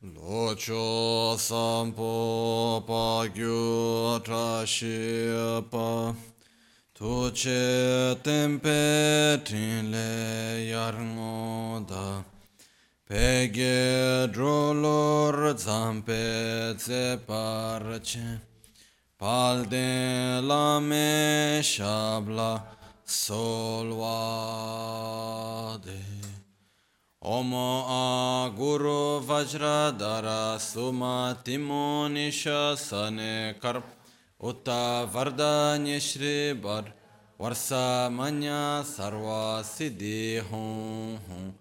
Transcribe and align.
Locho 0.00 1.36
sampo 1.36 2.84
pa 2.86 3.26
shi 4.64 5.66
pa 5.72 6.14
tu 6.94 7.32
che 7.32 8.16
tempe 8.22 9.42
trin 9.44 9.90
le 9.90 10.70
yar 10.70 10.94
ngo 10.94 11.84
da 11.88 12.22
pe 13.08 13.50
ge 13.50 14.28
dro 14.32 14.72
lor 14.72 15.56
zampe 15.56 16.78
ze 16.78 17.18
par 17.26 17.98
che 18.00 18.38
pal 19.18 19.64
de 19.64 20.40
la 20.40 20.78
me 20.78 21.58
shabla 21.60 22.62
solwa 23.04 24.16
Omo 27.28 27.84
a 27.86 28.48
Guru 28.56 29.20
Vajradhara 29.20 30.58
Suma 30.58 31.36
Timonisha 31.44 32.74
Sane 32.74 33.54
Karp 33.60 33.84
Utta 34.42 35.06
Vardanya 35.12 36.00
Shri 36.00 36.54
Bar 36.54 36.84
Varsa 37.38 38.10
Manya 38.10 38.82
Sarva 38.82 39.60
Siddhi 39.62 40.40
Hum 40.40 41.18
Hum 41.28 41.54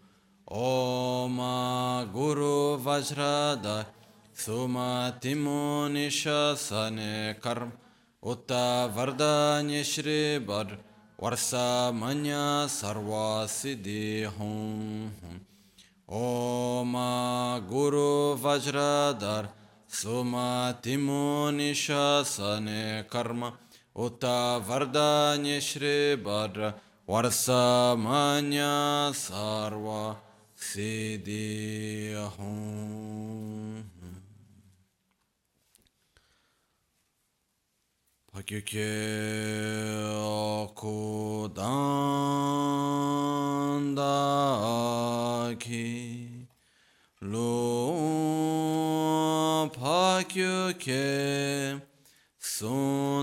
Om 0.48 1.40
a 1.41 2.07
Guru 2.13 2.77
Vajradhara 2.77 3.85
Suma 4.34 5.13
Timonisha 5.20 6.55
Sane 6.55 7.35
Karp 7.41 7.73
Utta 8.23 8.90
Vardanya 8.95 9.84
Shri 9.84 10.40
Bar 10.40 10.68
Varsa 11.20 11.91
Manya 11.93 12.70
Sarva 16.07 16.55
Siddhi 16.55 16.85
Hum 16.85 16.88
Hum 16.89 17.57
Om 17.57 17.67
Guru 17.67 18.38
Vajradhar 18.38 19.49
Suma 19.88 20.77
Timunisha 20.81 22.23
Sane 22.26 23.04
Karma 23.09 23.54
Utta 23.93 24.62
Pakyukye 38.38 38.93
Okudandaki 40.13 41.10
Lo 47.21 47.66
Pakyukye 49.74 51.05
Sundandaki 52.38 53.18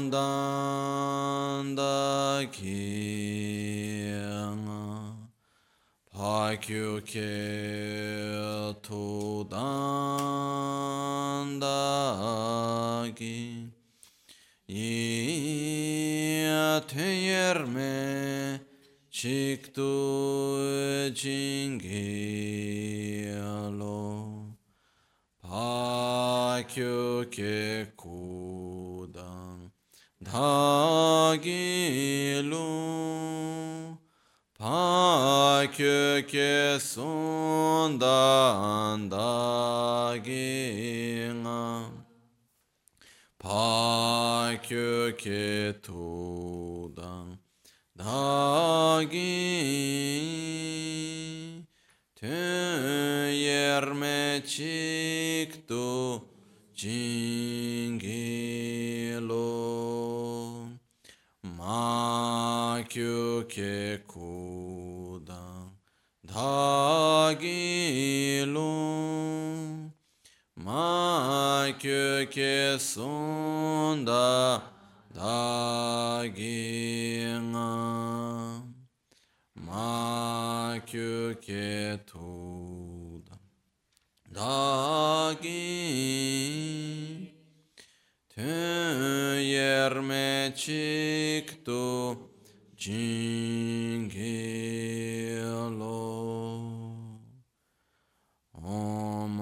Pakyukye 6.12 7.31
Tudandaki 8.83 9.75
Yateyerme 16.75 18.61
çıktı 19.11 19.83
cingelo 21.15 22.15
Pakyöke 25.43 27.06
kudan 27.97 29.73
dagilu 30.25 31.05
Pakyöke 34.59 35.59
sundan 36.81 37.91
dagina 39.11 40.44
Pakyöke 43.44 45.37
tudan 45.82 47.38
dagi 47.99 49.21
Töyerme 52.16 53.62
çıktı 54.47 56.21
cingilo 56.75 57.05
Makyöke 61.43 62.82
kudan 64.09 65.71
dagilu 66.28 67.44
Ma 70.64 71.69
köke 71.78 72.78
sunda 72.78 74.62
dagina. 75.14 75.84
Ma 79.56 80.78
köke 80.86 82.00
tuda 82.06 83.36
dagi 84.34 85.75
Töyerme 88.34 89.75
çıktı 90.56 92.16
cingelo 92.76 94.04
Om 98.54 99.41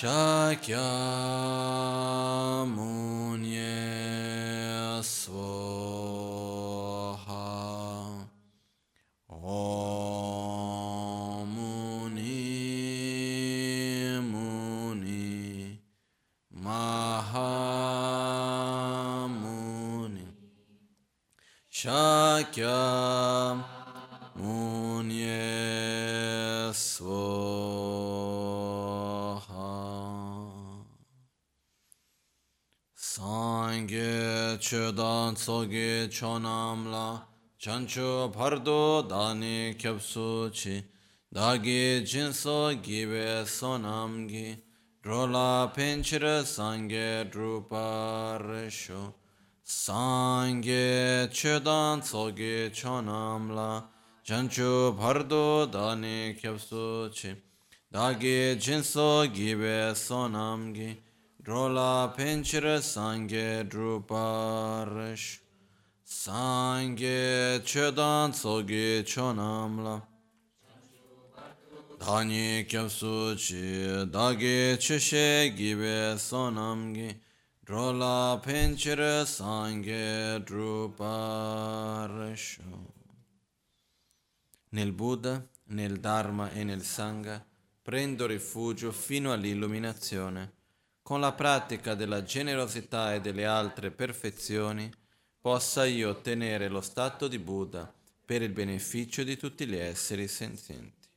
Shakya 0.00 0.80
Tsoge 35.34 36.08
Chonamla 36.08 37.22
Chancho 37.58 38.32
Pardo 38.32 39.02
Dani 39.02 39.74
Kyapsu 39.76 40.50
Chi 40.52 40.84
Dagi 41.32 42.02
Jinso 42.02 42.72
Gibe 42.80 43.44
Sonamgi 43.44 44.56
Drola 45.02 45.70
Pinchira 45.74 46.42
Sangye 46.42 47.30
Drupa 47.30 48.38
Resho 48.40 49.14
Sangye 49.64 51.28
Chodan 51.30 52.00
Tsoge 52.00 52.70
Chonamla 52.70 53.84
Chancho 54.24 54.92
Pardo 54.96 55.66
Dani 55.66 56.34
Kyapsu 56.40 57.10
Chi 57.12 57.36
Dagi 57.92 58.56
Jinso 58.56 59.26
Gibe 59.32 59.94
Drola 61.42 62.12
Pinchira 62.14 62.80
Sangye 62.80 63.64
Drupa 63.66 64.84
Resho 64.86 65.40
Sangye 66.04 67.60
Chodan 67.64 68.30
Tsoge 68.30 69.02
Chonamla 69.04 70.02
Dani 71.98 72.66
kyapsu 72.66 73.34
chi 73.36 74.06
dagi 74.10 74.76
chishe 74.78 75.54
gibe 75.56 76.18
sonamgi 76.18 77.18
drola 77.64 78.38
penchere 78.42 79.24
sangye 79.24 80.42
druparesho. 80.44 81.02
Nel 84.70 84.92
Buddha, 84.92 85.46
nel 85.68 86.00
Dharma 86.00 86.50
e 86.52 86.64
nel 86.64 86.82
Sangha 86.82 87.42
prendo 87.82 88.26
rifugio 88.26 88.92
fino 88.92 89.32
all'illuminazione. 89.32 90.59
Con 91.10 91.18
la 91.18 91.32
pratica 91.32 91.96
della 91.96 92.22
generosità 92.22 93.14
e 93.14 93.20
delle 93.20 93.44
altre 93.44 93.90
perfezioni, 93.90 94.88
possa 95.40 95.84
io 95.84 96.08
ottenere 96.08 96.68
lo 96.68 96.80
stato 96.80 97.26
di 97.26 97.40
Buddha 97.40 97.92
per 98.24 98.42
il 98.42 98.52
beneficio 98.52 99.24
di 99.24 99.36
tutti 99.36 99.66
gli 99.66 99.74
esseri 99.74 100.28
senzienti. 100.28 101.08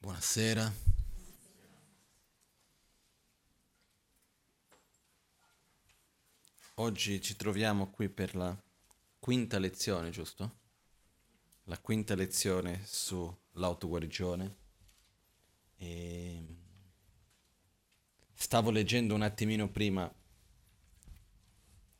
Buonasera. 0.00 0.70
Oggi 6.74 7.22
ci 7.22 7.36
troviamo 7.36 7.88
qui 7.88 8.10
per 8.10 8.36
la 8.36 8.63
quinta 9.24 9.58
lezione, 9.58 10.10
giusto? 10.10 10.58
La 11.62 11.78
quinta 11.78 12.14
lezione 12.14 12.82
sull'autoguarigione. 12.84 14.56
E 15.76 16.46
stavo 18.34 18.70
leggendo 18.70 19.14
un 19.14 19.22
attimino 19.22 19.70
prima 19.70 20.14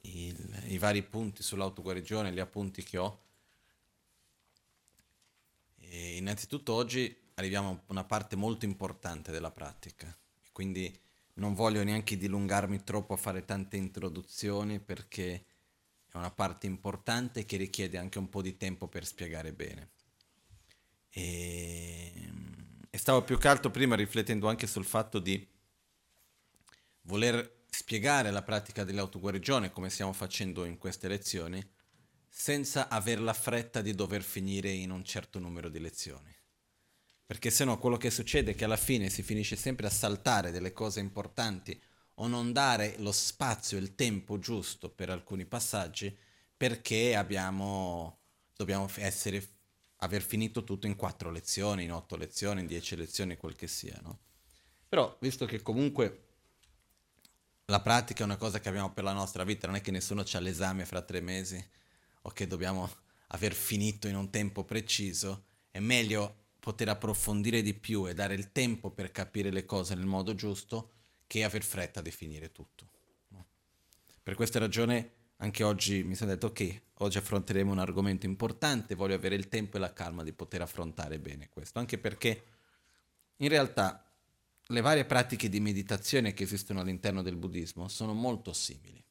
il, 0.03 0.65
i 0.67 0.76
vari 0.76 1.03
punti 1.03 1.43
sull'autoguarigione, 1.43 2.31
gli 2.31 2.41
appunti 2.41 2.82
che 2.82 2.99
ho. 2.99 3.23
E 5.79 6.17
innanzitutto 6.17 6.75
oggi 6.75 7.31
arriviamo 7.37 7.71
a 7.71 7.81
una 7.87 8.05
parte 8.05 8.37
molto 8.37 8.67
importante 8.67 9.32
della 9.32 9.50
pratica, 9.50 10.15
quindi 10.53 10.94
non 11.37 11.55
voglio 11.55 11.82
neanche 11.85 12.19
dilungarmi 12.19 12.85
troppo 12.85 13.15
a 13.15 13.17
fare 13.17 13.47
tante 13.47 13.79
introduzioni 13.79 14.79
perché 14.79 15.47
è 16.14 16.19
una 16.19 16.31
parte 16.31 16.66
importante 16.66 17.44
che 17.44 17.56
richiede 17.56 17.99
anche 17.99 18.20
un 18.20 18.28
po' 18.28 18.40
di 18.40 18.56
tempo 18.56 18.87
per 18.87 19.05
spiegare 19.05 19.52
bene. 19.52 19.90
E, 21.11 22.31
e 22.88 22.99
stavo 22.99 23.22
più 23.22 23.37
che 23.37 23.49
altro 23.49 23.72
prima 23.72 23.96
riflettendo 23.96 24.49
anche 24.49 24.69
sul 24.69 24.84
fatto 24.84 25.19
di 25.19 25.44
voler 27.02 27.64
spiegare 27.69 28.31
la 28.31 28.43
pratica 28.43 28.84
dell'autoguarigione 28.84 29.72
come 29.72 29.90
stiamo 29.90 30.12
facendo 30.12 30.64
in 30.64 30.78
queste 30.78 31.08
lezioni 31.08 31.61
senza 32.28 32.88
aver 32.88 33.20
la 33.20 33.34
fretta 33.34 33.82
di 33.82 33.93
dover 33.93 34.22
finire 34.22 34.70
in 34.70 34.90
un 34.90 35.05
certo 35.05 35.40
numero 35.40 35.69
di 35.69 35.81
lezioni 35.81 36.32
perché 37.26 37.50
se 37.50 37.64
no 37.64 37.78
quello 37.78 37.96
che 37.96 38.11
succede 38.11 38.52
è 38.52 38.55
che 38.55 38.64
alla 38.64 38.76
fine 38.76 39.08
si 39.08 39.22
finisce 39.22 39.56
sempre 39.56 39.87
a 39.87 39.90
saltare 39.90 40.52
delle 40.52 40.72
cose 40.72 41.00
importanti 41.00 41.81
o 42.14 42.26
non 42.26 42.52
dare 42.52 42.94
lo 42.99 43.12
spazio 43.12 43.76
e 43.76 43.81
il 43.81 43.94
tempo 43.94 44.38
giusto 44.38 44.88
per 44.88 45.11
alcuni 45.11 45.44
passaggi 45.44 46.16
perché 46.56 47.16
abbiamo, 47.16 48.20
dobbiamo 48.56 48.88
essere, 48.96 49.46
aver 49.96 50.22
finito 50.22 50.64
tutto 50.64 50.87
in 50.87 50.96
quattro 50.96 51.31
lezioni, 51.31 51.84
in 51.84 51.93
otto 51.93 52.16
lezioni, 52.16 52.61
in 52.61 52.66
dieci 52.66 52.96
lezioni, 52.96 53.37
quel 53.37 53.56
che 53.56 53.66
sia. 53.66 53.99
No? 54.02 54.20
Però 54.88 55.16
visto 55.20 55.44
che 55.46 55.61
comunque 55.62 56.22
la 57.66 57.81
pratica 57.81 58.22
è 58.22 58.26
una 58.26 58.37
cosa 58.37 58.61
che 58.61 58.69
abbiamo 58.69 58.93
per 58.93 59.05
la 59.05 59.12
nostra 59.12 59.43
vita, 59.43 59.66
non 59.66 59.76
è 59.76 59.81
che 59.81 59.90
nessuno 59.90 60.22
ha 60.31 60.38
l'esame 60.38 60.84
fra 60.84 61.02
tre 61.02 61.20
mesi 61.20 61.62
o 62.22 62.31
che 62.31 62.46
dobbiamo 62.46 62.88
aver 63.28 63.52
finito 63.52 64.06
in 64.06 64.16
un 64.16 64.31
tempo 64.31 64.64
preciso, 64.64 65.46
è 65.70 65.81
meglio 65.81 66.43
poter 66.61 66.88
approfondire 66.88 67.62
di 67.62 67.75
più 67.75 68.06
e 68.08 68.14
dare 68.14 68.34
il 68.34 68.52
tempo 68.52 68.90
per 68.90 69.11
capire 69.11 69.50
le 69.50 69.66
cose 69.66 69.94
nel 69.94 70.06
modo 70.06 70.34
giusto 70.34 70.93
che 71.26 71.44
aver 71.44 71.62
fretta 71.62 72.00
a 72.00 72.03
definire 72.03 72.53
tutto. 72.53 72.88
No? 73.29 73.47
Per 74.23 74.35
questa 74.35 74.59
ragione 74.59 75.23
anche 75.38 75.65
oggi 75.65 76.03
mi 76.05 76.15
sono 76.15 76.31
detto 76.31 76.47
ok, 76.47 76.82
oggi 76.99 77.19
affronteremo 77.19 77.71
un 77.73 77.79
argomento 77.79 78.26
importante, 78.26 78.94
voglio 78.94 79.15
avere 79.15 79.35
il 79.35 79.49
tempo 79.49 79.76
e 79.76 79.81
la 79.81 79.93
calma 79.93 80.23
di 80.23 80.32
poter 80.32 80.62
affrontare 80.62 81.19
bene 81.19 81.49
questo, 81.49 81.79
anche 81.79 81.99
perché 81.99 82.44
in 83.38 83.49
realtà 83.49 84.11
le 84.69 84.81
varie 84.81 85.05
pratiche 85.05 85.49
di 85.49 85.61
meditazione 85.61 86.32
che 86.32 86.44
esistono 86.44 86.81
all'interno 86.81 87.23
del 87.23 87.37
buddismo 87.37 87.88
sono 87.88 88.15
molto 88.15 88.53
simili, 88.53 89.05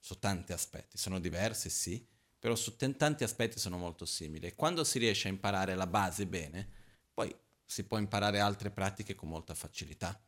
su 0.00 0.18
tanti 0.18 0.52
aspetti, 0.52 0.96
sono 0.98 1.20
diverse 1.20 1.68
sì, 1.68 2.04
però 2.38 2.54
su 2.54 2.76
tanti 2.76 3.24
aspetti 3.24 3.58
sono 3.58 3.76
molto 3.76 4.04
simili. 4.04 4.46
E 4.46 4.54
quando 4.54 4.84
si 4.84 4.98
riesce 4.98 5.28
a 5.28 5.32
imparare 5.32 5.74
la 5.74 5.86
base 5.86 6.26
bene, 6.26 6.68
poi 7.12 7.34
si 7.64 7.84
può 7.84 7.98
imparare 7.98 8.38
altre 8.38 8.70
pratiche 8.70 9.14
con 9.14 9.28
molta 9.28 9.54
facilità. 9.54 10.18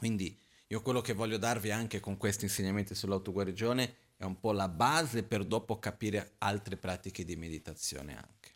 Quindi 0.00 0.34
io 0.68 0.80
quello 0.80 1.02
che 1.02 1.12
voglio 1.12 1.36
darvi 1.36 1.70
anche 1.70 2.00
con 2.00 2.16
questi 2.16 2.44
insegnamenti 2.44 2.94
sull'autoguarigione 2.94 3.96
è 4.16 4.24
un 4.24 4.40
po' 4.40 4.52
la 4.52 4.66
base 4.66 5.24
per 5.24 5.44
dopo 5.44 5.78
capire 5.78 6.36
altre 6.38 6.78
pratiche 6.78 7.22
di 7.22 7.36
meditazione 7.36 8.16
anche. 8.16 8.54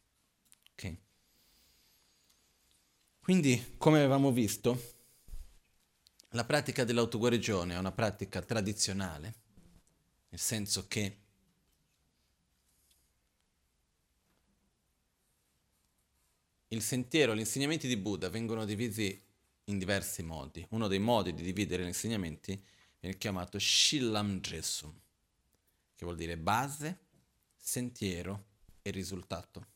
Ok? 0.72 0.96
Quindi, 3.20 3.74
come 3.76 3.98
avevamo 3.98 4.32
visto, 4.32 4.94
la 6.30 6.46
pratica 6.46 6.82
dell'autoguarigione 6.82 7.74
è 7.74 7.78
una 7.78 7.92
pratica 7.92 8.40
tradizionale, 8.40 9.34
nel 10.30 10.40
senso 10.40 10.88
che 10.88 11.18
il 16.68 16.80
sentiero, 16.80 17.34
gli 17.34 17.40
insegnamenti 17.40 17.86
di 17.86 17.98
Buddha 17.98 18.30
vengono 18.30 18.64
divisi 18.64 19.32
in 19.64 19.78
diversi 19.78 20.22
modi. 20.22 20.66
Uno 20.70 20.88
dei 20.88 20.98
modi 20.98 21.34
di 21.34 21.42
dividere 21.42 21.82
gli 21.82 21.88
insegnamenti 21.88 22.62
viene 23.00 23.16
chiamato 23.16 23.58
Shillam 23.58 24.40
Dresum, 24.40 24.92
che 25.94 26.04
vuol 26.04 26.16
dire 26.16 26.36
base, 26.36 26.98
sentiero 27.56 28.44
e 28.82 28.90
risultato. 28.90 29.66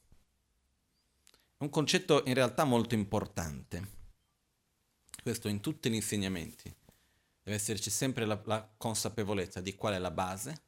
È 1.57 1.63
un 1.63 1.71
concetto 1.71 2.23
in 2.27 2.35
realtà 2.35 2.65
molto 2.65 2.95
importante. 2.95 3.97
Questo 5.23 5.49
in 5.49 5.61
tutti 5.61 5.91
gli 5.91 5.95
insegnamenti. 5.95 6.75
Deve 7.43 7.57
esserci 7.57 7.91
sempre 7.91 8.25
la, 8.25 8.41
la 8.45 8.69
consapevolezza 8.77 9.61
di 9.61 9.75
qual 9.75 9.95
è 9.95 9.99
la 9.99 10.11
base. 10.11 10.63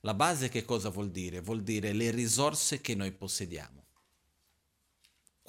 La 0.00 0.14
base 0.14 0.48
che 0.48 0.64
cosa 0.64 0.88
vuol 0.88 1.10
dire? 1.10 1.40
Vuol 1.40 1.62
dire 1.62 1.92
le 1.92 2.10
risorse 2.10 2.80
che 2.80 2.94
noi 2.94 3.12
possediamo 3.12 3.80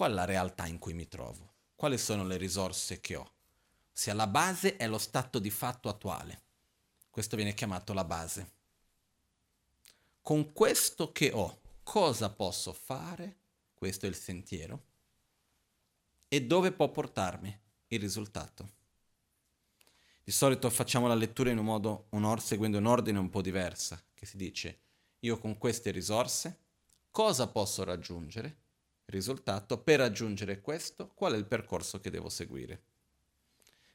qual 0.01 0.13
è 0.13 0.15
la 0.15 0.25
realtà 0.25 0.65
in 0.65 0.79
cui 0.79 0.93
mi 0.93 1.07
trovo? 1.07 1.53
Quali 1.81 1.97
sono 1.97 2.23
le 2.23 2.37
risorse 2.37 3.01
che 3.01 3.15
ho? 3.15 3.31
Ossia 3.91 4.13
la 4.13 4.27
base 4.27 4.77
è 4.77 4.87
lo 4.87 4.99
stato 4.99 5.39
di 5.39 5.49
fatto 5.49 5.89
attuale. 5.89 6.43
Questo 7.09 7.35
viene 7.35 7.55
chiamato 7.55 7.91
la 7.93 8.03
base. 8.03 8.51
Con 10.21 10.53
questo 10.53 11.11
che 11.11 11.31
ho, 11.33 11.59
cosa 11.81 12.29
posso 12.29 12.71
fare? 12.71 13.37
Questo 13.73 14.05
è 14.05 14.09
il 14.09 14.15
sentiero. 14.15 14.83
E 16.27 16.45
dove 16.45 16.71
può 16.71 16.87
portarmi 16.91 17.59
il 17.87 17.99
risultato? 17.99 18.69
Di 20.23 20.31
solito 20.31 20.69
facciamo 20.69 21.07
la 21.07 21.15
lettura 21.15 21.49
in 21.49 21.57
un 21.57 21.65
modo, 21.65 22.05
un 22.09 22.25
or, 22.25 22.43
seguendo 22.43 22.77
un 22.77 22.85
ordine 22.85 23.17
un 23.17 23.31
po' 23.31 23.41
diverso, 23.41 23.99
che 24.13 24.27
si 24.27 24.37
dice, 24.37 24.81
io 25.21 25.39
con 25.39 25.57
queste 25.57 25.89
risorse 25.89 26.59
cosa 27.09 27.47
posso 27.47 27.83
raggiungere? 27.83 28.60
Risultato, 29.05 29.79
per 29.79 29.99
raggiungere 29.99 30.61
questo, 30.61 31.09
qual 31.09 31.33
è 31.33 31.37
il 31.37 31.45
percorso 31.45 31.99
che 31.99 32.09
devo 32.09 32.29
seguire. 32.29 32.81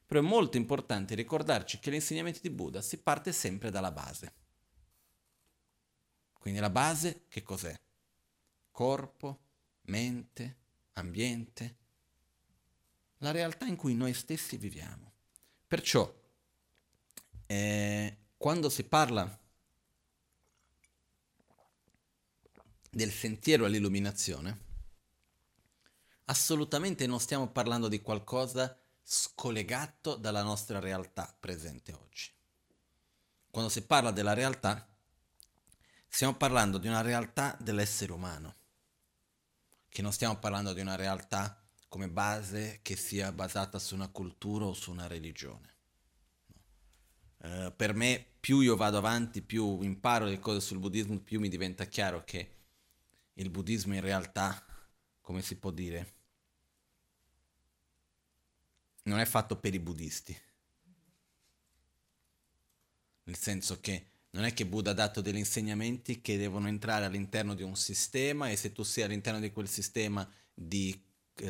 Però 0.07 0.21
è 0.21 0.23
molto 0.23 0.57
importante 0.57 1.15
ricordarci 1.15 1.79
che 1.79 1.91
l'insegnamento 1.91 2.39
di 2.41 2.51
Buddha 2.51 2.81
si 2.81 2.99
parte 2.99 3.33
sempre 3.33 3.71
dalla 3.71 3.91
base. 3.91 4.33
Quindi 6.39 6.61
la 6.61 6.71
base 6.71 7.25
che 7.29 7.43
cos'è? 7.43 7.75
Corpo, 8.71 9.41
mente, 9.83 10.57
ambiente, 10.93 11.77
la 13.19 13.31
realtà 13.31 13.67
in 13.67 13.77
cui 13.77 13.95
noi 13.95 14.15
stessi 14.15 14.57
viviamo. 14.57 15.13
Perciò, 15.67 16.13
eh, 17.47 18.17
quando 18.37 18.69
si 18.69 18.85
parla 18.85 19.39
del 22.91 23.11
sentiero 23.11 23.65
all'illuminazione, 23.65 24.66
assolutamente 26.27 27.07
non 27.07 27.21
stiamo 27.21 27.49
parlando 27.49 27.89
di 27.89 28.01
qualcosa 28.01 28.79
scollegato 29.03 30.17
dalla 30.17 30.43
nostra 30.43 30.81
realtà 30.81 31.35
presente 31.39 31.93
oggi. 31.93 32.31
Quando 33.51 33.71
si 33.71 33.83
parla 33.83 34.11
della 34.11 34.33
realtà, 34.33 34.87
stiamo 36.09 36.35
parlando 36.35 36.79
di 36.79 36.89
una 36.89 37.01
realtà 37.01 37.57
dell'essere 37.61 38.13
umano, 38.13 38.57
che 39.89 40.03
non 40.03 40.13
stiamo 40.13 40.39
parlando 40.39 40.73
di 40.73 40.81
una 40.81 40.97
realtà 40.97 41.63
come 41.89 42.09
base 42.09 42.81
che 42.83 42.97
sia 42.97 43.33
basata 43.33 43.79
su 43.79 43.95
una 43.95 44.09
cultura 44.09 44.67
o 44.67 44.75
su 44.75 44.91
una 44.91 45.07
religione. 45.07 45.75
Uh, 47.39 47.73
per 47.75 47.95
me, 47.95 48.27
più 48.41 48.61
io 48.61 48.77
vado 48.77 48.99
avanti, 48.99 49.41
più 49.41 49.81
imparo 49.83 50.25
le 50.25 50.41
cose 50.41 50.61
sul 50.61 50.79
buddismo, 50.79 51.21
più 51.21 51.39
mi 51.39 51.49
diventa 51.49 51.85
chiaro 51.85 52.25
che 52.25 52.55
il 53.35 53.51
buddismo 53.51 53.95
in 53.95 54.01
realtà, 54.01 54.65
come 55.21 55.43
si 55.43 55.57
può 55.57 55.71
dire, 55.71 56.16
non 59.07 59.19
è 59.19 59.25
fatto 59.25 59.57
per 59.57 59.75
i 59.75 59.81
buddisti. 59.81 60.37
Nel 63.25 63.37
senso 63.37 63.81
che 63.81 64.07
Non 64.37 64.45
è 64.45 64.53
che 64.53 64.67
Buddha 64.67 64.91
ha 64.91 64.95
dato 64.95 65.23
degli 65.23 65.39
insegnamenti 65.39 66.21
che 66.21 66.37
devono 66.37 66.69
entrare 66.69 67.07
all'interno 67.07 67.55
di 67.55 67.63
un 67.63 67.75
sistema 67.75 68.51
e 68.51 68.57
se 68.57 68.71
tu 68.71 68.83
sei 68.83 69.05
all'interno 69.05 69.41
di 69.41 69.51
quel 69.51 69.67
sistema 69.67 70.31
di, 70.53 71.03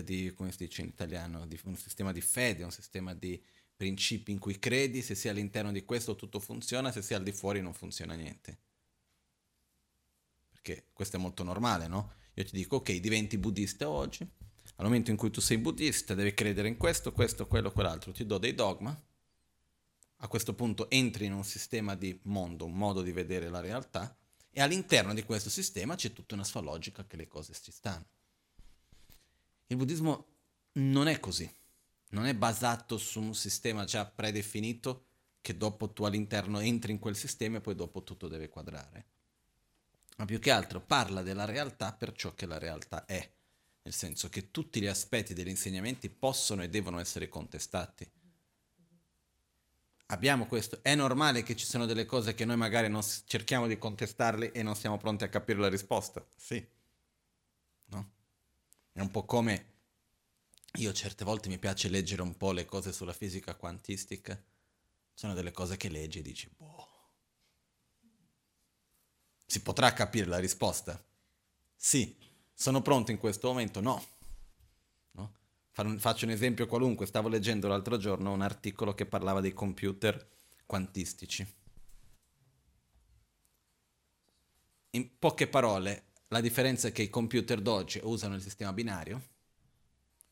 di 0.04 0.32
come 0.36 0.52
si 0.52 0.58
dice 0.58 0.82
in 0.82 0.88
italiano, 0.88 1.46
di 1.46 1.58
un 1.64 1.76
sistema 1.76 2.12
di 2.12 2.20
fede, 2.20 2.62
un 2.62 2.70
sistema 2.70 3.12
di 3.12 3.42
principi 3.74 4.30
in 4.30 4.38
cui 4.38 4.60
credi, 4.60 5.02
se 5.02 5.16
sei 5.16 5.32
all'interno 5.32 5.72
di 5.72 5.84
questo 5.84 6.14
tutto 6.14 6.38
funziona, 6.38 6.92
se 6.92 7.02
sei 7.02 7.16
al 7.16 7.24
di 7.24 7.32
fuori 7.32 7.60
non 7.60 7.74
funziona 7.74 8.14
niente. 8.14 8.58
Perché 10.52 10.86
questo 10.92 11.16
è 11.16 11.18
molto 11.18 11.42
normale, 11.42 11.88
no? 11.88 12.12
Io 12.34 12.44
ti 12.44 12.54
dico, 12.54 12.76
ok, 12.76 12.92
diventi 13.00 13.36
buddista 13.36 13.88
oggi, 13.88 14.24
al 14.76 14.84
momento 14.84 15.10
in 15.10 15.16
cui 15.16 15.30
tu 15.30 15.40
sei 15.40 15.58
buddista 15.58 16.14
devi 16.14 16.34
credere 16.34 16.68
in 16.68 16.76
questo, 16.76 17.12
questo, 17.12 17.46
quello, 17.46 17.72
quell'altro, 17.72 18.12
ti 18.12 18.26
do 18.26 18.38
dei 18.38 18.54
dogma, 18.54 18.98
a 20.20 20.28
questo 20.28 20.54
punto 20.54 20.90
entri 20.90 21.26
in 21.26 21.32
un 21.32 21.44
sistema 21.44 21.94
di 21.94 22.18
mondo, 22.24 22.64
un 22.64 22.74
modo 22.74 23.02
di 23.02 23.12
vedere 23.12 23.48
la 23.48 23.60
realtà, 23.60 24.16
e 24.50 24.60
all'interno 24.60 25.14
di 25.14 25.22
questo 25.24 25.50
sistema 25.50 25.94
c'è 25.94 26.12
tutta 26.12 26.34
una 26.34 26.44
sua 26.44 26.60
logica 26.60 27.06
che 27.06 27.16
le 27.16 27.26
cose 27.26 27.52
ci 27.60 27.70
stanno. 27.70 28.06
Il 29.66 29.76
buddismo 29.76 30.26
non 30.72 31.08
è 31.08 31.20
così, 31.20 31.50
non 32.10 32.26
è 32.26 32.34
basato 32.34 32.98
su 32.98 33.20
un 33.20 33.34
sistema 33.34 33.84
già 33.84 34.06
predefinito 34.06 35.04
che 35.40 35.56
dopo 35.56 35.90
tu 35.90 36.04
all'interno 36.04 36.60
entri 36.60 36.92
in 36.92 36.98
quel 36.98 37.16
sistema 37.16 37.58
e 37.58 37.60
poi 37.60 37.74
dopo 37.74 38.02
tutto 38.02 38.28
deve 38.28 38.48
quadrare. 38.48 39.06
Ma 40.16 40.24
più 40.24 40.38
che 40.38 40.50
altro 40.50 40.80
parla 40.80 41.22
della 41.22 41.44
realtà 41.44 41.92
per 41.92 42.12
ciò 42.14 42.34
che 42.34 42.46
la 42.46 42.58
realtà 42.58 43.04
è, 43.04 43.30
nel 43.86 43.94
senso 43.94 44.28
che 44.28 44.50
tutti 44.50 44.80
gli 44.80 44.86
aspetti 44.86 45.32
degli 45.32 45.48
insegnamenti 45.48 46.10
possono 46.10 46.64
e 46.64 46.68
devono 46.68 46.98
essere 46.98 47.28
contestati 47.28 48.10
abbiamo 50.06 50.46
questo. 50.46 50.82
È 50.82 50.94
normale 50.94 51.42
che 51.42 51.56
ci 51.56 51.64
siano 51.64 51.86
delle 51.86 52.04
cose 52.04 52.34
che 52.34 52.44
noi 52.44 52.56
magari 52.56 52.88
non 52.88 53.02
cerchiamo 53.24 53.66
di 53.66 53.78
contestarle 53.78 54.52
e 54.52 54.62
non 54.62 54.76
siamo 54.76 54.98
pronti 54.98 55.24
a 55.24 55.28
capire 55.28 55.58
la 55.58 55.68
risposta. 55.68 56.24
Sì. 56.36 56.64
No? 57.86 58.10
È 58.92 59.00
un 59.00 59.10
po' 59.10 59.24
come 59.24 59.74
io 60.74 60.92
certe 60.92 61.24
volte 61.24 61.48
mi 61.48 61.58
piace 61.58 61.88
leggere 61.88 62.22
un 62.22 62.36
po' 62.36 62.52
le 62.52 62.66
cose 62.66 62.92
sulla 62.92 63.12
fisica 63.12 63.54
quantistica. 63.54 64.40
Sono 65.14 65.32
delle 65.32 65.52
cose 65.52 65.76
che 65.76 65.88
leggi 65.88 66.18
e 66.18 66.22
dici, 66.22 66.50
boh. 66.56 66.94
Si 69.46 69.62
potrà 69.62 69.92
capire 69.92 70.26
la 70.26 70.38
risposta? 70.38 71.02
Sì. 71.74 72.25
Sono 72.58 72.80
pronto 72.80 73.10
in 73.10 73.18
questo 73.18 73.48
momento? 73.48 73.80
No. 73.80 74.02
Faccio 75.98 76.24
un 76.24 76.30
esempio 76.30 76.66
qualunque, 76.66 77.04
stavo 77.04 77.28
leggendo 77.28 77.68
l'altro 77.68 77.98
giorno 77.98 78.32
un 78.32 78.40
articolo 78.40 78.94
che 78.94 79.04
parlava 79.04 79.42
dei 79.42 79.52
computer 79.52 80.26
quantistici. 80.64 81.46
In 84.92 85.18
poche 85.18 85.48
parole, 85.48 86.04
la 86.28 86.40
differenza 86.40 86.88
è 86.88 86.92
che 86.92 87.02
i 87.02 87.10
computer 87.10 87.60
d'oggi 87.60 88.00
usano 88.02 88.36
il 88.36 88.42
sistema 88.42 88.72
binario, 88.72 89.22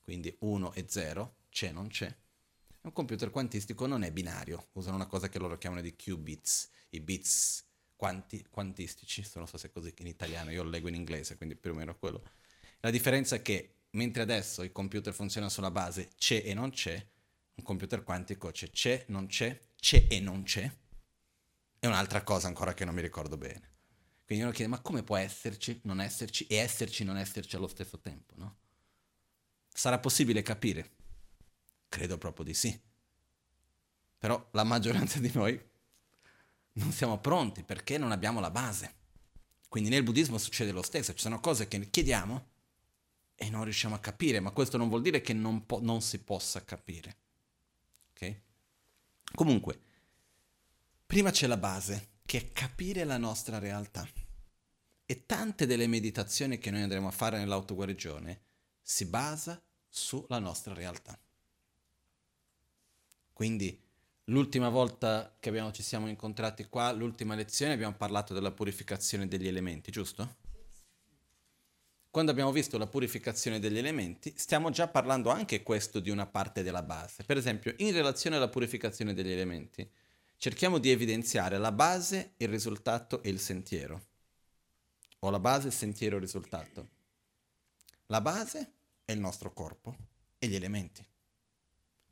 quindi 0.03 0.35
1 0.41 0.73
e 0.73 0.87
0, 0.89 1.35
c'è 1.51 1.73
non 1.73 1.89
c'è. 1.89 2.13
Un 2.81 2.93
computer 2.95 3.29
quantistico 3.29 3.87
non 3.87 4.03
è 4.03 4.11
binario, 4.11 4.69
usano 4.73 4.97
una 4.97 5.07
cosa 5.07 5.29
che 5.29 5.39
loro 5.39 5.59
chiamano 5.59 5.83
di 5.83 5.95
qubits, 5.95 6.71
i 6.89 7.01
bits 7.01 7.64
quanti, 8.05 8.45
quantistici, 8.51 9.27
non 9.37 9.49
so 9.49 9.57
se 9.57 9.69
è 9.69 9.71
così 9.71 9.95
in 10.01 10.07
italiano, 10.07 10.51
io 10.51 10.63
lo 10.63 10.69
leggo 10.69 10.89
in 10.89 10.95
inglese, 10.95 11.39
quindi 11.39 11.57
più 11.57 11.71
o 11.71 11.75
meno 11.75 11.97
quello. 11.97 12.23
La 12.81 12.91
differenza 12.91 13.37
è 13.37 13.41
che 13.41 13.85
mentre 13.93 14.21
adesso 14.21 14.63
i 14.63 14.73
computer 14.73 15.15
funzionano 15.15 15.51
sulla 15.51 15.71
base 15.71 16.11
c'è 16.19 16.43
e 16.45 16.53
non 16.53 16.69
c'è, 16.69 17.03
un 17.55 17.65
computer 17.65 18.03
quantico 18.03 18.51
c'è, 18.51 18.69
c'è, 18.69 19.07
non 19.09 19.27
c'è, 19.27 19.59
c'è 19.75 20.07
e 20.11 20.21
non 20.21 20.43
c'è, 20.43 20.71
è 21.79 21.87
un'altra 21.87 22.23
cosa 22.23 22.47
ancora 22.47 22.75
che 22.75 22.85
non 22.85 22.95
mi 22.95 23.01
ricordo 23.01 23.39
bene. 23.39 23.71
Quindi 24.27 24.45
uno 24.45 24.53
chiede, 24.53 24.71
ma 24.71 24.81
come 24.81 25.03
può 25.03 25.17
esserci, 25.17 25.81
non 25.85 25.99
esserci 25.99 26.47
e 26.47 26.57
esserci, 26.57 27.05
non 27.05 27.17
esserci 27.17 27.57
allo 27.57 27.69
stesso 27.69 28.01
tempo, 28.01 28.35
no? 28.37 28.57
Sarà 29.73 29.99
possibile 29.99 30.43
capire? 30.43 30.91
Credo 31.89 32.19
proprio 32.19 32.45
di 32.45 32.53
sì. 32.53 32.79
Però 34.19 34.47
la 34.53 34.65
maggioranza 34.65 35.19
di 35.21 35.31
noi 35.33 35.59
non 36.75 36.93
siamo 36.93 37.19
pronti 37.19 37.63
perché 37.63 37.99
non 37.99 38.13
abbiamo 38.13 38.41
la 38.41 38.51
base. 38.51 39.03
Quindi 39.69 39.91
nel 39.91 40.03
buddismo 40.03 40.39
succede 40.39 40.73
lo 40.73 40.83
stesso, 40.83 41.13
ci 41.15 41.23
sono 41.23 41.41
cose 41.41 41.69
che 41.69 41.91
chiediamo 41.91 42.49
e 43.35 43.51
non 43.51 43.65
riusciamo 43.65 43.95
a 43.95 44.01
capire, 44.01 44.41
ma 44.41 44.53
questo 44.53 44.77
non 44.77 44.89
vuol 44.89 45.03
dire 45.03 45.21
che 45.21 45.33
non, 45.33 45.67
po- 45.67 45.81
non 45.83 46.01
si 46.01 46.21
possa 46.21 46.65
capire. 46.65 47.17
Ok? 48.11 48.41
Comunque, 49.35 49.81
prima 51.07 51.31
c'è 51.31 51.47
la 51.47 51.57
base, 51.57 52.11
che 52.25 52.39
è 52.39 52.53
capire 52.53 53.05
la 53.05 53.19
nostra 53.19 53.59
realtà. 53.59 54.09
E 55.07 55.27
tante 55.27 55.67
delle 55.67 55.87
meditazioni 55.87 56.59
che 56.59 56.71
noi 56.71 56.83
andremo 56.83 57.09
a 57.09 57.13
fare 57.13 57.39
nell'autoguarigione 57.39 58.43
si 58.81 59.07
basa 59.07 59.61
sulla 59.89 60.39
nostra 60.39 60.73
realtà. 60.73 61.19
Quindi 63.33 63.84
l'ultima 64.25 64.69
volta 64.69 65.35
che 65.39 65.49
abbiamo, 65.49 65.73
ci 65.73 65.83
siamo 65.83 66.09
incontrati 66.09 66.65
qua, 66.65 66.93
l'ultima 66.93 67.35
lezione, 67.35 67.73
abbiamo 67.73 67.95
parlato 67.95 68.35
della 68.35 68.51
purificazione 68.51 69.29
degli 69.29 69.47
elementi, 69.47 69.91
giusto? 69.91 70.43
quando 72.15 72.31
abbiamo 72.31 72.53
visto 72.53 72.79
la 72.79 72.87
purificazione 72.87 73.59
degli 73.59 73.77
elementi, 73.77 74.33
stiamo 74.37 74.71
già 74.71 74.87
parlando 74.87 75.31
anche 75.31 75.65
questo 75.65 75.99
di 75.99 76.11
una 76.11 76.27
parte 76.27 76.63
della 76.63 76.85
base. 76.85 77.25
Per 77.25 77.37
esempio, 77.37 77.75
in 77.79 77.91
relazione 77.91 78.37
alla 78.37 78.49
purificazione 78.49 79.15
degli 79.15 79.33
elementi, 79.33 79.91
cerchiamo 80.37 80.79
di 80.79 80.93
evidenziare 80.93 81.59
la 81.59 81.73
base, 81.73 82.35
il 82.37 82.47
risultato 82.47 83.21
e 83.21 83.31
il 83.31 83.41
sentiero. 83.41 84.05
O 85.19 85.31
la 85.31 85.41
base, 85.41 85.67
il 85.67 85.73
sentiero, 85.73 86.15
il 86.15 86.23
risultato. 86.23 86.89
La 88.07 88.21
base 88.21 88.75
è 89.05 89.11
il 89.11 89.19
nostro 89.19 89.53
corpo 89.53 89.97
e 90.39 90.47
gli 90.47 90.55
elementi. 90.55 91.05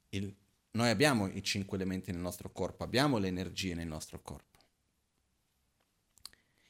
Il, 0.09 0.35
noi 0.73 0.91
abbiamo 0.91 1.29
i 1.29 1.43
cinque 1.43 1.76
elementi 1.76 2.12
nel 2.12 2.21
nostro 2.21 2.50
corpo, 2.50 2.85
abbiamo 2.85 3.19
le 3.19 3.29
energie 3.29 3.75
nel 3.75 3.88
nostro 3.88 4.21
corpo. 4.21 4.59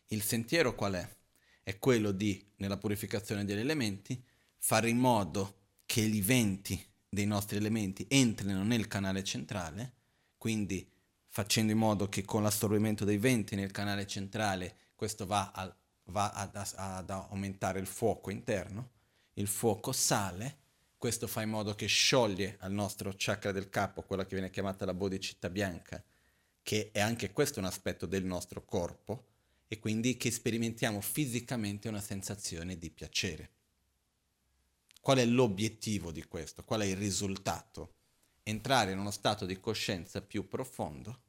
Il 0.08 0.22
sentiero 0.22 0.74
qual 0.74 0.94
è? 0.94 1.16
è 1.62 1.78
quello 1.78 2.10
di, 2.10 2.44
nella 2.56 2.76
purificazione 2.76 3.44
degli 3.44 3.60
elementi, 3.60 4.22
fare 4.58 4.88
in 4.88 4.98
modo 4.98 5.58
che 5.86 6.00
i 6.00 6.20
venti 6.20 6.84
dei 7.08 7.26
nostri 7.26 7.56
elementi 7.56 8.06
entrino 8.08 8.62
nel 8.62 8.88
canale 8.88 9.22
centrale, 9.22 9.92
quindi 10.38 10.88
facendo 11.28 11.72
in 11.72 11.78
modo 11.78 12.08
che 12.08 12.24
con 12.24 12.42
l'assorbimento 12.42 13.04
dei 13.04 13.18
venti 13.18 13.54
nel 13.54 13.70
canale 13.70 14.06
centrale 14.06 14.76
questo 14.94 15.26
va, 15.26 15.50
a, 15.52 15.74
va 16.04 16.30
ad, 16.30 16.56
ad 16.76 17.10
aumentare 17.10 17.78
il 17.78 17.86
fuoco 17.86 18.30
interno, 18.30 18.90
il 19.34 19.46
fuoco 19.46 19.92
sale, 19.92 20.58
questo 21.02 21.26
fa 21.26 21.42
in 21.42 21.48
modo 21.48 21.74
che 21.74 21.86
scioglie 21.86 22.58
al 22.60 22.70
nostro 22.70 23.12
chakra 23.16 23.50
del 23.50 23.68
capo, 23.68 24.02
quella 24.02 24.24
che 24.24 24.36
viene 24.36 24.50
chiamata 24.50 24.84
la 24.84 24.94
bodhicitta 24.94 25.50
bianca, 25.50 26.00
che 26.62 26.92
è 26.92 27.00
anche 27.00 27.32
questo 27.32 27.58
un 27.58 27.64
aspetto 27.64 28.06
del 28.06 28.24
nostro 28.24 28.64
corpo, 28.64 29.24
e 29.66 29.80
quindi 29.80 30.16
che 30.16 30.30
sperimentiamo 30.30 31.00
fisicamente 31.00 31.88
una 31.88 32.00
sensazione 32.00 32.78
di 32.78 32.88
piacere. 32.88 33.50
Qual 35.00 35.18
è 35.18 35.24
l'obiettivo 35.24 36.12
di 36.12 36.22
questo? 36.22 36.62
Qual 36.62 36.82
è 36.82 36.84
il 36.84 36.96
risultato? 36.96 37.94
Entrare 38.44 38.92
in 38.92 38.98
uno 39.00 39.10
stato 39.10 39.44
di 39.44 39.58
coscienza 39.58 40.22
più 40.22 40.46
profondo, 40.46 41.20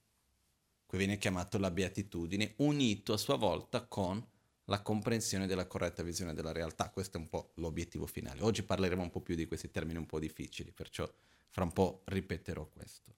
che 0.87 0.97
viene 0.99 1.17
chiamato 1.17 1.57
la 1.57 1.71
beatitudine, 1.71 2.53
unito 2.57 3.13
a 3.13 3.17
sua 3.17 3.37
volta 3.37 3.81
con 3.81 4.23
la 4.65 4.81
comprensione 4.81 5.47
della 5.47 5.67
corretta 5.67 6.03
visione 6.03 6.33
della 6.33 6.51
realtà. 6.51 6.89
Questo 6.89 7.17
è 7.17 7.19
un 7.19 7.29
po' 7.29 7.51
l'obiettivo 7.55 8.05
finale. 8.05 8.41
Oggi 8.41 8.63
parleremo 8.63 9.01
un 9.01 9.09
po' 9.09 9.21
più 9.21 9.35
di 9.35 9.45
questi 9.45 9.71
termini 9.71 9.97
un 9.97 10.05
po' 10.05 10.19
difficili, 10.19 10.71
perciò 10.71 11.09
fra 11.49 11.63
un 11.63 11.71
po' 11.71 12.01
ripeterò 12.05 12.65
questo. 12.65 13.11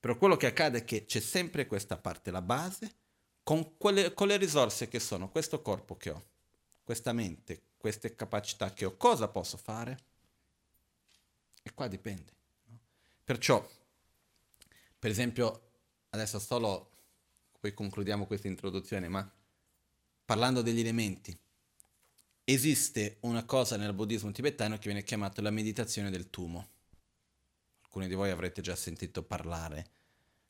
Però 0.00 0.16
quello 0.16 0.36
che 0.36 0.46
accade 0.46 0.78
è 0.78 0.84
che 0.84 1.04
c'è 1.04 1.20
sempre 1.20 1.66
questa 1.66 1.96
parte, 1.96 2.30
la 2.30 2.42
base, 2.42 2.94
con, 3.42 3.76
quelle, 3.76 4.14
con 4.14 4.28
le 4.28 4.36
risorse 4.36 4.88
che 4.88 5.00
sono 5.00 5.28
questo 5.28 5.60
corpo 5.60 5.96
che 5.96 6.10
ho, 6.10 6.24
questa 6.84 7.12
mente, 7.12 7.62
queste 7.76 8.14
capacità 8.14 8.72
che 8.72 8.84
ho, 8.84 8.96
cosa 8.96 9.28
posso 9.28 9.56
fare? 9.56 9.98
E 11.62 11.74
qua 11.74 11.88
dipende. 11.88 12.32
No? 12.66 12.78
Perciò, 13.24 13.66
per 14.98 15.10
esempio, 15.10 15.62
adesso 16.10 16.38
solo, 16.38 16.90
poi 17.58 17.74
concludiamo 17.74 18.26
questa 18.26 18.46
introduzione, 18.46 19.08
ma 19.08 19.28
parlando 20.28 20.60
degli 20.60 20.80
elementi, 20.80 21.34
esiste 22.44 23.16
una 23.20 23.46
cosa 23.46 23.78
nel 23.78 23.94
buddismo 23.94 24.30
tibetano 24.30 24.76
che 24.76 24.84
viene 24.84 25.02
chiamata 25.02 25.40
la 25.40 25.48
meditazione 25.48 26.10
del 26.10 26.28
tumo. 26.28 26.68
Alcuni 27.80 28.08
di 28.08 28.14
voi 28.14 28.28
avrete 28.28 28.60
già 28.60 28.76
sentito 28.76 29.22
parlare, 29.22 29.86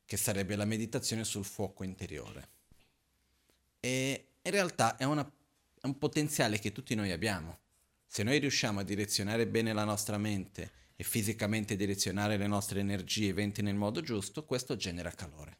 che 0.04 0.16
sarebbe 0.16 0.56
la 0.56 0.64
meditazione 0.64 1.22
sul 1.22 1.44
fuoco 1.44 1.84
interiore. 1.84 2.48
E 3.78 4.26
in 4.42 4.50
realtà 4.50 4.96
è, 4.96 5.04
una, 5.04 5.22
è 5.24 5.86
un 5.86 5.96
potenziale 5.96 6.58
che 6.58 6.72
tutti 6.72 6.96
noi 6.96 7.12
abbiamo. 7.12 7.58
Se 8.04 8.24
noi 8.24 8.40
riusciamo 8.40 8.80
a 8.80 8.82
direzionare 8.82 9.46
bene 9.46 9.72
la 9.72 9.84
nostra 9.84 10.18
mente 10.18 10.72
e 10.96 11.04
fisicamente 11.04 11.76
direzionare 11.76 12.36
le 12.36 12.48
nostre 12.48 12.80
energie 12.80 13.26
e 13.26 13.28
eventi 13.28 13.62
nel 13.62 13.76
modo 13.76 14.00
giusto, 14.00 14.44
questo 14.44 14.74
genera 14.74 15.12
calore. 15.12 15.58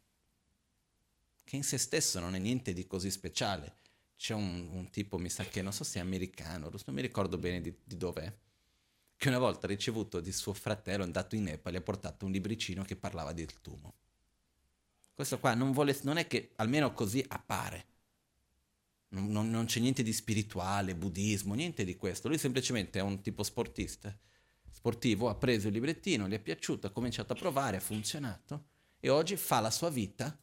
che 1.45 1.55
in 1.55 1.63
se 1.63 1.77
stesso 1.77 2.19
non 2.19 2.35
è 2.35 2.37
niente 2.37 2.73
di 2.73 2.85
così 2.85 3.09
speciale. 3.09 3.77
C'è 4.19 4.33
un, 4.33 4.67
un 4.73 4.89
tipo, 4.89 5.17
mi 5.17 5.29
sa 5.29 5.45
che 5.45 5.61
non 5.61 5.71
so 5.71 5.85
se 5.85 5.97
è 5.97 6.01
americano, 6.01 6.69
non 6.69 6.95
mi 6.95 7.01
ricordo 7.01 7.37
bene 7.37 7.61
di, 7.61 7.73
di 7.81 7.95
dov'è, 7.95 8.29
che 9.15 9.27
una 9.29 9.39
volta 9.39 9.65
ha 9.65 9.69
ricevuto 9.69 10.19
di 10.19 10.33
suo 10.33 10.51
fratello, 10.53 11.03
è 11.03 11.05
andato 11.05 11.35
in 11.35 11.43
Nepal, 11.43 11.71
gli 11.71 11.77
ha 11.77 11.81
portato 11.81 12.25
un 12.25 12.31
libricino 12.33 12.83
che 12.83 12.97
parlava 12.97 13.31
del 13.31 13.61
tumo. 13.61 13.93
Questo 15.13 15.39
qua 15.39 15.53
non, 15.53 15.71
vuole, 15.71 15.97
non 16.01 16.17
è 16.17 16.27
che, 16.27 16.51
almeno 16.57 16.91
così 16.91 17.23
appare, 17.29 17.85
non, 19.11 19.31
non, 19.31 19.49
non, 19.49 19.67
c'è 19.67 19.79
niente 19.79 20.03
di 20.03 20.11
spirituale, 20.11 20.95
buddismo, 20.95 21.53
niente 21.53 21.85
di 21.85 21.95
questo. 21.95 22.27
Lui 22.27 22.37
semplicemente 22.37 22.99
è 22.99 23.01
un 23.01 23.21
tipo 23.21 23.43
sportista, 23.43 24.13
sportivo, 24.69 25.29
ha 25.29 25.35
preso 25.35 25.67
il 25.67 25.75
librettino, 25.75 26.27
gli 26.27 26.33
è 26.33 26.39
piaciuto, 26.39 26.87
ha 26.87 26.91
cominciato 26.91 27.31
a 27.31 27.37
provare, 27.37 27.77
ha 27.77 27.81
funzionato 27.81 28.65
e 28.99 29.07
oggi 29.07 29.37
fa 29.37 29.61
la 29.61 29.71
sua 29.71 29.89
vita, 29.89 30.37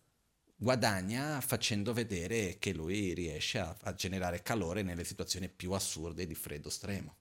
guadagna 0.57 1.41
facendo 1.41 1.93
vedere 1.93 2.57
che 2.59 2.73
lui 2.73 3.13
riesce 3.13 3.59
a, 3.59 3.77
a 3.83 3.95
generare 3.95 4.43
calore 4.43 4.83
nelle 4.83 5.05
situazioni 5.05 5.49
più 5.49 5.73
assurde 5.73 6.27
di 6.27 6.35
freddo 6.35 6.69
estremo. 6.69 7.17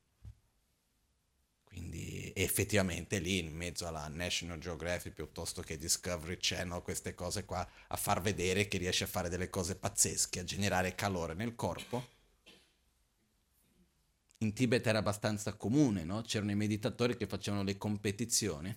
Quindi 1.75 2.31
effettivamente 2.33 3.19
lì 3.19 3.37
in 3.37 3.53
mezzo 3.53 3.85
alla 3.85 4.07
National 4.07 4.59
Geographic 4.59 5.11
piuttosto 5.11 5.61
che 5.61 5.77
Discovery 5.77 6.37
Channel, 6.39 6.81
queste 6.81 7.13
cose 7.13 7.43
qua, 7.43 7.67
a 7.87 7.97
far 7.97 8.21
vedere 8.21 8.69
che 8.69 8.77
riesce 8.77 9.03
a 9.03 9.07
fare 9.07 9.27
delle 9.27 9.49
cose 9.49 9.75
pazzesche, 9.75 10.39
a 10.39 10.45
generare 10.45 10.95
calore 10.95 11.33
nel 11.33 11.53
corpo. 11.55 12.13
In 14.37 14.53
Tibet 14.53 14.87
era 14.87 14.99
abbastanza 14.99 15.53
comune, 15.55 16.05
no? 16.05 16.21
C'erano 16.21 16.51
i 16.51 16.55
meditatori 16.55 17.17
che 17.17 17.27
facevano 17.27 17.63
le 17.63 17.77
competizioni, 17.77 18.73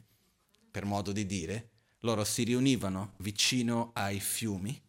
per 0.69 0.85
modo 0.85 1.13
di 1.13 1.25
dire. 1.25 1.71
Loro 2.01 2.25
si 2.25 2.45
riunivano 2.45 3.15
vicino 3.19 3.91
ai 3.95 4.21
fiumi 4.21 4.81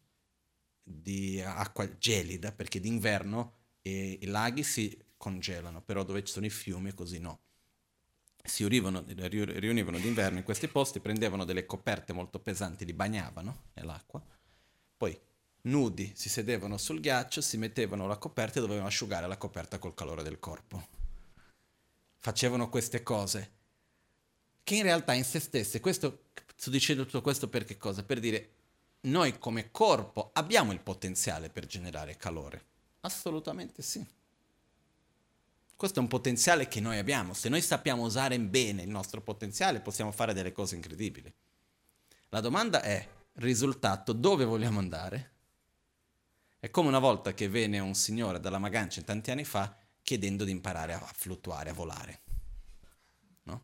di 0.83 1.41
acqua 1.41 1.97
gelida, 1.97 2.51
perché 2.51 2.79
d'inverno 2.79 3.57
i 3.81 4.25
laghi 4.25 4.63
si 4.63 4.97
congelano, 5.17 5.81
però 5.81 6.03
dove 6.03 6.23
ci 6.23 6.31
sono 6.31 6.45
i 6.45 6.51
fiumi 6.51 6.93
così 6.93 7.19
no 7.19 7.39
si 8.43 8.67
riunivano, 8.67 9.03
riunivano 9.05 9.99
d'inverno 9.99 10.39
in 10.39 10.43
questi 10.43 10.67
posti, 10.67 10.99
prendevano 10.99 11.45
delle 11.45 11.65
coperte 11.65 12.13
molto 12.13 12.39
pesanti, 12.39 12.85
li 12.85 12.93
bagnavano 12.93 13.63
nell'acqua, 13.73 14.21
poi 14.97 15.17
nudi 15.61 16.11
si 16.15 16.29
sedevano 16.29 16.77
sul 16.77 16.99
ghiaccio, 16.99 17.41
si 17.41 17.57
mettevano 17.57 18.07
la 18.07 18.17
coperta 18.17 18.57
e 18.57 18.61
dovevano 18.61 18.87
asciugare 18.87 19.27
la 19.27 19.37
coperta 19.37 19.77
col 19.77 19.93
calore 19.93 20.23
del 20.23 20.39
corpo. 20.39 20.87
Facevano 22.17 22.69
queste 22.69 23.03
cose 23.03 23.51
che 24.63 24.75
in 24.75 24.83
realtà 24.83 25.13
in 25.13 25.23
se 25.23 25.39
stesse, 25.39 25.79
questo, 25.79 26.25
sto 26.59 26.71
dicendo 26.71 27.05
tutto 27.05 27.21
questo 27.21 27.47
per 27.47 27.63
che 27.63 27.77
cosa? 27.77 28.03
Per 28.03 28.19
dire, 28.19 28.49
noi 29.03 29.39
come 29.39 29.71
corpo 29.71 30.31
abbiamo 30.33 30.73
il 30.73 30.81
potenziale 30.81 31.49
per 31.49 31.65
generare 31.65 32.17
calore. 32.17 32.65
Assolutamente 32.99 33.81
sì. 33.81 34.05
Questo 35.73 35.99
è 35.99 36.01
un 36.01 36.09
potenziale 36.09 36.67
che 36.67 36.81
noi 36.81 36.97
abbiamo. 36.97 37.33
Se 37.33 37.47
noi 37.47 37.61
sappiamo 37.61 38.03
usare 38.03 38.37
bene 38.41 38.81
il 38.81 38.89
nostro 38.89 39.21
potenziale, 39.21 39.79
possiamo 39.79 40.11
fare 40.11 40.33
delle 40.33 40.51
cose 40.51 40.75
incredibili. 40.75 41.33
La 42.27 42.41
domanda 42.41 42.81
è, 42.81 43.07
risultato, 43.35 44.11
dove 44.11 44.43
vogliamo 44.43 44.79
andare? 44.79 45.31
È 46.59 46.69
come 46.69 46.89
una 46.89 46.99
volta 46.99 47.33
che 47.33 47.47
venne 47.47 47.79
un 47.79 47.95
signore 47.95 48.41
dalla 48.41 48.59
Magancia 48.59 49.01
tanti 49.01 49.31
anni 49.31 49.45
fa 49.45 49.73
chiedendo 50.01 50.43
di 50.43 50.51
imparare 50.51 50.91
a 50.91 51.09
fluttuare, 51.15 51.69
a 51.69 51.73
volare. 51.73 52.19
No? 53.43 53.63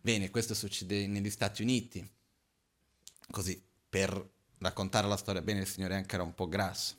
Bene, 0.00 0.28
questo 0.30 0.54
succede 0.54 1.06
negli 1.06 1.30
Stati 1.30 1.62
Uniti. 1.62 2.20
Così, 3.32 3.60
per 3.88 4.30
raccontare 4.58 5.08
la 5.08 5.16
storia 5.16 5.42
bene, 5.42 5.62
il 5.62 5.66
signore 5.66 5.96
anche 5.96 6.14
era 6.14 6.22
un 6.22 6.34
po' 6.34 6.46
grasso. 6.46 6.94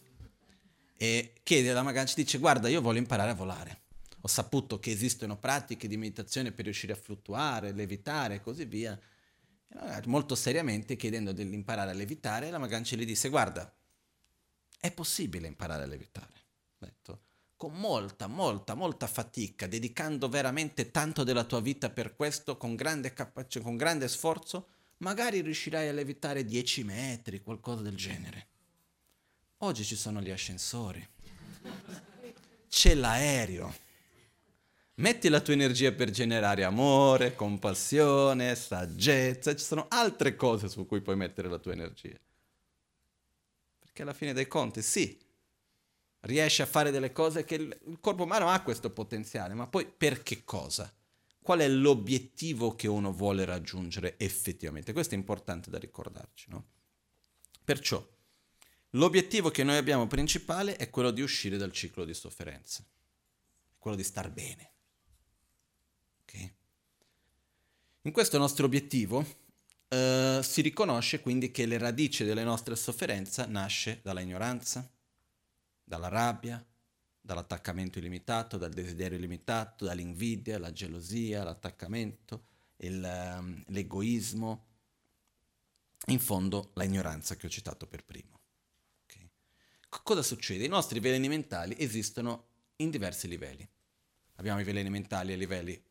E 0.97 1.35
chiede 1.43 1.71
alla 1.71 1.83
Magancia, 1.83 2.15
dice, 2.15 2.39
guarda, 2.39 2.67
io 2.67 2.81
voglio 2.81 2.99
imparare 2.99 3.31
a 3.31 3.35
volare 3.35 3.83
ho 4.25 4.27
saputo 4.27 4.79
che 4.79 4.89
esistono 4.89 5.37
pratiche 5.37 5.87
di 5.87 5.97
meditazione 5.97 6.53
per 6.53 6.63
riuscire 6.63 6.93
a 6.93 6.97
fluttuare, 6.97 7.73
levitare 7.73 8.35
e 8.35 8.41
così 8.41 8.63
via. 8.63 8.97
E 9.67 10.01
molto 10.05 10.33
seriamente 10.35 10.95
chiedendo 10.95 11.33
dell'imparare 11.33 11.91
a 11.91 11.93
levitare, 11.93 12.49
la 12.49 12.57
Magancia 12.57 12.95
gli 12.95 13.05
disse 13.05 13.27
guarda, 13.27 13.71
è 14.79 14.91
possibile 14.91 15.47
imparare 15.47 15.83
a 15.83 15.87
levitare. 15.87 16.31
Ho 16.79 16.85
detto, 16.85 17.21
con 17.57 17.73
molta, 17.73 18.27
molta, 18.27 18.75
molta 18.75 19.07
fatica, 19.07 19.67
dedicando 19.67 20.29
veramente 20.29 20.89
tanto 20.89 21.25
della 21.25 21.43
tua 21.43 21.59
vita 21.59 21.89
per 21.89 22.15
questo, 22.15 22.55
con 22.55 22.75
grande, 22.75 23.11
capac- 23.11 23.61
con 23.61 23.75
grande 23.75 24.07
sforzo, 24.07 24.69
magari 25.03 25.41
riuscirai 25.41 25.89
a 25.89 25.93
levitare 25.93 26.45
10 26.45 26.83
metri, 26.83 27.41
qualcosa 27.41 27.83
del 27.83 27.95
genere. 27.95 28.47
Oggi 29.57 29.83
ci 29.83 29.95
sono 29.95 30.21
gli 30.21 30.31
ascensori, 30.31 31.07
c'è 32.67 32.95
l'aereo, 32.95 33.81
Metti 34.95 35.27
la 35.27 35.39
tua 35.39 35.53
energia 35.53 35.91
per 35.91 36.11
generare 36.11 36.63
amore, 36.63 37.33
compassione, 37.33 38.53
saggezza, 38.53 39.55
ci 39.55 39.63
sono 39.65 39.87
altre 39.89 40.35
cose 40.35 40.69
su 40.69 40.85
cui 40.85 41.01
puoi 41.01 41.15
mettere 41.15 41.49
la 41.49 41.57
tua 41.57 41.71
energia. 41.71 42.15
Perché 43.79 44.03
alla 44.03 44.13
fine 44.13 44.33
dei 44.33 44.47
conti, 44.47 44.83
sì, 44.83 45.19
riesci 46.21 46.61
a 46.61 46.67
fare 46.67 46.91
delle 46.91 47.11
cose 47.11 47.43
che 47.43 47.55
il 47.55 47.97
corpo 47.99 48.23
umano 48.23 48.49
ha 48.49 48.61
questo 48.61 48.91
potenziale, 48.91 49.55
ma 49.55 49.65
poi 49.65 49.85
per 49.85 50.21
che 50.21 50.43
cosa? 50.43 50.93
Qual 51.43 51.59
è 51.59 51.67
l'obiettivo 51.67 52.73
che 52.73 52.87
uno 52.87 53.13
vuole 53.13 53.45
raggiungere 53.45 54.15
effettivamente? 54.17 54.93
Questo 54.93 55.13
è 55.13 55.17
importante 55.17 55.69
da 55.69 55.77
ricordarci, 55.77 56.47
no? 56.49 56.65
Perciò, 57.63 58.03
l'obiettivo 58.91 59.51
che 59.51 59.63
noi 59.63 59.77
abbiamo 59.77 60.07
principale 60.07 60.77
è 60.77 60.89
quello 60.89 61.11
di 61.11 61.21
uscire 61.21 61.57
dal 61.57 61.71
ciclo 61.71 62.05
di 62.05 62.13
sofferenza, 62.15 62.83
quello 63.77 63.95
di 63.95 64.03
star 64.03 64.31
bene 64.31 64.71
In 68.05 68.11
questo 68.11 68.37
nostro 68.37 68.65
obiettivo 68.65 69.25
eh, 69.87 70.41
si 70.43 70.59
riconosce 70.59 71.21
quindi 71.21 71.51
che 71.51 71.65
le 71.65 71.77
radici 71.77 72.25
delle 72.25 72.43
nostre 72.43 72.75
sofferenze 72.75 73.45
nasce 73.45 74.01
dalla 74.03 74.19
ignoranza, 74.19 74.91
dalla 75.81 76.09
rabbia, 76.09 76.61
dall'attaccamento 77.25 77.99
illimitato, 77.99 78.57
dal 78.57 78.73
desiderio 78.73 79.17
illimitato, 79.17 79.85
dall'invidia, 79.85 80.59
la 80.59 80.73
gelosia, 80.73 81.43
l'attaccamento, 81.43 82.43
il, 82.77 83.01
um, 83.39 83.63
l'egoismo, 83.67 84.65
in 86.07 86.19
fondo 86.19 86.71
la 86.73 86.83
ignoranza 86.83 87.37
che 87.37 87.47
ho 87.47 87.49
citato 87.49 87.87
per 87.87 88.03
primo. 88.03 88.41
Okay. 89.05 89.29
Cosa 90.03 90.21
succede? 90.21 90.65
I 90.65 90.67
nostri 90.67 90.99
veleni 90.99 91.29
mentali 91.29 91.75
esistono 91.79 92.47
in 92.77 92.89
diversi 92.89 93.29
livelli. 93.29 93.65
Abbiamo 94.35 94.59
i 94.59 94.65
veleni 94.65 94.89
mentali 94.89 95.31
a 95.31 95.37
livelli 95.37 95.81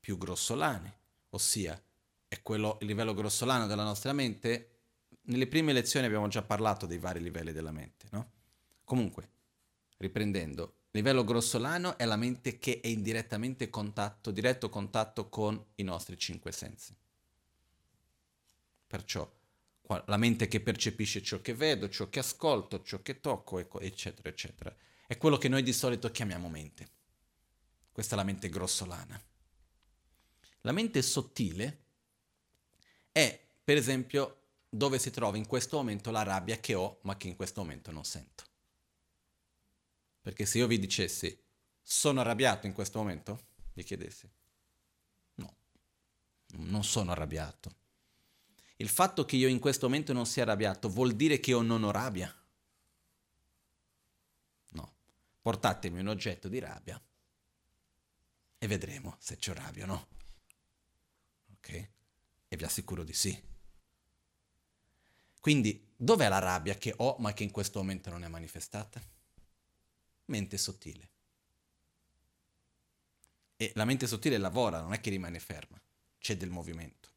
più 0.00 0.18
grossolani, 0.18 0.92
ossia 1.30 1.80
è 2.26 2.42
quello, 2.42 2.78
il 2.80 2.88
livello 2.88 3.14
grossolano 3.14 3.68
della 3.68 3.84
nostra 3.84 4.12
mente. 4.12 4.70
Nelle 5.22 5.46
prime 5.46 5.72
lezioni 5.72 6.06
abbiamo 6.06 6.26
già 6.26 6.42
parlato 6.42 6.86
dei 6.86 6.98
vari 6.98 7.20
livelli 7.20 7.52
della 7.52 7.70
mente, 7.70 8.08
no? 8.10 8.32
Comunque, 8.82 9.30
riprendendo, 9.98 10.78
livello 10.92 11.24
grossolano 11.24 11.96
è 11.96 12.04
la 12.04 12.16
mente 12.16 12.58
che 12.58 12.80
è 12.80 12.88
in 12.88 13.02
direttamente 13.02 13.70
contatto, 13.70 14.30
diretto 14.30 14.68
contatto 14.68 15.28
con 15.28 15.62
i 15.76 15.82
nostri 15.82 16.18
cinque 16.18 16.52
sensi. 16.52 16.94
Perciò 18.86 19.30
la 20.06 20.16
mente 20.16 20.46
che 20.46 20.60
percepisce 20.60 21.22
ciò 21.22 21.40
che 21.40 21.54
vedo, 21.54 21.88
ciò 21.88 22.08
che 22.08 22.20
ascolto, 22.20 22.82
ciò 22.82 23.02
che 23.02 23.20
tocco, 23.20 23.58
eccetera, 23.80 24.28
eccetera. 24.28 24.74
È 25.06 25.16
quello 25.16 25.36
che 25.36 25.48
noi 25.48 25.62
di 25.62 25.72
solito 25.72 26.10
chiamiamo 26.10 26.48
mente. 26.48 26.88
Questa 27.90 28.14
è 28.14 28.16
la 28.16 28.24
mente 28.24 28.48
grossolana. 28.48 29.20
La 30.62 30.72
mente 30.72 31.02
sottile 31.02 31.84
è, 33.10 33.40
per 33.64 33.76
esempio, 33.76 34.36
dove 34.68 34.98
si 34.98 35.10
trova 35.10 35.36
in 35.36 35.46
questo 35.46 35.76
momento 35.76 36.12
la 36.12 36.22
rabbia 36.22 36.58
che 36.58 36.74
ho, 36.74 36.98
ma 37.02 37.16
che 37.16 37.26
in 37.26 37.34
questo 37.34 37.60
momento 37.60 37.90
non 37.90 38.04
sento. 38.04 38.44
Perché 40.20 40.46
se 40.46 40.58
io 40.58 40.66
vi 40.66 40.78
dicessi, 40.78 41.38
sono 41.82 42.20
arrabbiato 42.20 42.66
in 42.66 42.72
questo 42.72 42.98
momento, 42.98 43.48
vi 43.72 43.82
chiedessi, 43.82 44.30
no, 45.34 45.56
non 46.56 46.84
sono 46.84 47.12
arrabbiato. 47.12 47.76
Il 48.76 48.88
fatto 48.88 49.24
che 49.24 49.36
io 49.36 49.48
in 49.48 49.58
questo 49.58 49.86
momento 49.86 50.12
non 50.12 50.26
sia 50.26 50.42
arrabbiato 50.42 50.88
vuol 50.88 51.12
dire 51.12 51.40
che 51.40 51.50
io 51.50 51.60
non 51.60 51.82
ho 51.84 51.90
rabbia? 51.90 52.34
No. 54.68 54.94
Portatemi 55.40 56.00
un 56.00 56.08
oggetto 56.08 56.48
di 56.48 56.58
rabbia 56.58 57.00
e 58.58 58.66
vedremo 58.66 59.16
se 59.18 59.36
c'ho 59.36 59.52
rabbia 59.52 59.84
o 59.84 59.86
no 59.86 60.18
ok? 61.60 61.88
E 62.48 62.56
vi 62.56 62.64
assicuro 62.64 63.04
di 63.04 63.12
sì. 63.12 63.48
Quindi, 65.40 65.94
dov'è 65.96 66.28
la 66.28 66.38
rabbia 66.38 66.74
che 66.74 66.92
ho 66.96 67.16
ma 67.18 67.32
che 67.32 67.44
in 67.44 67.50
questo 67.50 67.78
momento 67.78 68.10
non 68.10 68.24
è 68.24 68.28
manifestata? 68.28 69.00
Mente 70.30 70.56
sottile. 70.58 71.08
E 73.56 73.72
la 73.74 73.84
mente 73.84 74.06
sottile 74.06 74.38
lavora, 74.38 74.80
non 74.80 74.92
è 74.92 75.00
che 75.00 75.10
rimane 75.10 75.40
ferma, 75.40 75.78
c'è 76.18 76.36
del 76.36 76.50
movimento. 76.50 77.08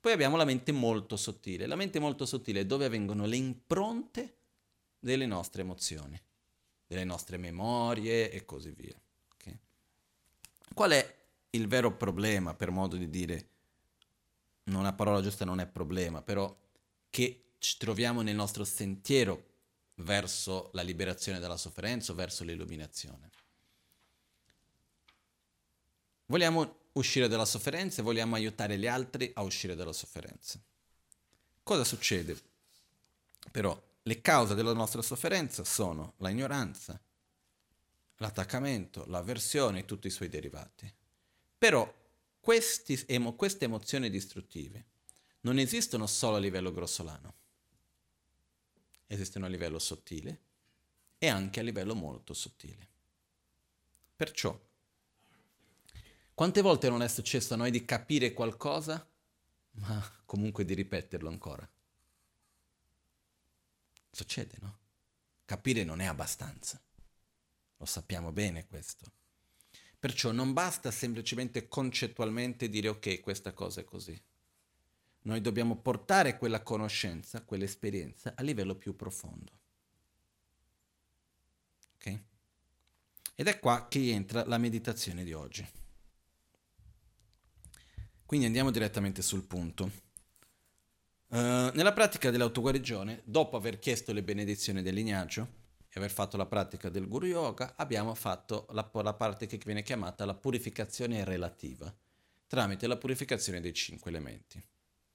Poi 0.00 0.12
abbiamo 0.12 0.36
la 0.36 0.44
mente 0.44 0.72
molto 0.72 1.16
sottile. 1.16 1.66
La 1.66 1.76
mente 1.76 2.00
molto 2.00 2.26
sottile 2.26 2.60
è 2.60 2.66
dove 2.66 2.86
avvengono 2.86 3.26
le 3.26 3.36
impronte 3.36 4.36
delle 4.98 5.26
nostre 5.26 5.62
emozioni, 5.62 6.20
delle 6.86 7.04
nostre 7.04 7.36
memorie 7.36 8.30
e 8.30 8.44
così 8.44 8.70
via. 8.70 9.00
Okay? 9.34 9.58
Qual 10.74 10.90
è 10.90 11.16
il 11.50 11.68
vero 11.68 11.94
problema, 11.94 12.54
per 12.54 12.70
modo 12.70 12.96
di 12.96 13.10
dire, 13.10 13.48
una 14.64 14.92
parola 14.94 15.20
giusta 15.20 15.44
non 15.44 15.60
è 15.60 15.66
problema, 15.66 16.22
però 16.22 16.52
che 17.10 17.52
ci 17.58 17.76
troviamo 17.76 18.22
nel 18.22 18.34
nostro 18.34 18.64
sentiero 18.64 19.50
verso 20.02 20.70
la 20.72 20.82
liberazione 20.82 21.38
dalla 21.38 21.56
sofferenza 21.56 22.12
verso 22.12 22.44
l'illuminazione. 22.44 23.30
Vogliamo 26.26 26.80
uscire 26.92 27.28
dalla 27.28 27.44
sofferenza 27.44 28.00
e 28.00 28.04
vogliamo 28.04 28.34
aiutare 28.34 28.78
gli 28.78 28.86
altri 28.86 29.30
a 29.34 29.42
uscire 29.42 29.74
dalla 29.74 29.92
sofferenza. 29.92 30.60
Cosa 31.62 31.84
succede? 31.84 32.40
Però 33.50 33.80
le 34.02 34.20
cause 34.20 34.54
della 34.54 34.72
nostra 34.72 35.02
sofferenza 35.02 35.64
sono 35.64 36.14
la 36.18 36.30
ignoranza, 36.30 37.00
l'attaccamento, 38.16 39.04
l'avversione 39.06 39.80
e 39.80 39.84
tutti 39.84 40.06
i 40.06 40.10
suoi 40.10 40.28
derivati. 40.28 40.92
Però 41.58 41.92
questi, 42.40 43.00
emo, 43.06 43.34
queste 43.34 43.66
emozioni 43.66 44.10
distruttive 44.10 44.86
non 45.42 45.58
esistono 45.58 46.06
solo 46.06 46.36
a 46.36 46.40
livello 46.40 46.72
grossolano, 46.72 47.34
esistono 49.12 49.46
a 49.46 49.48
livello 49.48 49.78
sottile 49.78 50.40
e 51.18 51.28
anche 51.28 51.60
a 51.60 51.62
livello 51.62 51.94
molto 51.94 52.34
sottile. 52.34 52.88
Perciò, 54.16 54.58
quante 56.34 56.62
volte 56.62 56.88
non 56.88 57.02
è 57.02 57.08
successo 57.08 57.54
a 57.54 57.56
noi 57.56 57.70
di 57.70 57.84
capire 57.84 58.32
qualcosa, 58.32 59.06
ma 59.72 60.22
comunque 60.24 60.64
di 60.64 60.74
ripeterlo 60.74 61.28
ancora? 61.28 61.68
Succede, 64.10 64.56
no? 64.60 64.78
Capire 65.44 65.84
non 65.84 66.00
è 66.00 66.06
abbastanza. 66.06 66.80
Lo 67.76 67.84
sappiamo 67.84 68.32
bene 68.32 68.66
questo. 68.66 69.12
Perciò 69.98 70.32
non 70.32 70.52
basta 70.52 70.90
semplicemente 70.90 71.68
concettualmente 71.68 72.68
dire 72.68 72.88
ok, 72.88 73.20
questa 73.20 73.52
cosa 73.52 73.80
è 73.80 73.84
così. 73.84 74.20
Noi 75.22 75.40
dobbiamo 75.40 75.76
portare 75.76 76.36
quella 76.36 76.62
conoscenza, 76.62 77.42
quell'esperienza 77.42 78.32
a 78.34 78.42
livello 78.42 78.74
più 78.74 78.96
profondo. 78.96 79.52
Ok? 81.94 82.20
Ed 83.36 83.46
è 83.46 83.58
qua 83.60 83.86
che 83.88 84.10
entra 84.10 84.44
la 84.46 84.58
meditazione 84.58 85.22
di 85.22 85.32
oggi. 85.32 85.66
Quindi 88.26 88.46
andiamo 88.46 88.70
direttamente 88.70 89.22
sul 89.22 89.44
punto. 89.44 89.90
Uh, 91.28 91.70
nella 91.74 91.92
pratica 91.92 92.30
dell'autoguarigione, 92.30 93.22
dopo 93.24 93.56
aver 93.56 93.78
chiesto 93.78 94.12
le 94.12 94.22
benedizioni 94.22 94.82
del 94.82 94.94
lignaggio 94.94 95.60
e 95.88 95.98
aver 95.98 96.10
fatto 96.10 96.36
la 96.36 96.46
pratica 96.46 96.88
del 96.88 97.06
Guru 97.06 97.26
Yoga, 97.26 97.74
abbiamo 97.76 98.14
fatto 98.14 98.66
la, 98.70 98.90
la 98.92 99.14
parte 99.14 99.46
che 99.46 99.58
viene 99.64 99.82
chiamata 99.82 100.24
la 100.24 100.34
purificazione 100.34 101.24
relativa, 101.24 101.94
tramite 102.46 102.86
la 102.86 102.96
purificazione 102.96 103.60
dei 103.60 103.72
cinque 103.72 104.10
elementi. 104.10 104.62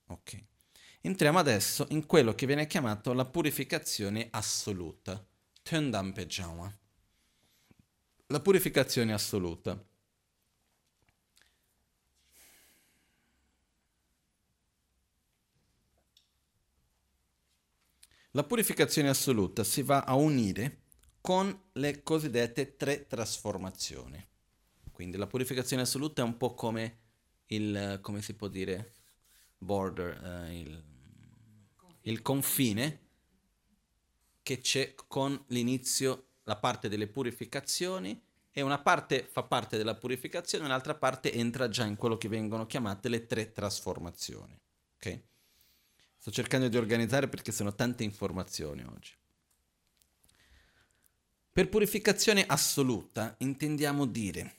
Ok. 0.07 0.43
Entriamo 1.01 1.39
adesso 1.39 1.85
in 1.89 2.05
quello 2.05 2.33
che 2.33 2.45
viene 2.45 2.67
chiamato 2.67 3.13
la 3.13 3.25
purificazione 3.25 4.27
assoluta, 4.31 5.25
Tendam 5.61 6.11
Pejama. 6.13 6.75
La 8.27 8.39
purificazione 8.41 9.13
assoluta. 9.13 9.81
La 18.31 18.43
purificazione 18.43 19.09
assoluta 19.09 19.63
si 19.63 19.81
va 19.81 20.03
a 20.03 20.15
unire 20.15 20.83
con 21.21 21.69
le 21.73 22.03
cosiddette 22.03 22.75
tre 22.75 23.07
trasformazioni. 23.07 24.23
Quindi 24.91 25.17
la 25.17 25.27
purificazione 25.27 25.81
assoluta 25.81 26.21
è 26.21 26.25
un 26.25 26.37
po' 26.37 26.53
come 26.53 26.99
il, 27.47 27.99
come 28.01 28.21
si 28.21 28.33
può 28.35 28.47
dire, 28.47 28.93
border, 29.57 30.23
eh, 30.23 30.59
il, 30.59 30.83
il 32.01 32.21
confine 32.21 33.05
che 34.41 34.59
c'è 34.59 34.95
con 35.07 35.43
l'inizio, 35.47 36.27
la 36.43 36.55
parte 36.55 36.87
delle 36.87 37.07
purificazioni 37.07 38.21
e 38.51 38.61
una 38.61 38.79
parte 38.79 39.27
fa 39.29 39.43
parte 39.43 39.77
della 39.77 39.95
purificazione, 39.95 40.65
un'altra 40.65 40.95
parte 40.95 41.31
entra 41.33 41.69
già 41.69 41.85
in 41.85 41.95
quello 41.95 42.17
che 42.17 42.27
vengono 42.27 42.65
chiamate 42.65 43.09
le 43.09 43.25
tre 43.25 43.51
trasformazioni. 43.51 44.57
Okay? 44.95 45.23
Sto 46.17 46.31
cercando 46.31 46.67
di 46.67 46.77
organizzare 46.77 47.27
perché 47.27 47.51
sono 47.51 47.75
tante 47.75 48.03
informazioni 48.03 48.83
oggi. 48.83 49.13
Per 51.51 51.69
purificazione 51.69 52.45
assoluta 52.45 53.35
intendiamo 53.39 54.05
dire 54.05 54.55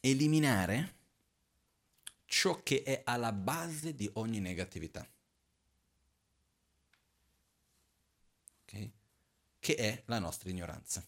eliminare 0.00 0.94
ciò 2.32 2.62
che 2.62 2.82
è 2.82 3.02
alla 3.04 3.30
base 3.30 3.94
di 3.94 4.08
ogni 4.14 4.40
negatività. 4.40 5.06
Okay? 8.62 8.90
Che 9.58 9.74
è 9.74 10.02
la 10.06 10.18
nostra 10.18 10.48
ignoranza. 10.48 11.06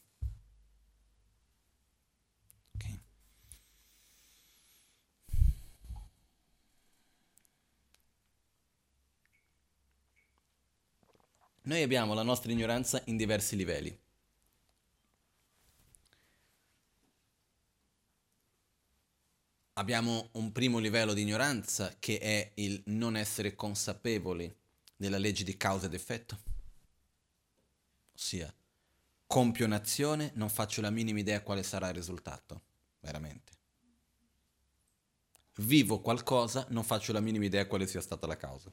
Noi 11.63 11.81
abbiamo 11.81 12.13
la 12.13 12.23
nostra 12.23 12.53
ignoranza 12.53 13.01
in 13.07 13.17
diversi 13.17 13.57
livelli. 13.57 14.04
Abbiamo 19.77 20.29
un 20.33 20.53
primo 20.53 20.79
livello 20.79 21.13
di 21.15 21.23
ignoranza 21.23 21.97
che 21.99 22.19
è 22.19 22.53
il 22.55 22.81
non 22.87 23.17
essere 23.17 23.57
consapevoli 23.57 24.55
della 24.97 25.19
legge 25.19 25.43
di 25.43 25.57
causa 25.57 25.87
ed 25.87 25.95
effetto. 25.95 26.39
Ossia, 28.15 28.55
compio 29.27 29.67
un'azione, 29.67 30.31
non 30.35 30.49
faccio 30.49 30.81
la 30.81 30.91
minima 30.91 31.19
idea 31.19 31.43
quale 31.43 31.65
sarà 31.65 31.89
il 31.89 31.95
risultato, 31.95 32.63
veramente. 33.01 33.53
Vivo 35.57 36.01
qualcosa, 36.01 36.67
non 36.71 36.85
faccio 36.85 37.13
la 37.13 37.21
minima 37.21 37.45
idea 37.45 37.67
quale 37.67 37.89
sia 37.89 38.01
stata 38.01 38.29
la 38.29 38.37
causa. 38.37 38.73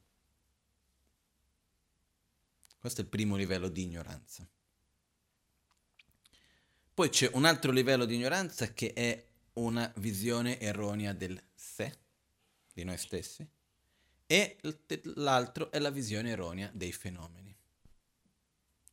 Questo 2.78 3.02
è 3.02 3.04
il 3.04 3.10
primo 3.10 3.36
livello 3.36 3.70
di 3.70 3.84
ignoranza. 3.84 4.48
Poi 6.94 7.10
c'è 7.10 7.30
un 7.34 7.46
altro 7.46 7.72
livello 7.72 8.06
di 8.06 8.16
ignoranza 8.16 8.74
che 8.74 8.94
è 8.94 9.30
una 9.62 9.91
visione 9.97 10.60
erronea 10.60 11.13
del 11.13 11.41
sé, 11.54 11.97
di 12.74 12.84
noi 12.84 12.97
stessi, 12.97 13.47
e 14.26 14.58
l'altro 15.15 15.71
è 15.71 15.80
la 15.80 15.89
visione 15.89 16.30
erronea 16.30 16.69
dei 16.74 16.91
fenomeni. 16.91 17.56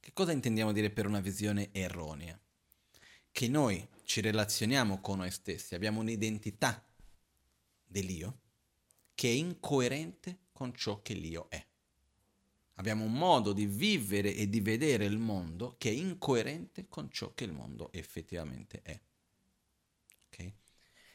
Che 0.00 0.12
cosa 0.12 0.32
intendiamo 0.32 0.72
dire 0.72 0.90
per 0.90 1.06
una 1.06 1.20
visione 1.20 1.70
erronea? 1.72 2.38
Che 3.30 3.48
noi 3.48 3.86
ci 4.04 4.20
relazioniamo 4.20 5.00
con 5.00 5.18
noi 5.18 5.30
stessi, 5.30 5.74
abbiamo 5.74 6.00
un'identità 6.00 6.84
dell'io 7.84 8.40
che 9.14 9.28
è 9.28 9.32
incoerente 9.32 10.38
con 10.52 10.74
ciò 10.74 11.02
che 11.02 11.14
l'io 11.14 11.48
è. 11.48 11.64
Abbiamo 12.74 13.04
un 13.04 13.12
modo 13.12 13.52
di 13.52 13.66
vivere 13.66 14.34
e 14.34 14.48
di 14.48 14.60
vedere 14.60 15.04
il 15.04 15.18
mondo 15.18 15.76
che 15.78 15.90
è 15.90 15.92
incoerente 15.92 16.88
con 16.88 17.10
ciò 17.10 17.34
che 17.34 17.44
il 17.44 17.52
mondo 17.52 17.90
effettivamente 17.92 18.82
è. 18.82 19.00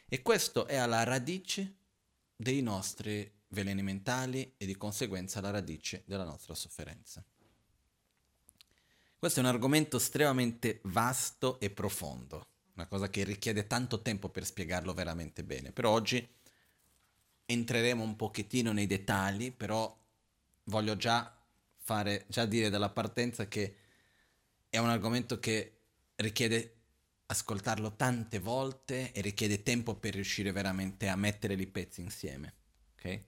E 0.06 0.22
questo 0.22 0.66
è 0.66 0.76
alla 0.76 1.02
radice 1.02 1.74
dei 2.36 2.62
nostri 2.62 3.30
veleni 3.48 3.82
mentali 3.82 4.54
e 4.56 4.66
di 4.66 4.76
conseguenza 4.76 5.38
alla 5.38 5.50
radice 5.50 6.02
della 6.06 6.24
nostra 6.24 6.54
sofferenza. 6.54 7.24
Questo 9.18 9.40
è 9.40 9.42
un 9.42 9.48
argomento 9.48 9.96
estremamente 9.96 10.80
vasto 10.84 11.58
e 11.58 11.70
profondo, 11.70 12.46
una 12.74 12.86
cosa 12.86 13.08
che 13.08 13.24
richiede 13.24 13.66
tanto 13.66 14.02
tempo 14.02 14.28
per 14.28 14.44
spiegarlo 14.44 14.92
veramente 14.92 15.42
bene, 15.44 15.72
però 15.72 15.90
oggi 15.90 16.28
entreremo 17.46 18.02
un 18.02 18.16
pochettino 18.16 18.72
nei 18.72 18.86
dettagli, 18.86 19.50
però 19.50 19.96
voglio 20.64 20.96
già 20.96 21.34
fare, 21.78 22.24
già 22.28 22.44
dire 22.44 22.68
dalla 22.68 22.90
partenza 22.90 23.48
che 23.48 23.76
è 24.68 24.78
un 24.78 24.88
argomento 24.88 25.38
che 25.38 25.76
richiede 26.16 26.74
ascoltarlo 27.26 27.94
tante 27.94 28.38
volte 28.38 29.12
e 29.12 29.20
richiede 29.20 29.62
tempo 29.62 29.94
per 29.94 30.14
riuscire 30.14 30.52
veramente 30.52 31.08
a 31.08 31.16
mettere 31.16 31.54
i 31.54 31.66
pezzi 31.66 32.00
insieme. 32.00 32.54
Ok? 32.94 33.22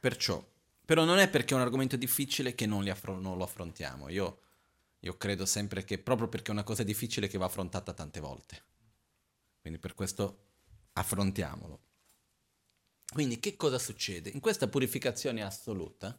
Perciò, 0.00 0.44
però 0.84 1.04
non 1.04 1.18
è 1.18 1.28
perché 1.28 1.54
è 1.54 1.56
un 1.56 1.62
argomento 1.62 1.96
difficile 1.96 2.54
che 2.54 2.66
non, 2.66 2.86
affron- 2.88 3.20
non 3.20 3.36
lo 3.36 3.44
affrontiamo. 3.44 4.08
Io, 4.08 4.40
io 5.00 5.16
credo 5.16 5.46
sempre 5.46 5.84
che 5.84 5.98
proprio 5.98 6.28
perché 6.28 6.50
è 6.50 6.54
una 6.54 6.64
cosa 6.64 6.82
difficile 6.82 7.28
che 7.28 7.38
va 7.38 7.46
affrontata 7.46 7.92
tante 7.92 8.20
volte. 8.20 8.62
Quindi 9.60 9.78
per 9.78 9.94
questo 9.94 10.48
affrontiamolo. 10.94 11.80
Quindi 13.12 13.38
che 13.38 13.56
cosa 13.56 13.78
succede? 13.78 14.30
In 14.30 14.40
questa 14.40 14.68
purificazione 14.68 15.42
assoluta, 15.42 16.18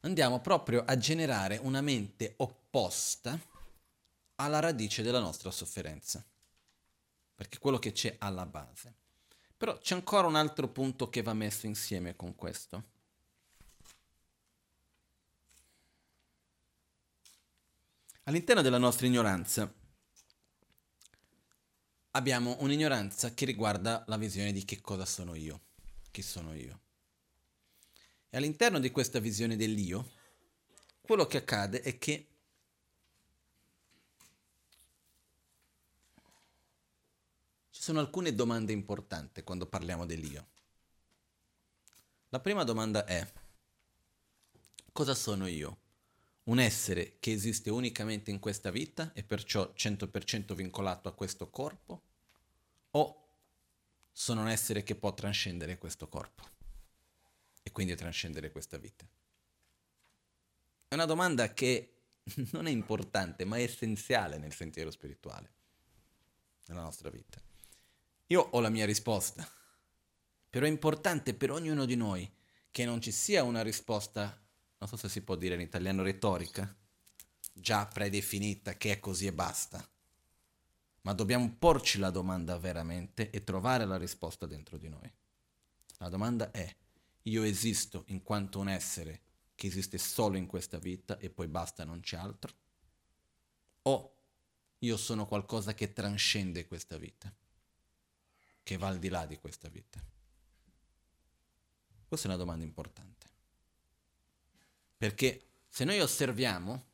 andiamo 0.00 0.40
proprio 0.40 0.84
a 0.84 0.96
generare 0.96 1.58
una 1.58 1.80
mente 1.80 2.34
opposta 2.38 3.38
alla 4.36 4.60
radice 4.60 5.02
della 5.02 5.20
nostra 5.20 5.50
sofferenza, 5.50 6.24
perché 7.34 7.58
quello 7.58 7.78
che 7.78 7.92
c'è 7.92 8.16
alla 8.18 8.46
base. 8.46 8.94
Però 9.56 9.78
c'è 9.78 9.94
ancora 9.94 10.26
un 10.26 10.36
altro 10.36 10.68
punto 10.68 11.08
che 11.08 11.22
va 11.22 11.34
messo 11.34 11.66
insieme 11.66 12.16
con 12.16 12.34
questo. 12.34 12.90
All'interno 18.24 18.62
della 18.62 18.78
nostra 18.78 19.06
ignoranza 19.06 19.72
abbiamo 22.12 22.56
un'ignoranza 22.60 23.34
che 23.34 23.44
riguarda 23.44 24.04
la 24.06 24.16
visione 24.16 24.52
di 24.52 24.64
che 24.64 24.80
cosa 24.80 25.04
sono 25.04 25.34
io, 25.34 25.60
chi 26.10 26.22
sono 26.22 26.54
io. 26.54 26.80
E 28.30 28.36
all'interno 28.36 28.78
di 28.78 28.90
questa 28.90 29.18
visione 29.18 29.56
dell'io, 29.56 30.10
quello 31.00 31.26
che 31.26 31.38
accade 31.38 31.82
è 31.82 31.98
che 31.98 32.31
sono 37.82 37.98
alcune 37.98 38.32
domande 38.32 38.70
importanti 38.70 39.42
quando 39.42 39.66
parliamo 39.66 40.06
dell'io. 40.06 40.46
La 42.28 42.38
prima 42.38 42.62
domanda 42.62 43.04
è, 43.04 43.28
cosa 44.92 45.16
sono 45.16 45.48
io? 45.48 45.78
Un 46.44 46.60
essere 46.60 47.16
che 47.18 47.32
esiste 47.32 47.70
unicamente 47.70 48.30
in 48.30 48.38
questa 48.38 48.70
vita 48.70 49.10
e 49.14 49.24
perciò 49.24 49.72
100% 49.76 50.54
vincolato 50.54 51.08
a 51.08 51.12
questo 51.12 51.50
corpo? 51.50 52.02
O 52.92 53.26
sono 54.12 54.42
un 54.42 54.48
essere 54.48 54.84
che 54.84 54.94
può 54.94 55.12
trascendere 55.12 55.76
questo 55.76 56.06
corpo 56.06 56.44
e 57.64 57.72
quindi 57.72 57.96
trascendere 57.96 58.52
questa 58.52 58.78
vita? 58.78 59.04
È 60.86 60.94
una 60.94 61.06
domanda 61.06 61.52
che 61.52 61.94
non 62.52 62.68
è 62.68 62.70
importante, 62.70 63.44
ma 63.44 63.56
è 63.56 63.62
essenziale 63.62 64.38
nel 64.38 64.54
sentiero 64.54 64.92
spirituale, 64.92 65.52
nella 66.66 66.82
nostra 66.82 67.10
vita. 67.10 67.50
Io 68.32 68.40
ho 68.40 68.60
la 68.60 68.70
mia 68.70 68.86
risposta, 68.86 69.46
però 70.48 70.66
è 70.66 70.68
importante 70.68 71.34
per 71.34 71.50
ognuno 71.50 71.84
di 71.84 71.96
noi 71.96 72.28
che 72.70 72.84
non 72.84 73.00
ci 73.00 73.12
sia 73.12 73.42
una 73.42 73.62
risposta 73.62 74.42
non 74.82 74.90
so 74.90 74.96
se 74.96 75.08
si 75.08 75.20
può 75.20 75.36
dire 75.36 75.54
in 75.54 75.60
italiano 75.60 76.02
retorica, 76.02 76.76
già 77.52 77.86
predefinita, 77.86 78.76
che 78.76 78.90
è 78.90 78.98
così 78.98 79.26
e 79.26 79.32
basta. 79.32 79.88
Ma 81.02 81.12
dobbiamo 81.12 81.54
porci 81.56 82.00
la 82.00 82.10
domanda 82.10 82.58
veramente 82.58 83.30
e 83.30 83.44
trovare 83.44 83.84
la 83.84 83.96
risposta 83.96 84.44
dentro 84.44 84.78
di 84.78 84.88
noi. 84.88 85.08
La 85.98 86.08
domanda 86.08 86.50
è, 86.50 86.76
io 87.22 87.44
esisto 87.44 88.02
in 88.08 88.24
quanto 88.24 88.58
un 88.58 88.68
essere 88.68 89.20
che 89.54 89.68
esiste 89.68 89.98
solo 89.98 90.36
in 90.36 90.48
questa 90.48 90.78
vita 90.78 91.16
e 91.18 91.30
poi 91.30 91.46
basta, 91.46 91.84
non 91.84 92.00
c'è 92.00 92.16
altro? 92.16 92.52
O 93.82 94.16
io 94.78 94.96
sono 94.96 95.26
qualcosa 95.26 95.74
che 95.74 95.92
trascende 95.92 96.66
questa 96.66 96.96
vita, 96.98 97.32
che 98.62 98.76
va 98.76 98.88
al 98.88 98.98
di 98.98 99.08
là 99.08 99.26
di 99.26 99.38
questa 99.38 99.68
vita? 99.68 100.02
Questa 102.06 102.26
è 102.26 102.30
una 102.30 102.38
domanda 102.38 102.64
importante. 102.64 103.26
Perché 104.96 105.46
se 105.68 105.84
noi 105.84 106.00
osserviamo, 106.00 106.84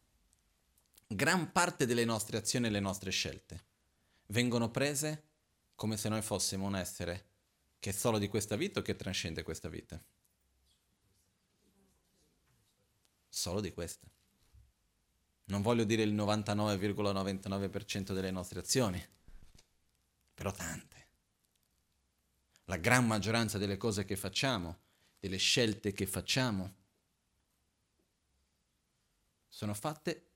gran 1.06 1.52
parte 1.52 1.86
delle 1.86 2.04
nostre 2.04 2.38
azioni 2.38 2.66
e 2.66 2.70
le 2.70 2.80
nostre 2.80 3.10
scelte 3.10 3.64
vengono 4.26 4.70
prese 4.70 5.24
come 5.74 5.96
se 5.96 6.08
noi 6.08 6.22
fossimo 6.22 6.66
un 6.66 6.76
essere 6.76 7.26
che 7.78 7.90
è 7.90 7.92
solo 7.92 8.18
di 8.18 8.28
questa 8.28 8.56
vita 8.56 8.80
o 8.80 8.82
che 8.82 8.96
trascende 8.96 9.42
questa 9.42 9.68
vita. 9.68 10.02
Solo 13.28 13.60
di 13.60 13.72
questa. 13.72 14.06
Non 15.44 15.62
voglio 15.62 15.84
dire 15.84 16.02
il 16.02 16.14
99,99% 16.14 18.12
delle 18.12 18.30
nostre 18.30 18.58
azioni, 18.58 19.02
però 20.34 20.50
tante. 20.52 20.97
La 22.68 22.76
gran 22.76 23.06
maggioranza 23.06 23.56
delle 23.56 23.78
cose 23.78 24.04
che 24.04 24.14
facciamo, 24.14 24.76
delle 25.18 25.38
scelte 25.38 25.92
che 25.92 26.06
facciamo, 26.06 26.74
sono 29.48 29.72
fatte 29.72 30.26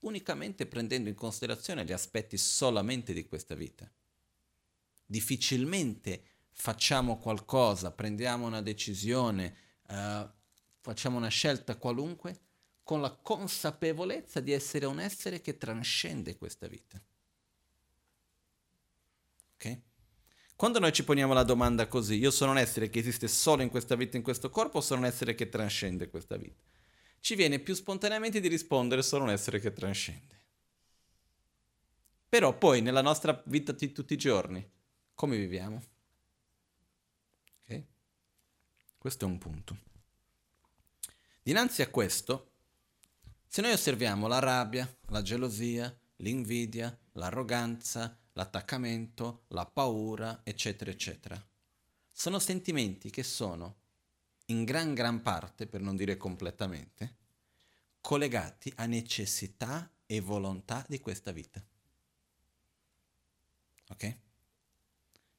unicamente 0.00 0.66
prendendo 0.66 1.08
in 1.08 1.14
considerazione 1.14 1.86
gli 1.86 1.92
aspetti 1.92 2.36
solamente 2.36 3.14
di 3.14 3.26
questa 3.26 3.54
vita. 3.54 3.90
Difficilmente 5.06 6.22
facciamo 6.52 7.18
qualcosa, 7.18 7.90
prendiamo 7.90 8.46
una 8.46 8.60
decisione, 8.60 9.56
uh, 9.88 10.28
facciamo 10.80 11.16
una 11.16 11.28
scelta 11.28 11.76
qualunque 11.76 12.38
con 12.82 13.00
la 13.00 13.10
consapevolezza 13.10 14.40
di 14.40 14.52
essere 14.52 14.84
un 14.84 15.00
essere 15.00 15.40
che 15.40 15.56
trascende 15.56 16.36
questa 16.36 16.66
vita. 16.66 17.00
Ok? 19.54 19.87
Quando 20.58 20.80
noi 20.80 20.92
ci 20.92 21.04
poniamo 21.04 21.32
la 21.32 21.44
domanda 21.44 21.86
così, 21.86 22.16
io 22.16 22.32
sono 22.32 22.50
un 22.50 22.58
essere 22.58 22.90
che 22.90 22.98
esiste 22.98 23.28
solo 23.28 23.62
in 23.62 23.70
questa 23.70 23.94
vita, 23.94 24.16
in 24.16 24.24
questo 24.24 24.50
corpo, 24.50 24.78
o 24.78 24.80
sono 24.80 25.02
un 25.02 25.06
essere 25.06 25.36
che 25.36 25.48
trascende 25.48 26.10
questa 26.10 26.36
vita? 26.36 26.60
ci 27.20 27.34
viene 27.34 27.58
più 27.58 27.74
spontaneamente 27.74 28.40
di 28.40 28.48
rispondere 28.48 29.02
sono 29.02 29.24
un 29.24 29.30
essere 29.30 29.60
che 29.60 29.72
trascende. 29.72 30.36
Però 32.28 32.56
poi 32.56 32.80
nella 32.80 33.02
nostra 33.02 33.42
vita 33.46 33.72
di 33.72 33.92
tutti 33.92 34.12
i 34.12 34.18
giorni, 34.18 34.66
come 35.14 35.36
viviamo? 35.36 35.82
Ok? 37.62 37.82
Questo 38.98 39.24
è 39.24 39.28
un 39.28 39.38
punto. 39.38 39.78
Dinanzi 41.42 41.82
a 41.82 41.88
questo, 41.88 42.52
se 43.46 43.62
noi 43.62 43.72
osserviamo 43.72 44.26
la 44.26 44.38
rabbia, 44.38 44.90
la 45.06 45.22
gelosia, 45.22 45.94
l'invidia, 46.16 46.96
l'arroganza, 47.12 48.17
l'attaccamento, 48.38 49.46
la 49.48 49.66
paura, 49.66 50.42
eccetera, 50.44 50.92
eccetera, 50.92 51.44
sono 52.12 52.38
sentimenti 52.38 53.10
che 53.10 53.24
sono 53.24 53.74
in 54.46 54.62
gran 54.62 54.94
gran 54.94 55.22
parte, 55.22 55.66
per 55.66 55.80
non 55.80 55.96
dire 55.96 56.16
completamente, 56.16 57.16
collegati 58.00 58.72
a 58.76 58.86
necessità 58.86 59.90
e 60.06 60.20
volontà 60.20 60.84
di 60.88 61.00
questa 61.00 61.32
vita. 61.32 61.60
Ok? 63.88 64.16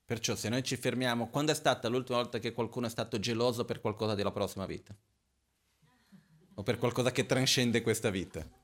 Perciò 0.03 0.35
se 0.35 0.49
noi 0.49 0.63
ci 0.63 0.75
fermiamo, 0.75 1.29
quando 1.29 1.53
è 1.53 1.55
stata 1.55 1.87
l'ultima 1.87 2.17
volta 2.17 2.37
che 2.39 2.51
qualcuno 2.51 2.87
è 2.87 2.89
stato 2.89 3.17
geloso 3.17 3.63
per 3.63 3.79
qualcosa 3.79 4.13
della 4.13 4.31
prossima 4.31 4.65
vita? 4.65 4.93
O 6.55 6.63
per 6.63 6.77
qualcosa 6.77 7.11
che 7.11 7.25
trascende 7.25 7.81
questa 7.81 8.09
vita? 8.09 8.58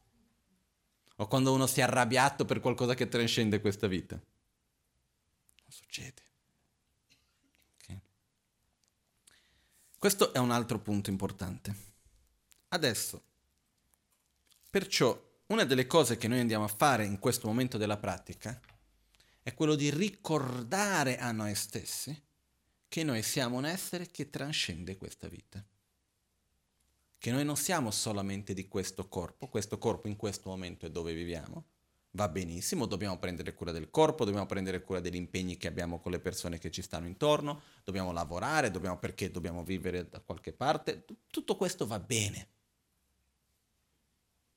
O 1.18 1.28
quando 1.28 1.54
uno 1.54 1.68
si 1.68 1.80
è 1.80 1.84
arrabbiato 1.84 2.46
per 2.46 2.60
qualcosa 2.60 2.94
che 2.94 3.08
trascende 3.08 3.62
questa 3.62 3.88
vita? 3.88 4.16
Non 4.16 5.70
succede. 5.70 6.24
Questo 10.06 10.34
è 10.34 10.38
un 10.38 10.52
altro 10.52 10.78
punto 10.78 11.10
importante. 11.10 11.76
Adesso, 12.68 13.24
perciò, 14.70 15.20
una 15.48 15.64
delle 15.64 15.88
cose 15.88 16.16
che 16.16 16.28
noi 16.28 16.42
andiamo 16.42 16.64
a 16.64 16.68
fare 16.68 17.06
in 17.06 17.18
questo 17.18 17.48
momento 17.48 17.80
della 17.80 17.98
pratica 17.98 18.62
è 19.42 19.56
quello 19.56 19.74
di 19.74 19.90
ricordare 19.90 21.18
a 21.18 21.32
noi 21.32 21.56
stessi 21.56 22.16
che 22.88 23.04
noi 23.04 23.24
siamo 23.24 23.58
un 23.58 23.66
essere 23.66 24.12
che 24.12 24.30
trascende 24.30 24.96
questa 24.96 25.28
vita. 25.28 25.66
Che 27.26 27.32
noi 27.32 27.44
non 27.44 27.58
siamo 27.58 27.90
solamente 27.90 28.54
di 28.54 28.68
questo 28.68 29.08
corpo, 29.08 29.48
questo 29.48 29.80
corpo 29.80 30.08
in 30.08 30.16
questo 30.16 30.48
momento 30.48 30.86
è 30.86 30.92
dove 30.92 31.12
viviamo, 31.12 31.66
va 32.12 32.30
benissimo, 32.30 32.86
dobbiamo 32.86 33.18
prendere 33.18 33.56
cura 33.56 33.72
del 33.72 33.90
corpo, 33.90 34.26
dobbiamo 34.26 34.46
prendere 34.46 34.84
cura 34.84 35.00
degli 35.00 35.16
impegni 35.16 35.58
che 35.58 35.66
abbiamo 35.66 36.00
con 36.00 36.12
le 36.12 36.20
persone 36.20 36.60
che 36.60 36.70
ci 36.70 36.84
stanno 36.84 37.08
intorno, 37.08 37.64
dobbiamo 37.84 38.12
lavorare, 38.12 38.70
dobbiamo, 38.70 39.00
perché 39.00 39.32
dobbiamo 39.32 39.64
vivere 39.64 40.08
da 40.08 40.20
qualche 40.20 40.54
parte, 40.54 41.04
tutto 41.32 41.56
questo 41.56 41.88
va 41.88 41.98
bene. 41.98 42.48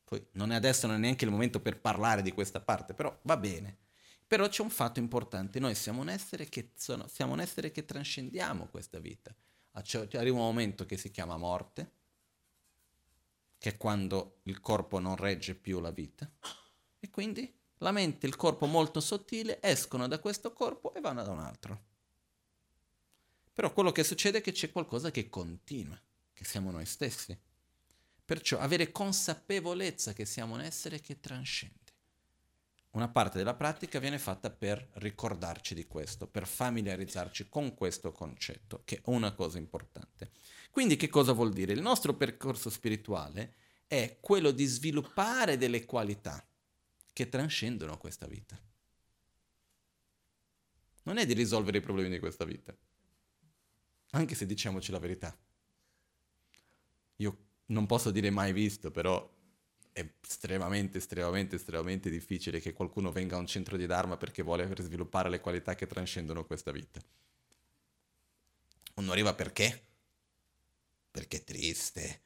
Poi 0.05 0.27
non 0.33 0.53
è 0.53 0.57
adesso 0.57 0.87
non 0.87 0.97
è 0.97 0.99
neanche 0.99 1.25
il 1.25 1.31
momento 1.31 1.61
per 1.61 1.81
parlare 1.81 2.21
di 2.21 2.33
questa 2.33 2.61
parte, 2.61 2.93
però 2.93 3.19
va 3.23 3.39
bene. 3.39 3.79
Però 4.27 4.47
c'è 4.47 4.61
un 4.61 4.69
fatto 4.69 4.99
importante, 4.99 5.59
noi 5.59 5.75
siamo 5.75 6.03
un 6.03 6.11
essere 6.11 6.51
che, 6.51 6.73
sono, 6.77 7.09
siamo 7.09 7.33
un 7.33 7.41
essere 7.41 7.71
che 7.71 7.87
trascendiamo 7.87 8.67
questa 8.67 8.99
vita. 8.99 9.35
Arriva 9.73 10.37
un 10.37 10.43
momento 10.43 10.85
che 10.85 10.99
si 10.99 11.11
chiama 11.11 11.39
morte, 11.39 11.97
che 13.59 13.71
è 13.71 13.77
quando 13.77 14.39
il 14.45 14.61
corpo 14.61 14.99
non 14.99 15.17
regge 15.17 15.55
più 15.55 15.81
la 15.81 15.91
vita 15.91 16.31
e 16.99 17.11
quindi 17.11 17.53
la 17.79 17.93
mente 17.93 18.27
e 18.27 18.29
il 18.29 18.37
corpo 18.37 18.67
molto 18.67 19.01
sottile 19.01 19.61
escono 19.61 20.09
da 20.09 20.19
questo 20.19 20.53
corpo 20.53 20.95
e 20.95 21.01
vanno 21.01 21.23
da 21.23 21.31
un 21.31 21.41
altro. 21.41 21.87
Però 23.53 23.73
quello 23.73 23.91
che 23.91 24.05
succede 24.05 24.39
è 24.39 24.41
che 24.41 24.53
c'è 24.53 24.71
qualcosa 24.71 25.11
che 25.11 25.29
continua, 25.29 26.01
che 26.33 26.45
siamo 26.45 26.71
noi 26.71 26.87
stessi. 26.87 27.37
Perciò 28.25 28.59
avere 28.59 28.93
consapevolezza 28.93 30.13
che 30.13 30.25
siamo 30.25 30.55
un 30.55 30.61
essere 30.61 31.01
che 31.01 31.19
trascende. 31.19 31.78
Una 32.91 33.09
parte 33.09 33.39
della 33.39 33.55
pratica 33.55 33.99
viene 33.99 34.19
fatta 34.19 34.51
per 34.51 34.89
ricordarci 34.95 35.75
di 35.75 35.87
questo, 35.87 36.27
per 36.27 36.47
familiarizzarci 36.47 37.49
con 37.49 37.75
questo 37.75 38.13
concetto, 38.13 38.83
che 38.85 38.97
è 38.97 39.01
una 39.05 39.33
cosa 39.35 39.59
importante. 39.59 40.31
Quindi 40.71 40.97
che 40.97 41.09
cosa 41.09 41.33
vuol 41.33 41.53
dire? 41.53 41.73
Il 41.73 41.83
nostro 41.83 42.15
percorso 42.15 42.71
spirituale 42.71 43.55
è 43.87 44.19
quello 44.21 44.51
di 44.51 44.65
sviluppare 44.65 45.57
delle 45.57 45.85
qualità 45.85 46.45
che 47.13 47.29
trascendono 47.29 47.99
questa 47.99 48.27
vita. 48.27 48.59
Non 51.03 51.17
è 51.17 51.27
di 51.27 51.33
risolvere 51.33 51.79
i 51.79 51.83
problemi 51.83 52.11
di 52.11 52.19
questa 52.19 52.45
vita, 52.45 52.77
anche 54.11 54.35
se 54.35 54.47
diciamoci 54.47 54.91
la 54.93 54.99
verità. 54.99 55.37
Io 57.17 57.39
non 57.67 57.87
posso 57.87 58.11
dire 58.11 58.31
mai 58.31 58.53
visto, 58.53 58.91
però 58.91 59.37
è 59.99 60.09
estremamente, 60.25 60.99
estremamente, 60.99 61.57
estremamente 61.57 62.09
difficile 62.09 62.61
che 62.61 62.73
qualcuno 62.73 63.11
venga 63.11 63.35
a 63.35 63.41
un 63.41 63.47
centro 63.47 63.77
di 63.77 63.87
Dharma 63.87 64.17
perché 64.17 64.43
vuole 64.43 64.73
sviluppare 64.79 65.29
le 65.29 65.41
qualità 65.41 65.75
che 65.75 65.89
trascendono 65.89 66.45
questa 66.45 66.71
vita. 66.71 67.01
Non 68.95 69.11
arriva 69.11 69.35
perché? 69.35 69.87
Perché 71.11 71.39
è 71.39 71.45
triste, 71.45 72.21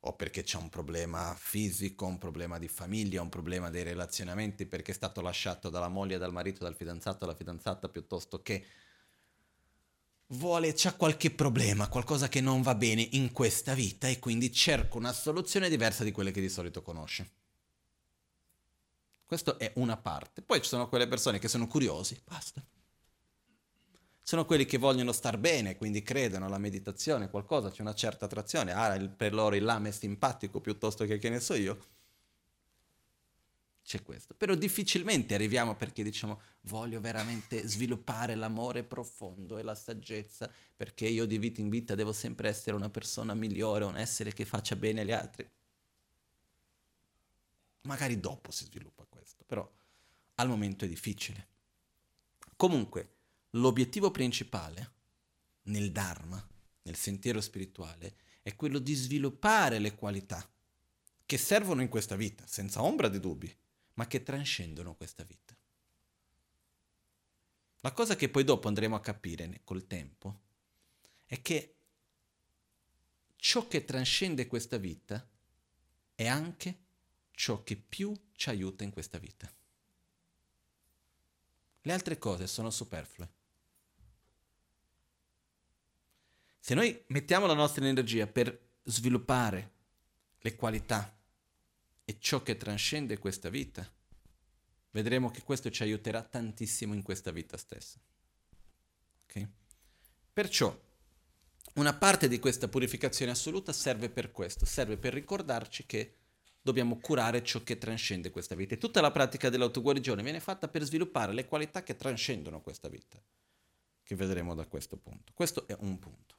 o 0.00 0.14
perché 0.14 0.42
c'è 0.44 0.58
un 0.58 0.68
problema 0.68 1.34
fisico, 1.36 2.06
un 2.06 2.18
problema 2.18 2.58
di 2.58 2.68
famiglia, 2.68 3.20
un 3.20 3.28
problema 3.28 3.68
dei 3.68 3.82
relazionamenti, 3.82 4.66
perché 4.66 4.92
è 4.92 4.94
stato 4.94 5.20
lasciato 5.20 5.70
dalla 5.70 5.88
moglie, 5.88 6.18
dal 6.18 6.32
marito, 6.32 6.62
dal 6.62 6.76
fidanzato, 6.76 7.24
dalla 7.24 7.36
fidanzata, 7.36 7.88
piuttosto 7.88 8.42
che 8.42 8.64
vuole, 10.28 10.72
c'ha 10.74 10.94
qualche 10.94 11.30
problema, 11.30 11.88
qualcosa 11.88 12.28
che 12.28 12.40
non 12.40 12.62
va 12.62 12.74
bene 12.74 13.06
in 13.12 13.32
questa 13.32 13.74
vita 13.74 14.08
e 14.08 14.18
quindi 14.18 14.52
cerca 14.52 14.96
una 14.96 15.12
soluzione 15.12 15.68
diversa 15.68 16.04
di 16.04 16.12
quelle 16.12 16.30
che 16.30 16.40
di 16.40 16.48
solito 16.48 16.82
conosce. 16.82 17.30
Questa 19.24 19.56
è 19.56 19.72
una 19.76 19.96
parte. 19.96 20.42
Poi 20.42 20.60
ci 20.62 20.68
sono 20.68 20.88
quelle 20.88 21.06
persone 21.06 21.38
che 21.38 21.48
sono 21.48 21.66
curiosi, 21.66 22.20
basta. 22.24 22.62
Sono 24.22 24.44
quelli 24.44 24.66
che 24.66 24.76
vogliono 24.76 25.12
star 25.12 25.38
bene, 25.38 25.76
quindi 25.76 26.02
credono 26.02 26.46
alla 26.46 26.58
meditazione, 26.58 27.30
qualcosa, 27.30 27.70
c'è 27.70 27.80
una 27.80 27.94
certa 27.94 28.26
attrazione. 28.26 28.72
Ah, 28.72 28.98
per 29.08 29.32
loro 29.32 29.54
il 29.54 29.64
lame 29.64 29.88
è 29.88 29.92
simpatico 29.92 30.60
piuttosto 30.60 31.04
che 31.06 31.18
che 31.18 31.30
ne 31.30 31.40
so 31.40 31.54
io 31.54 31.78
c'è 33.88 34.02
questo. 34.02 34.34
Però 34.34 34.54
difficilmente 34.54 35.34
arriviamo 35.34 35.74
perché 35.74 36.02
diciamo 36.02 36.42
voglio 36.62 37.00
veramente 37.00 37.66
sviluppare 37.66 38.34
l'amore 38.34 38.84
profondo 38.84 39.56
e 39.56 39.62
la 39.62 39.74
saggezza, 39.74 40.52
perché 40.76 41.08
io 41.08 41.24
di 41.24 41.38
vita 41.38 41.62
in 41.62 41.70
vita 41.70 41.94
devo 41.94 42.12
sempre 42.12 42.50
essere 42.50 42.76
una 42.76 42.90
persona 42.90 43.32
migliore, 43.32 43.86
un 43.86 43.96
essere 43.96 44.34
che 44.34 44.44
faccia 44.44 44.76
bene 44.76 45.00
agli 45.00 45.12
altri. 45.12 45.50
Magari 47.82 48.20
dopo 48.20 48.50
si 48.50 48.66
sviluppa 48.66 49.06
questo, 49.08 49.42
però 49.46 49.66
al 50.34 50.48
momento 50.48 50.84
è 50.84 50.88
difficile. 50.88 51.46
Comunque, 52.56 53.14
l'obiettivo 53.52 54.10
principale 54.10 54.92
nel 55.62 55.90
Dharma, 55.92 56.46
nel 56.82 56.96
sentiero 56.96 57.40
spirituale, 57.40 58.16
è 58.42 58.54
quello 58.54 58.78
di 58.78 58.92
sviluppare 58.92 59.78
le 59.78 59.94
qualità 59.94 60.46
che 61.24 61.38
servono 61.38 61.80
in 61.80 61.88
questa 61.88 62.16
vita, 62.16 62.44
senza 62.46 62.82
ombra 62.82 63.08
di 63.08 63.20
dubbi 63.20 63.56
ma 63.98 64.06
che 64.06 64.22
trascendono 64.22 64.94
questa 64.94 65.24
vita. 65.24 65.56
La 67.80 67.92
cosa 67.92 68.14
che 68.14 68.28
poi 68.28 68.44
dopo 68.44 68.68
andremo 68.68 68.94
a 68.94 69.00
capire 69.00 69.60
col 69.64 69.88
tempo 69.88 70.40
è 71.26 71.42
che 71.42 71.74
ciò 73.34 73.66
che 73.66 73.84
trascende 73.84 74.46
questa 74.46 74.76
vita 74.76 75.28
è 76.14 76.26
anche 76.28 76.78
ciò 77.32 77.64
che 77.64 77.76
più 77.76 78.14
ci 78.34 78.48
aiuta 78.48 78.84
in 78.84 78.90
questa 78.90 79.18
vita. 79.18 79.52
Le 81.82 81.92
altre 81.92 82.18
cose 82.18 82.46
sono 82.46 82.70
superflue. 82.70 83.32
Se 86.60 86.74
noi 86.74 87.02
mettiamo 87.08 87.46
la 87.46 87.54
nostra 87.54 87.84
energia 87.84 88.28
per 88.28 88.76
sviluppare 88.84 89.72
le 90.38 90.54
qualità 90.54 91.17
e 92.08 92.16
ciò 92.18 92.42
che 92.42 92.56
trascende 92.56 93.18
questa 93.18 93.50
vita, 93.50 93.86
vedremo 94.92 95.30
che 95.30 95.42
questo 95.42 95.68
ci 95.68 95.82
aiuterà 95.82 96.22
tantissimo 96.22 96.94
in 96.94 97.02
questa 97.02 97.30
vita 97.32 97.58
stessa. 97.58 98.00
Okay? 99.24 99.46
Perciò 100.32 100.74
una 101.74 101.92
parte 101.92 102.26
di 102.26 102.38
questa 102.38 102.66
purificazione 102.66 103.32
assoluta 103.32 103.74
serve 103.74 104.08
per 104.08 104.32
questo, 104.32 104.64
serve 104.64 104.96
per 104.96 105.12
ricordarci 105.12 105.84
che 105.84 106.14
dobbiamo 106.62 106.98
curare 106.98 107.42
ciò 107.42 107.62
che 107.62 107.76
trascende 107.76 108.30
questa 108.30 108.54
vita. 108.54 108.72
E 108.72 108.78
tutta 108.78 109.02
la 109.02 109.10
pratica 109.10 109.50
dell'autoguarigione 109.50 110.22
viene 110.22 110.40
fatta 110.40 110.66
per 110.66 110.84
sviluppare 110.84 111.34
le 111.34 111.46
qualità 111.46 111.82
che 111.82 111.94
trascendono 111.94 112.62
questa 112.62 112.88
vita, 112.88 113.22
che 114.02 114.14
vedremo 114.14 114.54
da 114.54 114.66
questo 114.66 114.96
punto. 114.96 115.32
Questo 115.34 115.68
è 115.68 115.76
un 115.80 115.98
punto. 115.98 116.36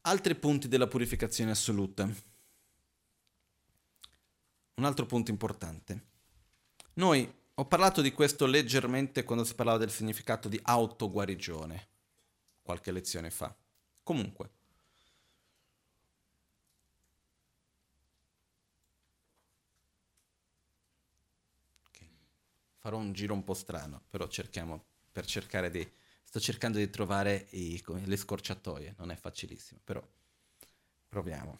Altri 0.00 0.34
punti 0.34 0.66
della 0.66 0.88
purificazione 0.88 1.52
assoluta. 1.52 2.12
Un 4.80 4.86
altro 4.86 5.04
punto 5.04 5.30
importante. 5.30 6.04
Noi 6.94 7.30
ho 7.52 7.66
parlato 7.66 8.00
di 8.00 8.12
questo 8.12 8.46
leggermente 8.46 9.24
quando 9.24 9.44
si 9.44 9.54
parlava 9.54 9.76
del 9.76 9.90
significato 9.90 10.48
di 10.48 10.58
autoguarigione, 10.62 11.88
qualche 12.62 12.90
lezione 12.90 13.30
fa. 13.30 13.54
Comunque. 14.02 14.50
Farò 22.78 22.96
un 22.96 23.12
giro 23.12 23.34
un 23.34 23.44
po' 23.44 23.52
strano, 23.52 24.04
però 24.08 24.26
cerchiamo, 24.28 24.82
per 25.12 25.26
cercare 25.26 25.70
di... 25.70 25.86
Sto 26.24 26.40
cercando 26.40 26.78
di 26.78 26.88
trovare 26.88 27.48
i, 27.50 27.84
le 27.86 28.16
scorciatoie, 28.16 28.94
non 28.96 29.10
è 29.10 29.16
facilissimo, 29.16 29.78
però 29.84 30.02
proviamo. 31.06 31.58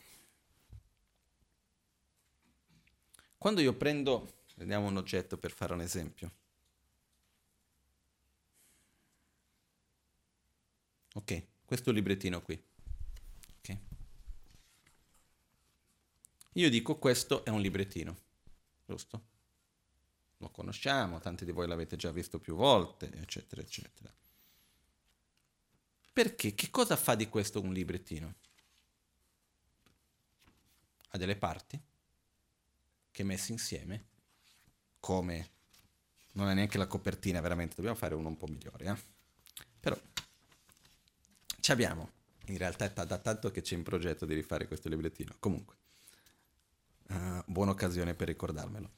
Quando 3.41 3.63
io 3.63 3.73
prendo, 3.73 4.43
prendiamo 4.55 4.89
un 4.89 4.99
oggetto 4.99 5.39
per 5.39 5.51
fare 5.53 5.73
un 5.73 5.81
esempio. 5.81 6.31
Ok, 11.15 11.47
questo 11.65 11.91
librettino 11.91 12.43
qui. 12.43 12.63
Ok. 13.61 13.79
Io 16.53 16.69
dico 16.69 16.99
questo 16.99 17.43
è 17.43 17.49
un 17.49 17.63
librettino, 17.63 18.15
giusto? 18.85 19.23
Lo 20.37 20.51
conosciamo, 20.51 21.19
tanti 21.19 21.47
di 21.47 21.53
voi 21.53 21.67
l'avete 21.67 21.97
già 21.97 22.11
visto 22.11 22.39
più 22.41 22.55
volte, 22.55 23.11
eccetera, 23.11 23.63
eccetera. 23.63 24.13
Perché? 26.13 26.55
Che 26.55 26.69
cosa 26.69 26.95
fa 26.95 27.15
di 27.15 27.27
questo 27.31 27.63
un 27.63 27.73
librettino? 27.73 28.35
Ha 31.09 31.17
delle 31.17 31.37
parti? 31.37 31.89
Che 33.21 33.25
messi 33.25 33.53
insieme, 33.53 34.07
come 34.99 35.51
non 36.33 36.49
è 36.49 36.55
neanche 36.55 36.79
la 36.79 36.87
copertina, 36.87 37.41
veramente, 37.41 37.75
dobbiamo 37.77 37.97
fare 37.97 38.15
uno 38.15 38.29
un 38.29 38.37
po' 38.37 38.47
migliore. 38.47 38.85
Eh? 38.87 38.97
Però 39.79 40.01
ci 41.61 41.71
abbiamo, 41.71 42.11
in 42.47 42.57
realtà 42.57 42.87
è 42.87 43.07
da 43.07 43.19
tanto 43.19 43.51
che 43.51 43.61
c'è 43.61 43.75
in 43.75 43.83
progetto 43.83 44.25
di 44.25 44.35
rifare 44.35 44.67
questo 44.67 44.89
librettino. 44.89 45.35
Comunque, 45.39 45.77
uh, 47.09 47.43
buona 47.45 47.73
occasione 47.73 48.15
per 48.15 48.29
ricordarmelo. 48.29 48.91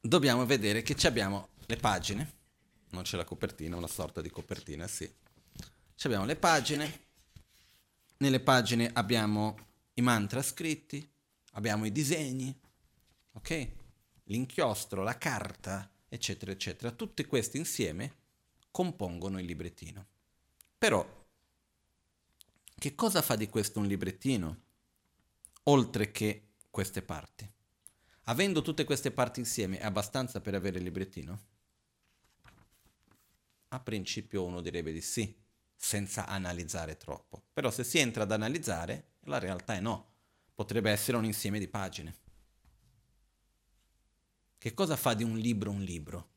Dobbiamo 0.00 0.46
vedere 0.46 0.82
che 0.82 0.96
ci 0.96 1.06
abbiamo 1.06 1.50
le 1.66 1.76
pagine, 1.76 2.32
non 2.90 3.02
c'è 3.02 3.18
la 3.18 3.24
copertina, 3.24 3.76
una 3.76 3.86
sorta 3.86 4.22
di 4.22 4.30
copertina, 4.30 4.86
sì. 4.86 5.12
Ci 5.94 6.06
abbiamo 6.06 6.24
le 6.24 6.36
pagine, 6.36 7.00
nelle 8.18 8.40
pagine 8.40 8.90
abbiamo 8.94 9.56
i 9.94 10.00
mantra 10.00 10.42
scritti, 10.42 11.06
abbiamo 11.52 11.84
i 11.84 11.92
disegni, 11.92 12.62
ok? 13.44 13.68
L'inchiostro, 14.24 15.02
la 15.02 15.18
carta, 15.18 15.90
eccetera, 16.08 16.50
eccetera. 16.50 16.90
Tutte 16.90 17.26
queste 17.26 17.58
insieme 17.58 18.22
compongono 18.70 19.38
il 19.38 19.44
librettino. 19.44 20.06
Però, 20.78 21.06
che 22.74 22.94
cosa 22.94 23.20
fa 23.20 23.36
di 23.36 23.48
questo 23.48 23.80
un 23.80 23.86
librettino? 23.86 24.62
Oltre 25.64 26.10
che 26.10 26.52
queste 26.70 27.02
parti. 27.02 27.50
Avendo 28.24 28.62
tutte 28.62 28.84
queste 28.84 29.10
parti 29.10 29.40
insieme 29.40 29.78
è 29.78 29.84
abbastanza 29.84 30.40
per 30.40 30.54
avere 30.54 30.78
il 30.78 30.84
librettino? 30.84 31.42
A 33.68 33.80
principio 33.80 34.44
uno 34.44 34.62
direbbe 34.62 34.92
di 34.92 35.02
sì, 35.02 35.36
senza 35.76 36.26
analizzare 36.26 36.96
troppo. 36.96 37.42
Però 37.52 37.70
se 37.70 37.84
si 37.84 37.98
entra 37.98 38.22
ad 38.22 38.32
analizzare, 38.32 39.16
la 39.24 39.38
realtà 39.38 39.74
è 39.74 39.80
no. 39.80 40.12
Potrebbe 40.54 40.90
essere 40.90 41.18
un 41.18 41.26
insieme 41.26 41.58
di 41.58 41.68
pagine. 41.68 42.22
Che 44.64 44.72
cosa 44.72 44.96
fa 44.96 45.12
di 45.12 45.22
un 45.22 45.36
libro 45.36 45.70
un 45.70 45.82
libro? 45.82 46.30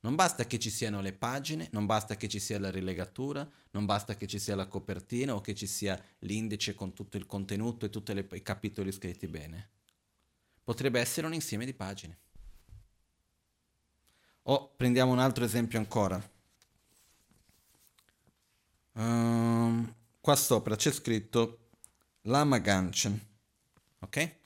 Non 0.00 0.14
basta 0.14 0.46
che 0.46 0.58
ci 0.58 0.70
siano 0.70 1.02
le 1.02 1.12
pagine, 1.12 1.68
non 1.72 1.84
basta 1.84 2.16
che 2.16 2.26
ci 2.26 2.40
sia 2.40 2.58
la 2.58 2.70
rilegatura, 2.70 3.46
non 3.72 3.84
basta 3.84 4.16
che 4.16 4.26
ci 4.26 4.38
sia 4.38 4.56
la 4.56 4.66
copertina 4.66 5.34
o 5.34 5.42
che 5.42 5.54
ci 5.54 5.66
sia 5.66 6.02
l'indice 6.20 6.74
con 6.74 6.94
tutto 6.94 7.18
il 7.18 7.26
contenuto 7.26 7.84
e 7.84 7.90
tutti 7.90 8.12
i 8.12 8.42
capitoli 8.42 8.90
scritti 8.90 9.26
bene. 9.26 9.68
Potrebbe 10.64 10.98
essere 10.98 11.26
un 11.26 11.34
insieme 11.34 11.66
di 11.66 11.74
pagine. 11.74 12.18
O 14.44 14.72
prendiamo 14.74 15.12
un 15.12 15.18
altro 15.18 15.44
esempio 15.44 15.78
ancora. 15.78 16.30
Um, 18.92 19.94
qua 20.22 20.36
sopra 20.36 20.74
c'è 20.74 20.90
scritto 20.90 21.68
Lama 22.22 22.56
Ganchen. 22.60 23.26
Ok? 23.98 24.37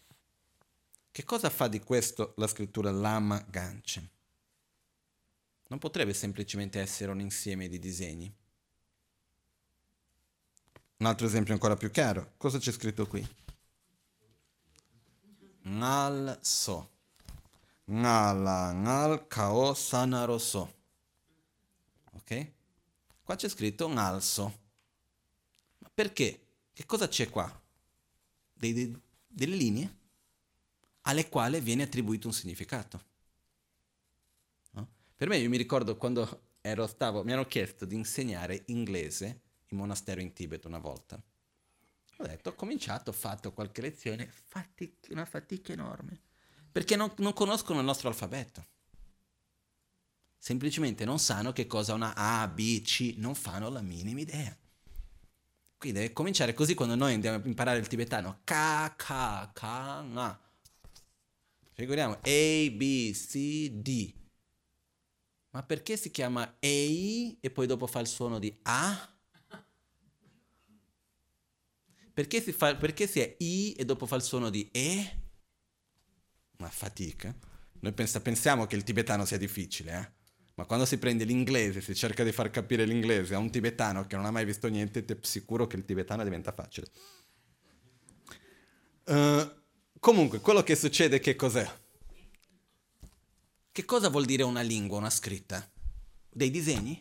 Che 1.12 1.24
cosa 1.24 1.50
fa 1.50 1.68
di 1.68 1.78
questo 1.80 2.32
la 2.38 2.46
scrittura 2.46 2.90
Lama 2.90 3.38
Ganchen? 3.46 4.08
Non 5.68 5.78
potrebbe 5.78 6.14
semplicemente 6.14 6.80
essere 6.80 7.10
un 7.10 7.20
insieme 7.20 7.68
di 7.68 7.78
disegni. 7.78 8.34
Un 10.96 11.06
altro 11.06 11.26
esempio 11.26 11.52
ancora 11.52 11.76
più 11.76 11.90
chiaro. 11.90 12.32
Cosa 12.38 12.56
c'è 12.56 12.72
scritto 12.72 13.06
qui? 13.06 13.22
Ngal 15.64 16.38
so. 16.40 16.90
Ngala 17.90 18.72
ngal 18.72 19.26
kao 19.26 19.74
sanaro 19.74 20.38
so. 20.38 20.74
Ok? 22.12 22.52
Qua 23.22 23.36
c'è 23.36 23.50
scritto 23.50 23.86
ngalso. 23.86 24.58
Ma 25.76 25.90
perché? 25.92 26.46
Che 26.72 26.86
cosa 26.86 27.06
c'è 27.06 27.28
qua? 27.28 27.62
Dei, 28.54 28.72
dei, 28.72 29.02
delle 29.26 29.56
linee 29.56 30.00
alle 31.02 31.28
quali 31.28 31.60
viene 31.60 31.84
attribuito 31.84 32.26
un 32.26 32.32
significato. 32.32 33.00
No? 34.72 34.88
Per 35.16 35.28
me, 35.28 35.38
io 35.38 35.48
mi 35.48 35.56
ricordo 35.56 35.96
quando 35.96 36.50
ero, 36.60 36.86
stavo, 36.86 37.24
mi 37.24 37.32
hanno 37.32 37.46
chiesto 37.46 37.84
di 37.84 37.94
insegnare 37.94 38.62
inglese 38.66 39.40
in 39.68 39.78
monastero 39.78 40.20
in 40.20 40.32
Tibet 40.32 40.64
una 40.64 40.78
volta. 40.78 41.20
Ho 42.18 42.26
detto, 42.26 42.50
ho 42.50 42.54
cominciato, 42.54 43.10
ho 43.10 43.14
fatto 43.14 43.52
qualche 43.52 43.80
lezione, 43.80 44.30
fatica, 44.30 45.12
una 45.12 45.24
fatica 45.24 45.72
enorme, 45.72 46.20
perché 46.70 46.94
non, 46.94 47.12
non 47.16 47.32
conoscono 47.32 47.80
il 47.80 47.84
nostro 47.84 48.08
alfabeto. 48.08 48.66
Semplicemente 50.38 51.04
non 51.04 51.18
sanno 51.18 51.52
che 51.52 51.66
cosa 51.66 51.94
una 51.94 52.14
A, 52.14 52.46
B, 52.48 52.82
C, 52.82 53.14
non 53.16 53.34
fanno 53.34 53.68
la 53.70 53.80
minima 53.80 54.20
idea. 54.20 54.56
Quindi 55.78 55.98
deve 55.98 56.12
cominciare 56.12 56.54
così 56.54 56.74
quando 56.74 56.94
noi 56.94 57.14
andiamo 57.14 57.42
a 57.42 57.46
imparare 57.46 57.78
il 57.78 57.88
tibetano. 57.88 58.40
K, 58.44 58.94
K, 58.94 59.52
K, 59.52 59.62
A. 59.62 60.40
Figuriamo 61.74 62.14
A, 62.14 62.18
B, 62.22 63.12
C, 63.12 63.70
D. 63.70 64.14
Ma 65.50 65.62
perché 65.62 65.96
si 65.96 66.10
chiama 66.10 66.56
EI 66.60 67.38
e 67.40 67.50
poi 67.50 67.66
dopo 67.66 67.86
fa 67.86 68.00
il 68.00 68.06
suono 68.06 68.38
di 68.38 68.56
A? 68.62 69.08
Perché 72.12 72.42
si, 72.42 72.52
fa, 72.52 72.76
perché 72.76 73.06
si 73.06 73.20
è 73.20 73.36
I 73.38 73.72
e 73.72 73.84
dopo 73.84 74.06
fa 74.06 74.16
il 74.16 74.22
suono 74.22 74.50
di 74.50 74.68
E? 74.70 75.20
Una 76.58 76.68
fatica. 76.68 77.34
Noi 77.80 77.92
pensa, 77.92 78.20
pensiamo 78.20 78.66
che 78.66 78.76
il 78.76 78.84
tibetano 78.84 79.24
sia 79.24 79.38
difficile, 79.38 79.92
eh? 79.92 80.20
Ma 80.54 80.66
quando 80.66 80.84
si 80.84 80.98
prende 80.98 81.24
l'inglese, 81.24 81.80
si 81.80 81.94
cerca 81.94 82.22
di 82.22 82.32
far 82.32 82.50
capire 82.50 82.84
l'inglese 82.84 83.34
a 83.34 83.38
un 83.38 83.50
tibetano 83.50 84.06
che 84.06 84.16
non 84.16 84.26
ha 84.26 84.30
mai 84.30 84.44
visto 84.44 84.68
niente, 84.68 85.04
ti 85.04 85.16
sicuro 85.22 85.66
che 85.66 85.76
il 85.76 85.84
tibetano 85.84 86.22
diventa 86.22 86.52
facile. 86.52 86.86
Uh, 89.04 89.61
comunque, 90.02 90.40
quello 90.40 90.62
che 90.62 90.74
succede 90.74 91.20
che 91.20 91.36
cos'è? 91.36 91.80
Che 93.70 93.84
cosa 93.84 94.08
vuol 94.10 94.24
dire 94.24 94.42
una 94.42 94.60
lingua, 94.60 94.98
una 94.98 95.10
scritta? 95.10 95.66
Dei 96.28 96.50
disegni 96.50 97.00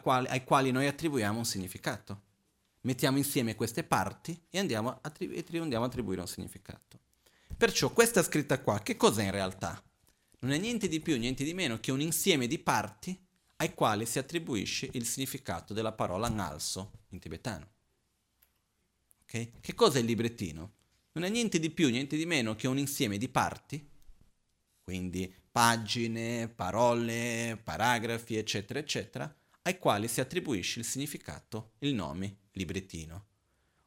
quale, 0.00 0.28
ai 0.28 0.44
quali 0.44 0.70
noi 0.70 0.86
attribuiamo 0.86 1.38
un 1.38 1.44
significato 1.44 2.26
mettiamo 2.82 3.18
insieme 3.18 3.54
queste 3.54 3.84
parti 3.84 4.40
e 4.50 4.58
andiamo 4.58 4.90
a, 4.90 4.98
attribu- 5.02 5.60
andiamo 5.60 5.84
a 5.84 5.88
attribuire 5.88 6.20
un 6.20 6.28
significato. 6.28 7.00
Perciò 7.56 7.90
questa 7.92 8.22
scritta 8.22 8.60
qua, 8.60 8.80
che 8.80 8.96
cos'è 8.96 9.24
in 9.24 9.30
realtà? 9.30 9.82
Non 10.40 10.52
è 10.52 10.58
niente 10.58 10.86
di 10.88 11.00
più, 11.00 11.18
niente 11.18 11.44
di 11.44 11.54
meno 11.54 11.80
che 11.80 11.90
un 11.90 12.00
insieme 12.00 12.46
di 12.46 12.58
parti 12.58 13.18
ai 13.56 13.74
quali 13.74 14.06
si 14.06 14.18
attribuisce 14.18 14.88
il 14.92 15.04
significato 15.04 15.74
della 15.74 15.92
parola 15.92 16.28
nalso 16.28 16.92
in 17.08 17.18
tibetano. 17.18 17.68
Okay? 19.24 19.52
Che 19.60 19.74
cos'è 19.74 19.98
il 19.98 20.04
librettino? 20.04 20.76
Non 21.18 21.26
è 21.26 21.30
niente 21.32 21.58
di 21.58 21.70
più, 21.70 21.90
niente 21.90 22.16
di 22.16 22.26
meno 22.26 22.54
che 22.54 22.68
un 22.68 22.78
insieme 22.78 23.18
di 23.18 23.28
parti, 23.28 23.84
quindi 24.84 25.34
pagine, 25.50 26.46
parole, 26.46 27.60
paragrafi, 27.60 28.36
eccetera, 28.36 28.78
eccetera, 28.78 29.36
ai 29.62 29.80
quali 29.80 30.06
si 30.06 30.20
attribuisce 30.20 30.78
il 30.78 30.84
significato, 30.84 31.72
il 31.80 31.92
nome, 31.92 32.42
librettino. 32.52 33.26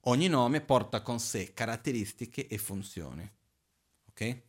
Ogni 0.02 0.28
nome 0.28 0.60
porta 0.60 1.02
con 1.02 1.22
sé 1.22 1.54
caratteristiche 1.54 2.48
e 2.48 2.58
funzioni. 2.58 3.32
Ok? 4.10 4.42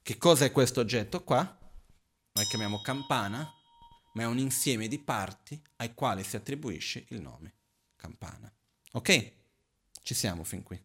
Che 0.00 0.16
cosa 0.16 0.44
è 0.44 0.52
questo 0.52 0.78
oggetto 0.78 1.24
qua? 1.24 1.40
Noi 1.40 2.46
chiamiamo 2.46 2.80
campana, 2.80 3.52
ma 4.12 4.22
è 4.22 4.26
un 4.26 4.38
insieme 4.38 4.86
di 4.86 5.00
parti 5.00 5.60
ai 5.78 5.94
quali 5.94 6.22
si 6.22 6.36
attribuisce 6.36 7.06
il 7.08 7.20
nome 7.20 7.54
campana. 7.96 8.48
Ok? 8.92 9.32
Ci 10.00 10.14
siamo 10.14 10.44
fin 10.44 10.62
qui. 10.62 10.80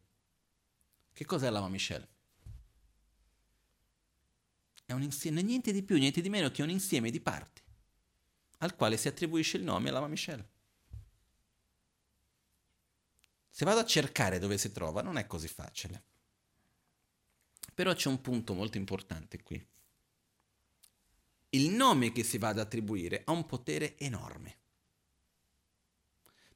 Che 1.16 1.24
cos'è 1.24 1.50
la 1.50 1.66
Michel? 1.70 2.06
È 4.86 4.92
un 4.92 5.02
insieme, 5.02 5.42
niente 5.42 5.72
di 5.72 5.82
più, 5.82 5.98
niente 5.98 6.20
di 6.20 6.28
meno 6.28 6.52
che 6.52 6.62
un 6.62 6.70
insieme 6.70 7.10
di 7.10 7.22
parti 7.22 7.64
al 8.58 8.76
quale 8.76 8.98
si 8.98 9.08
attribuisce 9.08 9.56
il 9.56 9.64
nome 9.64 9.88
alla 9.88 10.06
Michel. 10.08 10.46
Se 13.50 13.64
vado 13.64 13.80
a 13.80 13.86
cercare 13.86 14.40
dove 14.40 14.58
si 14.58 14.74
trova 14.74 15.02
non 15.02 15.18
è 15.18 15.26
così 15.26 15.48
facile. 15.48 16.04
Però 17.74 17.94
c'è 17.94 18.10
un 18.10 18.20
punto 18.20 18.54
molto 18.54 18.76
importante 18.76 19.42
qui. 19.42 19.66
Il 21.52 21.70
nome 21.70 22.12
che 22.12 22.26
si 22.26 22.38
va 22.38 22.50
ad 22.50 22.60
attribuire 22.60 23.22
ha 23.24 23.32
un 23.32 23.46
potere 23.46 23.98
enorme. 23.98 24.58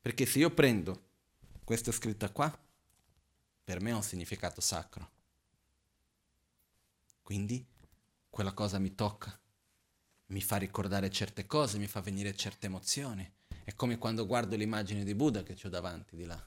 Perché 0.01 0.25
se 0.25 0.39
io 0.39 0.53
prendo 0.53 1.07
questa 1.63 1.93
scritta 1.93 2.29
qua, 2.29 2.67
per 3.69 3.81
me 3.81 3.91
ha 3.91 3.97
un 3.97 4.01
significato 4.01 4.61
sacro. 4.61 5.11
Quindi 7.21 7.63
quella 8.27 8.51
cosa 8.51 8.79
mi 8.79 8.95
tocca, 8.95 9.39
mi 10.29 10.41
fa 10.41 10.57
ricordare 10.57 11.11
certe 11.11 11.45
cose, 11.45 11.77
mi 11.77 11.85
fa 11.85 12.01
venire 12.01 12.35
certe 12.35 12.65
emozioni. 12.65 13.31
È 13.63 13.75
come 13.75 13.99
quando 13.99 14.25
guardo 14.25 14.55
l'immagine 14.55 15.03
di 15.03 15.13
Buddha 15.13 15.43
che 15.43 15.55
ho 15.63 15.69
davanti 15.69 16.15
di 16.15 16.25
là 16.25 16.43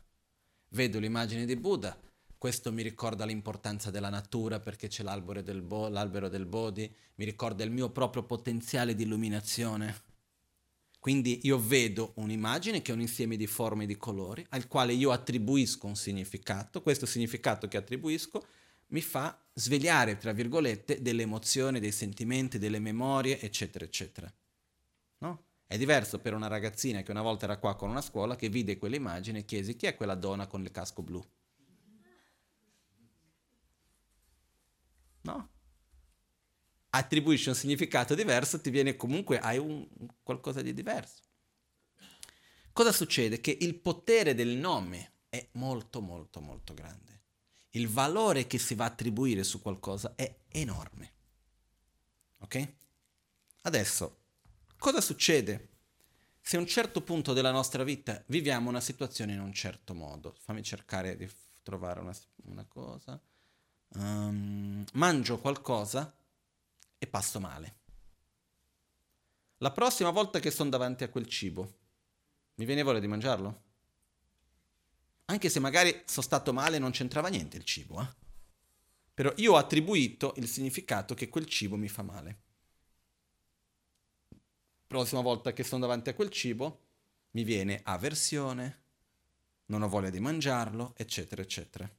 vedo 0.71 0.99
l'immagine 0.99 1.45
di 1.45 1.55
Buddha, 1.55 1.97
questo 2.37 2.73
mi 2.73 2.83
ricorda 2.83 3.25
l'importanza 3.25 3.93
della 3.93 4.09
natura 4.09 4.59
perché 4.59 4.89
c'è 4.89 5.05
l'albero 5.05 5.43
del, 5.43 5.63
bo- 5.63 5.87
l'albero 5.87 6.29
del 6.29 6.47
Bodhi, 6.47 6.93
mi 7.15 7.25
ricorda 7.25 7.63
il 7.63 7.71
mio 7.71 7.91
proprio 7.91 8.25
potenziale 8.25 8.97
di 8.97 9.05
illuminazione. 9.05 10.11
Quindi 11.03 11.41
io 11.43 11.59
vedo 11.59 12.13
un'immagine 12.19 12.81
che 12.81 12.93
è 12.93 12.95
un 12.95 13.01
insieme 13.01 13.35
di 13.35 13.49
forme 13.49 13.83
e 13.83 13.87
di 13.89 13.97
colori 13.97 14.47
al 14.51 14.69
quale 14.69 14.93
io 14.93 15.11
attribuisco 15.11 15.89
un 15.89 15.97
significato, 15.97 16.81
questo 16.81 17.07
significato 17.07 17.67
che 17.67 17.77
attribuisco 17.77 18.47
mi 18.91 19.01
fa 19.01 19.37
svegliare, 19.53 20.17
tra 20.17 20.31
virgolette, 20.31 21.03
delle 21.03 21.23
emozioni, 21.23 21.81
dei 21.81 21.91
sentimenti, 21.91 22.59
delle 22.59 22.79
memorie, 22.79 23.41
eccetera, 23.41 23.85
eccetera. 23.85 24.33
No? 25.19 25.43
È 25.67 25.77
diverso 25.77 26.21
per 26.21 26.35
una 26.35 26.47
ragazzina 26.47 27.03
che 27.03 27.11
una 27.11 27.23
volta 27.23 27.47
era 27.47 27.59
qua 27.59 27.75
con 27.75 27.91
una 27.91 28.01
scuola 28.01 28.37
che 28.37 28.49
vide 28.49 28.79
quell'immagine 28.79 29.41
e 29.41 29.45
chiese 29.45 29.75
chi 29.75 29.87
è 29.87 29.97
quella 29.97 30.15
donna 30.15 30.47
con 30.47 30.63
il 30.63 30.71
casco 30.71 31.03
blu? 31.03 31.21
No? 35.23 35.51
Attribuisci 36.95 37.49
un 37.49 37.55
significato 37.55 38.15
diverso, 38.15 38.61
ti 38.61 38.71
viene 38.71 38.97
comunque, 38.97 39.39
hai 39.39 39.59
un, 39.59 39.87
qualcosa 40.23 40.63
di 40.63 40.75
diverso. 40.75 41.23
Cosa 42.73 42.93
succede? 42.93 43.41
Che 43.41 43.57
il 43.61 43.75
potere 43.77 44.35
del 44.35 44.57
nome 44.57 45.13
è 45.29 45.47
molto 45.53 46.01
molto 46.01 46.41
molto 46.41 46.75
grande. 46.75 47.21
Il 47.71 47.89
valore 47.89 48.47
che 48.47 48.59
si 48.59 48.75
va 48.75 48.85
a 48.85 48.89
attribuire 48.89 49.45
su 49.45 49.63
qualcosa 49.63 50.15
è 50.15 50.35
enorme. 50.49 51.13
Ok? 52.39 52.73
Adesso 53.63 54.23
Cosa 54.83 55.01
succede 55.01 55.69
se 56.41 56.57
a 56.57 56.59
un 56.59 56.67
certo 56.67 57.03
punto 57.03 57.33
della 57.33 57.53
nostra 57.53 57.85
vita 57.85 58.21
viviamo 58.27 58.69
una 58.69 58.81
situazione 58.81 59.33
in 59.33 59.39
un 59.39 59.53
certo 59.53 59.95
modo? 59.95 60.35
Fammi 60.41 60.61
cercare 60.65 61.17
di 61.17 61.31
trovare 61.63 62.01
una, 62.01 62.13
una 62.47 62.65
cosa. 62.65 63.23
Um, 63.91 64.85
mangio 64.95 65.39
qualcosa 65.39 66.13
e 67.03 67.07
passo 67.09 67.41
male. 67.41 67.81
La 69.59 69.73
prossima 69.73 70.11
volta 70.11 70.39
che 70.39 70.51
sono 70.51 70.71
davanti 70.71 71.03
a 71.03 71.09
quel 71.09 71.27
cibo, 71.27 71.79
mi 72.55 72.65
viene 72.65 72.83
voglia 72.83 73.01
di 73.01 73.09
mangiarlo? 73.09 73.63
Anche 75.25 75.49
se 75.49 75.59
magari 75.59 76.03
sono 76.05 76.25
stato 76.25 76.53
male 76.53 76.77
e 76.77 76.79
non 76.79 76.91
c'entrava 76.93 77.29
niente 77.29 77.57
il 77.57 77.65
cibo, 77.65 78.01
eh? 78.01 78.09
Però 79.15 79.33
io 79.37 79.55
ho 79.55 79.57
attribuito 79.57 80.35
il 80.37 80.47
significato 80.47 81.15
che 81.15 81.29
quel 81.29 81.47
cibo 81.47 81.77
mi 81.77 81.89
fa 81.89 82.03
male 82.03 82.43
prossima 84.93 85.23
volta 85.23 85.55
che 85.55 85.65
sono 85.65 85.81
davanti 85.81 86.11
a 86.11 86.15
quel 86.15 86.29
cibo 86.29 86.81
mi 87.31 87.45
viene 87.45 87.81
avversione, 87.83 88.83
non 89.67 89.81
ho 89.81 89.89
voglia 89.89 90.11
di 90.11 90.21
mangiarlo, 90.21 90.93
eccetera, 90.99 91.41
eccetera. 91.41 91.91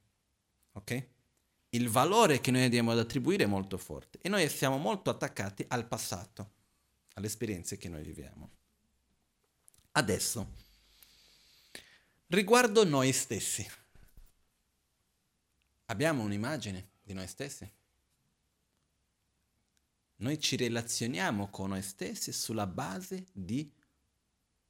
Ok? 0.74 1.08
Il 1.74 1.90
valore 1.90 2.40
che 2.40 2.52
noi 2.52 2.64
andiamo 2.64 2.92
ad 2.92 3.00
attribuire 3.00 3.46
è 3.46 3.48
molto 3.48 3.78
forte 3.78 4.20
e 4.22 4.30
noi 4.30 4.48
siamo 4.48 4.78
molto 4.78 5.10
attaccati 5.10 5.66
al 5.68 5.88
passato. 5.88 6.52
alle 7.16 7.28
esperienze 7.28 7.78
che 7.78 7.90
noi 7.90 8.04
viviamo. 8.04 8.50
Adesso, 9.92 10.48
riguardo 12.28 12.84
noi 12.84 13.12
stessi, 13.12 13.68
abbiamo 15.86 16.24
un'immagine 16.24 16.90
di 17.04 17.14
noi 17.14 17.28
stessi? 17.28 17.72
Noi 20.16 20.40
ci 20.40 20.56
relazioniamo 20.56 21.50
con 21.50 21.70
noi 21.70 21.84
stessi 21.84 22.32
sulla 22.32 22.66
base 22.66 23.26
di 23.32 23.72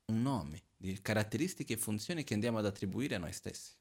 un 0.05 0.21
nome, 0.21 0.63
di 0.75 1.01
caratteristiche 1.01 1.73
e 1.73 1.77
funzioni 1.77 2.25
che 2.25 2.33
andiamo 2.33 2.57
ad 2.57 2.65
attribuire 2.65 3.15
a 3.15 3.19
noi 3.19 3.31
stessi. 3.31 3.71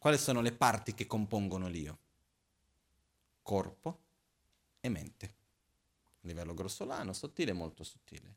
Quali 0.00 0.16
sono 0.16 0.40
le 0.40 0.52
parti 0.52 0.94
che 0.94 1.06
compongono 1.06 1.68
l'io? 1.68 1.98
Corpo 3.42 4.00
e 4.80 4.88
mente. 4.88 5.34
A 6.22 6.26
livello 6.26 6.54
grossolano, 6.54 7.12
sottile, 7.12 7.52
molto 7.52 7.84
sottile. 7.84 8.36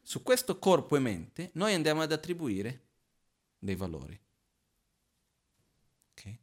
Su 0.00 0.22
questo 0.22 0.60
corpo 0.60 0.94
e 0.94 1.00
mente 1.00 1.50
noi 1.54 1.74
andiamo 1.74 2.02
ad 2.02 2.12
attribuire 2.12 2.84
dei 3.58 3.74
valori. 3.74 4.16
Okay? 6.12 6.38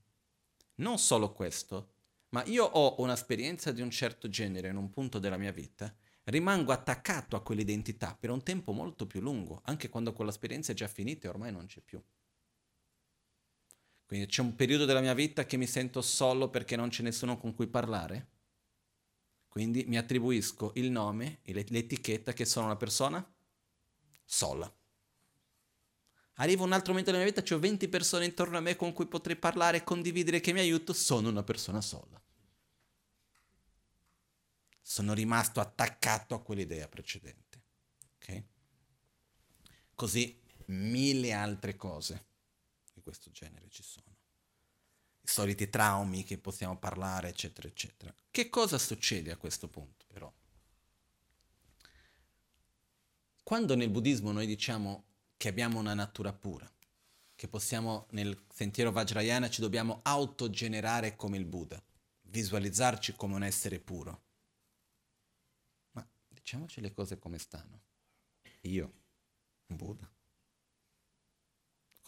Non 0.75 0.99
solo 0.99 1.31
questo, 1.31 1.93
ma 2.31 2.43
io 2.43 2.65
ho 2.65 2.99
un'esperienza 3.01 3.71
di 3.71 3.79
un 3.79 3.91
certo 3.91 4.27
genere 4.27 4.67
in 4.67 4.75
un 4.75 4.89
punto 4.89 5.19
della 5.19 5.37
mia 5.37 5.53
vita, 5.53 5.95
rimango 6.25 6.73
attaccato 6.73 7.37
a 7.37 7.41
quell'identità 7.41 8.13
per 8.13 8.29
un 8.29 8.43
tempo 8.43 8.73
molto 8.73 9.07
più 9.07 9.21
lungo, 9.21 9.61
anche 9.63 9.87
quando 9.87 10.11
quell'esperienza 10.11 10.73
è 10.73 10.75
già 10.75 10.89
finita 10.89 11.27
e 11.27 11.29
ormai 11.29 11.53
non 11.53 11.65
c'è 11.65 11.79
più. 11.79 12.03
Quindi 14.09 14.25
c'è 14.25 14.41
un 14.41 14.55
periodo 14.55 14.85
della 14.85 15.01
mia 15.01 15.13
vita 15.13 15.45
che 15.45 15.55
mi 15.55 15.67
sento 15.67 16.01
solo 16.01 16.49
perché 16.49 16.75
non 16.75 16.89
c'è 16.89 17.03
nessuno 17.03 17.37
con 17.37 17.53
cui 17.53 17.67
parlare. 17.67 18.27
Quindi 19.47 19.83
mi 19.85 19.99
attribuisco 19.99 20.71
il 20.77 20.89
nome, 20.89 21.41
l'etichetta 21.43 22.33
che 22.33 22.43
sono 22.43 22.65
una 22.65 22.75
persona 22.75 23.23
sola. 24.25 24.75
Arriva 26.37 26.63
un 26.63 26.71
altro 26.71 26.89
momento 26.89 27.11
della 27.11 27.23
mia 27.23 27.31
vita, 27.31 27.53
ho 27.53 27.59
20 27.59 27.87
persone 27.87 28.25
intorno 28.25 28.57
a 28.57 28.61
me 28.61 28.75
con 28.75 28.93
cui 28.93 29.05
potrei 29.05 29.35
parlare 29.35 29.77
e 29.77 29.83
condividere 29.83 30.39
che 30.39 30.53
mi 30.53 30.59
aiuto, 30.59 30.91
sono 30.91 31.29
una 31.29 31.43
persona 31.43 31.79
sola. 31.79 32.19
Sono 34.81 35.13
rimasto 35.13 35.59
attaccato 35.59 36.33
a 36.33 36.41
quell'idea 36.41 36.87
precedente. 36.87 37.61
Okay? 38.15 38.43
Così 39.93 40.41
mille 40.65 41.31
altre 41.31 41.75
cose 41.75 42.28
questo 43.09 43.31
genere 43.31 43.67
ci 43.69 43.83
sono. 43.83 44.17
I 45.21 45.27
soliti 45.27 45.69
traumi 45.69 46.23
che 46.23 46.37
possiamo 46.37 46.77
parlare, 46.77 47.29
eccetera, 47.29 47.67
eccetera. 47.67 48.13
Che 48.29 48.49
cosa 48.49 48.77
succede 48.77 49.31
a 49.31 49.37
questo 49.37 49.67
punto, 49.67 50.05
però? 50.07 50.31
Quando 53.43 53.75
nel 53.75 53.89
buddismo 53.89 54.31
noi 54.31 54.45
diciamo 54.45 55.05
che 55.35 55.47
abbiamo 55.47 55.79
una 55.79 55.95
natura 55.95 56.31
pura, 56.31 56.71
che 57.35 57.47
possiamo 57.47 58.05
nel 58.11 58.45
sentiero 58.53 58.91
Vajrayana 58.91 59.49
ci 59.49 59.61
dobbiamo 59.61 60.01
autogenerare 60.03 61.15
come 61.15 61.37
il 61.37 61.45
Buddha, 61.45 61.81
visualizzarci 62.23 63.15
come 63.15 63.35
un 63.35 63.43
essere 63.43 63.79
puro. 63.79 64.23
Ma 65.91 66.07
diciamoci 66.27 66.79
le 66.79 66.91
cose 66.91 67.17
come 67.17 67.39
stanno. 67.39 67.81
Io, 68.61 68.93
un 69.67 69.77
Buddha, 69.77 70.11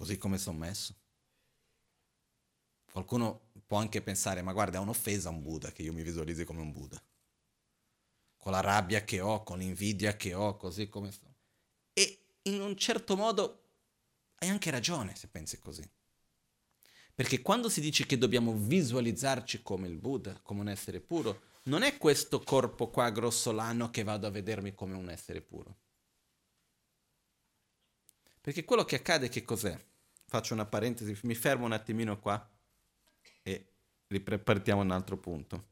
così 0.02 0.18
come 0.18 0.40
sono 0.40 0.58
messo. 0.58 0.96
Qualcuno 2.92 3.52
può 3.68 3.78
anche 3.78 4.02
pensare, 4.02 4.42
ma 4.42 4.52
guarda, 4.52 4.80
è 4.80 4.82
un'offesa 4.82 5.30
un 5.30 5.44
Buddha 5.44 5.72
che 5.72 5.84
io 5.84 5.94
mi 5.94 6.02
visualizzi 6.02 6.44
come 6.44 6.60
un 6.60 6.72
Buddha. 6.72 7.00
Con 8.36 8.52
la 8.52 8.62
rabbia 8.62 9.04
che 9.04 9.20
ho, 9.20 9.44
con 9.44 9.60
l'invidia 9.60 10.16
che 10.16 10.34
ho, 10.34 10.58
così 10.58 10.90
come 10.90 11.12
sono 11.12 11.30
in 12.46 12.60
un 12.60 12.76
certo 12.76 13.16
modo 13.16 13.66
hai 14.38 14.50
anche 14.50 14.72
ragione 14.72 15.16
se 15.16 15.28
pensi 15.28 15.60
così. 15.60 15.88
Perché 17.14 17.44
quando 17.44 17.70
si 17.70 17.80
dice 17.80 18.08
che 18.08 18.18
dobbiamo 18.18 18.54
visualizzarci 18.54 19.62
come 19.62 19.88
il 19.88 19.98
Buddha, 20.00 20.40
come 20.42 20.62
un 20.62 20.70
essere 20.70 21.00
puro, 21.00 21.42
non 21.66 21.84
è 21.84 21.98
questo 21.98 22.40
corpo 22.40 22.90
qua 22.90 23.12
grossolano 23.12 23.92
che 23.92 24.02
vado 24.02 24.26
a 24.26 24.32
vedermi 24.32 24.74
come 24.74 24.96
un 24.96 25.12
essere 25.12 25.42
puro. 25.42 25.78
Perché 28.42 28.66
quello 28.66 28.84
che 28.84 28.96
accade 28.96 29.30
che 29.30 29.44
cos'è? 29.44 29.80
Faccio 30.32 30.54
una 30.54 30.66
parentesi, 30.66 31.14
mi 31.24 31.36
fermo 31.36 31.66
un 31.66 31.74
attimino 31.74 32.18
qua 32.18 32.50
e 33.44 33.68
ripartiamo 34.08 34.80
un 34.80 34.92
altro 34.92 35.18
punto. 35.18 35.68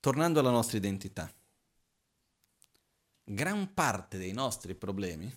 Tornando 0.00 0.40
alla 0.40 0.48
nostra 0.48 0.78
identità 0.78 1.30
gran 3.22 3.74
parte 3.74 4.16
dei 4.16 4.32
nostri 4.32 4.74
problemi 4.74 5.30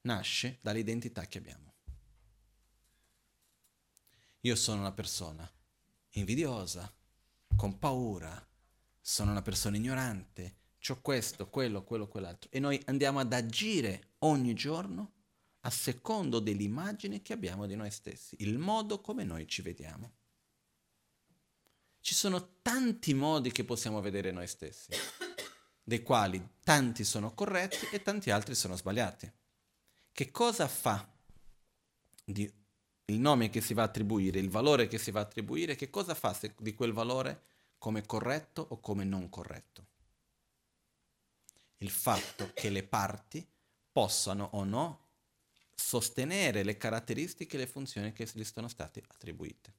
nasce 0.00 0.58
dall'identità 0.62 1.26
che 1.26 1.38
abbiamo. 1.38 1.74
Io 4.40 4.56
sono 4.56 4.80
una 4.80 4.92
persona 4.92 5.48
invidiosa, 6.14 6.92
con 7.54 7.78
paura, 7.78 8.44
sono 9.00 9.30
una 9.30 9.42
persona 9.42 9.76
ignorante, 9.76 10.56
ho 10.88 11.00
questo, 11.00 11.48
quello, 11.48 11.84
quello, 11.84 12.08
quell'altro. 12.08 12.50
E 12.50 12.58
noi 12.58 12.82
andiamo 12.86 13.20
ad 13.20 13.32
agire 13.32 14.14
ogni 14.18 14.54
giorno 14.54 15.12
a 15.66 15.70
secondo 15.70 16.40
dell'immagine 16.40 17.22
che 17.22 17.32
abbiamo 17.32 17.66
di 17.66 17.74
noi 17.74 17.90
stessi, 17.90 18.36
il 18.40 18.58
modo 18.58 19.00
come 19.00 19.24
noi 19.24 19.46
ci 19.46 19.62
vediamo. 19.62 20.12
Ci 22.00 22.14
sono 22.14 22.58
tanti 22.60 23.14
modi 23.14 23.50
che 23.50 23.64
possiamo 23.64 24.00
vedere 24.02 24.30
noi 24.30 24.46
stessi 24.46 24.90
dei 25.82 26.02
quali 26.02 26.42
tanti 26.62 27.02
sono 27.02 27.34
corretti 27.34 27.86
e 27.92 28.02
tanti 28.02 28.30
altri 28.30 28.54
sono 28.54 28.76
sbagliati. 28.76 29.30
Che 30.12 30.30
cosa 30.30 30.68
fa 30.68 31.10
di, 32.24 32.50
il 33.06 33.18
nome 33.18 33.48
che 33.48 33.62
si 33.62 33.72
va 33.72 33.82
a 33.82 33.86
attribuire, 33.86 34.38
il 34.38 34.50
valore 34.50 34.86
che 34.86 34.98
si 34.98 35.10
va 35.10 35.20
a 35.20 35.24
attribuire, 35.24 35.76
che 35.76 35.88
cosa 35.88 36.14
fa 36.14 36.34
se, 36.34 36.54
di 36.58 36.74
quel 36.74 36.92
valore 36.92 37.42
come 37.78 38.04
corretto 38.04 38.66
o 38.68 38.80
come 38.80 39.04
non 39.04 39.30
corretto? 39.30 39.86
Il 41.78 41.90
fatto 41.90 42.50
che 42.52 42.68
le 42.68 42.82
parti 42.82 43.46
possano 43.90 44.50
o 44.52 44.64
no 44.64 45.03
sostenere 45.74 46.62
le 46.62 46.76
caratteristiche 46.76 47.56
e 47.56 47.60
le 47.60 47.66
funzioni 47.66 48.12
che 48.12 48.28
gli 48.32 48.44
sono 48.44 48.68
state 48.68 49.02
attribuite. 49.06 49.74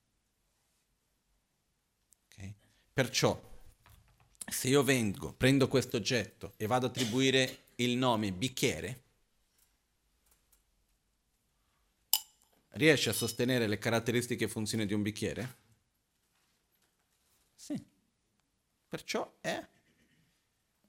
Okay? 2.28 2.56
Perciò 2.93 3.54
se 4.48 4.68
io 4.68 4.84
vengo, 4.84 5.34
prendo 5.34 5.68
questo 5.68 5.98
oggetto 5.98 6.54
e 6.58 6.68
vado 6.68 6.86
ad 6.86 6.91
attribuire 6.91 7.64
il 7.76 7.98
nome 7.98 8.32
bicchiere, 8.32 9.04
riesce 12.72 13.10
a 13.10 13.14
sostenere 13.14 13.68
le 13.68 13.78
caratteristiche 13.78 14.46
e 14.46 14.50
funzioni 14.50 14.86
di 14.86 14.93
un 14.93 15.02
bicchiere? 15.02 15.58
Sì. 17.56 17.84
Perciò 18.88 19.38
è 19.41 19.68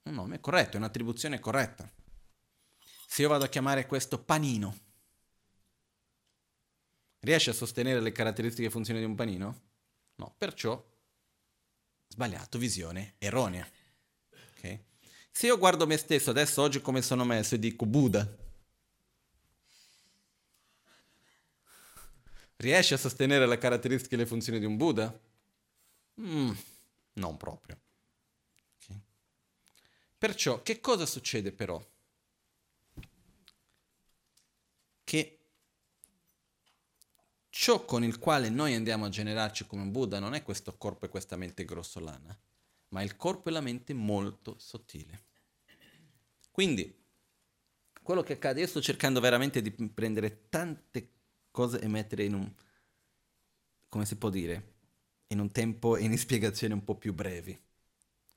un 0.02 0.14
nome 0.14 0.40
corretto, 0.40 0.76
è 0.76 0.76
un'attribuzione 0.76 1.40
corretta. 1.40 1.90
Se 3.08 3.22
io 3.22 3.28
vado 3.28 3.44
a 3.44 3.48
chiamare 3.48 3.86
questo 3.86 4.22
panino, 4.22 4.85
riesce 7.26 7.50
a 7.50 7.54
sostenere 7.54 8.00
le 8.00 8.12
caratteristiche 8.12 8.68
e 8.68 8.70
funzioni 8.70 9.00
di 9.00 9.04
un 9.04 9.14
panino? 9.14 9.60
No, 10.16 10.34
perciò 10.38 10.82
Sbagliato, 12.08 12.58
visione 12.58 13.14
erronea. 13.18 13.68
Okay? 14.56 14.84
Se 15.30 15.46
io 15.46 15.58
guardo 15.58 15.86
me 15.86 15.96
stesso 15.96 16.30
adesso, 16.30 16.62
oggi 16.62 16.80
come 16.80 17.02
sono 17.02 17.24
messo, 17.24 17.54
e 17.54 17.58
dico 17.58 17.84
Buddha, 17.84 18.26
riesce 22.56 22.94
a 22.94 22.98
sostenere 22.98 23.46
le 23.46 23.58
caratteristiche 23.58 24.14
e 24.14 24.18
le 24.18 24.26
funzioni 24.26 24.58
di 24.58 24.64
un 24.64 24.76
Buddha? 24.76 25.20
Mm, 26.20 26.52
non 27.14 27.36
proprio. 27.36 27.78
Okay. 28.82 29.00
Perciò, 30.16 30.62
che 30.62 30.80
cosa 30.80 31.04
succede 31.04 31.52
però? 31.52 31.84
Che 35.04 35.38
ciò 37.58 37.86
con 37.86 38.04
il 38.04 38.18
quale 38.18 38.50
noi 38.50 38.74
andiamo 38.74 39.06
a 39.06 39.08
generarci 39.08 39.66
come 39.66 39.80
un 39.80 39.90
Buddha 39.90 40.18
non 40.18 40.34
è 40.34 40.42
questo 40.42 40.76
corpo 40.76 41.06
e 41.06 41.08
questa 41.08 41.36
mente 41.36 41.64
grossolana, 41.64 42.38
ma 42.88 43.00
il 43.00 43.16
corpo 43.16 43.48
e 43.48 43.52
la 43.52 43.62
mente 43.62 43.94
molto 43.94 44.56
sottile. 44.58 45.24
Quindi, 46.50 46.94
quello 48.02 48.22
che 48.22 48.34
accade, 48.34 48.60
io 48.60 48.66
sto 48.66 48.82
cercando 48.82 49.20
veramente 49.20 49.62
di 49.62 49.70
prendere 49.70 50.48
tante 50.50 51.12
cose 51.50 51.80
e 51.80 51.88
mettere 51.88 52.24
in 52.24 52.34
un, 52.34 52.52
come 53.88 54.04
si 54.04 54.16
può 54.16 54.28
dire, 54.28 54.74
in 55.28 55.40
un 55.40 55.50
tempo 55.50 55.96
e 55.96 56.04
in 56.04 56.16
spiegazioni 56.18 56.74
un 56.74 56.84
po' 56.84 56.96
più 56.96 57.14
brevi. 57.14 57.58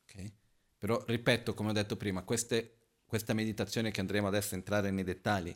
Okay? 0.03 0.33
Però, 0.77 1.03
ripeto, 1.05 1.53
come 1.53 1.71
ho 1.71 1.73
detto 1.73 1.97
prima, 1.97 2.23
queste, 2.23 2.77
questa 3.05 3.33
meditazione 3.33 3.91
che 3.91 3.99
andremo 3.99 4.27
adesso 4.27 4.53
a 4.53 4.57
entrare 4.57 4.91
nei 4.91 5.03
dettagli, 5.03 5.53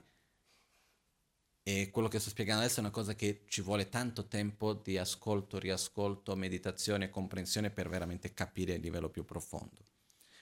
e 1.63 1.89
quello 1.91 2.09
che 2.09 2.19
sto 2.19 2.29
spiegando 2.29 2.61
adesso 2.61 2.77
è 2.77 2.83
una 2.83 2.91
cosa 2.91 3.15
che 3.15 3.45
ci 3.47 3.61
vuole 3.61 3.87
tanto 3.87 4.27
tempo 4.27 4.73
di 4.73 4.97
ascolto, 4.97 5.57
riascolto, 5.57 6.35
meditazione 6.35 7.05
e 7.05 7.09
comprensione 7.09 7.71
per 7.71 7.87
veramente 7.87 8.33
capire 8.33 8.75
a 8.75 8.77
livello 8.77 9.09
più 9.09 9.23
profondo. 9.23 9.87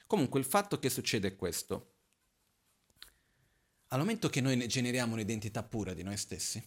Comunque 0.08 0.40
il 0.40 0.46
fatto 0.46 0.80
che 0.80 0.90
succede 0.90 1.28
è 1.28 1.36
questo. 1.36 1.94
Al 3.88 4.00
momento 4.00 4.28
che 4.28 4.40
noi 4.40 4.66
generiamo 4.66 5.12
un'identità 5.14 5.62
pura 5.62 5.94
di 5.94 6.02
noi 6.02 6.16
stessi, 6.16 6.60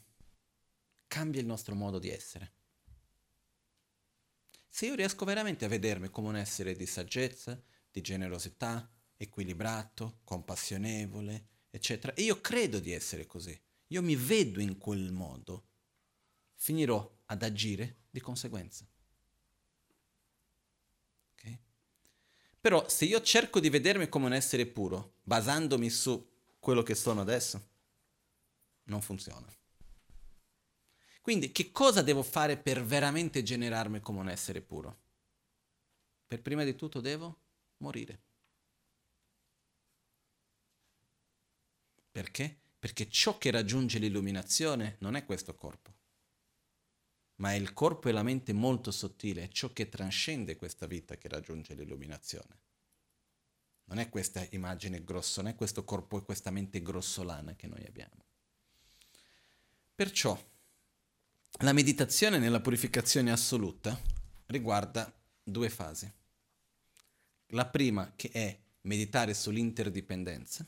cambia 1.05 1.41
il 1.41 1.47
nostro 1.47 1.75
modo 1.75 1.99
di 1.99 2.09
essere. 2.09 2.53
Se 4.69 4.85
io 4.85 4.95
riesco 4.95 5.25
veramente 5.25 5.65
a 5.65 5.69
vedermi 5.69 6.09
come 6.09 6.29
un 6.29 6.37
essere 6.37 6.75
di 6.75 6.85
saggezza, 6.85 7.61
di 7.91 8.01
generosità, 8.01 8.89
equilibrato, 9.17 10.19
compassionevole, 10.23 11.47
eccetera, 11.69 12.13
e 12.13 12.23
io 12.23 12.39
credo 12.41 12.79
di 12.79 12.91
essere 12.91 13.25
così, 13.25 13.57
io 13.87 14.01
mi 14.01 14.15
vedo 14.15 14.59
in 14.59 14.77
quel 14.77 15.11
modo, 15.11 15.67
finirò 16.55 17.23
ad 17.25 17.43
agire 17.43 18.03
di 18.09 18.19
conseguenza. 18.19 18.87
Okay? 21.33 21.59
Però 22.59 22.87
se 22.89 23.05
io 23.05 23.21
cerco 23.21 23.59
di 23.59 23.69
vedermi 23.69 24.09
come 24.09 24.25
un 24.25 24.33
essere 24.33 24.65
puro, 24.65 25.17
basandomi 25.23 25.89
su 25.89 26.33
quello 26.59 26.81
che 26.81 26.95
sono 26.95 27.21
adesso, 27.21 27.69
non 28.85 29.01
funziona. 29.01 29.47
Quindi 31.21 31.51
che 31.51 31.71
cosa 31.71 32.01
devo 32.01 32.21
fare 32.21 32.57
per 32.57 32.83
veramente 32.83 33.41
generarmi 33.41 33.99
come 33.99 34.19
un 34.19 34.29
essere 34.29 34.61
puro? 34.61 34.99
Per 36.27 36.41
prima 36.41 36.63
di 36.63 36.75
tutto 36.75 37.01
devo 37.01 37.39
morire. 37.77 38.21
Perché? 42.11 42.59
Perché 42.85 43.09
ciò 43.09 43.39
che 43.39 43.49
raggiunge 43.49 43.97
l'illuminazione 43.97 44.97
non 44.99 45.15
è 45.15 45.25
questo 45.25 45.55
corpo, 45.55 45.91
ma 47.37 47.51
è 47.51 47.55
il 47.55 47.73
corpo 47.73 48.09
e 48.09 48.11
la 48.11 48.21
mente 48.21 48.53
molto 48.53 48.91
sottile, 48.91 49.45
è 49.45 49.47
ciò 49.47 49.73
che 49.73 49.89
trascende 49.89 50.55
questa 50.55 50.85
vita 50.85 51.17
che 51.17 51.27
raggiunge 51.27 51.73
l'illuminazione. 51.73 52.59
Non 53.85 53.97
è 53.97 54.07
questa 54.07 54.45
immagine 54.51 55.03
grossa, 55.03 55.41
non 55.41 55.49
è 55.49 55.55
questo 55.55 55.83
corpo 55.83 56.19
e 56.19 56.25
questa 56.25 56.51
mente 56.51 56.83
grossolana 56.83 57.55
che 57.55 57.65
noi 57.65 57.83
abbiamo. 57.87 58.23
Perciò 59.95 60.39
la 61.61 61.73
meditazione 61.73 62.37
nella 62.37 62.61
purificazione 62.61 63.31
assoluta 63.31 63.99
riguarda 64.45 65.11
due 65.41 65.71
fasi. 65.71 66.13
La 67.47 67.65
prima 67.65 68.13
che 68.15 68.29
è 68.29 68.55
meditare 68.81 69.33
sull'interdipendenza 69.33 70.67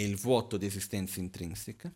e 0.00 0.02
il 0.02 0.16
vuoto 0.16 0.56
di 0.56 0.64
esistenza 0.64 1.20
intrinseca 1.20 1.92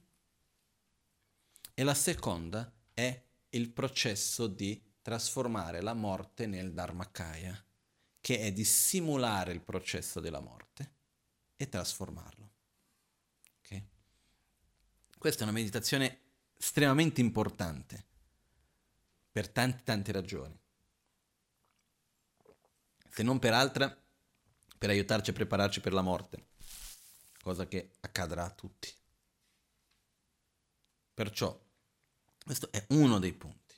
e 1.72 1.82
la 1.84 1.94
seconda 1.94 2.70
è 2.92 3.22
il 3.48 3.70
processo 3.70 4.46
di 4.46 4.78
trasformare 5.00 5.80
la 5.80 5.94
morte 5.94 6.46
nel 6.46 6.74
Dharmakaya, 6.74 7.64
che 8.20 8.40
è 8.40 8.52
di 8.52 8.64
simulare 8.64 9.52
il 9.52 9.62
processo 9.62 10.20
della 10.20 10.40
morte 10.40 10.92
e 11.56 11.66
trasformarlo. 11.66 12.52
Questa 15.16 15.40
è 15.40 15.44
una 15.44 15.56
meditazione 15.56 16.20
estremamente 16.58 17.22
importante 17.22 18.04
per 19.32 19.48
tante 19.48 19.82
tante 19.82 20.12
ragioni. 20.12 20.60
Se 23.08 23.22
non 23.22 23.38
per 23.38 23.54
altra, 23.54 23.98
per 24.76 24.90
aiutarci 24.90 25.30
a 25.30 25.32
prepararci 25.32 25.80
per 25.80 25.94
la 25.94 26.02
morte, 26.02 26.52
cosa 27.44 27.68
che 27.68 27.90
accadrà 28.00 28.46
a 28.46 28.50
tutti. 28.50 28.90
Perciò, 31.12 31.56
questo 32.42 32.72
è 32.72 32.82
uno 32.88 33.18
dei 33.18 33.34
punti. 33.34 33.74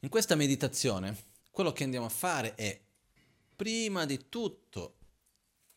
In 0.00 0.08
questa 0.08 0.34
meditazione, 0.34 1.16
quello 1.52 1.72
che 1.72 1.84
andiamo 1.84 2.06
a 2.06 2.10
fare 2.10 2.56
è, 2.56 2.78
prima 3.54 4.04
di 4.04 4.28
tutto, 4.28 4.96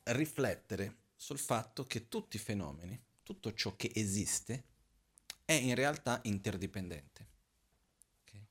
riflettere 0.05 0.95
sul 1.15 1.38
fatto 1.38 1.86
che 1.86 2.09
tutti 2.09 2.38
i 2.38 2.39
fenomeni 2.39 2.99
tutto 3.21 3.53
ciò 3.53 3.76
che 3.76 3.91
esiste 3.93 4.63
è 5.45 5.53
in 5.53 5.76
realtà 5.76 6.19
interdipendente. 6.24 7.28
Okay? 8.24 8.45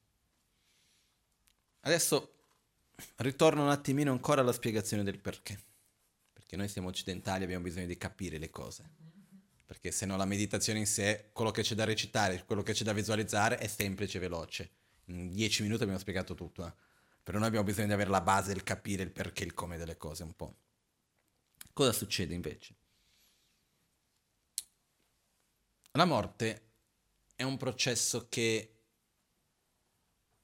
Adesso 1.80 2.34
ritorno 3.16 3.64
un 3.64 3.70
attimino 3.70 4.12
ancora 4.12 4.40
alla 4.40 4.52
spiegazione 4.52 5.02
del 5.02 5.18
perché. 5.18 5.70
Perché 6.52 6.66
noi 6.66 6.68
siamo 6.68 6.88
occidentali 6.88 7.44
abbiamo 7.44 7.64
bisogno 7.64 7.86
di 7.86 7.96
capire 7.96 8.36
le 8.36 8.50
cose. 8.50 8.84
Perché 9.64 9.90
se 9.90 10.04
no 10.04 10.18
la 10.18 10.26
meditazione 10.26 10.80
in 10.80 10.86
sé, 10.86 11.30
quello 11.32 11.50
che 11.50 11.62
c'è 11.62 11.74
da 11.74 11.84
recitare, 11.84 12.44
quello 12.44 12.62
che 12.62 12.74
c'è 12.74 12.84
da 12.84 12.92
visualizzare 12.92 13.56
è 13.56 13.66
semplice 13.66 14.18
e 14.18 14.20
veloce. 14.20 14.70
In 15.06 15.32
dieci 15.32 15.62
minuti 15.62 15.80
abbiamo 15.80 15.98
spiegato 15.98 16.34
tutto. 16.34 16.66
Eh? 16.66 16.72
Però 17.22 17.38
noi 17.38 17.46
abbiamo 17.46 17.64
bisogno 17.64 17.86
di 17.86 17.92
avere 17.94 18.10
la 18.10 18.20
base 18.20 18.52
del 18.52 18.64
capire 18.64 19.02
il 19.02 19.10
perché 19.10 19.44
il 19.44 19.54
come 19.54 19.78
delle 19.78 19.96
cose 19.96 20.24
un 20.24 20.36
po'. 20.36 20.54
Cosa 21.72 21.92
succede 21.92 22.34
invece? 22.34 22.74
La 25.92 26.04
morte 26.04 26.68
è 27.34 27.44
un 27.44 27.56
processo 27.56 28.28
che 28.28 28.74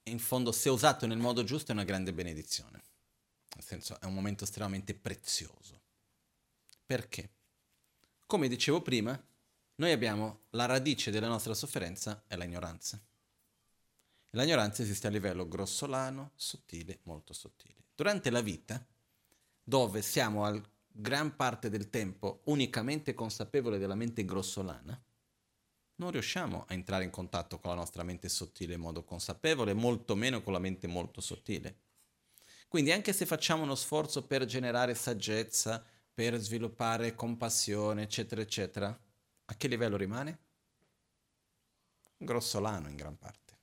in 0.01 0.17
fondo 0.17 0.51
se 0.51 0.69
usato 0.69 1.05
nel 1.05 1.19
modo 1.19 1.43
giusto 1.43 1.69
è 1.69 1.75
una 1.75 1.83
grande 1.83 2.13
benedizione, 2.13 2.81
nel 3.53 3.63
senso 3.63 3.99
è 4.01 4.05
un 4.05 4.15
momento 4.15 4.43
estremamente 4.43 4.95
prezioso. 4.95 5.78
Perché? 6.89 7.29
Come 8.25 8.47
dicevo 8.47 8.81
prima, 8.81 9.15
noi 9.75 9.91
abbiamo 9.91 10.45
la 10.49 10.65
radice 10.65 11.11
della 11.11 11.27
nostra 11.27 11.53
sofferenza 11.53 12.23
è 12.25 12.35
l'ignoranza. 12.35 12.99
L'ignoranza 14.31 14.81
esiste 14.81 15.05
a 15.05 15.11
livello 15.11 15.47
grossolano, 15.47 16.31
sottile, 16.33 17.01
molto 17.03 17.31
sottile. 17.33 17.75
Durante 17.93 18.31
la 18.31 18.41
vita, 18.41 18.83
dove 19.61 20.01
siamo 20.01 20.45
a 20.45 20.61
gran 20.87 21.35
parte 21.35 21.69
del 21.69 21.91
tempo 21.91 22.41
unicamente 22.45 23.13
consapevoli 23.13 23.77
della 23.77 23.93
mente 23.93 24.25
grossolana, 24.25 24.99
non 25.97 26.09
riusciamo 26.09 26.65
a 26.67 26.73
entrare 26.73 27.03
in 27.03 27.11
contatto 27.11 27.59
con 27.59 27.69
la 27.69 27.75
nostra 27.75 28.01
mente 28.01 28.29
sottile 28.29 28.73
in 28.73 28.79
modo 28.79 29.03
consapevole, 29.03 29.73
molto 29.73 30.15
meno 30.15 30.41
con 30.41 30.53
la 30.53 30.59
mente 30.59 30.87
molto 30.87 31.21
sottile. 31.21 31.81
Quindi 32.67 32.91
anche 32.91 33.13
se 33.13 33.27
facciamo 33.27 33.61
uno 33.61 33.75
sforzo 33.75 34.25
per 34.25 34.45
generare 34.45 34.95
saggezza, 34.95 35.85
per 36.19 36.37
sviluppare 36.37 37.15
compassione, 37.15 38.01
eccetera, 38.01 38.41
eccetera, 38.41 38.87
a 39.45 39.55
che 39.55 39.67
livello 39.69 39.95
rimane? 39.95 40.39
Grossolano 42.17 42.89
in 42.89 42.97
gran 42.97 43.17
parte. 43.17 43.57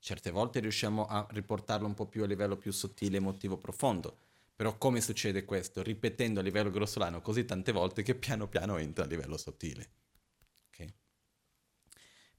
Certe 0.00 0.32
volte 0.32 0.58
riusciamo 0.58 1.06
a 1.06 1.24
riportarlo 1.30 1.86
un 1.86 1.94
po' 1.94 2.06
più 2.06 2.24
a 2.24 2.26
livello 2.26 2.56
più 2.56 2.72
sottile, 2.72 3.18
emotivo, 3.18 3.58
profondo. 3.58 4.18
Però 4.56 4.76
come 4.76 5.00
succede 5.00 5.44
questo? 5.44 5.84
Ripetendo 5.84 6.40
a 6.40 6.42
livello 6.42 6.72
grossolano 6.72 7.20
così 7.20 7.44
tante 7.44 7.70
volte 7.70 8.02
che 8.02 8.16
piano 8.16 8.48
piano 8.48 8.76
entra 8.78 9.04
a 9.04 9.06
livello 9.06 9.36
sottile. 9.36 9.88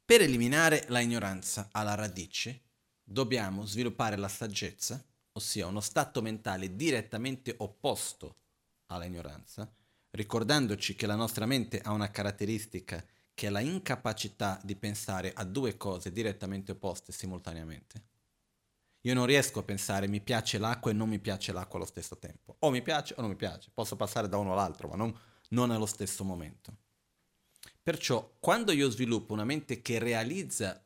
Per 0.03 0.21
eliminare 0.21 0.83
la 0.89 0.99
ignoranza 0.99 1.69
alla 1.71 1.95
radice, 1.95 2.63
dobbiamo 3.01 3.65
sviluppare 3.65 4.17
la 4.17 4.27
saggezza, 4.27 5.01
ossia 5.31 5.65
uno 5.65 5.79
stato 5.79 6.21
mentale 6.21 6.75
direttamente 6.75 7.55
opposto 7.59 8.43
alla 8.87 9.05
ignoranza, 9.05 9.71
ricordandoci 10.11 10.95
che 10.95 11.05
la 11.05 11.15
nostra 11.15 11.45
mente 11.45 11.79
ha 11.79 11.91
una 11.91 12.11
caratteristica 12.11 13.03
che 13.33 13.47
è 13.47 13.49
la 13.49 13.59
incapacità 13.59 14.59
di 14.63 14.75
pensare 14.75 15.33
a 15.33 15.43
due 15.43 15.77
cose 15.77 16.11
direttamente 16.11 16.71
opposte 16.71 17.11
simultaneamente. 17.11 18.03
Io 19.01 19.13
non 19.13 19.25
riesco 19.25 19.59
a 19.59 19.63
pensare 19.63 20.07
mi 20.07 20.21
piace 20.21 20.57
l'acqua 20.57 20.89
e 20.89 20.93
non 20.93 21.09
mi 21.09 21.19
piace 21.19 21.51
l'acqua 21.51 21.77
allo 21.77 21.87
stesso 21.87 22.17
tempo. 22.17 22.55
O 22.59 22.71
mi 22.71 22.81
piace 22.81 23.13
o 23.17 23.21
non 23.21 23.29
mi 23.29 23.35
piace. 23.35 23.69
Posso 23.71 23.95
passare 23.95 24.27
da 24.27 24.37
uno 24.37 24.53
all'altro, 24.53 24.87
ma 24.87 24.95
non, 24.95 25.15
non 25.49 25.69
allo 25.69 25.85
stesso 25.85 26.23
momento. 26.23 26.77
Perciò 27.83 28.37
quando 28.39 28.71
io 28.71 28.89
sviluppo 28.89 29.33
una 29.33 29.45
mente 29.45 29.81
che 29.81 29.99
realizza 29.99 30.83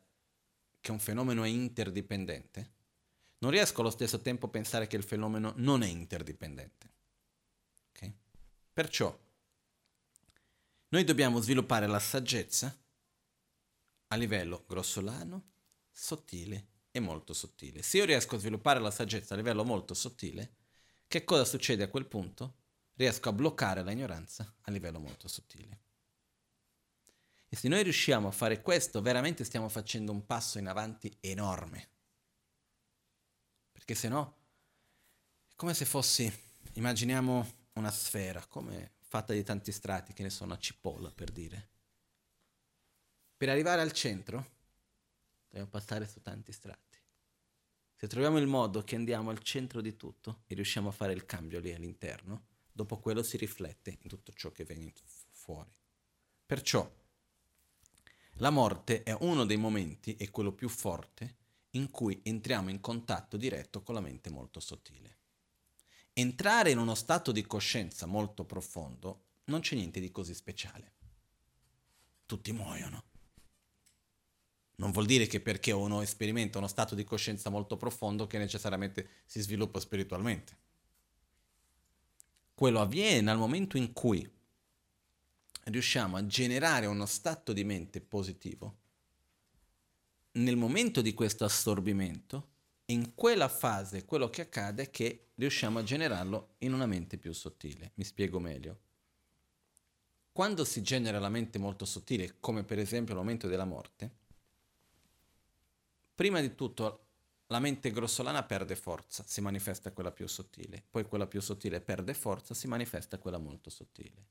che 0.82 0.91
un 0.91 1.00
fenomeno 1.00 1.43
è 1.43 1.47
interdipendente, 1.47 2.72
non 3.39 3.52
riesco 3.52 3.80
allo 3.82 3.89
stesso 3.89 4.20
tempo 4.20 4.47
a 4.47 4.50
pensare 4.50 4.88
che 4.88 4.97
il 4.97 5.04
fenomeno 5.04 5.54
non 5.58 5.82
è 5.82 5.88
interdipendente. 5.88 6.79
Perciò 8.80 9.14
noi 10.88 11.04
dobbiamo 11.04 11.42
sviluppare 11.42 11.86
la 11.86 12.00
saggezza 12.00 12.74
a 14.08 14.16
livello 14.16 14.64
grossolano, 14.70 15.50
sottile 15.92 16.68
e 16.90 17.02
molto 17.02 17.34
sottile. 17.34 17.82
Se 17.82 17.98
io 17.98 18.06
riesco 18.06 18.38
a 18.38 18.40
sviluppare 18.40 18.80
la 18.80 18.90
saggezza 18.90 19.34
a 19.34 19.38
livello 19.38 19.66
molto 19.66 19.94
sottile, 19.94 20.56
che 21.10 21.26
cosa 21.26 21.44
succede 21.44 21.84
a 21.84 21.90
quel 21.90 22.06
punto? 22.06 22.60
Riesco 22.94 23.28
a 23.28 23.34
bloccare 23.34 23.84
l'ignoranza 23.84 24.50
a 24.62 24.72
livello 24.72 25.02
molto 25.02 25.28
sottile. 25.28 25.82
E 27.50 27.58
se 27.58 27.68
noi 27.68 27.84
riusciamo 27.84 28.30
a 28.30 28.32
fare 28.32 28.62
questo, 28.62 29.02
veramente 29.02 29.44
stiamo 29.44 29.68
facendo 29.68 30.14
un 30.14 30.26
passo 30.26 30.58
in 30.58 30.68
avanti 30.68 31.14
enorme. 31.20 31.90
Perché 33.74 33.94
se 33.94 34.08
no, 34.08 34.38
è 35.50 35.56
come 35.58 35.74
se 35.74 35.84
fossi, 35.84 36.32
immaginiamo 36.76 37.59
una 37.74 37.91
sfera, 37.91 38.45
come 38.45 38.93
fatta 39.01 39.34
di 39.34 39.43
tanti 39.43 39.72
strati, 39.72 40.13
che 40.13 40.24
ne 40.24 40.30
sono 40.30 40.51
una 40.51 40.59
cipolla 40.59 41.11
per 41.11 41.32
dire. 41.32 41.70
Per 43.38 43.49
arrivare 43.49 43.82
al 43.82 43.91
centro, 43.91 44.57
dobbiamo 45.47 45.70
passare 45.70 46.07
su 46.07 46.22
tanti 46.22 46.51
strati. 46.51 46.97
se 47.95 48.07
troviamo 48.07 48.38
il 48.38 48.47
modo 48.47 48.84
che 48.84 48.95
andiamo 48.95 49.30
al 49.30 49.43
centro 49.43 49.82
di 49.82 49.97
tutto 49.97 50.43
e 50.47 50.55
riusciamo 50.55 50.88
a 50.88 50.93
fare 50.93 51.11
il 51.11 51.26
cambio 51.26 51.59
lì 51.59 51.74
all'interno, 51.74 52.45
dopo 52.72 52.97
quello 52.99 53.24
si 53.24 53.36
riflette 53.36 53.97
in 54.01 54.07
tutto 54.07 54.32
ciò 54.32 54.51
che 54.51 54.63
viene 54.63 54.93
fuori. 55.32 55.70
Perciò 56.45 56.89
la 58.36 58.49
morte 58.51 59.03
è 59.03 59.13
uno 59.20 59.43
dei 59.43 59.57
momenti, 59.57 60.15
e 60.15 60.30
quello 60.30 60.53
più 60.53 60.70
forte, 60.70 61.36
in 61.72 61.91
cui 61.91 62.22
entriamo 62.24 62.70
in 62.70 62.80
contatto 62.80 63.36
diretto 63.36 63.84
con 63.84 63.95
la 63.95 64.01
mente 64.01 64.30
molto 64.30 64.61
sottile. 64.61 65.17
Entrare 66.20 66.72
in 66.72 66.80
uno 66.80 66.95
stato 66.95 67.32
di 67.32 67.45
coscienza 67.45 68.05
molto 68.05 68.43
profondo 68.43 69.28
non 69.45 69.61
c'è 69.61 69.76
niente 69.76 70.01
di 70.01 70.11
così 70.11 70.34
speciale. 70.34 70.91
Tutti 72.26 72.51
muoiono. 72.51 73.03
Non 74.76 74.91
vuol 74.91 75.05
dire 75.05 75.28
che 75.28 75.39
perché 75.39 75.72
uno 75.72 76.03
sperimenta 76.03 76.57
uno 76.57 76.67
stato 76.67 76.93
di 76.93 77.05
coscienza 77.05 77.49
molto 77.49 77.78
profondo 77.78 78.28
che 78.28 78.38
necessariamente 78.38 79.07
si 79.26 79.39
sviluppa 79.39 79.80
spiritualmente. 79.80 80.57
Quello 82.53 82.82
avviene 82.82 83.22
nel 83.22 83.38
momento 83.38 83.78
in 83.78 83.93
cui 83.93 84.30
riusciamo 85.63 86.17
a 86.17 86.26
generare 86.26 86.86
uno 86.86 87.05
stato 87.05 87.53
di 87.53 87.63
mente 87.63 88.01
positivo. 88.01 88.76
Nel 90.34 90.57
momento 90.57 90.99
di 90.99 91.13
questo 91.13 91.45
assorbimento, 91.45 92.47
in 92.92 93.16
quella 93.16 93.48
fase 93.48 94.06
quello 94.06 94.30
che 94.30 94.42
accade 94.42 94.84
è 94.84 94.90
che 94.90 95.30
riusciamo 95.36 95.80
a 95.80 95.84
generarlo 95.84 96.56
in 96.60 96.74
una 96.74 96.86
mente 96.86 97.18
più 97.18 97.34
sottile. 97.34 97.92
Mi 97.96 98.04
spiego 98.04 98.40
meglio. 98.40 98.80
Quando 100.32 100.64
si 100.64 100.82
genera 100.82 101.20
la 101.20 101.30
mente 101.30 101.58
molto 101.58 101.86
sottile, 101.86 102.36
come 102.40 102.64
per 102.64 102.80
esempio 102.80 103.14
il 103.14 103.20
momento 103.20 103.48
della 103.48 103.66
morte, 103.66 104.20
Prima 106.20 106.42
di 106.42 106.54
tutto 106.54 107.06
la 107.48 107.62
mente 107.62 107.92
grossolana 107.92 108.44
perde 108.44 108.76
forza, 108.76 109.24
si 109.26 109.40
manifesta 109.40 109.94
quella 109.94 110.12
più 110.12 110.28
sottile, 110.28 110.84
poi 110.90 111.06
quella 111.06 111.28
più 111.28 111.40
sottile 111.40 111.80
perde 111.80 112.14
forza, 112.14 112.54
si 112.54 112.68
manifesta 112.68 113.18
quella 113.20 113.38
molto 113.38 113.70
sottile. 113.70 114.26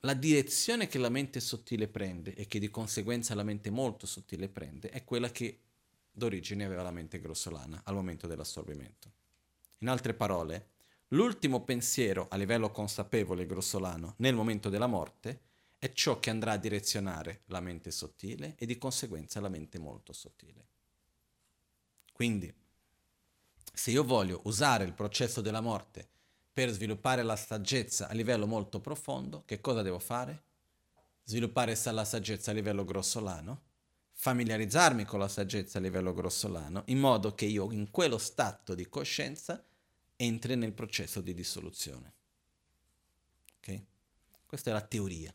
La 0.00 0.12
direzione 0.12 0.88
che 0.88 0.98
la 0.98 1.08
mente 1.08 1.40
sottile 1.40 1.88
prende 1.88 2.34
e 2.34 2.46
che 2.46 2.58
di 2.58 2.68
conseguenza 2.68 3.34
la 3.34 3.44
mente 3.44 3.70
molto 3.70 4.04
sottile 4.04 4.50
prende 4.50 4.90
è 4.90 5.04
quella 5.04 5.30
che 5.30 5.63
d'origine 6.14 6.64
aveva 6.64 6.82
la 6.82 6.92
mente 6.92 7.20
grossolana 7.20 7.82
al 7.84 7.94
momento 7.94 8.26
dell'assorbimento. 8.26 9.12
In 9.78 9.88
altre 9.88 10.14
parole, 10.14 10.70
l'ultimo 11.08 11.64
pensiero 11.64 12.28
a 12.30 12.36
livello 12.36 12.70
consapevole 12.70 13.46
grossolano 13.46 14.14
nel 14.18 14.34
momento 14.34 14.68
della 14.68 14.86
morte 14.86 15.40
è 15.78 15.92
ciò 15.92 16.18
che 16.18 16.30
andrà 16.30 16.52
a 16.52 16.56
direzionare 16.56 17.42
la 17.46 17.60
mente 17.60 17.90
sottile 17.90 18.54
e 18.56 18.64
di 18.64 18.78
conseguenza 18.78 19.40
la 19.40 19.50
mente 19.50 19.78
molto 19.78 20.12
sottile. 20.12 20.68
Quindi, 22.12 22.54
se 23.72 23.90
io 23.90 24.04
voglio 24.04 24.40
usare 24.44 24.84
il 24.84 24.94
processo 24.94 25.40
della 25.40 25.60
morte 25.60 26.08
per 26.52 26.70
sviluppare 26.70 27.22
la 27.24 27.36
saggezza 27.36 28.08
a 28.08 28.14
livello 28.14 28.46
molto 28.46 28.80
profondo, 28.80 29.42
che 29.44 29.60
cosa 29.60 29.82
devo 29.82 29.98
fare? 29.98 30.44
Sviluppare 31.24 31.76
la 31.90 32.04
saggezza 32.04 32.52
a 32.52 32.54
livello 32.54 32.84
grossolano, 32.84 33.62
familiarizzarmi 34.24 35.04
con 35.04 35.18
la 35.18 35.28
saggezza 35.28 35.76
a 35.76 35.82
livello 35.82 36.14
grossolano, 36.14 36.84
in 36.86 36.98
modo 36.98 37.34
che 37.34 37.44
io 37.44 37.70
in 37.72 37.90
quello 37.90 38.16
stato 38.16 38.74
di 38.74 38.88
coscienza 38.88 39.62
entri 40.16 40.56
nel 40.56 40.72
processo 40.72 41.20
di 41.20 41.34
dissoluzione. 41.34 42.14
Ok? 43.58 43.82
Questa 44.46 44.70
è 44.70 44.72
la 44.72 44.80
teoria. 44.80 45.34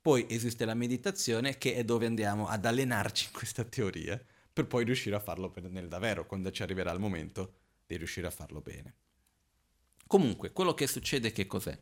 Poi 0.00 0.24
esiste 0.30 0.64
la 0.64 0.72
meditazione 0.72 1.58
che 1.58 1.74
è 1.74 1.84
dove 1.84 2.06
andiamo 2.06 2.48
ad 2.48 2.64
allenarci 2.64 3.26
in 3.26 3.32
questa 3.32 3.64
teoria 3.64 4.18
per 4.50 4.66
poi 4.66 4.86
riuscire 4.86 5.14
a 5.14 5.20
farlo 5.20 5.52
nel 5.68 5.88
davvero, 5.88 6.24
quando 6.24 6.50
ci 6.50 6.62
arriverà 6.62 6.92
il 6.92 6.98
momento 6.98 7.56
di 7.86 7.98
riuscire 7.98 8.26
a 8.26 8.30
farlo 8.30 8.62
bene. 8.62 8.94
Comunque, 10.06 10.52
quello 10.52 10.72
che 10.72 10.86
succede 10.86 11.30
che 11.30 11.46
cos'è? 11.46 11.78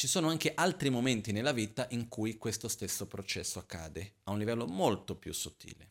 Ci 0.00 0.06
sono 0.06 0.30
anche 0.30 0.54
altri 0.54 0.88
momenti 0.88 1.30
nella 1.30 1.52
vita 1.52 1.86
in 1.90 2.08
cui 2.08 2.38
questo 2.38 2.68
stesso 2.68 3.06
processo 3.06 3.58
accade 3.58 4.14
a 4.22 4.30
un 4.30 4.38
livello 4.38 4.66
molto 4.66 5.14
più 5.14 5.30
sottile, 5.34 5.90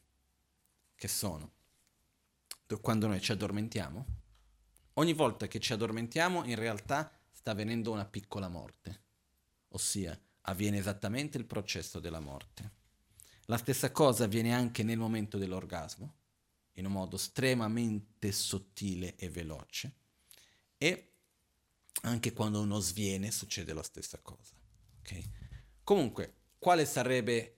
che 0.95 1.07
sono 1.07 1.51
quando 2.81 3.05
noi 3.05 3.21
ci 3.21 3.33
addormentiamo. 3.33 4.05
Ogni 4.93 5.13
volta 5.13 5.47
che 5.47 5.59
ci 5.59 5.73
addormentiamo 5.73 6.43
in 6.45 6.55
realtà 6.55 7.15
sta 7.29 7.51
avvenendo 7.51 7.91
una 7.91 8.05
piccola 8.05 8.47
morte 8.47 9.01
ossia 9.67 10.19
avviene 10.41 10.79
esattamente 10.79 11.37
il 11.37 11.45
processo 11.45 11.99
della 11.99 12.19
morte. 12.19 12.71
La 13.45 13.57
stessa 13.57 13.91
cosa 13.91 14.23
avviene 14.23 14.55
anche 14.55 14.81
nel 14.81 14.97
momento 14.97 15.37
dell'orgasmo, 15.37 16.15
in 16.77 16.87
un 16.87 16.93
modo 16.93 17.15
estremamente 17.15 18.31
sottile 18.31 19.15
e 19.17 19.29
veloce, 19.29 19.93
e 20.79 21.08
anche 22.01 22.33
quando 22.33 22.61
uno 22.61 22.79
sviene 22.79 23.31
succede 23.31 23.73
la 23.73 23.83
stessa 23.83 24.19
cosa. 24.21 24.53
Okay? 24.99 25.23
Comunque, 25.83 26.33
quale 26.59 26.85
sarebbe 26.85 27.55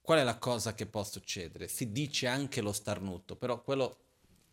qual 0.00 0.18
è 0.18 0.22
la 0.22 0.36
cosa 0.36 0.74
che 0.74 0.86
può 0.86 1.02
succedere? 1.02 1.66
Si 1.66 1.90
dice 1.90 2.26
anche 2.26 2.60
lo 2.60 2.72
starnuto, 2.72 3.36
però 3.36 3.62
quello 3.62 4.00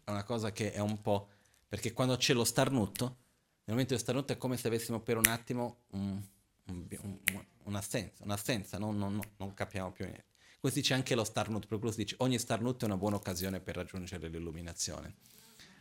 è 0.05 0.11
una 0.11 0.23
cosa 0.23 0.51
che 0.51 0.71
è 0.71 0.79
un 0.79 1.01
po'... 1.01 1.29
perché 1.67 1.91
quando 1.91 2.15
c'è 2.15 2.33
lo 2.33 2.45
starnuto, 2.45 3.03
nel 3.03 3.75
momento 3.75 3.89
dello 3.89 3.99
starnuto 3.99 4.31
è 4.33 4.37
come 4.37 4.55
se 4.55 4.67
avessimo 4.67 5.01
per 5.01 5.17
un 5.17 5.27
attimo 5.27 5.81
un, 5.91 6.21
un, 6.67 7.19
un'assenza, 7.63 8.23
un'assenza 8.23 8.77
non, 8.77 8.97
non, 8.97 9.19
non, 9.37 9.53
capiamo 9.53 9.91
più 9.91 10.05
niente. 10.05 10.25
Così 10.61 10.81
c'è 10.81 10.93
anche 10.93 11.15
lo 11.15 11.23
starnut, 11.23 11.67
per 11.67 11.79
quello 11.79 11.93
si 11.93 12.03
dice 12.03 12.15
ogni 12.19 12.39
starnut 12.39 12.81
è 12.83 12.85
una 12.85 12.97
buona 12.97 13.17
occasione 13.17 13.59
per 13.59 13.75
raggiungere 13.75 14.29
l'illuminazione. 14.29 15.15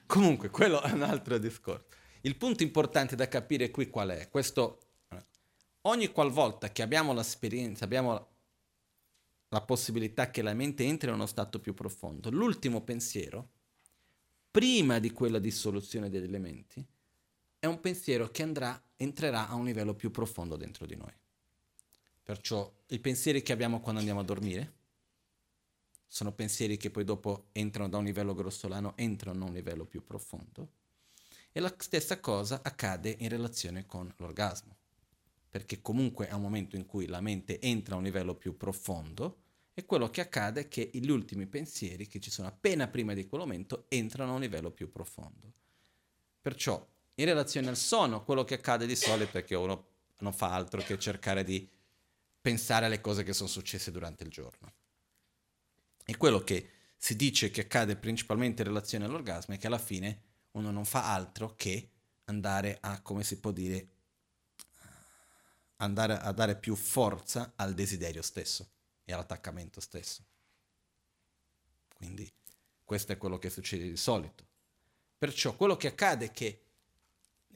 Comunque, 0.07 0.51
quello 0.51 0.83
è 0.83 0.91
un 0.91 1.03
altro 1.03 1.39
discorso. 1.39 1.87
Il 2.23 2.37
punto 2.37 2.63
importante 2.63 3.17
da 3.17 3.29
capire 3.29 3.71
qui 3.71 3.89
qual 3.89 4.11
è? 4.11 4.29
Questo, 4.29 4.81
ogni 5.83 6.09
qualvolta 6.09 6.71
che 6.71 6.83
abbiamo 6.83 7.15
l'esperienza, 7.15 7.85
abbiamo 7.85 8.29
la 9.49 9.63
possibilità 9.63 10.31
che 10.31 10.43
la 10.43 10.53
mente 10.53 10.85
entri 10.85 11.09
in 11.09 11.15
uno 11.15 11.27
stato 11.27 11.61
più 11.61 11.73
profondo, 11.75 12.31
l'ultimo 12.31 12.83
pensiero, 12.83 13.49
prima 14.51 14.99
di 14.99 15.13
quella 15.13 15.39
dissoluzione 15.39 16.11
degli 16.11 16.25
elementi, 16.25 16.85
è 17.59 17.67
un 17.67 17.81
pensiero 17.81 18.31
che 18.31 18.43
andrà, 18.43 18.81
entrerà 18.97 19.49
a 19.49 19.55
un 19.55 19.65
livello 19.65 19.95
più 19.95 20.11
profondo 20.11 20.57
dentro 20.57 20.87
di 20.87 20.97
noi. 20.97 21.13
Perciò 22.23 22.71
i 22.89 22.99
pensieri 22.99 23.43
che 23.43 23.53
abbiamo 23.53 23.81
quando 23.81 24.01
andiamo 24.01 24.21
a 24.21 24.25
dormire 24.25 24.73
sono 26.07 26.33
pensieri 26.33 26.77
che 26.77 26.91
poi 26.91 27.05
dopo 27.05 27.47
entrano 27.53 27.89
da 27.89 27.99
un 27.99 28.05
livello 28.05 28.35
grossolano, 28.35 28.97
entrano 28.97 29.45
a 29.45 29.49
un 29.49 29.55
livello 29.55 29.85
più 29.85 30.05
profondo. 30.05 30.79
E 31.53 31.61
la 31.61 31.75
stessa 31.79 32.21
cosa 32.21 32.61
accade 32.63 33.17
in 33.19 33.29
relazione 33.29 33.85
con 33.87 34.13
l'orgasmo, 34.19 34.77
perché 35.51 35.81
comunque 35.81 36.29
è 36.29 36.33
un 36.33 36.43
momento 36.43 36.77
in 36.77 36.87
cui 36.87 37.07
la 37.07 37.21
mente 37.21 37.61
entra 37.61 37.95
a 37.95 37.99
un 37.99 38.05
livello 38.05 38.37
più 38.37 38.57
profondo 38.57 39.39
e 39.75 39.85
quello 39.85 40.11
che 40.11 40.21
accade 40.21 40.63
è 40.63 40.69
che 40.69 40.91
gli 40.93 41.11
ultimi 41.11 41.47
pensieri 41.47 42.07
che 42.07 42.21
ci 42.21 42.31
sono 42.31 42.49
appena 42.49 42.87
prima 42.87 43.15
di 43.15 43.27
quel 43.27 43.41
momento 43.41 43.87
entrano 43.89 44.33
a 44.33 44.35
un 44.35 44.41
livello 44.41 44.71
più 44.71 44.91
profondo. 44.91 45.53
Perciò 46.41 46.87
in 47.15 47.25
relazione 47.25 47.69
al 47.69 47.77
sonno, 47.77 48.23
quello 48.23 48.45
che 48.45 48.55
accade 48.55 48.87
di 48.87 48.97
solito 48.97 49.39
è 49.39 49.45
che 49.45 49.55
uno 49.55 49.89
non 50.19 50.33
fa 50.33 50.53
altro 50.53 50.81
che 50.83 50.99
cercare 50.99 51.43
di 51.45 51.69
pensare 52.41 52.87
alle 52.87 53.01
cose 53.01 53.25
che 53.25 53.33
sono 53.33 53.49
successe 53.49 53.91
durante 53.91 54.23
il 54.23 54.31
giorno. 54.31 54.73
E 56.05 56.17
quello 56.17 56.41
che 56.41 56.71
si 56.97 57.17
dice 57.17 57.51
che 57.51 57.63
accade 57.63 57.97
principalmente 57.97 58.63
in 58.63 58.69
relazione 58.69 59.05
all'orgasmo 59.05 59.55
è 59.55 59.59
che 59.59 59.67
alla 59.67 59.79
fine 59.79 60.29
uno 60.53 60.71
non 60.71 60.85
fa 60.85 61.13
altro 61.13 61.55
che 61.57 61.91
andare 62.25 62.79
a, 62.81 63.01
come 63.01 63.25
si 63.25 63.39
può 63.39 63.51
dire, 63.51 63.89
andare 65.77 66.19
a 66.19 66.33
dare 66.33 66.57
più 66.57 66.75
forza 66.75 67.53
al 67.57 67.75
desiderio 67.75 68.23
stesso 68.23 68.69
e 69.05 69.13
all'attaccamento 69.13 69.81
stesso. 69.81 70.25
Quindi 71.95 72.31
questo 72.85 73.13
è 73.13 73.19
quello 73.19 73.39
che 73.39 73.51
succede 73.51 73.89
di 73.89 73.97
solito. 73.97 74.47
Perciò 75.19 75.55
quello 75.55 75.77
che 75.77 75.89
accade 75.89 76.27
è 76.27 76.31
che 76.33 76.63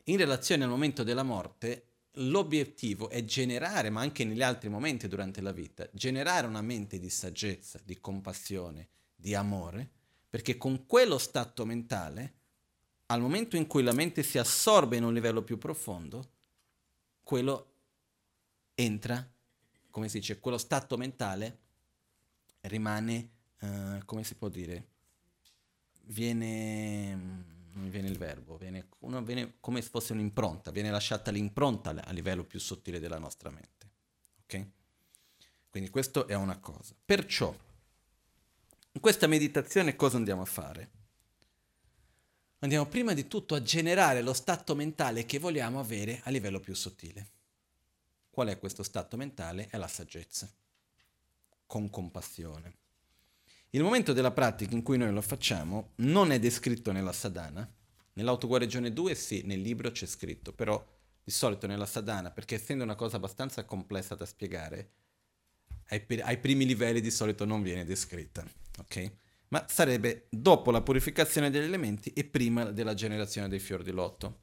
in 0.04 0.16
relazione 0.16 0.64
al 0.64 0.70
momento 0.70 1.02
della 1.02 1.22
morte, 1.22 1.86
l'obiettivo 2.18 3.08
è 3.08 3.24
generare, 3.24 3.90
ma 3.90 4.00
anche 4.00 4.24
negli 4.24 4.42
altri 4.42 4.68
momenti 4.68 5.08
durante 5.08 5.40
la 5.40 5.52
vita, 5.52 5.88
generare 5.92 6.46
una 6.46 6.60
mente 6.60 6.98
di 6.98 7.08
saggezza, 7.08 7.80
di 7.82 7.98
compassione, 8.00 8.88
di 9.16 9.34
amore, 9.34 9.90
perché 10.28 10.56
con 10.56 10.86
quello 10.86 11.16
stato 11.16 11.64
mentale, 11.64 12.34
al 13.06 13.20
momento 13.20 13.56
in 13.56 13.66
cui 13.66 13.82
la 13.82 13.92
mente 13.92 14.22
si 14.22 14.38
assorbe 14.38 14.96
in 14.96 15.04
un 15.04 15.12
livello 15.12 15.42
più 15.42 15.58
profondo, 15.58 16.30
quello 17.22 17.72
entra, 18.74 19.26
come 19.90 20.08
si 20.08 20.18
dice, 20.18 20.40
quello 20.40 20.58
stato 20.58 20.96
mentale 20.96 21.58
rimane, 22.62 23.30
uh, 23.60 24.04
come 24.04 24.24
si 24.24 24.34
può 24.34 24.48
dire, 24.48 24.88
viene 26.04 27.52
non 27.74 27.90
viene 27.90 28.08
il 28.08 28.18
verbo, 28.18 28.56
viene, 28.56 28.86
viene, 29.22 29.54
come 29.60 29.82
se 29.82 29.88
fosse 29.88 30.12
un'impronta, 30.12 30.70
viene 30.70 30.90
lasciata 30.90 31.30
l'impronta 31.30 31.90
a 31.90 32.12
livello 32.12 32.44
più 32.44 32.60
sottile 32.60 33.00
della 33.00 33.18
nostra 33.18 33.50
mente. 33.50 33.90
Ok? 34.42 34.66
Quindi 35.70 35.90
questo 35.90 36.28
è 36.28 36.34
una 36.34 36.58
cosa. 36.58 36.94
Perciò, 37.04 37.54
in 38.92 39.00
questa 39.00 39.26
meditazione 39.26 39.96
cosa 39.96 40.16
andiamo 40.16 40.42
a 40.42 40.46
fare? 40.46 40.90
Andiamo 42.64 42.86
prima 42.86 43.12
di 43.12 43.28
tutto 43.28 43.54
a 43.54 43.60
generare 43.60 44.22
lo 44.22 44.32
stato 44.32 44.74
mentale 44.74 45.26
che 45.26 45.38
vogliamo 45.38 45.80
avere 45.80 46.22
a 46.24 46.30
livello 46.30 46.60
più 46.60 46.74
sottile. 46.74 47.28
Qual 48.30 48.48
è 48.48 48.58
questo 48.58 48.82
stato 48.82 49.18
mentale? 49.18 49.68
È 49.68 49.76
la 49.76 49.86
saggezza, 49.86 50.50
con 51.66 51.90
compassione. 51.90 52.76
Il 53.68 53.82
momento 53.82 54.14
della 54.14 54.30
pratica 54.30 54.74
in 54.74 54.82
cui 54.82 54.96
noi 54.96 55.12
lo 55.12 55.20
facciamo 55.20 55.90
non 55.96 56.32
è 56.32 56.38
descritto 56.38 56.90
nella 56.90 57.12
sadhana. 57.12 57.70
Nell'autoguarigione 58.14 58.94
2 58.94 59.14
sì, 59.14 59.42
nel 59.44 59.60
libro 59.60 59.90
c'è 59.90 60.06
scritto, 60.06 60.54
però 60.54 60.82
di 61.22 61.30
solito 61.30 61.66
nella 61.66 61.84
sadhana, 61.84 62.30
perché 62.30 62.54
essendo 62.54 62.82
una 62.82 62.94
cosa 62.94 63.16
abbastanza 63.16 63.66
complessa 63.66 64.14
da 64.14 64.24
spiegare, 64.24 64.90
ai, 65.88 66.02
ai 66.22 66.38
primi 66.38 66.64
livelli 66.64 67.02
di 67.02 67.10
solito 67.10 67.44
non 67.44 67.60
viene 67.60 67.84
descritta, 67.84 68.42
ok? 68.78 69.12
Ma 69.54 69.64
sarebbe 69.68 70.26
dopo 70.30 70.72
la 70.72 70.82
purificazione 70.82 71.48
degli 71.48 71.62
elementi 71.62 72.12
e 72.12 72.24
prima 72.24 72.72
della 72.72 72.94
generazione 72.94 73.46
dei 73.46 73.60
fiori 73.60 73.84
di 73.84 73.92
lotto. 73.92 74.40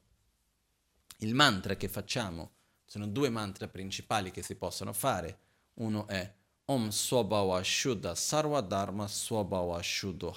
Il 1.18 1.34
mantra 1.34 1.76
che 1.76 1.86
facciamo, 1.86 2.52
sono 2.86 3.06
due 3.06 3.28
mantra 3.28 3.68
principali 3.68 4.30
che 4.30 4.40
si 4.40 4.54
possono 4.54 4.94
fare. 4.94 5.40
Uno 5.74 6.06
è 6.06 6.34
Om 6.64 6.88
Swabhava 6.88 7.62
Shuddha 7.62 8.14
Sarva 8.14 8.62
Dharma 8.62 9.06
Swabhava 9.06 9.82
Shuddho 9.82 10.34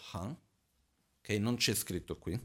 che 1.21 1.39
non 1.39 1.55
c'è 1.55 1.73
scritto 1.73 2.17
qui, 2.17 2.37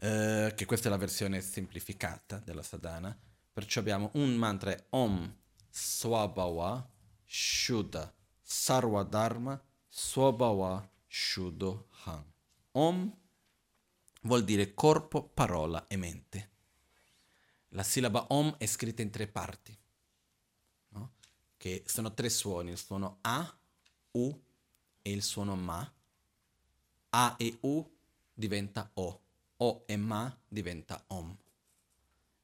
eh, 0.00 0.52
che 0.56 0.64
questa 0.64 0.88
è 0.88 0.90
la 0.90 0.96
versione 0.96 1.40
semplificata 1.40 2.40
della 2.40 2.64
sadhana. 2.64 3.16
Perciò 3.52 3.78
abbiamo 3.78 4.10
un 4.14 4.34
mantra 4.34 4.74
Om 4.88 5.36
Swabhava 5.70 6.84
Shuddha 7.24 8.12
Sarva 8.42 9.04
Dharma 9.04 9.62
Swabhava 9.90 10.88
Shuddho 11.08 11.88
Han. 12.04 12.24
Om 12.72 13.16
vuol 14.22 14.44
dire 14.44 14.72
corpo, 14.74 15.24
parola 15.24 15.86
e 15.88 15.96
mente. 15.96 16.50
La 17.70 17.82
sillaba 17.82 18.26
Om 18.28 18.56
è 18.58 18.66
scritta 18.66 19.02
in 19.02 19.10
tre 19.10 19.26
parti, 19.26 19.76
no? 20.90 21.12
che 21.56 21.82
sono 21.86 22.14
tre 22.14 22.28
suoni, 22.28 22.70
il 22.70 22.78
suono 22.78 23.18
A, 23.22 23.58
U 24.12 24.42
e 25.02 25.10
il 25.10 25.22
suono 25.22 25.56
Ma. 25.56 25.92
A 27.10 27.34
e 27.38 27.58
U 27.62 27.88
diventa 28.32 28.90
O, 28.94 29.20
O 29.56 29.84
e 29.86 29.96
Ma 29.96 30.36
diventa 30.46 31.02
Om. 31.08 31.36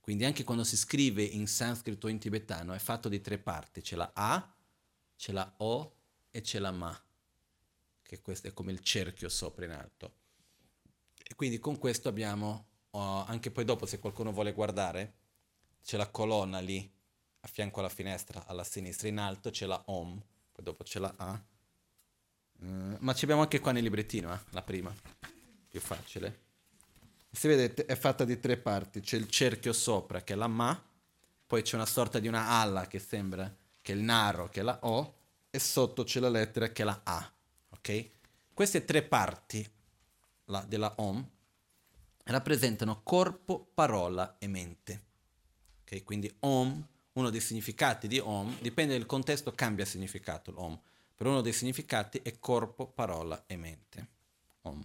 Quindi 0.00 0.24
anche 0.24 0.44
quando 0.44 0.62
si 0.62 0.76
scrive 0.76 1.22
in 1.22 1.46
sanscrito 1.48 2.06
o 2.06 2.10
in 2.10 2.18
tibetano 2.18 2.72
è 2.72 2.78
fatto 2.78 3.08
di 3.08 3.20
tre 3.20 3.38
parti, 3.38 3.80
c'è 3.80 3.96
la 3.96 4.10
A, 4.14 4.54
c'è 5.16 5.32
la 5.32 5.52
O 5.58 5.94
e 6.30 6.40
c'è 6.42 6.60
la 6.60 6.70
Ma, 6.70 7.05
che 8.06 8.22
questo 8.22 8.48
è 8.48 8.52
come 8.52 8.72
il 8.72 8.80
cerchio 8.80 9.28
sopra 9.28 9.64
in 9.64 9.72
alto. 9.72 10.12
E 11.22 11.34
quindi 11.34 11.58
con 11.58 11.76
questo 11.78 12.08
abbiamo, 12.08 12.66
oh, 12.90 13.24
anche 13.24 13.50
poi 13.50 13.64
dopo 13.64 13.84
se 13.84 13.98
qualcuno 13.98 14.32
vuole 14.32 14.52
guardare, 14.52 15.14
c'è 15.84 15.96
la 15.96 16.08
colonna 16.08 16.60
lì 16.60 16.88
a 17.40 17.48
fianco 17.48 17.80
alla 17.80 17.88
finestra, 17.88 18.46
alla 18.46 18.64
sinistra, 18.64 19.08
in 19.08 19.18
alto 19.18 19.50
c'è 19.50 19.66
la 19.66 19.82
Om, 19.86 20.20
poi 20.52 20.64
dopo 20.64 20.84
c'è 20.84 20.98
la 20.98 21.12
A. 21.16 21.42
Uh, 22.58 22.96
ma 23.00 23.12
ci 23.12 23.24
abbiamo 23.24 23.42
anche 23.42 23.60
qua 23.60 23.72
nel 23.72 23.82
librettino, 23.82 24.32
eh, 24.32 24.38
la 24.50 24.62
prima, 24.62 24.94
più 25.68 25.80
facile. 25.80 26.44
Se 27.30 27.48
vedete 27.48 27.84
è 27.84 27.96
fatta 27.96 28.24
di 28.24 28.40
tre 28.40 28.56
parti, 28.56 29.00
c'è 29.00 29.16
il 29.16 29.28
cerchio 29.28 29.72
sopra 29.72 30.22
che 30.22 30.32
è 30.32 30.36
la 30.36 30.46
Ma, 30.46 30.80
poi 31.46 31.62
c'è 31.62 31.74
una 31.74 31.86
sorta 31.86 32.18
di 32.18 32.28
una 32.28 32.48
alla 32.48 32.86
che 32.86 32.98
sembra 32.98 33.54
che 33.82 33.92
è 33.92 33.94
il 33.94 34.02
naro, 34.02 34.48
che 34.48 34.60
è 34.60 34.62
la 34.62 34.78
O, 34.82 35.14
e 35.50 35.58
sotto 35.58 36.02
c'è 36.02 36.18
la 36.18 36.28
lettera 36.28 36.70
che 36.70 36.82
è 36.82 36.84
la 36.84 37.00
A. 37.04 37.32
Ok? 37.86 38.10
Queste 38.52 38.84
tre 38.84 39.02
parti 39.02 39.64
la, 40.46 40.62
della 40.62 40.92
Om 40.96 41.30
rappresentano 42.24 43.02
corpo, 43.04 43.70
parola 43.72 44.38
e 44.38 44.48
mente. 44.48 45.04
Ok? 45.82 46.02
Quindi 46.02 46.34
Om, 46.40 46.88
uno 47.12 47.30
dei 47.30 47.40
significati 47.40 48.08
di 48.08 48.18
Om, 48.18 48.58
dipende 48.58 48.98
dal 48.98 49.06
contesto, 49.06 49.52
cambia 49.52 49.84
significato 49.84 50.50
l'Om. 50.50 50.76
Per 51.14 51.28
uno 51.28 51.42
dei 51.42 51.52
significati 51.52 52.18
è 52.18 52.40
corpo, 52.40 52.88
parola 52.88 53.44
e 53.46 53.56
mente. 53.56 54.08
Om. 54.62 54.84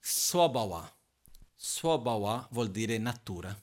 Swabhava. 0.00 0.90
Swabhava 1.54 2.48
vuol 2.50 2.70
dire 2.70 2.96
natura. 2.96 3.54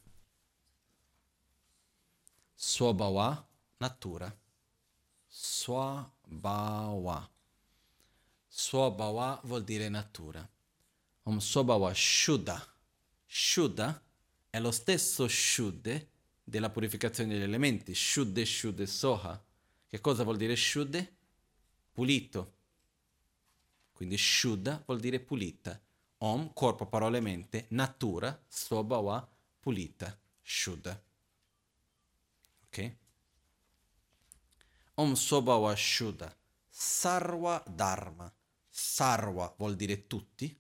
Swabhava 2.56 3.48
natura. 3.78 4.38
Swabhava. 5.28 6.18
Swabhava 8.60 9.40
vuol 9.44 9.64
dire 9.64 9.88
natura. 9.88 10.50
Om 11.24 11.40
Swabhava 11.40 11.94
Shuddha. 11.94 12.60
Shuddha 13.28 14.02
è 14.50 14.60
lo 14.60 14.72
stesso 14.72 15.28
Shuddhe 15.28 16.10
della 16.44 16.72
purificazione 16.72 17.34
degli 17.34 17.44
elementi. 17.44 17.94
Shuddhe 17.94 18.44
Shuddhe 18.46 18.88
Soha. 18.88 19.40
Che 19.86 20.02
cosa 20.02 20.24
vuol 20.24 20.38
dire 20.38 20.56
Shuddhe? 20.56 21.18
Pulito. 21.92 22.56
Quindi 23.94 24.18
Shuddha 24.18 24.82
vuol 24.88 25.02
dire 25.02 25.20
pulita. 25.20 25.80
Om, 26.18 26.52
corpo, 26.54 26.88
parola 26.88 27.18
e 27.18 27.22
mente. 27.22 27.68
Natura, 27.70 28.44
Swabhava, 28.50 29.30
pulita. 29.60 30.20
Shuddha. 30.42 31.00
Ok? 32.66 32.96
Om 34.96 35.14
Sobhava 35.14 35.76
Shuddha, 35.76 36.36
Sarva 36.68 37.64
Dharma. 37.68 38.34
Sarva 38.80 39.52
vuol 39.58 39.76
dire 39.76 40.06
tutti. 40.06 40.56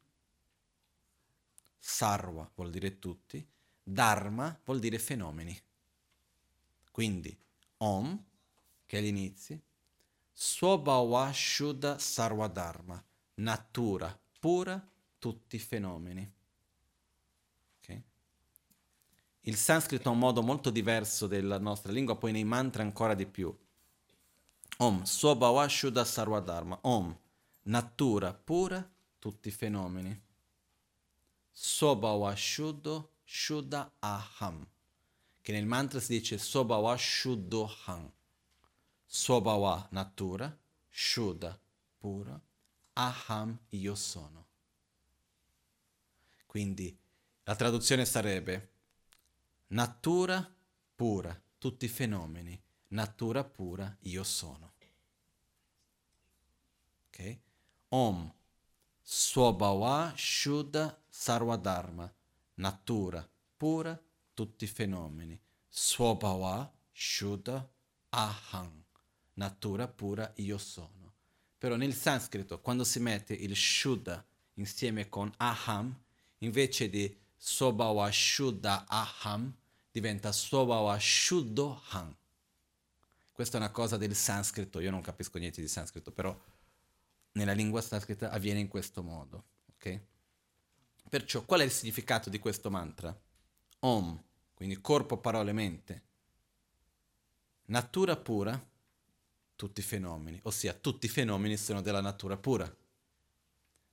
Sarva 1.77 2.49
vuol 2.55 2.71
dire 2.71 2.97
tutti. 2.97 3.47
Dharma 3.83 4.59
vuol 4.65 4.79
dire 4.79 4.97
fenomeni. 4.97 5.55
Quindi 6.89 7.37
Om, 7.77 8.23
che 8.87 8.97
è 8.97 9.01
l'inizio, 9.01 9.61
Swabhava 10.33 11.31
Shuddha 11.31 11.99
Sarva 11.99 12.47
Dharma, 12.47 13.03
natura 13.35 14.19
pura, 14.39 14.83
tutti 15.19 15.55
i 15.55 15.59
fenomeni. 15.59 16.33
Il 19.41 19.55
sanscrito 19.55 20.09
ha 20.09 20.11
un 20.11 20.17
modo 20.17 20.41
molto 20.41 20.69
diverso 20.71 21.25
della 21.25 21.57
nostra 21.57 21.91
lingua, 21.93 22.17
poi 22.17 22.33
nei 22.33 22.43
mantra 22.43 22.83
ancora 22.83 23.13
di 23.13 23.25
più. 23.25 23.55
Om, 24.79 25.03
Swabhava 25.05 25.65
Shuddha 25.69 26.03
Sarvadharma. 26.03 26.79
Om, 26.81 27.17
natura 27.67 28.33
pura, 28.33 28.89
tutti 29.19 29.47
i 29.47 29.51
fenomeni. 29.51 30.21
Swabhava 31.51 32.35
Shuddha 32.35 33.07
Shuddha 33.23 33.91
Aham, 33.99 34.65
che 35.41 35.51
nel 35.51 35.65
mantra 35.65 35.99
si 35.99 36.17
dice 36.17 36.37
Swabhava 36.37 36.95
Shuddhoham. 36.95 38.11
Swabhava 39.05 39.87
natura, 39.91 40.57
Shuddha 40.89 41.59
pura, 41.97 42.39
Aham 42.93 43.59
io 43.69 43.95
sono. 43.95 44.45
Quindi 46.45 46.97
la 47.43 47.55
traduzione 47.55 48.05
sarebbe 48.05 48.71
natura 49.67 50.55
pura, 50.95 51.39
tutti 51.57 51.85
i 51.85 51.89
fenomeni 51.89 52.59
natura 52.89 53.43
pura 53.43 53.93
io 54.01 54.23
sono. 54.23 54.73
Ok? 57.07 57.39
Om 57.89 58.33
Swabhava 59.01 60.13
Shuddha 60.15 61.01
Sarvadharma, 61.07 62.13
natura 62.55 63.25
pura, 63.55 63.97
tutti 64.33 64.65
i 64.65 64.67
fenomeni. 64.67 65.39
Swabhava 65.69 66.69
Shuddha 66.91 67.65
Aham, 68.09 68.83
natura 69.35 69.87
pura 69.87 70.31
io 70.35 70.57
sono. 70.57 71.13
Però 71.57 71.75
nel 71.75 71.93
sanscrito, 71.93 72.59
quando 72.59 72.83
si 72.83 72.99
mette 72.99 73.33
il 73.33 73.55
Shuddha 73.55 74.23
insieme 74.55 75.07
con 75.07 75.31
Aham, 75.37 75.97
invece 76.39 76.89
di 76.89 77.17
Swabhava 77.37 78.11
Shuddha 78.11 78.85
Aham, 78.87 79.55
diventa 79.91 80.33
Swabhava 80.33 80.97
Shuddho 80.99 81.81
Han. 81.91 82.15
Questa 83.31 83.57
è 83.57 83.61
una 83.61 83.71
cosa 83.71 83.97
del 83.97 84.15
sanscrito, 84.15 84.79
io 84.79 84.91
non 84.91 85.01
capisco 85.01 85.37
niente 85.37 85.61
di 85.61 85.67
sanscrito, 85.67 86.11
però 86.11 86.37
nella 87.37 87.53
lingua 87.53 87.81
sanscrita 87.81 88.31
avviene 88.31 88.59
in 88.59 88.67
questo 88.67 89.03
modo. 89.03 89.45
ok? 89.75 90.01
Perciò 91.07 91.45
qual 91.45 91.61
è 91.61 91.63
il 91.63 91.71
significato 91.71 92.29
di 92.29 92.39
questo 92.39 92.69
mantra? 92.69 93.17
Om, 93.79 94.23
quindi 94.53 94.81
corpo, 94.81 95.17
parole, 95.19 95.53
mente. 95.53 96.03
Natura 97.67 98.17
pura, 98.17 98.69
tutti 99.55 99.79
i 99.79 99.83
fenomeni, 99.83 100.39
ossia 100.43 100.73
tutti 100.73 101.05
i 101.05 101.09
fenomeni 101.09 101.57
sono 101.57 101.81
della 101.81 102.01
natura 102.01 102.37
pura. 102.37 102.75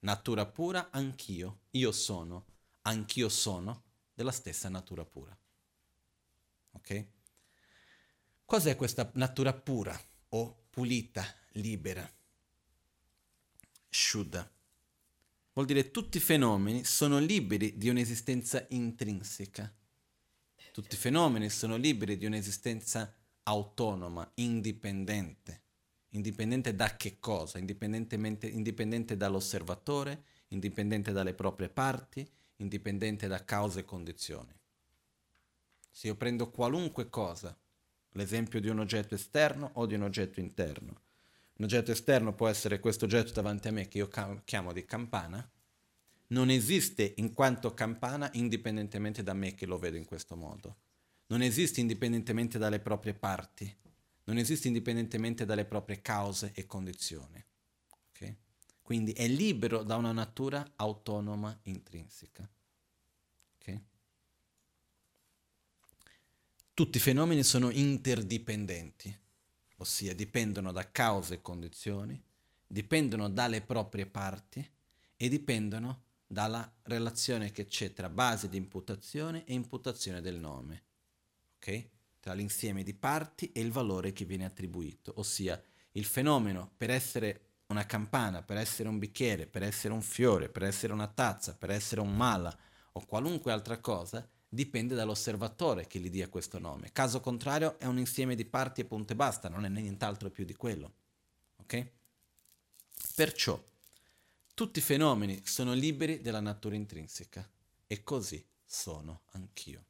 Natura 0.00 0.46
pura, 0.46 0.90
anch'io, 0.90 1.60
io 1.72 1.92
sono, 1.92 2.46
anch'io 2.82 3.28
sono 3.28 3.82
della 4.14 4.32
stessa 4.32 4.68
natura 4.68 5.04
pura. 5.04 5.36
Ok? 6.72 7.06
Cos'è 8.44 8.74
questa 8.76 9.10
natura 9.14 9.52
pura 9.52 9.98
o 10.30 10.64
pulita, 10.70 11.24
libera. 11.52 12.10
Shuddha. 13.96 14.50
Vuol 15.52 15.66
dire 15.66 15.92
tutti 15.92 16.16
i 16.16 16.20
fenomeni 16.20 16.84
sono 16.84 17.20
liberi 17.20 17.78
di 17.78 17.88
un'esistenza 17.88 18.66
intrinseca. 18.70 19.72
Tutti 20.72 20.96
i 20.96 20.98
fenomeni 20.98 21.48
sono 21.48 21.76
liberi 21.76 22.16
di 22.16 22.26
un'esistenza 22.26 23.14
autonoma, 23.44 24.28
indipendente. 24.34 25.62
Indipendente 26.08 26.74
da 26.74 26.96
che 26.96 27.20
cosa? 27.20 27.58
Indipendente 27.58 29.16
dall'osservatore, 29.16 30.24
indipendente 30.48 31.12
dalle 31.12 31.34
proprie 31.34 31.68
parti, 31.68 32.28
indipendente 32.56 33.28
da 33.28 33.44
cause 33.44 33.80
e 33.80 33.84
condizioni. 33.84 34.52
Se 35.88 36.08
io 36.08 36.16
prendo 36.16 36.50
qualunque 36.50 37.08
cosa, 37.08 37.56
l'esempio 38.10 38.60
di 38.60 38.68
un 38.68 38.80
oggetto 38.80 39.14
esterno 39.14 39.70
o 39.74 39.86
di 39.86 39.94
un 39.94 40.02
oggetto 40.02 40.40
interno, 40.40 41.02
un 41.56 41.64
oggetto 41.64 41.92
esterno 41.92 42.34
può 42.34 42.48
essere 42.48 42.80
questo 42.80 43.04
oggetto 43.04 43.32
davanti 43.32 43.68
a 43.68 43.72
me 43.72 43.88
che 43.88 43.98
io 43.98 44.08
chiamo 44.44 44.72
di 44.72 44.84
campana, 44.84 45.48
non 46.28 46.50
esiste 46.50 47.14
in 47.16 47.32
quanto 47.32 47.74
campana 47.74 48.28
indipendentemente 48.32 49.22
da 49.22 49.34
me 49.34 49.54
che 49.54 49.66
lo 49.66 49.78
vedo 49.78 49.96
in 49.96 50.04
questo 50.04 50.36
modo. 50.36 50.76
Non 51.26 51.42
esiste 51.42 51.80
indipendentemente 51.80 52.58
dalle 52.58 52.80
proprie 52.80 53.14
parti, 53.14 53.74
non 54.24 54.38
esiste 54.38 54.66
indipendentemente 54.66 55.44
dalle 55.44 55.64
proprie 55.64 56.02
cause 56.02 56.52
e 56.54 56.66
condizioni. 56.66 57.42
Okay? 58.10 58.36
Quindi 58.82 59.12
è 59.12 59.28
libero 59.28 59.82
da 59.82 59.96
una 59.96 60.12
natura 60.12 60.72
autonoma 60.76 61.56
intrinseca. 61.62 62.48
Tutti 66.74 66.96
i 66.96 67.00
fenomeni 67.00 67.44
sono 67.44 67.70
interdipendenti, 67.70 69.16
ossia 69.84 70.14
dipendono 70.14 70.72
da 70.72 70.90
cause 70.90 71.34
e 71.34 71.42
condizioni, 71.42 72.20
dipendono 72.66 73.28
dalle 73.28 73.60
proprie 73.60 74.06
parti 74.06 74.66
e 75.14 75.28
dipendono 75.28 76.02
dalla 76.26 76.68
relazione 76.84 77.52
che 77.52 77.66
c'è 77.66 77.92
tra 77.92 78.08
base 78.08 78.48
di 78.48 78.56
imputazione 78.56 79.44
e 79.44 79.52
imputazione 79.52 80.22
del 80.22 80.40
nome, 80.40 80.84
ok? 81.56 81.88
Tra 82.18 82.32
l'insieme 82.32 82.82
di 82.82 82.94
parti 82.94 83.52
e 83.52 83.60
il 83.60 83.70
valore 83.70 84.14
che 84.14 84.24
viene 84.24 84.46
attribuito, 84.46 85.12
ossia 85.16 85.62
il 85.92 86.06
fenomeno 86.06 86.72
per 86.76 86.88
essere 86.88 87.40
una 87.66 87.84
campana, 87.84 88.42
per 88.42 88.56
essere 88.56 88.88
un 88.88 88.98
bicchiere, 88.98 89.46
per 89.46 89.62
essere 89.62 89.92
un 89.92 90.02
fiore, 90.02 90.48
per 90.48 90.62
essere 90.62 90.94
una 90.94 91.08
tazza, 91.08 91.54
per 91.54 91.70
essere 91.70 92.00
un 92.00 92.16
mala 92.16 92.56
o 92.92 93.04
qualunque 93.04 93.52
altra 93.52 93.78
cosa, 93.78 94.26
dipende 94.54 94.94
dall'osservatore 94.94 95.86
che 95.86 95.98
gli 95.98 96.10
dia 96.10 96.28
questo 96.28 96.58
nome. 96.58 96.92
Caso 96.92 97.20
contrario 97.20 97.78
è 97.78 97.86
un 97.86 97.98
insieme 97.98 98.34
di 98.34 98.44
parti 98.44 98.80
e 98.80 98.84
punto 98.84 99.12
e 99.12 99.16
basta, 99.16 99.48
non 99.48 99.64
è 99.64 99.68
nient'altro 99.68 100.30
più 100.30 100.44
di 100.44 100.54
quello. 100.54 100.92
Ok? 101.56 101.86
Perciò 103.14 103.62
tutti 104.54 104.78
i 104.78 104.82
fenomeni 104.82 105.42
sono 105.44 105.72
liberi 105.72 106.20
della 106.20 106.40
natura 106.40 106.76
intrinseca 106.76 107.48
e 107.86 108.02
così 108.02 108.44
sono 108.64 109.22
anch'io. 109.32 109.84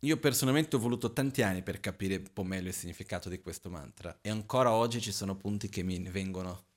Io 0.00 0.16
personalmente 0.16 0.76
ho 0.76 0.78
voluto 0.78 1.12
tanti 1.12 1.42
anni 1.42 1.62
per 1.62 1.78
capire 1.78 2.16
un 2.16 2.32
po' 2.32 2.42
meglio 2.42 2.68
il 2.68 2.74
significato 2.74 3.28
di 3.28 3.40
questo 3.40 3.68
mantra 3.68 4.18
e 4.22 4.30
ancora 4.30 4.72
oggi 4.72 4.98
ci 4.98 5.12
sono 5.12 5.36
punti 5.36 5.68
che 5.68 5.82
mi 5.82 6.00
vengono, 6.08 6.68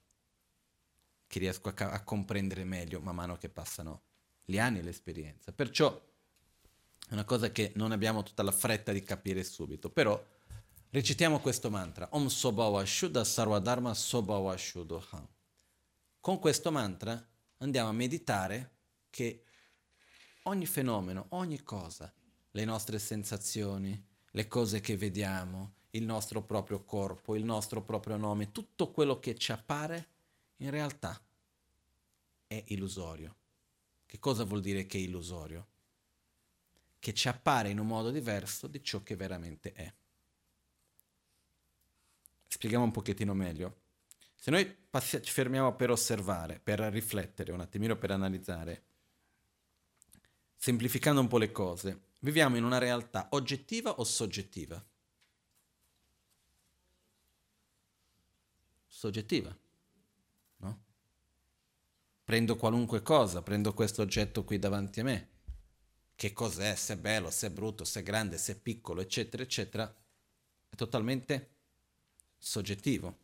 che 1.33 1.39
riesco 1.39 1.73
a, 1.75 1.91
a 1.91 2.03
comprendere 2.03 2.63
meglio 2.63 2.99
man 3.01 3.15
mano 3.15 3.37
che 3.37 3.49
passano 3.49 4.03
gli 4.45 4.59
anni 4.59 4.77
e 4.77 4.83
l'esperienza. 4.83 5.51
Perciò 5.51 5.91
è 7.09 7.13
una 7.13 7.25
cosa 7.25 7.51
che 7.51 7.71
non 7.73 7.91
abbiamo 7.91 8.21
tutta 8.21 8.43
la 8.43 8.51
fretta 8.51 8.91
di 8.91 9.01
capire 9.01 9.43
subito, 9.43 9.89
però 9.89 10.23
Recitiamo 10.93 11.39
questo 11.39 11.71
mantra. 11.71 12.07
Om 12.11 12.27
Sobhava 12.27 12.85
Shuddha 12.85 13.23
Sarvadharma 13.23 13.95
Sobhava 13.95 14.55
Shuddha. 14.55 15.27
Con 16.19 16.37
questo 16.37 16.71
mantra 16.71 17.19
andiamo 17.57 17.89
a 17.89 17.93
meditare 17.93 18.75
che 19.09 19.43
ogni 20.43 20.67
fenomeno, 20.67 21.25
ogni 21.29 21.63
cosa, 21.63 22.13
le 22.51 22.63
nostre 22.63 22.99
sensazioni, 22.99 24.05
le 24.29 24.47
cose 24.47 24.81
che 24.81 24.95
vediamo, 24.95 25.77
il 25.89 26.03
nostro 26.03 26.43
proprio 26.43 26.83
corpo, 26.83 27.35
il 27.35 27.43
nostro 27.43 27.81
proprio 27.81 28.15
nome, 28.15 28.51
tutto 28.51 28.91
quello 28.91 29.17
che 29.17 29.35
ci 29.35 29.51
appare, 29.51 30.09
in 30.57 30.69
realtà 30.69 31.19
è 32.47 32.63
illusorio. 32.67 33.35
Che 34.05 34.19
cosa 34.19 34.43
vuol 34.43 34.61
dire 34.61 34.85
che 34.85 34.97
è 34.97 35.01
illusorio? 35.01 35.67
Che 36.99 37.13
ci 37.13 37.27
appare 37.27 37.69
in 37.69 37.79
un 37.79 37.87
modo 37.87 38.11
diverso 38.11 38.67
di 38.67 38.83
ciò 38.83 39.01
che 39.03 39.15
veramente 39.15 39.73
è. 39.73 39.91
Spieghiamo 42.47 42.83
un 42.83 42.91
pochettino 42.91 43.33
meglio. 43.33 43.81
Se 44.35 44.51
noi 44.51 44.65
passi- 44.65 45.21
ci 45.21 45.31
fermiamo 45.31 45.75
per 45.75 45.89
osservare, 45.89 46.59
per 46.59 46.79
riflettere 46.79 47.51
un 47.51 47.61
attimino, 47.61 47.97
per 47.97 48.11
analizzare, 48.11 48.83
semplificando 50.55 51.19
un 51.19 51.27
po' 51.27 51.37
le 51.37 51.51
cose, 51.51 52.11
viviamo 52.19 52.55
in 52.55 52.63
una 52.63 52.77
realtà 52.77 53.27
oggettiva 53.31 53.99
o 53.99 54.03
soggettiva? 54.03 54.85
Soggettiva? 58.87 59.57
Prendo 62.33 62.55
qualunque 62.55 63.03
cosa, 63.03 63.43
prendo 63.43 63.75
questo 63.75 64.01
oggetto 64.01 64.43
qui 64.43 64.57
davanti 64.57 65.01
a 65.01 65.03
me. 65.03 65.29
Che 66.15 66.33
cos'è, 66.33 66.73
se 66.73 66.93
è 66.93 66.97
bello, 66.97 67.29
se 67.29 67.45
è 67.45 67.49
brutto, 67.51 67.83
se 67.83 67.99
è 67.99 68.03
grande, 68.03 68.39
se 68.39 68.53
è 68.53 68.55
piccolo, 68.59 69.01
eccetera, 69.01 69.43
eccetera. 69.43 69.95
È 70.67 70.75
totalmente 70.75 71.57
soggettivo. 72.39 73.17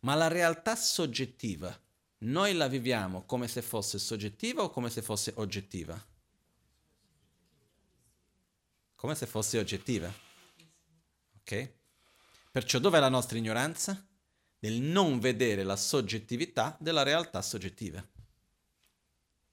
Ma 0.00 0.14
la 0.14 0.28
realtà 0.28 0.76
soggettiva, 0.76 1.74
noi 2.18 2.52
la 2.52 2.68
viviamo 2.68 3.24
come 3.24 3.48
se 3.48 3.62
fosse 3.62 3.98
soggettiva 3.98 4.62
o 4.62 4.68
come 4.68 4.90
se 4.90 5.00
fosse 5.00 5.32
oggettiva? 5.36 6.06
Come 8.94 9.14
se 9.14 9.24
fosse 9.24 9.58
oggettiva. 9.58 10.12
Ok? 11.40 11.72
Perciò 12.50 12.78
dov'è 12.78 13.00
la 13.00 13.08
nostra 13.08 13.38
ignoranza? 13.38 14.06
Nel 14.58 14.82
non 14.82 15.18
vedere 15.18 15.62
la 15.62 15.76
soggettività 15.76 16.76
della 16.78 17.02
realtà 17.02 17.40
soggettiva. 17.40 18.06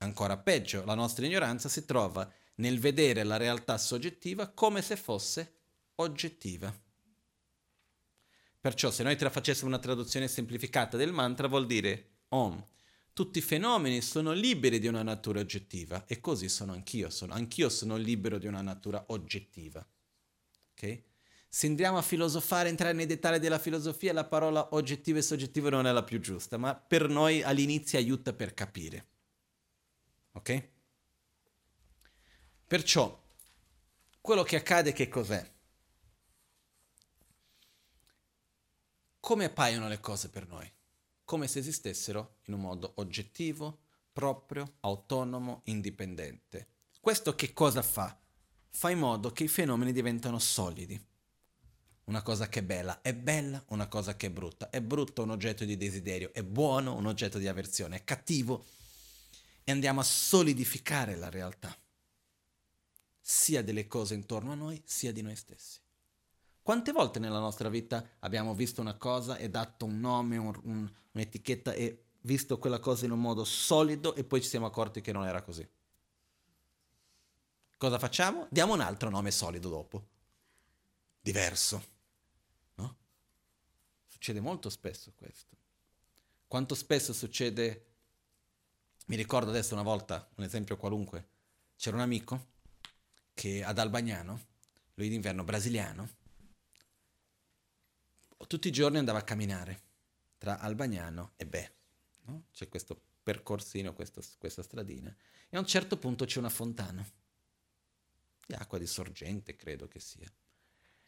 Ancora 0.06 0.38
peggio, 0.38 0.86
la 0.86 0.94
nostra 0.94 1.26
ignoranza 1.26 1.68
si 1.68 1.84
trova 1.84 2.32
nel 2.58 2.80
vedere 2.80 3.24
la 3.24 3.38
realtà 3.38 3.80
soggettiva 3.80 4.48
come 4.50 4.84
se 4.84 4.96
fosse 4.96 5.54
oggettiva. 5.96 6.72
Perciò 8.62 8.92
se 8.92 9.02
noi 9.02 9.16
facessimo 9.16 9.68
una 9.68 9.80
traduzione 9.80 10.28
semplificata 10.28 10.96
del 10.96 11.12
mantra 11.12 11.48
vuol 11.48 11.66
dire 11.66 12.18
Om. 12.30 12.64
Tutti 13.14 13.40
i 13.40 13.42
fenomeni 13.42 14.02
sono 14.02 14.32
liberi 14.32 14.78
di 14.78 14.88
una 14.88 15.02
natura 15.02 15.40
oggettiva 15.40 16.06
e 16.06 16.20
così 16.20 16.50
sono 16.50 16.74
anch'io, 16.74 17.10
sono, 17.10 17.34
anch'io 17.34 17.70
sono 17.70 17.96
libero 17.96 18.38
di 18.38 18.46
una 18.46 18.62
natura 18.62 19.06
oggettiva. 19.08 19.84
Ok? 20.74 21.02
Se 21.50 21.66
andiamo 21.66 21.98
a 21.98 22.04
filosofare, 22.04 22.70
entrare 22.70 22.94
nei 22.94 23.08
dettagli 23.08 23.40
della 23.40 23.58
filosofia, 23.58 24.14
la 24.14 24.26
parola 24.26 24.76
oggettivo 24.76 25.18
e 25.18 25.24
soggettivo 25.24 25.70
non 25.70 25.88
è 25.88 25.92
la 25.92 26.04
più 26.04 26.20
giusta, 26.20 26.58
ma 26.58 26.76
per 26.76 27.10
noi 27.10 27.42
all'inizio 27.42 27.98
aiuta 27.98 28.34
per 28.34 28.54
capire. 28.54 29.14
Ok? 30.36 30.70
Perciò, 32.68 33.22
quello 34.22 34.44
che 34.44 34.56
accade 34.56 34.94
che 34.94 35.10
cos'è? 35.10 35.54
come 39.26 39.46
appaiono 39.46 39.88
le 39.88 40.00
cose 40.00 40.30
per 40.30 40.48
noi, 40.48 40.72
come 41.24 41.48
se 41.48 41.58
esistessero 41.58 42.36
in 42.44 42.54
un 42.54 42.60
modo 42.60 42.92
oggettivo, 42.98 43.80
proprio, 44.14 44.76
autonomo, 44.82 45.62
indipendente. 45.64 46.68
Questo 47.02 47.34
che 47.34 47.52
cosa 47.52 47.82
fa? 47.82 48.16
Fa 48.70 48.92
in 48.92 49.00
modo 49.00 49.32
che 49.32 49.46
i 49.46 49.48
fenomeni 49.48 49.94
diventano 49.94 50.38
solidi. 50.38 51.04
Una 52.04 52.22
cosa 52.22 52.48
che 52.50 52.60
è 52.60 52.64
bella 52.64 53.02
è 53.02 53.16
bella, 53.16 53.64
una 53.70 53.88
cosa 53.88 54.16
che 54.16 54.28
è 54.28 54.30
brutta 54.30 54.70
è 54.70 54.80
brutta, 54.80 55.24
un 55.24 55.32
oggetto 55.32 55.66
di 55.66 55.76
desiderio 55.76 56.32
è 56.32 56.44
buono, 56.44 56.94
un 56.96 57.08
oggetto 57.08 57.40
di 57.40 57.48
avversione 57.48 57.96
è 57.96 58.04
cattivo 58.04 58.64
e 59.68 59.72
andiamo 59.72 60.00
a 60.00 60.04
solidificare 60.04 61.16
la 61.16 61.30
realtà, 61.30 61.76
sia 63.20 63.64
delle 63.64 63.88
cose 63.88 64.14
intorno 64.14 64.52
a 64.52 64.56
noi, 64.56 64.82
sia 64.86 65.12
di 65.12 65.24
noi 65.24 65.36
stessi. 65.36 65.80
Quante 66.62 66.92
volte 66.92 67.18
nella 67.18 67.40
nostra 67.40 67.68
vita 67.68 68.08
abbiamo 68.20 68.54
visto 68.54 68.80
una 68.80 68.94
cosa 68.96 69.38
e 69.38 69.50
dato 69.50 69.86
un 69.86 70.00
nome, 70.00 70.38
un, 70.38 70.60
un, 70.64 70.92
un'etichetta 71.12 71.74
e 71.74 72.04
visto 72.22 72.60
quella 72.60 72.80
cosa 72.80 73.06
in 73.06 73.12
un 73.12 73.20
modo 73.20 73.44
solido 73.44 74.14
e 74.16 74.24
poi 74.24 74.42
ci 74.42 74.50
siamo 74.50 74.68
accorti 74.68 75.02
che 75.02 75.12
non 75.12 75.26
era 75.26 75.42
così? 75.42 75.68
Cosa 77.78 77.98
facciamo? 77.98 78.48
Diamo 78.52 78.74
un 78.74 78.82
altro 78.82 79.10
nome 79.10 79.32
solido 79.32 79.70
dopo. 79.70 80.08
Diverso. 81.22 81.84
No? 82.76 82.96
Succede 84.06 84.40
molto 84.40 84.70
spesso 84.70 85.12
questo. 85.16 85.56
Quanto 86.48 86.76
spesso 86.76 87.14
succede... 87.14 87.85
Mi 89.06 89.16
ricordo 89.16 89.50
adesso 89.50 89.74
una 89.74 89.84
volta, 89.84 90.28
un 90.36 90.44
esempio 90.44 90.78
qualunque, 90.78 91.28
c'era 91.76 91.96
un 91.96 92.02
amico 92.02 92.54
che 93.34 93.64
ad 93.64 93.78
Albagnano 93.78 94.54
lui 94.96 95.10
d'inverno 95.10 95.44
brasiliano, 95.44 96.10
tutti 98.48 98.68
i 98.68 98.72
giorni 98.72 98.98
andava 98.98 99.20
a 99.20 99.24
camminare 99.24 99.82
tra 100.38 100.60
Albagnano 100.60 101.34
e 101.36 101.46
Bè. 101.46 101.72
No? 102.26 102.46
C'è 102.52 102.70
questo 102.70 103.00
percorsino, 103.22 103.94
questo, 103.94 104.22
questa 104.38 104.64
stradina, 104.64 105.16
e 105.50 105.58
a 105.58 105.60
un 105.60 105.66
certo 105.66 105.98
punto 105.98 106.26
c'è 106.26 106.40
una 106.40 106.50
fontana, 106.50 107.06
di 108.46 108.54
acqua 108.54 108.78
di 108.78 108.88
sorgente 108.88 109.56
credo 109.56 109.88
che 109.88 110.00
sia. 110.00 110.32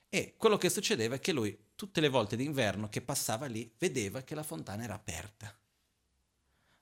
E 0.09 0.35
quello 0.37 0.57
che 0.57 0.69
succedeva 0.69 1.15
è 1.15 1.19
che 1.19 1.31
lui, 1.31 1.57
tutte 1.75 2.01
le 2.01 2.09
volte 2.09 2.35
d'inverno 2.35 2.89
che 2.89 3.01
passava 3.01 3.45
lì, 3.45 3.71
vedeva 3.77 4.21
che 4.21 4.35
la 4.35 4.43
fontana 4.43 4.83
era 4.83 4.93
aperta. 4.93 5.55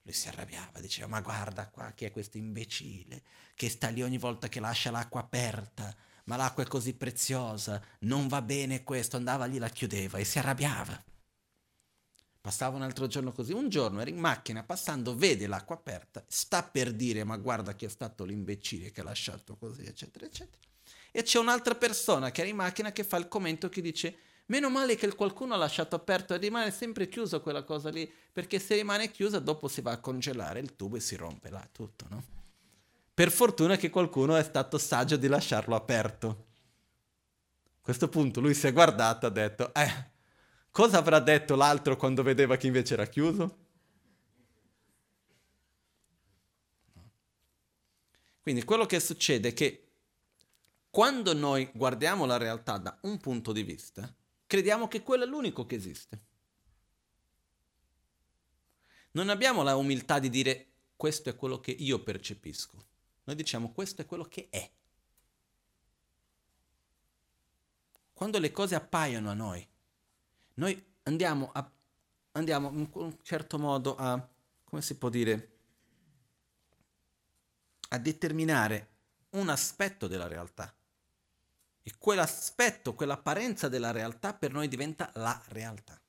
Lui 0.05 0.13
si 0.13 0.27
arrabbiava, 0.27 0.79
diceva, 0.79 1.07
ma 1.07 1.19
guarda 1.19 1.67
qua 1.67 1.91
chi 1.93 2.05
è 2.05 2.11
questo 2.11 2.37
imbecille 2.37 3.23
che 3.55 3.69
sta 3.69 3.89
lì 3.89 4.03
ogni 4.03 4.19
volta 4.19 4.47
che 4.47 4.59
lascia 4.59 4.91
l'acqua 4.91 5.21
aperta, 5.21 5.95
ma 6.25 6.35
l'acqua 6.35 6.61
è 6.61 6.67
così 6.67 6.93
preziosa, 6.93 7.81
non 8.01 8.27
va 8.27 8.43
bene 8.43 8.83
questo, 8.83 9.17
andava 9.17 9.45
lì, 9.45 9.57
la 9.57 9.69
chiudeva 9.69 10.19
e 10.19 10.23
si 10.23 10.37
arrabbiava. 10.37 11.03
Passava 12.39 12.75
un 12.75 12.83
altro 12.83 13.07
giorno 13.07 13.31
così, 13.31 13.51
un 13.51 13.67
giorno 13.67 13.99
era 13.99 14.11
in 14.11 14.19
macchina 14.19 14.61
passando, 14.61 15.15
vede 15.15 15.47
l'acqua 15.47 15.75
aperta, 15.75 16.23
sta 16.27 16.61
per 16.61 16.93
dire 16.93 17.23
ma 17.23 17.37
guarda 17.37 17.73
chi 17.73 17.85
è 17.85 17.89
stato 17.89 18.25
l'imbecille 18.25 18.91
che 18.91 19.01
ha 19.01 19.05
lasciato 19.05 19.57
così, 19.57 19.85
eccetera, 19.85 20.27
eccetera. 20.27 20.61
E 21.11 21.23
c'è 21.23 21.39
un'altra 21.39 21.73
persona 21.73 22.29
che 22.29 22.41
era 22.41 22.49
in 22.51 22.57
macchina 22.57 22.91
che 22.91 23.03
fa 23.03 23.17
il 23.17 23.27
commento 23.27 23.69
che 23.69 23.81
dice 23.81 24.17
meno 24.47 24.69
male 24.69 24.95
che 24.95 25.13
qualcuno 25.15 25.53
ha 25.53 25.57
lasciato 25.57 25.95
aperto 25.95 26.33
e 26.33 26.37
rimane 26.37 26.71
sempre 26.71 27.07
chiuso 27.07 27.41
quella 27.41 27.63
cosa 27.63 27.89
lì, 27.89 28.11
perché 28.31 28.59
se 28.59 28.75
rimane 28.75 29.11
chiusa 29.11 29.39
dopo 29.39 29.67
si 29.67 29.81
va 29.81 29.91
a 29.91 29.99
congelare 29.99 30.59
il 30.59 30.75
tubo 30.75 30.97
e 30.97 30.99
si 30.99 31.15
rompe 31.15 31.49
là 31.49 31.67
tutto, 31.71 32.05
no? 32.09 32.23
Per 33.13 33.31
fortuna 33.31 33.77
che 33.77 33.89
qualcuno 33.89 34.35
è 34.35 34.43
stato 34.43 34.77
saggio 34.77 35.15
di 35.15 35.27
lasciarlo 35.27 35.75
aperto. 35.75 36.47
A 37.63 37.81
questo 37.81 38.09
punto 38.09 38.41
lui 38.41 38.53
si 38.53 38.67
è 38.67 38.73
guardato 38.73 39.25
e 39.25 39.29
ha 39.29 39.31
detto, 39.31 39.73
eh, 39.73 40.13
Cosa 40.75 40.97
avrà 40.97 41.21
detto 41.21 41.55
l'altro 41.55 41.95
quando 41.95 42.21
vedeva 42.21 42.57
che 42.57 42.67
invece 42.67 42.95
era 42.95 43.05
chiuso? 43.05 43.59
Quindi 48.41 48.65
quello 48.65 48.85
che 48.85 48.99
succede 48.99 49.47
è 49.47 49.53
che 49.53 49.87
quando 50.89 51.33
noi 51.33 51.71
guardiamo 51.73 52.25
la 52.25 52.35
realtà 52.35 52.77
da 52.77 52.99
un 53.03 53.17
punto 53.19 53.53
di 53.53 53.63
vista, 53.63 54.13
crediamo 54.47 54.87
che 54.87 55.03
quello 55.03 55.23
è 55.23 55.27
l'unico 55.27 55.65
che 55.65 55.75
esiste. 55.75 56.23
Non 59.11 59.29
abbiamo 59.29 59.63
la 59.63 59.75
umiltà 59.75 60.19
di 60.19 60.29
dire 60.29 60.67
questo 60.95 61.29
è 61.29 61.35
quello 61.35 61.59
che 61.59 61.71
io 61.71 62.03
percepisco. 62.03 62.85
Noi 63.23 63.35
diciamo 63.35 63.71
questo 63.71 64.01
è 64.01 64.05
quello 64.05 64.25
che 64.25 64.47
è. 64.49 64.69
Quando 68.13 68.39
le 68.39 68.51
cose 68.51 68.75
appaiono 68.75 69.29
a 69.29 69.33
noi, 69.33 69.67
noi 70.55 70.85
andiamo, 71.03 71.51
a, 71.51 71.69
andiamo 72.33 72.69
in 72.69 72.89
un 72.93 73.17
certo 73.21 73.57
modo 73.57 73.95
a, 73.95 74.29
come 74.63 74.81
si 74.81 74.97
può 74.97 75.09
dire, 75.09 75.57
a 77.89 77.97
determinare 77.97 78.89
un 79.31 79.49
aspetto 79.49 80.07
della 80.07 80.27
realtà. 80.27 80.73
E 81.87 81.93
quell'aspetto, 81.99 82.95
quell'apparenza 82.95 83.69
della 83.69 83.91
realtà 83.91 84.33
per 84.33 84.51
noi 84.51 84.67
diventa 84.67 85.11
la 85.17 85.39
realtà. 85.49 86.01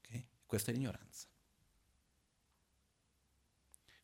Okay? 0.00 0.26
Questa 0.44 0.70
è 0.70 0.74
l'ignoranza. 0.74 1.26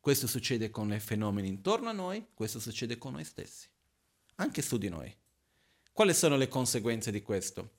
Questo 0.00 0.26
succede 0.26 0.70
con 0.70 0.90
i 0.94 0.98
fenomeni 0.98 1.48
intorno 1.48 1.90
a 1.90 1.92
noi, 1.92 2.28
questo 2.32 2.58
succede 2.58 2.96
con 2.96 3.12
noi 3.12 3.24
stessi, 3.24 3.68
anche 4.36 4.62
su 4.62 4.78
di 4.78 4.88
noi. 4.88 5.14
Quali 5.92 6.14
sono 6.14 6.36
le 6.36 6.48
conseguenze 6.48 7.10
di 7.10 7.20
questo? 7.20 7.72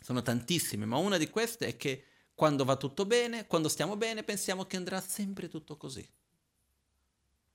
Sono 0.00 0.22
tantissime, 0.22 0.86
ma 0.86 0.98
una 0.98 1.16
di 1.16 1.28
queste 1.30 1.66
è 1.66 1.76
che 1.76 2.04
quando 2.32 2.64
va 2.64 2.76
tutto 2.76 3.06
bene, 3.06 3.48
quando 3.48 3.68
stiamo 3.68 3.96
bene, 3.96 4.22
pensiamo 4.22 4.66
che 4.66 4.76
andrà 4.76 5.00
sempre 5.00 5.48
tutto 5.48 5.76
così. 5.76 6.08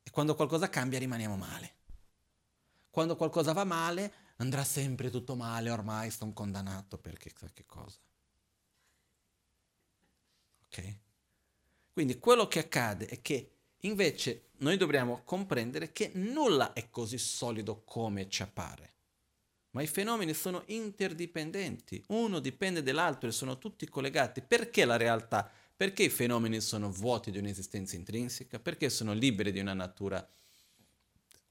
E 0.03 0.09
quando 0.11 0.36
qualcosa 0.36 0.70
cambia 0.70 0.99
rimaniamo 0.99 1.38
male. 1.38 1.76
Quando 2.95 3.17
qualcosa 3.17 3.51
va 3.51 3.65
male, 3.65 4.13
andrà 4.37 4.63
sempre 4.63 5.09
tutto 5.09 5.35
male, 5.35 5.69
ormai 5.69 6.09
sono 6.11 6.31
condannato 6.31 6.97
per 6.97 7.17
chissà 7.17 7.49
che 7.53 7.65
cosa. 7.65 7.97
Ok? 10.63 10.97
Quindi 11.91 12.17
quello 12.19 12.47
che 12.47 12.59
accade 12.59 13.07
è 13.07 13.21
che 13.21 13.51
invece 13.79 14.51
noi 14.59 14.77
dobbiamo 14.77 15.23
comprendere 15.25 15.91
che 15.91 16.11
nulla 16.13 16.71
è 16.71 16.89
così 16.89 17.17
solido 17.17 17.83
come 17.83 18.29
ci 18.29 18.43
appare 18.43 18.93
ma 19.71 19.81
i 19.81 19.87
fenomeni 19.87 20.33
sono 20.33 20.63
interdipendenti, 20.67 22.01
uno 22.07 22.39
dipende 22.39 22.81
dall'altro 22.81 23.27
e 23.27 23.33
sono 23.33 23.57
tutti 23.57 23.89
collegati. 23.89 24.41
Perché 24.41 24.85
la 24.85 24.95
realtà? 24.95 25.51
Perché 25.75 26.03
i 26.03 26.09
fenomeni 26.09 26.61
sono 26.61 26.89
vuoti 26.89 27.29
di 27.29 27.39
un'esistenza 27.39 27.97
intrinseca? 27.97 28.57
Perché 28.57 28.89
sono 28.89 29.11
liberi 29.11 29.51
di 29.51 29.59
una 29.59 29.73
natura 29.73 30.25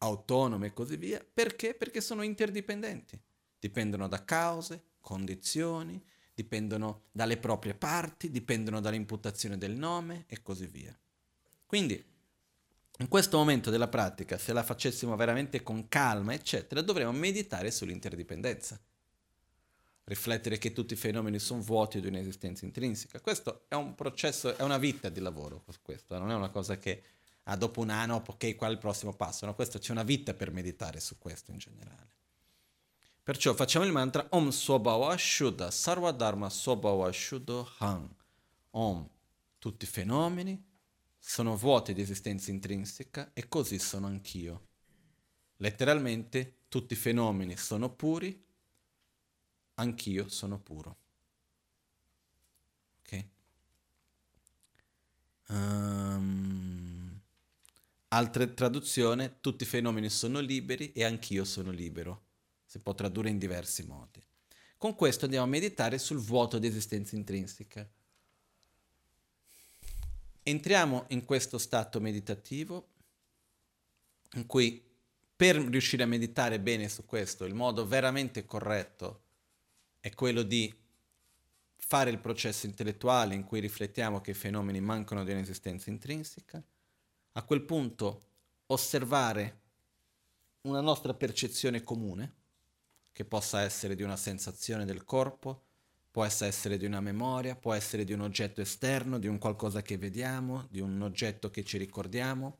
autonoma 0.04 0.66
e 0.66 0.72
così 0.72 0.96
via? 0.96 1.24
Perché? 1.32 1.74
Perché 1.74 2.00
sono 2.00 2.22
interdipendenti. 2.22 3.20
Dipendono 3.58 4.08
da 4.08 4.24
cause, 4.24 4.82
condizioni, 5.00 6.02
dipendono 6.34 7.04
dalle 7.12 7.36
proprie 7.36 7.74
parti, 7.74 8.30
dipendono 8.30 8.80
dall'imputazione 8.80 9.56
del 9.56 9.72
nome 9.72 10.24
e 10.26 10.42
così 10.42 10.66
via. 10.66 10.96
Quindi 11.66 12.12
in 12.98 13.08
questo 13.08 13.38
momento 13.38 13.70
della 13.70 13.88
pratica, 13.88 14.38
se 14.38 14.52
la 14.52 14.62
facessimo 14.62 15.16
veramente 15.16 15.62
con 15.62 15.88
calma, 15.88 16.32
eccetera, 16.32 16.80
dovremmo 16.80 17.12
meditare 17.12 17.70
sull'interdipendenza. 17.70 18.80
Riflettere 20.04 20.58
che 20.58 20.72
tutti 20.72 20.92
i 20.92 20.98
fenomeni 20.98 21.38
sono 21.38 21.62
vuoti 21.62 22.00
di 22.00 22.06
un'esistenza 22.06 22.64
intrinseca. 22.64 23.20
Questo 23.20 23.64
è 23.68 23.74
un 23.74 23.94
processo, 23.94 24.56
è 24.56 24.62
una 24.62 24.78
vita 24.78 25.08
di 25.08 25.20
lavoro, 25.20 25.64
questo, 25.82 26.18
non 26.18 26.30
è 26.30 26.34
una 26.34 26.50
cosa 26.50 26.76
che 26.76 27.02
ah, 27.44 27.56
dopo 27.56 27.80
un 27.80 27.90
anno, 27.90 28.22
ok, 28.26 28.54
qual 28.56 28.70
è 28.70 28.72
il 28.72 28.78
prossimo 28.78 29.14
passo? 29.14 29.46
No, 29.46 29.54
questo 29.54 29.78
c'è 29.78 29.92
una 29.92 30.02
vita 30.02 30.34
per 30.34 30.50
meditare 30.50 31.00
su 31.00 31.18
questo 31.18 31.50
in 31.50 31.58
generale. 31.58 32.12
Perciò 33.22 33.54
facciamo 33.54 33.86
il 33.86 33.92
mantra 33.92 34.26
Om 34.28 34.50
Swabhava 34.50 35.16
Shuddha 35.16 35.70
Sarva 35.70 36.10
Dharma 36.10 36.50
Swabhava 36.50 37.10
Shuddha 37.10 37.64
Han. 37.78 38.14
Om, 38.70 39.08
tutti 39.58 39.84
i 39.84 39.88
fenomeni, 39.88 40.62
sono 41.18 41.56
vuoti 41.56 41.94
di 41.94 42.02
esistenza 42.02 42.50
intrinseca 42.50 43.30
e 43.32 43.48
così 43.48 43.78
sono 43.78 44.08
anch'io. 44.08 44.66
Letteralmente 45.56 46.64
tutti 46.68 46.92
i 46.92 46.96
fenomeni 46.96 47.56
sono 47.56 47.88
puri, 47.88 48.44
anch'io 49.76 50.28
sono 50.28 50.58
puro. 50.58 50.96
Ok? 53.00 53.26
Um, 55.48 56.73
altra 58.14 58.46
traduzione, 58.46 59.36
tutti 59.40 59.64
i 59.64 59.66
fenomeni 59.66 60.08
sono 60.08 60.40
liberi 60.40 60.92
e 60.92 61.04
anch'io 61.04 61.44
sono 61.44 61.70
libero. 61.70 62.22
Si 62.64 62.78
può 62.78 62.94
tradurre 62.94 63.30
in 63.30 63.38
diversi 63.38 63.84
modi. 63.84 64.22
Con 64.78 64.94
questo 64.94 65.24
andiamo 65.24 65.46
a 65.46 65.48
meditare 65.48 65.98
sul 65.98 66.18
vuoto 66.18 66.58
di 66.58 66.66
esistenza 66.66 67.16
intrinseca 67.16 67.88
entriamo 70.44 71.06
in 71.08 71.24
questo 71.24 71.58
stato 71.58 72.00
meditativo 72.00 72.90
in 74.34 74.46
cui 74.46 74.82
per 75.36 75.56
riuscire 75.56 76.02
a 76.02 76.06
meditare 76.06 76.60
bene 76.60 76.88
su 76.88 77.04
questo, 77.06 77.44
il 77.44 77.54
modo 77.54 77.86
veramente 77.86 78.44
corretto 78.44 79.22
è 80.00 80.12
quello 80.14 80.42
di 80.42 80.72
fare 81.76 82.10
il 82.10 82.18
processo 82.18 82.66
intellettuale 82.66 83.34
in 83.34 83.44
cui 83.44 83.60
riflettiamo 83.60 84.20
che 84.20 84.32
i 84.32 84.34
fenomeni 84.34 84.80
mancano 84.80 85.24
di 85.24 85.32
un'esistenza 85.32 85.90
intrinseca, 85.90 86.62
a 87.34 87.42
quel 87.44 87.62
punto 87.62 88.22
osservare 88.66 89.60
una 90.62 90.80
nostra 90.80 91.14
percezione 91.14 91.84
comune, 91.84 92.34
che 93.12 93.24
possa 93.24 93.60
essere 93.60 93.94
di 93.94 94.02
una 94.02 94.16
sensazione 94.16 94.84
del 94.84 95.04
corpo, 95.04 95.64
Può 96.14 96.24
essere 96.24 96.76
di 96.76 96.86
una 96.86 97.00
memoria, 97.00 97.56
può 97.56 97.72
essere 97.72 98.04
di 98.04 98.12
un 98.12 98.20
oggetto 98.20 98.60
esterno, 98.60 99.18
di 99.18 99.26
un 99.26 99.36
qualcosa 99.36 99.82
che 99.82 99.98
vediamo, 99.98 100.68
di 100.70 100.78
un 100.78 101.02
oggetto 101.02 101.50
che 101.50 101.64
ci 101.64 101.76
ricordiamo. 101.76 102.58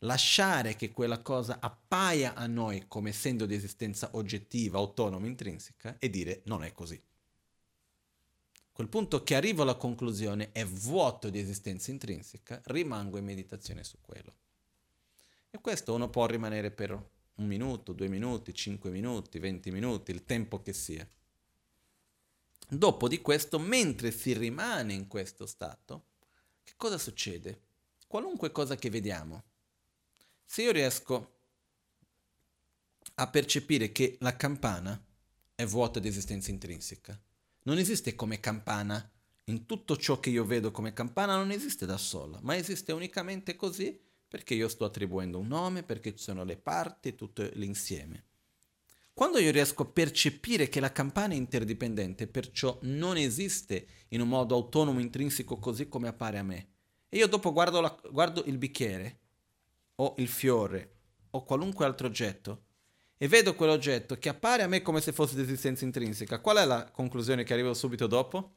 Lasciare 0.00 0.76
che 0.76 0.92
quella 0.92 1.22
cosa 1.22 1.58
appaia 1.58 2.34
a 2.34 2.46
noi 2.46 2.84
come 2.86 3.08
essendo 3.08 3.46
di 3.46 3.54
esistenza 3.54 4.10
oggettiva, 4.12 4.76
autonoma, 4.76 5.26
intrinseca 5.26 5.96
e 5.98 6.10
dire 6.10 6.42
non 6.44 6.64
è 6.64 6.74
così. 6.74 7.02
Quel 8.76 8.88
punto 8.88 9.22
che 9.22 9.34
arrivo 9.34 9.62
alla 9.62 9.76
conclusione 9.76 10.52
è 10.52 10.62
vuoto 10.66 11.30
di 11.30 11.38
esistenza 11.38 11.90
intrinseca, 11.90 12.60
rimango 12.66 13.16
in 13.16 13.24
meditazione 13.24 13.82
su 13.82 13.96
quello. 14.02 14.34
E 15.48 15.58
questo 15.62 15.94
uno 15.94 16.10
può 16.10 16.26
rimanere 16.26 16.70
per 16.70 16.90
un 16.90 17.46
minuto, 17.46 17.94
due 17.94 18.08
minuti, 18.08 18.52
cinque 18.52 18.90
minuti, 18.90 19.38
venti 19.38 19.70
minuti, 19.70 20.10
il 20.10 20.26
tempo 20.26 20.60
che 20.60 20.74
sia. 20.74 21.08
Dopo 22.68 23.08
di 23.08 23.22
questo, 23.22 23.58
mentre 23.58 24.10
si 24.10 24.34
rimane 24.34 24.92
in 24.92 25.08
questo 25.08 25.46
stato, 25.46 26.08
che 26.62 26.74
cosa 26.76 26.98
succede? 26.98 27.62
Qualunque 28.06 28.52
cosa 28.52 28.76
che 28.76 28.90
vediamo, 28.90 29.42
se 30.44 30.60
io 30.60 30.72
riesco 30.72 31.38
a 33.14 33.26
percepire 33.26 33.90
che 33.90 34.18
la 34.20 34.36
campana 34.36 35.02
è 35.54 35.64
vuota 35.64 35.98
di 35.98 36.08
esistenza 36.08 36.50
intrinseca. 36.50 37.18
Non 37.66 37.78
esiste 37.78 38.14
come 38.14 38.38
campana. 38.38 39.10
In 39.48 39.66
tutto 39.66 39.96
ciò 39.96 40.20
che 40.20 40.30
io 40.30 40.44
vedo 40.44 40.70
come 40.70 40.92
campana 40.92 41.36
non 41.36 41.50
esiste 41.50 41.84
da 41.84 41.96
sola, 41.96 42.38
ma 42.42 42.56
esiste 42.56 42.92
unicamente 42.92 43.56
così 43.56 44.00
perché 44.28 44.54
io 44.54 44.68
sto 44.68 44.84
attribuendo 44.84 45.38
un 45.38 45.48
nome, 45.48 45.82
perché 45.82 46.14
ci 46.14 46.22
sono 46.22 46.44
le 46.44 46.56
parti, 46.56 47.14
tutto 47.14 47.48
l'insieme. 47.54 48.24
Quando 49.12 49.38
io 49.38 49.50
riesco 49.50 49.82
a 49.82 49.86
percepire 49.86 50.68
che 50.68 50.78
la 50.78 50.92
campana 50.92 51.34
è 51.34 51.36
interdipendente, 51.36 52.26
perciò 52.26 52.78
non 52.82 53.16
esiste 53.16 53.86
in 54.08 54.20
un 54.20 54.28
modo 54.28 54.54
autonomo, 54.54 55.00
intrinseco, 55.00 55.58
così 55.58 55.88
come 55.88 56.08
appare 56.08 56.38
a 56.38 56.42
me, 56.42 56.68
e 57.08 57.16
io 57.16 57.26
dopo 57.26 57.52
guardo, 57.52 57.80
la, 57.80 57.96
guardo 58.10 58.44
il 58.46 58.58
bicchiere, 58.58 59.20
o 59.96 60.14
il 60.18 60.28
fiore, 60.28 60.98
o 61.30 61.44
qualunque 61.44 61.84
altro 61.84 62.08
oggetto, 62.08 62.65
e 63.18 63.28
vedo 63.28 63.54
quell'oggetto 63.54 64.18
che 64.18 64.28
appare 64.28 64.62
a 64.62 64.66
me 64.66 64.82
come 64.82 65.00
se 65.00 65.12
fosse 65.12 65.34
di 65.34 65.42
esistenza 65.42 65.84
intrinseca, 65.84 66.40
qual 66.40 66.58
è 66.58 66.64
la 66.64 66.90
conclusione 66.90 67.44
che 67.44 67.52
arrivo 67.54 67.72
subito 67.72 68.06
dopo? 68.06 68.54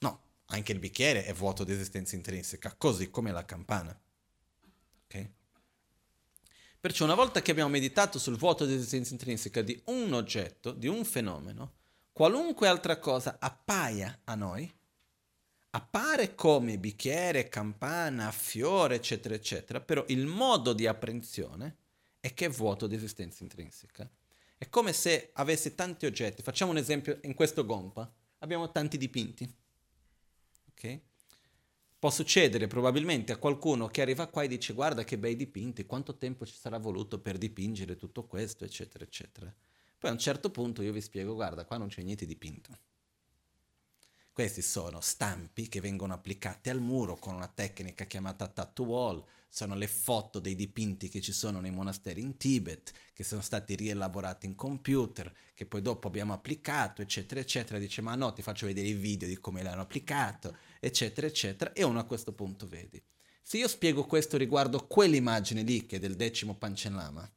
No, 0.00 0.20
anche 0.46 0.72
il 0.72 0.78
bicchiere 0.78 1.24
è 1.24 1.32
vuoto 1.32 1.64
di 1.64 1.72
esistenza 1.72 2.14
intrinseca, 2.14 2.74
così 2.76 3.10
come 3.10 3.32
la 3.32 3.44
campana. 3.44 3.98
Ok? 5.04 5.30
Perciò 6.78 7.04
una 7.04 7.14
volta 7.14 7.40
che 7.40 7.50
abbiamo 7.50 7.70
meditato 7.70 8.18
sul 8.18 8.36
vuoto 8.36 8.66
di 8.66 8.74
esistenza 8.74 9.12
intrinseca 9.12 9.62
di 9.62 9.80
un 9.86 10.12
oggetto, 10.12 10.72
di 10.72 10.86
un 10.86 11.04
fenomeno, 11.04 11.72
qualunque 12.12 12.68
altra 12.68 12.98
cosa 12.98 13.38
appaia 13.40 14.20
a 14.24 14.34
noi, 14.34 14.70
appare 15.70 16.34
come 16.34 16.78
bicchiere, 16.78 17.48
campana, 17.48 18.30
fiore, 18.30 18.96
eccetera, 18.96 19.34
eccetera, 19.34 19.80
però 19.80 20.04
il 20.08 20.26
modo 20.26 20.74
di 20.74 20.86
apprensione 20.86 21.76
è 22.26 22.34
che 22.34 22.46
è 22.46 22.48
vuoto 22.48 22.88
di 22.88 22.96
esistenza 22.96 23.44
intrinseca. 23.44 24.08
È 24.58 24.68
come 24.68 24.92
se 24.92 25.30
avesse 25.34 25.76
tanti 25.76 26.06
oggetti. 26.06 26.42
Facciamo 26.42 26.72
un 26.72 26.76
esempio, 26.76 27.20
in 27.22 27.34
questo 27.34 27.64
gompa 27.64 28.12
abbiamo 28.38 28.72
tanti 28.72 28.98
dipinti. 28.98 29.48
Ok? 30.70 31.00
Può 31.98 32.10
succedere 32.10 32.66
probabilmente 32.66 33.32
a 33.32 33.36
qualcuno 33.36 33.86
che 33.86 34.02
arriva 34.02 34.26
qua 34.26 34.42
e 34.42 34.48
dice 34.48 34.72
guarda 34.72 35.04
che 35.04 35.18
bei 35.18 35.36
dipinti, 35.36 35.86
quanto 35.86 36.16
tempo 36.16 36.44
ci 36.44 36.54
sarà 36.54 36.78
voluto 36.78 37.20
per 37.20 37.38
dipingere 37.38 37.96
tutto 37.96 38.24
questo, 38.26 38.64
eccetera, 38.64 39.04
eccetera. 39.04 39.54
Poi 39.98 40.10
a 40.10 40.12
un 40.12 40.18
certo 40.18 40.50
punto 40.50 40.82
io 40.82 40.92
vi 40.92 41.00
spiego, 41.00 41.34
guarda, 41.34 41.64
qua 41.64 41.76
non 41.76 41.88
c'è 41.88 42.02
niente 42.02 42.26
dipinto. 42.26 42.76
Questi 44.32 44.62
sono 44.62 45.00
stampi 45.00 45.68
che 45.68 45.80
vengono 45.80 46.12
applicati 46.12 46.70
al 46.70 46.80
muro 46.80 47.16
con 47.16 47.34
una 47.34 47.48
tecnica 47.48 48.04
chiamata 48.04 48.48
tattoo 48.48 48.84
wall, 48.84 49.24
sono 49.48 49.74
le 49.74 49.86
foto 49.86 50.38
dei 50.38 50.54
dipinti 50.54 51.08
che 51.08 51.20
ci 51.20 51.32
sono 51.32 51.60
nei 51.60 51.70
monasteri 51.70 52.20
in 52.20 52.36
Tibet, 52.36 52.92
che 53.12 53.24
sono 53.24 53.40
stati 53.40 53.74
rielaborati 53.74 54.46
in 54.46 54.54
computer, 54.54 55.32
che 55.54 55.66
poi 55.66 55.80
dopo 55.80 56.08
abbiamo 56.08 56.32
applicato, 56.32 57.00
eccetera, 57.00 57.40
eccetera. 57.40 57.78
Dice, 57.78 58.02
ma 58.02 58.14
no, 58.14 58.32
ti 58.32 58.42
faccio 58.42 58.66
vedere 58.66 58.88
i 58.88 58.94
video 58.94 59.26
di 59.26 59.38
come 59.38 59.62
l'hanno 59.62 59.82
applicato, 59.82 60.56
eccetera, 60.78 61.26
eccetera. 61.26 61.72
E 61.72 61.82
uno 61.82 61.98
a 61.98 62.04
questo 62.04 62.32
punto 62.34 62.66
vedi. 62.66 63.02
Se 63.42 63.58
io 63.58 63.68
spiego 63.68 64.04
questo 64.04 64.36
riguardo 64.36 64.86
quell'immagine 64.86 65.62
lì, 65.62 65.86
che 65.86 65.96
è 65.96 66.00
del 66.00 66.16
decimo 66.16 66.56
Pancellama, 66.56 67.30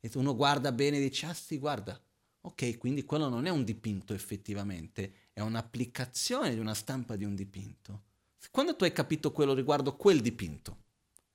e 0.00 0.10
uno 0.14 0.34
guarda 0.36 0.72
bene 0.72 0.98
e 0.98 1.08
dice, 1.08 1.26
ah 1.26 1.34
sì, 1.34 1.58
guarda, 1.58 2.00
ok, 2.40 2.78
quindi 2.78 3.04
quello 3.04 3.28
non 3.28 3.46
è 3.46 3.50
un 3.50 3.64
dipinto 3.64 4.12
effettivamente, 4.12 5.28
è 5.32 5.40
un'applicazione 5.40 6.52
di 6.52 6.60
una 6.60 6.74
stampa 6.74 7.16
di 7.16 7.24
un 7.24 7.34
dipinto. 7.34 8.04
Quando 8.50 8.76
tu 8.76 8.84
hai 8.84 8.92
capito 8.92 9.32
quello 9.32 9.54
riguardo 9.54 9.96
quel 9.96 10.20
dipinto, 10.20 10.86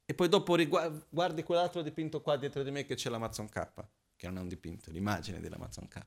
e 0.06 0.14
poi 0.14 0.28
dopo 0.28 0.56
riguardi, 0.56 1.04
guardi 1.10 1.44
quell'altro 1.44 1.82
dipinto 1.82 2.22
qua 2.22 2.36
dietro 2.38 2.64
di 2.64 2.72
me 2.72 2.86
che 2.86 2.96
c'è 2.96 3.10
l'Amazon 3.10 3.48
K, 3.50 3.70
che 4.16 4.28
non 4.28 4.38
è 4.38 4.42
un 4.42 4.48
dipinto, 4.48 4.92
l'immagine 4.92 5.40
dell'Amazon 5.40 5.88
K, 5.88 6.02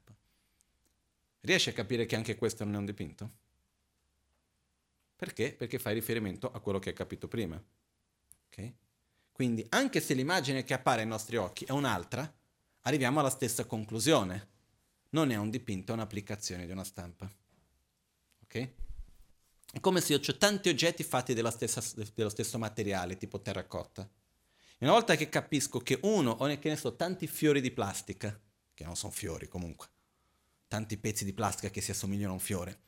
riesci 1.41 1.71
a 1.71 1.73
capire 1.73 2.07
che 2.07 2.17
anche 2.17 2.37
questo 2.37 2.65
non 2.65 2.75
è 2.75 2.79
un 2.79 2.85
dipinto? 2.85 3.31
Perché? 5.17 5.55
Perché 5.55 5.79
fai 5.79 5.95
riferimento 5.95 6.51
a 6.51 6.61
quello 6.61 6.79
che 6.79 6.91
hai 6.91 6.95
capito 6.95 7.27
prima. 7.27 7.63
Okay? 8.49 8.75
Quindi 9.33 9.65
anche 9.71 10.01
se 10.01 10.13
l'immagine 10.13 10.63
che 10.63 10.75
appare 10.75 11.01
ai 11.03 11.07
nostri 11.07 11.37
occhi 11.37 11.65
è 11.65 11.71
un'altra, 11.71 12.31
arriviamo 12.83 13.21
alla 13.21 13.31
stessa 13.31 13.65
conclusione. 13.65 14.55
Non 15.11 15.31
è 15.31 15.37
un 15.37 15.49
dipinto, 15.49 15.93
è 15.93 15.95
un'applicazione 15.95 16.67
di 16.67 16.73
una 16.73 16.85
stampa. 16.85 17.31
Ok? 18.43 18.71
È 19.77 19.81
come 19.81 20.01
se 20.01 20.15
io 20.15 20.21
ho 20.27 20.37
tanti 20.39 20.71
oggetti 20.71 21.05
fatti 21.05 21.37
stessa, 21.51 21.83
dello 22.15 22.31
stesso 22.31 22.57
materiale, 22.57 23.19
tipo 23.19 23.43
terracotta. 23.43 24.09
E 24.79 24.85
una 24.87 24.93
volta 24.93 25.17
che 25.17 25.29
capisco 25.29 25.81
che 25.81 25.99
uno, 26.05 26.31
o 26.31 26.47
che 26.59 26.71
ne 26.71 26.77
so, 26.77 26.97
tanti 26.97 27.27
fiori 27.27 27.61
di 27.61 27.71
plastica, 27.71 28.41
che 28.73 28.85
non 28.85 28.97
sono 28.97 29.13
fiori 29.13 29.49
comunque, 29.49 29.89
tanti 30.67 30.97
pezzi 30.97 31.27
di 31.27 31.35
plastica 31.35 31.69
che 31.69 31.83
si 31.83 31.91
assomigliano 31.91 32.31
a 32.31 32.37
un 32.37 32.41
fiore, 32.41 32.81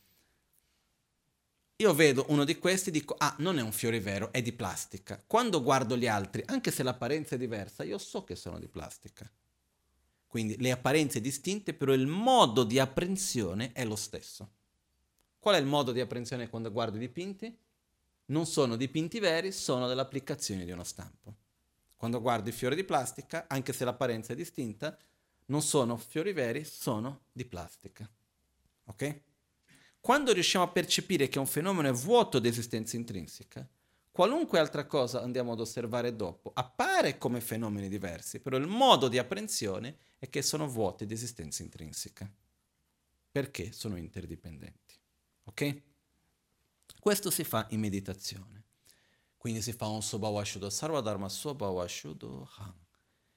io 1.77 1.93
vedo 1.93 2.24
uno 2.31 2.44
di 2.44 2.56
questi 2.56 2.89
e 2.89 2.93
dico, 2.93 3.16
ah, 3.19 3.36
non 3.40 3.59
è 3.59 3.60
un 3.60 3.73
fiore 3.73 4.01
vero, 4.01 4.32
è 4.32 4.40
di 4.40 4.55
plastica. 4.55 5.23
Quando 5.27 5.62
guardo 5.62 5.94
gli 5.94 6.06
altri, 6.06 6.43
anche 6.47 6.70
se 6.70 6.82
l'apparenza 6.82 7.35
è 7.35 7.39
diversa, 7.39 7.85
io 7.85 7.98
so 7.98 8.24
che 8.24 8.35
sono 8.35 8.59
di 8.59 8.66
plastica. 8.66 9.31
Quindi 10.27 10.56
le 10.56 10.70
apparenze 10.70 11.20
distinte, 11.20 11.74
però 11.74 11.93
il 11.93 12.06
modo 12.06 12.65
di 12.65 12.78
apprensione 12.78 13.73
è 13.73 13.85
lo 13.85 13.94
stesso. 13.94 14.52
Qual 15.39 15.55
è 15.55 15.59
il 15.59 15.66
modo 15.66 15.93
di 15.93 16.01
apprensione 16.01 16.48
quando 16.48 16.73
guardo 16.73 16.97
i 16.97 17.01
dipinti? 17.01 17.56
Non 18.27 18.47
sono 18.47 18.77
dipinti 18.77 19.20
veri, 19.20 19.52
sono 19.52 19.86
delle 19.86 20.01
applicazioni 20.01 20.65
di 20.65 20.73
uno 20.73 20.85
stampo. 20.85 21.35
Quando 21.97 22.20
guardo 22.20 22.48
i 22.48 22.52
fiori 22.52 22.74
di 22.77 22.85
plastica, 22.85 23.47
anche 23.48 23.73
se 23.73 23.85
l'apparenza 23.85 24.32
è 24.32 24.36
distinta, 24.36 24.97
non 25.47 25.62
sono 25.62 25.97
fiori 25.97 26.32
veri, 26.32 26.65
sono 26.65 27.23
di 27.32 27.44
plastica. 27.44 28.09
Ok? 28.85 29.20
Quando 30.01 30.32
riusciamo 30.32 30.65
a 30.65 30.69
percepire 30.69 31.28
che 31.28 31.39
un 31.39 31.47
fenomeno 31.47 31.89
è 31.89 31.93
vuoto 31.93 32.39
di 32.39 32.48
esistenza 32.48 32.97
intrinseca, 32.97 33.66
qualunque 34.10 34.59
altra 34.59 34.86
cosa 34.86 35.23
andiamo 35.23 35.52
ad 35.52 35.60
osservare 35.60 36.15
dopo 36.15 36.51
appare 36.55 37.19
come 37.19 37.40
fenomeni 37.40 37.89
diversi, 37.89 38.40
però 38.40 38.56
il 38.56 38.66
modo 38.66 39.09
di 39.09 39.19
apprensione 39.19 39.97
è 40.19 40.28
che 40.28 40.43
sono 40.43 40.69
vuoti 40.69 41.06
di 41.06 41.15
esistenza 41.15 41.62
intrinseca, 41.62 42.31
perché 43.31 43.73
sono 43.73 43.97
interdipendenti. 43.97 44.88
Ok? 45.59 45.83
Questo 47.01 47.31
si 47.33 47.43
fa 47.43 47.67
in 47.71 47.81
meditazione. 47.81 48.63
Quindi 49.37 49.61
si 49.61 49.73
fa 49.73 49.89
un 49.89 50.03
Sobawashudo 50.03 50.71
Sarvadharma 50.71 51.29
Sobawashudo 51.29 52.49
Han. 52.59 52.75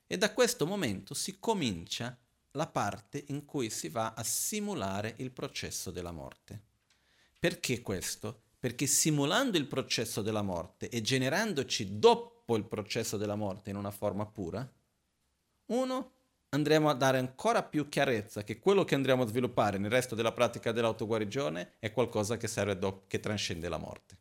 E 0.05 0.17
da 0.19 0.31
questo 0.31 0.67
momento 0.67 1.15
si 1.15 1.39
comincia 1.39 2.15
la 2.51 2.67
parte 2.67 3.23
in 3.29 3.45
cui 3.45 3.71
si 3.71 3.89
va 3.89 4.13
a 4.13 4.21
simulare 4.21 5.15
il 5.17 5.31
processo 5.31 5.89
della 5.89 6.11
morte. 6.11 6.61
Perché 7.39 7.81
questo? 7.81 8.43
Perché 8.59 8.85
simulando 8.85 9.57
il 9.57 9.65
processo 9.65 10.21
della 10.21 10.43
morte 10.43 10.89
e 10.89 11.01
generandoci 11.01 11.97
dopo 11.97 12.55
il 12.55 12.65
processo 12.65 13.17
della 13.17 13.35
morte 13.35 13.71
in 13.71 13.77
una 13.77 13.89
forma 13.89 14.27
pura, 14.27 14.69
uno 15.67 16.11
andremo 16.53 16.89
a 16.89 16.93
dare 16.93 17.17
ancora 17.17 17.63
più 17.63 17.87
chiarezza 17.87 18.43
che 18.43 18.59
quello 18.59 18.83
che 18.83 18.95
andremo 18.95 19.23
a 19.23 19.27
sviluppare 19.27 19.77
nel 19.77 19.91
resto 19.91 20.15
della 20.15 20.33
pratica 20.33 20.71
dell'autoguarigione 20.71 21.73
è 21.79 21.91
qualcosa 21.91 22.37
che 22.37 22.47
serve 22.47 22.77
dopo, 22.77 23.03
che 23.07 23.19
trascende 23.19 23.69
la 23.69 23.77
morte. 23.77 24.17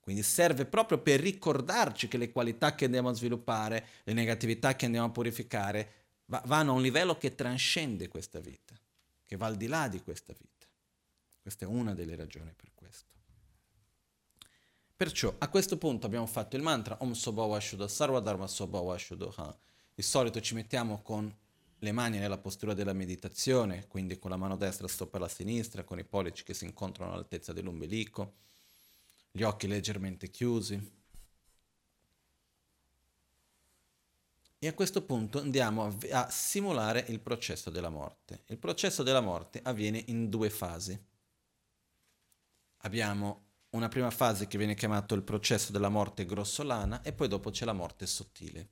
Quindi 0.00 0.24
serve 0.24 0.64
proprio 0.66 0.98
per 0.98 1.20
ricordarci 1.20 2.08
che 2.08 2.18
le 2.18 2.32
qualità 2.32 2.74
che 2.74 2.86
andiamo 2.86 3.10
a 3.10 3.14
sviluppare, 3.14 3.86
le 4.02 4.12
negatività 4.12 4.74
che 4.74 4.86
andiamo 4.86 5.06
a 5.06 5.10
purificare, 5.10 5.92
va- 6.24 6.42
vanno 6.46 6.72
a 6.72 6.74
un 6.74 6.82
livello 6.82 7.16
che 7.16 7.36
trascende 7.36 8.08
questa 8.08 8.40
vita, 8.40 8.74
che 9.24 9.36
va 9.36 9.46
al 9.46 9.56
di 9.56 9.68
là 9.68 9.86
di 9.86 10.02
questa 10.02 10.32
vita. 10.32 10.66
Questa 11.40 11.64
è 11.64 11.68
una 11.68 11.94
delle 11.94 12.16
ragioni 12.16 12.52
per 12.56 12.72
questo. 12.74 13.06
Perciò 14.96 15.32
a 15.38 15.48
questo 15.48 15.78
punto 15.78 16.06
abbiamo 16.06 16.26
fatto 16.26 16.56
il 16.56 16.62
mantra 16.62 16.96
Om 17.00 17.12
Sobhava 17.12 17.60
Shuddha 17.60 17.86
Sarva 17.86 18.18
Dharma 18.18 18.48
Sobhava 18.48 18.98
Shuddha 18.98 19.30
di 19.94 20.02
solito 20.02 20.40
ci 20.40 20.54
mettiamo 20.54 21.02
con 21.02 21.34
le 21.78 21.92
mani 21.92 22.18
nella 22.18 22.38
postura 22.38 22.74
della 22.74 22.92
meditazione, 22.92 23.86
quindi 23.88 24.18
con 24.18 24.30
la 24.30 24.36
mano 24.36 24.56
destra 24.56 24.86
sopra 24.86 25.18
la 25.18 25.28
sinistra, 25.28 25.82
con 25.82 25.98
i 25.98 26.04
pollici 26.04 26.44
che 26.44 26.54
si 26.54 26.64
incontrano 26.64 27.12
all'altezza 27.12 27.52
dell'ombelico, 27.52 28.34
gli 29.32 29.42
occhi 29.42 29.66
leggermente 29.66 30.30
chiusi. 30.30 31.00
E 34.58 34.68
a 34.68 34.74
questo 34.74 35.02
punto 35.02 35.40
andiamo 35.40 35.86
a, 35.86 36.20
a, 36.20 36.30
simulare 36.30 37.04
il 37.08 37.18
processo 37.18 37.68
della 37.68 37.88
morte. 37.88 38.44
Il 38.46 38.58
processo 38.58 39.02
della 39.02 39.20
morte 39.20 39.60
avviene 39.64 40.04
in 40.06 40.28
due 40.28 40.50
fasi. 40.50 40.96
Abbiamo 42.84 43.46
una 43.70 43.88
prima 43.88 44.10
fase 44.10 44.46
che 44.46 44.58
viene 44.58 44.76
chiamata 44.76 45.16
il 45.16 45.22
processo 45.22 45.72
della 45.72 45.88
morte 45.88 46.24
grossolana 46.24 47.02
e 47.02 47.12
poi 47.12 47.26
dopo 47.26 47.50
c'è 47.50 47.64
la 47.64 47.72
morte 47.72 48.06
sottile. 48.06 48.68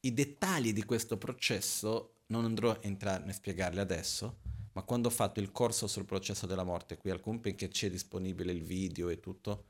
I 0.00 0.14
dettagli 0.14 0.72
di 0.72 0.84
questo 0.84 1.18
processo 1.18 2.20
non 2.26 2.44
andrò 2.44 2.70
a 2.70 2.78
entrare 2.82 3.28
a 3.28 3.32
spiegarli 3.32 3.80
adesso, 3.80 4.40
ma 4.72 4.82
quando 4.82 5.08
ho 5.08 5.10
fatto 5.10 5.40
il 5.40 5.50
corso 5.50 5.88
sul 5.88 6.04
processo 6.04 6.46
della 6.46 6.62
morte 6.62 6.96
qui 6.96 7.10
al 7.10 7.20
Cumpin 7.20 7.56
che 7.56 7.68
c'è 7.68 7.90
disponibile 7.90 8.52
il 8.52 8.62
video 8.62 9.08
e 9.08 9.18
tutto, 9.18 9.64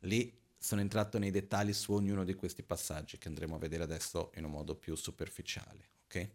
lì 0.00 0.32
sono 0.56 0.80
entrato 0.80 1.18
nei 1.18 1.32
dettagli 1.32 1.72
su 1.72 1.92
ognuno 1.92 2.24
di 2.24 2.34
questi 2.34 2.62
passaggi 2.62 3.18
che 3.18 3.26
andremo 3.26 3.56
a 3.56 3.58
vedere 3.58 3.82
adesso 3.82 4.30
in 4.36 4.44
un 4.44 4.52
modo 4.52 4.76
più 4.76 4.94
superficiale. 4.94 5.90
Ok? 6.04 6.30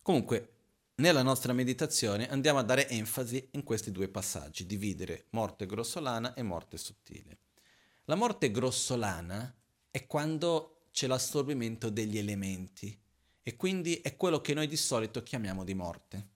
Comunque, 0.00 0.52
nella 0.96 1.22
nostra 1.22 1.52
meditazione 1.52 2.28
andiamo 2.30 2.58
a 2.60 2.64
dare 2.64 2.88
enfasi 2.88 3.48
in 3.52 3.62
questi 3.62 3.92
due 3.92 4.08
passaggi, 4.08 4.64
dividere 4.64 5.26
morte 5.30 5.66
grossolana 5.66 6.32
e 6.32 6.42
morte 6.42 6.78
sottile. 6.78 7.38
La 8.04 8.14
morte 8.14 8.50
grossolana 8.50 9.54
è 9.90 10.06
quando 10.06 10.77
c'è 10.98 11.06
l'assorbimento 11.06 11.90
degli 11.90 12.18
elementi 12.18 13.00
e 13.44 13.54
quindi 13.54 14.00
è 14.00 14.16
quello 14.16 14.40
che 14.40 14.52
noi 14.52 14.66
di 14.66 14.76
solito 14.76 15.22
chiamiamo 15.22 15.62
di 15.62 15.72
morte. 15.72 16.28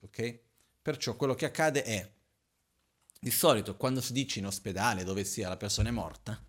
Ok? 0.00 0.40
Perciò 0.80 1.16
quello 1.16 1.34
che 1.34 1.44
accade 1.44 1.82
è, 1.82 2.10
di 3.20 3.30
solito 3.30 3.76
quando 3.76 4.00
si 4.00 4.14
dice 4.14 4.38
in 4.38 4.46
ospedale 4.46 5.04
dove 5.04 5.22
sia 5.22 5.50
la 5.50 5.58
persona 5.58 5.90
è 5.90 5.92
morta, 5.92 6.42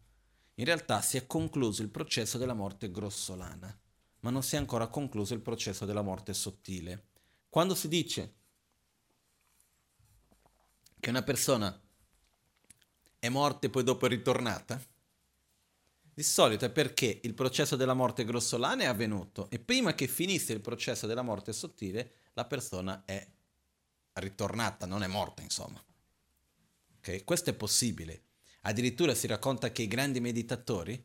in 0.54 0.64
realtà 0.64 1.02
si 1.02 1.18
è 1.18 1.28
concluso 1.28 1.82
il 1.82 1.90
processo 1.90 2.38
della 2.38 2.54
morte 2.54 2.90
grossolana, 2.90 3.78
ma 4.22 4.30
non 4.30 4.42
si 4.42 4.56
è 4.56 4.58
ancora 4.58 4.88
concluso 4.88 5.34
il 5.34 5.42
processo 5.42 5.84
della 5.84 6.02
morte 6.02 6.34
sottile. 6.34 7.08
Quando 7.50 7.76
si 7.76 7.90
dice 7.90 8.36
che 11.02 11.10
una 11.10 11.24
persona 11.24 11.78
è 13.20 13.28
morta 13.28 13.68
e 13.68 13.70
poi 13.70 13.84
dopo 13.84 14.06
è 14.06 14.10
ritornata, 14.10 14.82
di 16.20 16.26
solito 16.26 16.66
è 16.66 16.70
perché 16.70 17.22
il 17.24 17.34
processo 17.34 17.78
della 17.78 17.94
morte 17.94 18.26
grossolana 18.26 18.84
è 18.84 18.88
avvenuto 18.88 19.50
e 19.50 19.58
prima 19.58 19.96
che 19.96 20.06
finisse 20.06 20.52
il 20.52 20.60
processo 20.60 21.08
della 21.08 21.22
morte 21.22 21.54
sottile, 21.54 22.12
la 22.34 22.44
persona 22.44 23.04
è 23.06 23.26
ritornata, 24.16 24.86
non 24.86 25.02
è 25.02 25.08
morta, 25.08 25.42
insomma. 25.44 25.82
Okay? 26.98 27.24
Questo 27.24 27.52
è 27.52 27.54
possibile. 27.54 28.24
Addirittura 28.64 29.16
si 29.16 29.28
racconta 29.28 29.72
che 29.72 29.84
i 29.84 29.88
grandi 29.88 30.20
meditatori 30.20 31.02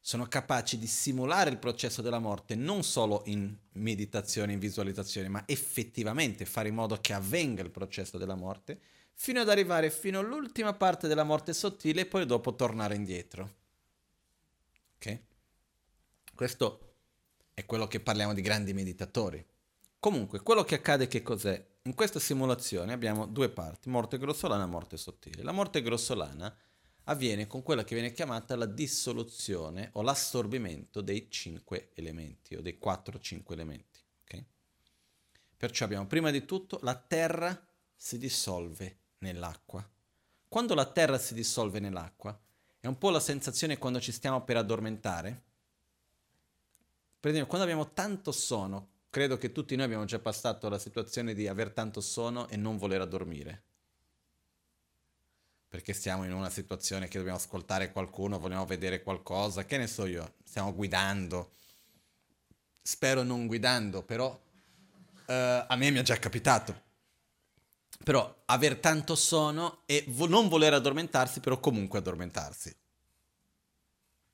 sono 0.00 0.26
capaci 0.28 0.78
di 0.78 0.86
simulare 0.86 1.50
il 1.50 1.58
processo 1.58 2.00
della 2.00 2.18
morte 2.18 2.54
non 2.54 2.82
solo 2.84 3.20
in 3.26 3.54
meditazione, 3.72 4.54
in 4.54 4.60
visualizzazione, 4.60 5.28
ma 5.28 5.42
effettivamente 5.44 6.46
fare 6.46 6.70
in 6.70 6.74
modo 6.74 6.96
che 7.02 7.12
avvenga 7.12 7.60
il 7.60 7.70
processo 7.70 8.16
della 8.16 8.34
morte, 8.34 8.80
fino 9.12 9.42
ad 9.42 9.50
arrivare 9.50 9.90
fino 9.90 10.20
all'ultima 10.20 10.72
parte 10.72 11.06
della 11.06 11.22
morte 11.22 11.52
sottile 11.52 12.00
e 12.00 12.06
poi 12.06 12.24
dopo 12.24 12.54
tornare 12.54 12.94
indietro. 12.94 13.62
Ok? 15.04 15.22
Questo 16.34 16.94
è 17.52 17.66
quello 17.66 17.86
che 17.86 18.00
parliamo 18.00 18.32
di 18.32 18.40
grandi 18.40 18.72
meditatori. 18.72 19.44
Comunque, 19.98 20.40
quello 20.40 20.64
che 20.64 20.76
accade 20.76 21.06
che 21.06 21.22
cos'è? 21.22 21.72
In 21.82 21.94
questa 21.94 22.18
simulazione 22.18 22.92
abbiamo 22.92 23.26
due 23.26 23.50
parti, 23.50 23.90
morte 23.90 24.18
grossolana 24.18 24.64
e 24.64 24.66
morte 24.66 24.96
sottile. 24.96 25.42
La 25.42 25.52
morte 25.52 25.82
grossolana 25.82 26.54
avviene 27.04 27.46
con 27.46 27.62
quella 27.62 27.84
che 27.84 27.94
viene 27.94 28.12
chiamata 28.12 28.56
la 28.56 28.66
dissoluzione 28.66 29.90
o 29.92 30.02
l'assorbimento 30.02 31.02
dei 31.02 31.30
cinque 31.30 31.90
elementi 31.94 32.54
o 32.54 32.62
dei 32.62 32.78
quattro 32.78 33.18
cinque 33.20 33.54
elementi. 33.54 34.00
Okay? 34.22 34.46
Perciò 35.56 35.84
abbiamo 35.84 36.06
prima 36.06 36.30
di 36.30 36.46
tutto 36.46 36.78
la 36.82 36.94
terra 36.94 37.66
si 37.94 38.18
dissolve 38.18 38.98
nell'acqua. 39.18 39.86
Quando 40.48 40.74
la 40.74 40.90
terra 40.90 41.18
si 41.18 41.34
dissolve 41.34 41.80
nell'acqua, 41.80 42.38
è 42.84 42.86
un 42.86 42.98
po' 42.98 43.08
la 43.08 43.18
sensazione 43.18 43.78
quando 43.78 43.98
ci 43.98 44.12
stiamo 44.12 44.44
per 44.44 44.58
addormentare. 44.58 45.42
Per 47.18 47.30
esempio, 47.30 47.46
quando 47.46 47.64
abbiamo 47.64 47.94
tanto 47.94 48.30
sonno, 48.30 48.88
credo 49.08 49.38
che 49.38 49.52
tutti 49.52 49.74
noi 49.74 49.86
abbiamo 49.86 50.04
già 50.04 50.18
passato 50.18 50.68
la 50.68 50.78
situazione 50.78 51.32
di 51.32 51.48
aver 51.48 51.70
tanto 51.70 52.02
sonno 52.02 52.46
e 52.48 52.58
non 52.58 52.76
voler 52.76 53.06
dormire. 53.06 53.62
Perché 55.66 55.94
siamo 55.94 56.24
in 56.24 56.34
una 56.34 56.50
situazione 56.50 57.08
che 57.08 57.16
dobbiamo 57.16 57.38
ascoltare 57.38 57.90
qualcuno, 57.90 58.38
vogliamo 58.38 58.66
vedere 58.66 59.02
qualcosa, 59.02 59.64
che 59.64 59.78
ne 59.78 59.86
so 59.86 60.04
io, 60.04 60.34
stiamo 60.44 60.74
guidando. 60.74 61.52
Spero 62.82 63.22
non 63.22 63.46
guidando, 63.46 64.02
però 64.02 64.28
uh, 64.28 65.32
a 65.32 65.74
me 65.74 65.90
mi 65.90 66.00
è 66.00 66.02
già 66.02 66.18
capitato. 66.18 66.83
Però 68.02 68.42
aver 68.46 68.78
tanto 68.80 69.14
sonno 69.14 69.82
e 69.86 70.04
vo- 70.08 70.26
non 70.26 70.48
voler 70.48 70.74
addormentarsi, 70.74 71.40
però 71.40 71.60
comunque 71.60 71.98
addormentarsi. 72.00 72.74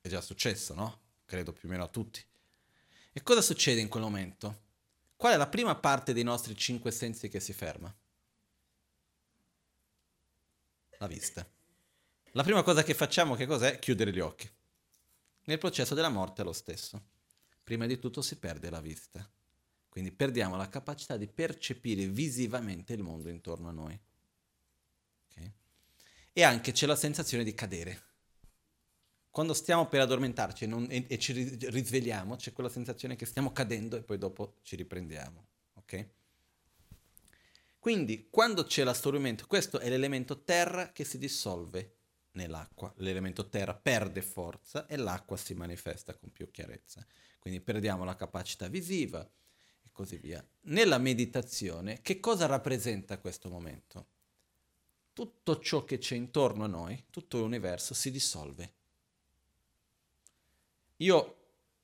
È 0.01 0.09
già 0.09 0.21
successo, 0.21 0.75
no? 0.75 1.01
Credo 1.27 1.53
più 1.53 1.69
o 1.69 1.71
meno 1.71 1.85
a 1.85 1.89
tutti. 1.89 2.25
E 3.13 3.23
cosa 3.23 3.43
succede 3.43 3.81
in 3.81 3.89
quel 3.89 4.03
momento? 4.03 4.69
Qual 5.17 5.33
è 5.33 5.37
la 5.37 5.49
prima 5.49 5.75
parte 5.75 6.13
dei 6.13 6.23
nostri 6.23 6.57
cinque 6.57 6.91
sensi 6.91 7.29
che 7.29 7.41
si 7.41 7.53
ferma? 7.53 7.95
La 10.99 11.07
vista. 11.07 11.47
La 12.33 12.43
prima 12.43 12.63
cosa 12.63 12.83
che 12.83 12.95
facciamo 12.95 13.35
che 13.35 13.47
cos'è? 13.47 13.79
Chiudere 13.79 14.13
gli 14.13 14.21
occhi. 14.21 14.49
Nel 15.45 15.59
processo 15.59 15.95
della 15.95 16.09
morte 16.09 16.43
è 16.43 16.45
lo 16.45 16.53
stesso. 16.53 17.03
Prima 17.63 17.87
di 17.87 17.99
tutto 17.99 18.23
si 18.23 18.37
perde 18.37 18.71
la 18.71 18.81
vista. 18.81 19.29
Quindi 19.91 20.13
perdiamo 20.13 20.57
la 20.57 20.69
capacità 20.69 21.17
di 21.17 21.27
percepire 21.27 22.07
visivamente 22.07 22.93
il 22.93 23.03
mondo 23.03 23.29
intorno 23.29 23.69
a 23.69 23.73
noi. 23.73 24.01
Okay? 25.29 25.53
E 26.33 26.43
anche 26.45 26.71
c'è 26.71 26.87
la 26.87 26.95
sensazione 26.95 27.43
di 27.43 27.53
cadere. 27.53 28.03
Quando 29.31 29.53
stiamo 29.53 29.89
per 29.89 30.01
addormentarci 30.01 30.65
e, 30.65 30.67
non, 30.69 30.87
e, 30.89 31.07
e, 31.09 31.19
ci 31.19 31.33
risvegliamo, 31.33 32.37
c'è 32.37 32.53
quella 32.53 32.69
sensazione 32.69 33.17
che 33.17 33.27
stiamo 33.27 33.53
cadendo 33.53 33.97
e 33.97 34.03
poi 34.03 34.17
dopo 34.17 34.59
ci 34.63 34.77
riprendiamo. 34.77 35.47
Ok? 35.75 36.09
Quindi, 37.81 38.29
quando 38.31 38.65
c'è 38.65 38.85
l'assorbimento, 38.85 39.47
questo 39.49 39.81
è 39.81 39.89
l'elemento 39.89 40.45
terra 40.45 40.93
che 40.93 41.03
si 41.03 41.19
dissolve 41.19 41.97
nell'acqua. 42.33 42.93
L'elemento 42.99 43.49
terra 43.49 43.75
perde 43.75 44.23
forza 44.23 44.87
e 44.87 44.97
l'acqua 44.97 45.37
si 45.37 45.55
manifesta 45.55 46.15
con 46.15 46.31
più 46.31 46.49
chiarezza. 46.53 47.05
Quindi 47.41 47.61
perdiamo 47.61 48.05
la 48.05 48.15
capacità 48.15 48.69
visiva, 48.69 49.29
così 50.01 50.17
via. 50.17 50.43
Nella 50.63 50.97
meditazione, 50.97 52.01
che 52.01 52.21
cosa 52.21 52.47
rappresenta 52.47 53.19
questo 53.19 53.51
momento? 53.51 54.07
Tutto 55.13 55.59
ciò 55.59 55.85
che 55.85 55.99
c'è 55.99 56.15
intorno 56.15 56.65
a 56.65 56.69
noi, 56.69 57.05
tutto 57.11 57.39
l'universo, 57.39 57.93
si 57.93 58.11
dissolve. 58.11 58.73
Io 60.97 61.37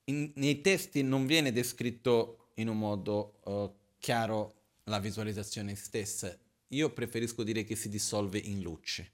in, 0.05 0.33
nei 0.37 0.63
testi 0.63 1.03
non 1.03 1.27
viene 1.27 1.53
descritto 1.53 2.53
in 2.55 2.69
un 2.69 2.79
modo 2.79 3.41
uh, 3.45 3.75
chiaro 3.99 4.55
la 4.85 4.99
visualizzazione 4.99 5.75
stessa. 5.75 6.35
Io 6.69 6.91
preferisco 6.95 7.43
dire 7.43 7.65
che 7.65 7.77
si 7.77 7.91
dissolve 7.91 8.39
in 8.39 8.63
luce. 8.63 9.13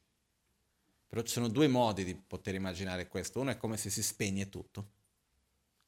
Però 1.09 1.23
ci 1.23 1.33
sono 1.33 1.49
due 1.49 1.67
modi 1.67 2.05
di 2.05 2.15
poter 2.15 2.55
immaginare 2.55 3.09
questo. 3.09 3.41
Uno 3.41 3.51
è 3.51 3.57
come 3.57 3.77
se 3.77 3.91
si 3.91 4.03
spegne 4.03 4.49
tutto, 4.49 4.91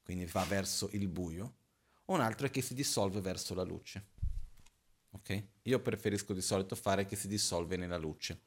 quindi 0.03 0.25
va 0.25 0.43
verso 0.43 0.89
il 0.91 1.07
buio 1.07 1.63
un 2.05 2.21
altro 2.21 2.47
è 2.47 2.51
che 2.51 2.61
si 2.61 2.73
dissolve 2.73 3.21
verso 3.21 3.53
la 3.53 3.63
luce. 3.63 4.13
Ok? 5.11 5.43
Io 5.63 5.79
preferisco 5.79 6.33
di 6.33 6.41
solito 6.41 6.75
fare 6.75 7.05
che 7.05 7.15
si 7.15 7.27
dissolve 7.27 7.77
nella 7.77 7.97
luce. 7.97 8.39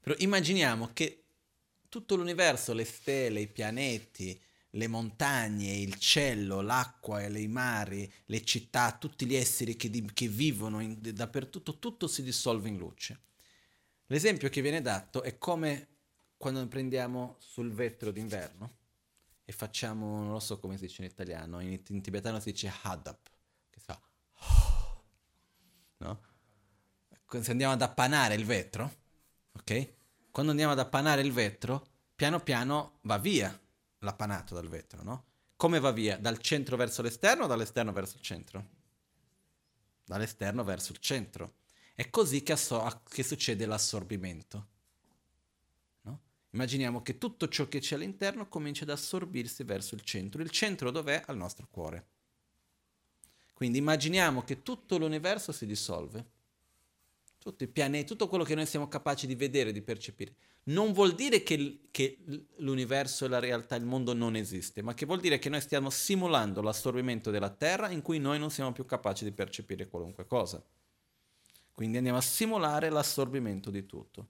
Però 0.00 0.14
immaginiamo 0.18 0.90
che 0.92 1.24
tutto 1.88 2.16
l'universo, 2.16 2.72
le 2.72 2.84
stelle, 2.84 3.40
i 3.40 3.48
pianeti, 3.48 4.40
le 4.70 4.88
montagne, 4.88 5.76
il 5.76 5.96
cielo, 5.96 6.60
l'acqua, 6.60 7.22
i 7.22 7.48
mari, 7.48 8.10
le 8.26 8.44
città, 8.44 8.96
tutti 8.98 9.26
gli 9.26 9.34
esseri 9.34 9.76
che, 9.76 9.90
di, 9.90 10.08
che 10.12 10.28
vivono 10.28 10.80
in, 10.80 10.98
dappertutto, 11.00 11.78
tutto 11.78 12.06
si 12.06 12.22
dissolve 12.22 12.68
in 12.68 12.76
luce. 12.78 13.20
L'esempio 14.06 14.48
che 14.48 14.62
viene 14.62 14.80
dato 14.80 15.22
è 15.22 15.38
come 15.38 15.88
quando 16.36 16.66
prendiamo 16.66 17.36
sul 17.38 17.72
vetro 17.72 18.10
d'inverno 18.10 18.80
e 19.44 19.52
facciamo, 19.52 20.22
non 20.22 20.32
lo 20.32 20.40
so 20.40 20.58
come 20.58 20.76
si 20.76 20.86
dice 20.86 21.02
in 21.02 21.08
italiano, 21.10 21.60
in, 21.60 21.80
in 21.88 22.02
tibetano 22.02 22.40
si 22.40 22.52
dice 22.52 22.72
hadap, 22.82 23.30
che 23.70 23.80
fa 23.80 24.00
no? 26.02 26.20
Se 27.40 27.50
andiamo 27.50 27.72
ad 27.72 27.82
appanare 27.82 28.34
il 28.34 28.44
vetro, 28.44 28.98
ok? 29.52 29.94
Quando 30.30 30.50
andiamo 30.50 30.72
ad 30.72 30.78
appanare 30.78 31.22
il 31.22 31.32
vetro, 31.32 31.86
piano 32.14 32.40
piano 32.40 32.98
va 33.02 33.16
via 33.18 33.58
l'appanato 34.00 34.54
dal 34.54 34.68
vetro, 34.68 35.02
no? 35.02 35.26
Come 35.56 35.80
va 35.80 35.92
via? 35.92 36.18
Dal 36.18 36.38
centro 36.38 36.76
verso 36.76 37.02
l'esterno 37.02 37.44
o 37.44 37.46
dall'esterno 37.46 37.92
verso 37.92 38.16
il 38.16 38.22
centro? 38.22 38.68
Dall'esterno 40.04 40.64
verso 40.64 40.92
il 40.92 40.98
centro. 40.98 41.54
È 41.94 42.10
così 42.10 42.42
che, 42.42 42.52
asso- 42.52 43.02
che 43.08 43.22
succede 43.22 43.64
l'assorbimento. 43.64 44.68
Immaginiamo 46.52 47.02
che 47.02 47.16
tutto 47.16 47.48
ciò 47.48 47.66
che 47.66 47.80
c'è 47.80 47.94
all'interno 47.94 48.46
comincia 48.46 48.84
ad 48.84 48.90
assorbirsi 48.90 49.64
verso 49.64 49.94
il 49.94 50.02
centro. 50.02 50.42
Il 50.42 50.50
centro 50.50 50.90
dov'è? 50.90 51.22
Al 51.26 51.36
nostro 51.36 51.66
cuore. 51.70 52.06
Quindi 53.54 53.78
immaginiamo 53.78 54.42
che 54.42 54.62
tutto 54.62 54.98
l'universo 54.98 55.50
si 55.52 55.64
dissolve. 55.64 56.26
Tutti 57.38 57.64
i 57.64 57.68
pianeti, 57.68 58.06
tutto 58.06 58.28
quello 58.28 58.44
che 58.44 58.54
noi 58.54 58.66
siamo 58.66 58.86
capaci 58.86 59.26
di 59.26 59.34
vedere, 59.34 59.72
di 59.72 59.80
percepire. 59.80 60.34
Non 60.64 60.92
vuol 60.92 61.14
dire 61.14 61.42
che, 61.42 61.88
che 61.90 62.18
l'universo, 62.56 63.26
la 63.28 63.38
realtà, 63.38 63.74
il 63.74 63.84
mondo 63.84 64.12
non 64.12 64.36
esiste, 64.36 64.82
ma 64.82 64.94
che 64.94 65.06
vuol 65.06 65.20
dire 65.20 65.38
che 65.38 65.48
noi 65.48 65.60
stiamo 65.60 65.90
simulando 65.90 66.60
l'assorbimento 66.60 67.30
della 67.30 67.50
Terra 67.50 67.90
in 67.90 68.02
cui 68.02 68.18
noi 68.18 68.38
non 68.38 68.50
siamo 68.50 68.72
più 68.72 68.84
capaci 68.84 69.24
di 69.24 69.32
percepire 69.32 69.88
qualunque 69.88 70.26
cosa. 70.26 70.62
Quindi 71.72 71.96
andiamo 71.96 72.18
a 72.18 72.22
simulare 72.22 72.90
l'assorbimento 72.90 73.70
di 73.70 73.86
tutto. 73.86 74.28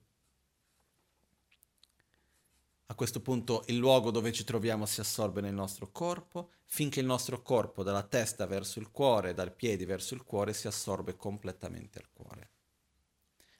A 2.93 2.95
questo 2.95 3.21
punto 3.21 3.63
il 3.69 3.77
luogo 3.77 4.11
dove 4.11 4.31
ci 4.31 4.43
troviamo 4.43 4.85
si 4.85 4.99
assorbe 4.99 5.41
nel 5.41 5.55
nostro 5.55 5.89
corpo, 5.91 6.51
finché 6.65 6.99
il 6.99 7.07
nostro 7.07 7.41
corpo 7.41 7.81
dalla 7.81 8.03
testa 8.03 8.45
verso 8.45 8.77
il 8.77 8.91
cuore, 8.91 9.33
dal 9.33 9.51
piedi 9.51 9.83
verso 9.83 10.13
il 10.13 10.21
cuore, 10.21 10.53
si 10.53 10.67
assorbe 10.67 11.15
completamente 11.15 11.97
al 11.97 12.07
cuore. 12.13 12.51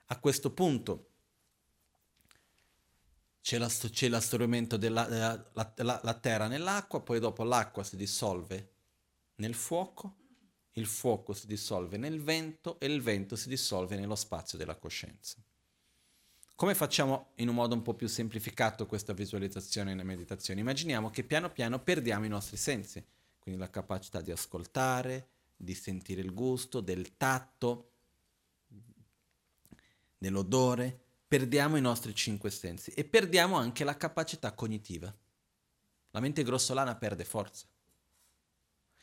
A 0.05 0.19
questo 0.19 0.51
punto 0.51 1.09
c'è, 3.41 3.57
l'assorbimento 3.57 4.77
della 4.77 5.07
la, 5.07 5.51
la, 5.77 5.99
la 6.03 6.13
terra 6.13 6.45
nell'acqua, 6.45 7.01
poi 7.01 7.19
dopo 7.19 7.41
l'acqua 7.43 7.83
si 7.83 7.95
dissolve 7.95 8.73
nel 9.37 9.55
fuoco, 9.55 10.17
il 10.73 10.85
fuoco 10.85 11.33
si 11.33 11.47
dissolve 11.47 11.97
nel 11.97 12.21
vento 12.21 12.79
e 12.79 12.85
il 12.85 13.01
vento 13.01 13.35
si 13.35 13.49
dissolve 13.49 13.95
nello 13.95 14.15
spazio 14.15 14.59
della 14.59 14.75
coscienza. 14.75 15.43
Come 16.55 16.75
facciamo 16.75 17.31
in 17.35 17.49
un 17.49 17.55
modo 17.55 17.73
un 17.73 17.81
po' 17.81 17.95
più 17.95 18.07
semplificato 18.07 18.85
questa 18.85 19.13
visualizzazione 19.13 19.91
e 19.91 20.03
meditazione? 20.03 20.59
Immaginiamo 20.59 21.09
che 21.09 21.23
piano 21.23 21.51
piano 21.51 21.79
perdiamo 21.81 22.25
i 22.25 22.29
nostri 22.29 22.57
sensi, 22.57 23.03
quindi 23.39 23.59
la 23.59 23.71
capacità 23.71 24.21
di 24.21 24.31
ascoltare, 24.31 25.29
di 25.57 25.73
sentire 25.73 26.21
il 26.21 26.33
gusto, 26.33 26.79
del 26.79 27.17
tatto, 27.17 27.89
dell'odore, 30.17 30.97
perdiamo 31.27 31.75
i 31.75 31.81
nostri 31.81 32.13
cinque 32.13 32.51
sensi 32.51 32.91
e 32.91 33.03
perdiamo 33.03 33.57
anche 33.57 33.83
la 33.83 33.97
capacità 33.97 34.53
cognitiva. 34.53 35.13
La 36.11 36.19
mente 36.19 36.43
grossolana 36.43 36.95
perde 36.95 37.25
forza. 37.25 37.65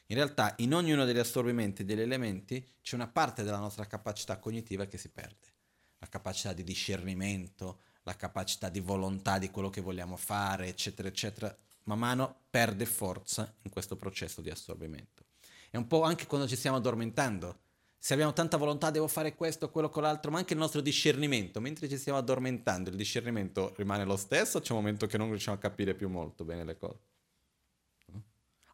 In 0.07 0.17
realtà 0.17 0.55
in 0.59 0.73
ognuno 0.73 1.05
degli 1.05 1.19
assorbimenti 1.19 1.85
degli 1.85 2.01
elementi 2.01 2.65
c'è 2.81 2.95
una 2.95 3.09
parte 3.09 3.43
della 3.43 3.59
nostra 3.59 3.87
capacità 3.87 4.39
cognitiva 4.39 4.87
che 4.87 4.99
si 4.99 5.09
perde. 5.09 5.59
La 6.01 6.09
capacità 6.09 6.53
di 6.53 6.65
discernimento, 6.65 7.81
la 8.03 8.17
capacità 8.17 8.69
di 8.69 8.81
volontà 8.81 9.39
di 9.39 9.51
quello 9.51 9.71
che 9.71 9.81
vogliamo 9.81 10.17
fare, 10.17 10.67
eccetera, 10.67 11.09
eccetera, 11.09 11.57
man 11.85 11.99
mano 11.99 12.41
perde 12.51 12.85
forza 12.85 13.55
in 13.63 13.71
questo 13.71 13.97
processo 13.97 14.41
di 14.41 14.51
assorbimento. 14.51 15.25
È 15.71 15.77
un 15.77 15.87
po' 15.87 16.03
anche 16.03 16.27
quando 16.27 16.49
ci 16.49 16.57
stiamo 16.57 16.79
addormentando. 16.79 17.61
Se 17.99 18.13
abbiamo 18.15 18.33
tanta 18.33 18.57
volontà, 18.57 18.91
devo 18.91 19.07
fare 19.07 19.35
questo, 19.35 19.71
quello, 19.71 19.89
con 19.89 20.03
l'altro, 20.03 20.31
ma 20.31 20.39
anche 20.39 20.55
il 20.55 20.59
nostro 20.59 20.81
discernimento, 20.81 21.61
mentre 21.61 21.89
ci 21.89 21.97
stiamo 21.97 22.19
addormentando, 22.19 22.91
il 22.91 22.97
discernimento 22.97 23.73
rimane 23.77 24.05
lo 24.05 24.17
stesso, 24.17 24.61
c'è 24.61 24.73
un 24.73 24.79
momento 24.79 25.07
che 25.07 25.17
non 25.17 25.29
riusciamo 25.29 25.57
a 25.57 25.61
capire 25.61 25.95
più 25.95 26.09
molto 26.09 26.45
bene 26.45 26.65
le 26.65 26.77
cose 26.77 27.09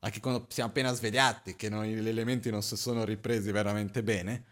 anche 0.06 0.20
quando 0.20 0.46
siamo 0.48 0.70
appena 0.70 0.92
svegliati, 0.92 1.56
che 1.56 1.68
noi, 1.68 1.94
gli 1.94 2.08
elementi 2.08 2.50
non 2.50 2.62
si 2.62 2.76
sono 2.76 3.04
ripresi 3.04 3.50
veramente 3.50 4.02
bene, 4.02 4.44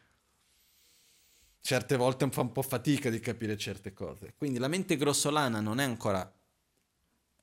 certe 1.65 1.97
volte 1.97 2.29
fa 2.29 2.43
un 2.43 2.53
po' 2.53 2.61
fatica 2.61 3.09
di 3.09 3.21
capire 3.21 3.57
certe 3.57 3.95
cose. 3.95 4.35
Quindi 4.37 4.59
la 4.59 4.69
mente 4.69 4.99
grossolana 4.99 5.61
non 5.61 5.81
è 5.81 5.85
ancora, 5.85 6.31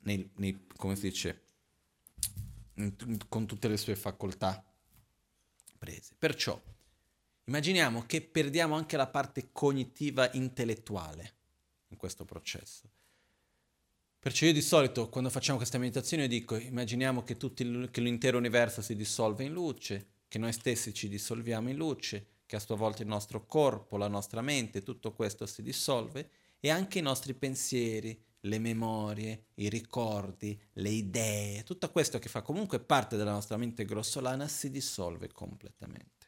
nei, 0.02 0.30
nei, 0.36 0.68
come 0.76 0.96
si 0.96 1.10
dice, 1.10 1.42
con 3.28 3.48
tutte 3.48 3.68
le 3.68 3.78
sue 3.78 3.96
facoltà 3.96 4.64
prese. 5.76 6.14
Perciò 6.20 6.62
immaginiamo 7.46 8.06
che 8.06 8.22
perdiamo 8.22 8.76
anche 8.76 8.96
la 8.96 9.08
parte 9.08 9.50
cognitiva 9.52 10.32
intellettuale 10.34 11.34
in 11.88 11.98
questo 11.98 12.24
processo. 12.24 12.88
Perciò 14.20 14.46
io 14.46 14.54
di 14.54 14.62
solito 14.62 15.10
quando 15.10 15.32
facciamo 15.32 15.58
questa 15.58 15.80
meditazione 15.80 16.28
dico 16.28 16.56
immaginiamo 16.56 17.24
che, 17.24 17.38
tutti, 17.38 17.90
che 17.90 18.02
l'intero 18.02 18.38
universo 18.38 18.84
si 18.84 18.96
dissolve 18.96 19.46
in 19.46 19.54
luce, 19.54 20.10
che 20.28 20.38
noi 20.38 20.54
stessi 20.54 20.94
ci 20.94 21.10
dissolviamo 21.10 21.72
in 21.72 21.76
luce, 21.76 22.28
che 22.52 22.58
a 22.58 22.60
sua 22.60 22.76
volta 22.76 23.02
il 23.02 23.08
nostro 23.08 23.46
corpo, 23.46 23.96
la 23.96 24.10
nostra 24.10 24.42
mente, 24.42 24.84
tutto 24.84 25.14
questo 25.14 25.46
si 25.46 25.62
dissolve 25.62 26.32
e 26.60 26.70
anche 26.70 27.00
i 27.00 27.02
nostri 27.02 27.34
pensieri, 27.34 28.22
le 28.42 28.60
memorie, 28.60 29.46
i 29.54 29.70
ricordi, 29.70 30.62
le 30.74 30.90
idee, 30.90 31.64
tutto 31.64 31.90
questo 31.92 32.20
che 32.20 32.28
fa 32.28 32.42
comunque 32.42 32.82
parte 32.82 33.16
della 33.16 33.32
nostra 33.32 33.56
mente 33.56 33.86
grossolana 33.86 34.50
si 34.50 34.70
dissolve 34.70 35.32
completamente. 35.32 36.28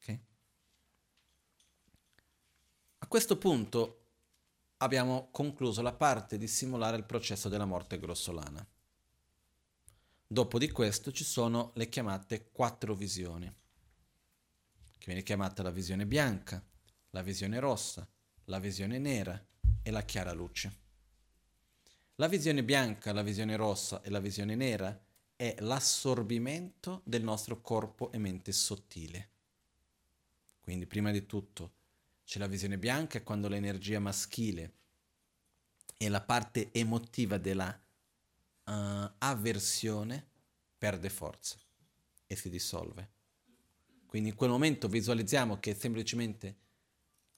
Okay? 0.00 0.20
A 2.98 3.06
questo 3.08 3.36
punto 3.36 4.02
abbiamo 4.76 5.30
concluso 5.32 5.82
la 5.82 5.94
parte 5.94 6.38
di 6.38 6.46
simulare 6.46 6.96
il 6.96 7.06
processo 7.06 7.48
della 7.48 7.64
morte 7.64 7.98
grossolana. 7.98 8.64
Dopo 10.28 10.58
di 10.58 10.70
questo 10.70 11.10
ci 11.10 11.24
sono 11.24 11.72
le 11.74 11.88
chiamate 11.88 12.50
quattro 12.52 12.94
visioni, 12.94 13.52
che 15.04 15.10
viene 15.10 15.22
chiamata 15.22 15.62
la 15.62 15.70
visione 15.70 16.06
bianca, 16.06 16.64
la 17.10 17.20
visione 17.20 17.58
rossa, 17.58 18.08
la 18.44 18.58
visione 18.58 18.98
nera 18.98 19.38
e 19.82 19.90
la 19.90 20.02
chiara 20.02 20.32
luce. 20.32 20.78
La 22.14 22.26
visione 22.26 22.64
bianca, 22.64 23.12
la 23.12 23.22
visione 23.22 23.54
rossa 23.54 24.00
e 24.00 24.08
la 24.08 24.18
visione 24.18 24.54
nera 24.54 24.98
è 25.36 25.56
l'assorbimento 25.58 27.02
del 27.04 27.22
nostro 27.22 27.60
corpo 27.60 28.12
e 28.12 28.18
mente 28.18 28.50
sottile. 28.52 29.28
Quindi 30.60 30.86
prima 30.86 31.10
di 31.10 31.26
tutto 31.26 31.74
c'è 32.24 32.38
la 32.38 32.46
visione 32.46 32.78
bianca, 32.78 33.22
quando 33.22 33.48
l'energia 33.48 34.00
maschile 34.00 34.72
e 35.98 36.08
la 36.08 36.22
parte 36.22 36.72
emotiva 36.72 37.36
della 37.36 37.68
uh, 37.68 38.72
avversione 39.18 40.26
perde 40.78 41.10
forza 41.10 41.58
e 42.26 42.36
si 42.36 42.48
dissolve. 42.48 43.13
Quindi 44.14 44.30
in 44.30 44.36
quel 44.36 44.50
momento 44.50 44.86
visualizziamo 44.86 45.58
che 45.58 45.74
semplicemente 45.74 46.54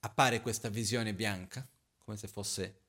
appare 0.01 0.43
questa 0.43 0.69
visione 0.69 1.15
bianca, 1.15 1.67
come 2.05 2.19
se 2.19 2.29
fosse 2.29 2.81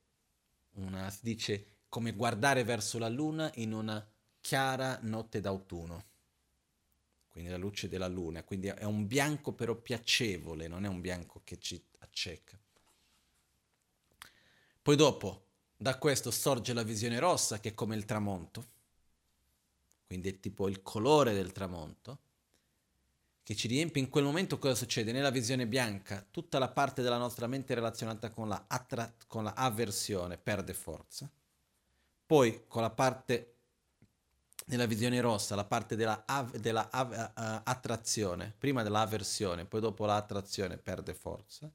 una, 0.71 1.09
si 1.09 1.19
dice, 1.21 1.67
come 1.87 2.11
guardare 2.11 2.65
verso 2.65 2.99
la 2.99 3.07
luna 3.07 3.49
in 3.55 3.71
una 3.71 4.05
chiara 4.41 4.99
notte 5.03 5.39
d'autunno 5.39 6.03
quindi 7.29 7.49
la 7.49 7.57
luce 7.57 7.87
della 7.87 8.09
luna, 8.09 8.43
quindi 8.43 8.67
è 8.67 8.83
un 8.83 9.07
bianco 9.07 9.53
però 9.53 9.73
piacevole, 9.73 10.67
non 10.67 10.83
è 10.83 10.89
un 10.89 10.99
bianco 10.99 11.39
che 11.45 11.57
ci 11.57 11.81
acceca. 11.99 12.59
Poi 14.81 14.95
dopo, 14.97 15.45
da 15.77 15.97
questo 15.97 16.29
sorge 16.29 16.73
la 16.73 16.83
visione 16.83 17.19
rossa, 17.19 17.61
che 17.61 17.69
è 17.69 17.73
come 17.73 17.95
il 17.95 18.03
tramonto, 18.03 18.67
quindi 20.07 20.27
è 20.27 20.39
tipo 20.41 20.67
il 20.67 20.81
colore 20.81 21.33
del 21.33 21.53
tramonto, 21.53 22.25
che 23.47 23.55
ci 23.55 23.69
riempie. 23.69 24.01
In 24.01 24.09
quel 24.09 24.25
momento 24.25 24.59
cosa 24.59 24.75
succede? 24.75 25.13
Nella 25.13 25.29
visione 25.29 25.67
bianca, 25.67 26.21
tutta 26.29 26.59
la 26.59 26.67
parte 26.67 27.01
della 27.01 27.15
nostra 27.15 27.47
mente 27.47 27.73
relazionata 27.73 28.29
con 28.29 28.49
la, 28.49 28.65
attra- 28.67 29.15
con 29.25 29.45
la 29.45 29.53
avversione 29.53 30.37
perde 30.37 30.73
forza. 30.73 31.31
Poi 32.25 32.65
con 32.67 32.81
la 32.81 32.89
parte 32.89 33.53
nella 34.65 34.85
visione 34.85 35.21
rossa 35.21 35.55
la 35.55 35.63
parte 35.63 35.95
della, 35.95 36.25
av- 36.25 36.57
della 36.57 36.89
av- 36.91 37.13
uh, 37.13 37.61
attrazione, 37.63 38.53
prima 38.57 38.83
dell'avversione, 38.83 39.63
poi 39.63 39.79
dopo 39.79 40.05
l'attrazione 40.05 40.75
perde 40.75 41.13
forza, 41.13 41.71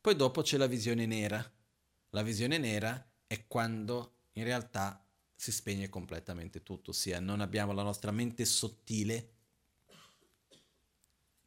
poi 0.00 0.14
dopo 0.14 0.42
c'è 0.42 0.56
la 0.56 0.68
visione 0.68 1.04
nera. 1.04 1.44
La 2.10 2.22
visione 2.22 2.58
nera 2.58 3.10
è 3.26 3.44
quando 3.48 4.18
in 4.34 4.44
realtà 4.44 5.04
si 5.34 5.50
spegne 5.50 5.88
completamente 5.88 6.62
tutto, 6.62 6.90
ossia 6.90 7.18
non 7.18 7.40
abbiamo 7.40 7.72
la 7.72 7.82
nostra 7.82 8.12
mente 8.12 8.44
sottile, 8.44 9.37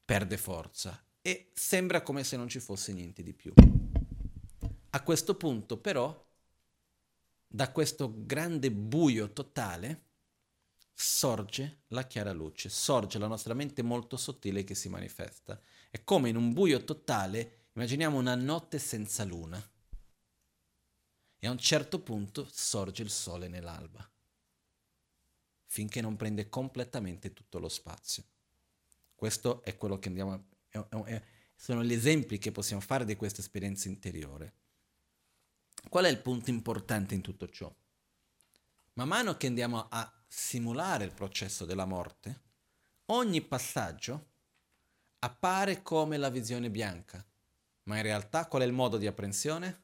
perde 0.04 0.38
forza 0.38 1.04
e 1.22 1.52
sembra 1.54 2.02
come 2.02 2.24
se 2.24 2.36
non 2.38 2.48
ci 2.48 2.60
fosse 2.60 2.94
niente 2.94 3.24
di 3.24 3.34
più. 3.34 3.54
A 4.90 5.04
questo 5.04 5.36
punto 5.36 5.78
però, 5.78 6.30
da 7.48 7.72
questo 7.72 8.14
grande 8.26 8.72
buio 8.72 9.32
totale, 9.32 10.06
sorge 10.94 11.84
la 11.88 12.06
chiara 12.06 12.32
luce, 12.32 12.70
sorge 12.70 13.18
la 13.18 13.28
nostra 13.28 13.54
mente 13.54 13.82
molto 13.82 14.18
sottile 14.18 14.64
che 14.64 14.76
si 14.76 14.90
manifesta. 14.90 15.60
È 15.90 16.04
come 16.04 16.30
in 16.30 16.36
un 16.36 16.54
buio 16.54 16.84
totale, 16.84 17.68
immaginiamo 17.74 18.18
una 18.18 18.36
notte 18.36 18.80
senza 18.80 19.24
luna. 19.24 19.62
E 21.44 21.48
a 21.48 21.52
un 21.52 21.58
certo 21.58 22.02
punto 22.02 22.48
sorge 22.52 23.02
il 23.02 23.10
sole 23.10 23.48
nell'alba, 23.48 24.08
finché 25.66 26.02
non 26.02 26.16
prende 26.16 26.50
completamente 26.50 27.34
tutto 27.34 27.58
lo 27.58 27.70
spazio. 27.70 28.24
Questo 29.22 29.62
è 29.64 29.78
quello 29.78 30.00
che 30.00 30.08
andiamo 30.08 30.48
a... 30.72 31.22
Sono 31.54 31.84
gli 31.84 31.94
esempi 31.94 32.40
che 32.40 32.52
possiamo 32.52 32.82
fare 32.82 33.06
di 33.06 33.16
questa 33.16 33.42
esperienza 33.42 33.88
interiore. 33.88 34.54
Qual 35.88 36.06
è 36.06 36.10
il 36.10 36.20
punto 36.20 36.50
importante 36.50 37.14
in 37.14 37.22
tutto 37.22 37.48
ciò? 37.48 37.72
Man 38.94 39.08
mano 39.08 39.38
che 39.38 39.46
andiamo 39.46 39.88
a 39.90 40.12
simulare 40.28 41.04
il 41.04 41.14
processo 41.14 41.66
della 41.66 41.86
morte, 41.86 42.42
ogni 43.12 43.44
passaggio 43.44 44.30
appare 45.20 45.84
come 45.84 46.18
la 46.18 46.30
visione 46.30 46.72
bianca, 46.72 47.24
ma 47.84 47.98
in 47.98 48.02
realtà 48.02 48.48
qual 48.48 48.64
è 48.64 48.66
il 48.66 48.74
modo 48.74 48.98
di 48.98 49.06
apprensione? 49.06 49.84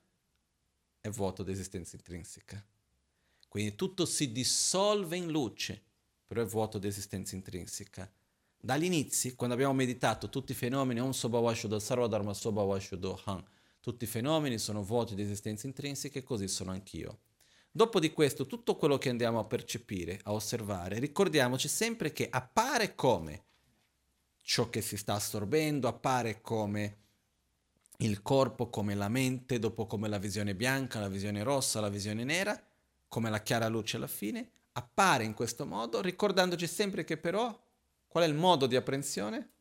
È 1.00 1.10
vuoto 1.10 1.44
di 1.44 1.52
esistenza 1.52 1.96
intrinseca. 1.96 2.66
Quindi 3.48 3.76
tutto 3.76 4.08
si 4.08 4.32
dissolve 4.32 5.16
in 5.16 5.30
luce, 5.30 5.84
però 6.26 6.42
è 6.42 6.46
vuoto 6.48 6.80
di 6.80 6.88
esistenza 6.88 7.36
intrinseca. 7.36 8.12
Dall'inizio, 8.60 9.34
quando 9.36 9.56
abbiamo 9.56 9.74
meditato 9.74 10.30
tutti 10.30 10.52
i 10.52 10.56
fenomeni, 10.56 11.14
Sobhavashuddha 11.14 11.78
Han, 13.26 13.46
tutti 13.80 14.04
i 14.04 14.08
fenomeni 14.08 14.58
sono 14.58 14.84
vuoti 14.84 15.16
di 15.16 15.22
esistenza 15.22 15.68
intrinseca 15.68 16.20
e 16.20 16.24
così 16.24 16.48
sono 16.48 16.72
anch'io. 16.72 17.20
Dopo 17.72 18.00
di 18.00 18.12
questo, 18.12 18.48
tutto 18.48 18.76
quello 18.76 18.98
che 18.98 19.10
andiamo 19.10 19.40
a 19.40 19.46
percepire, 19.46 20.20
a 20.24 20.34
osservare, 20.34 21.00
ricordiamoci 21.00 21.68
sempre 21.68 22.12
che 22.12 22.28
appare 22.30 22.96
come 22.96 23.46
ciò 24.42 24.70
che 24.70 24.82
si 24.82 24.98
sta 24.98 25.14
assorbendo, 25.14 25.88
appare 25.88 26.42
come 26.42 26.98
il 27.98 28.22
corpo, 28.22 28.70
come 28.70 28.96
la 28.96 29.10
mente, 29.10 29.60
dopo 29.60 29.86
come 29.86 30.08
la 30.08 30.18
visione 30.18 30.56
bianca, 30.56 31.00
la 31.00 31.08
visione 31.08 31.44
rossa, 31.44 31.80
la 31.80 31.90
visione 31.90 32.24
nera, 32.24 32.60
come 33.08 33.30
la 33.30 33.42
chiara 33.42 33.68
luce 33.68 33.98
alla 33.98 34.08
fine, 34.08 34.52
appare 34.74 35.24
in 35.24 35.34
questo 35.34 35.66
modo, 35.66 36.02
ricordandoci 36.02 36.68
sempre 36.68 37.04
che 37.04 37.18
però 37.18 37.58
qual 38.08 38.24
è 38.24 38.28
il 38.28 38.34
modo 38.34 38.68
di 38.68 38.76
apprensione? 38.76 39.52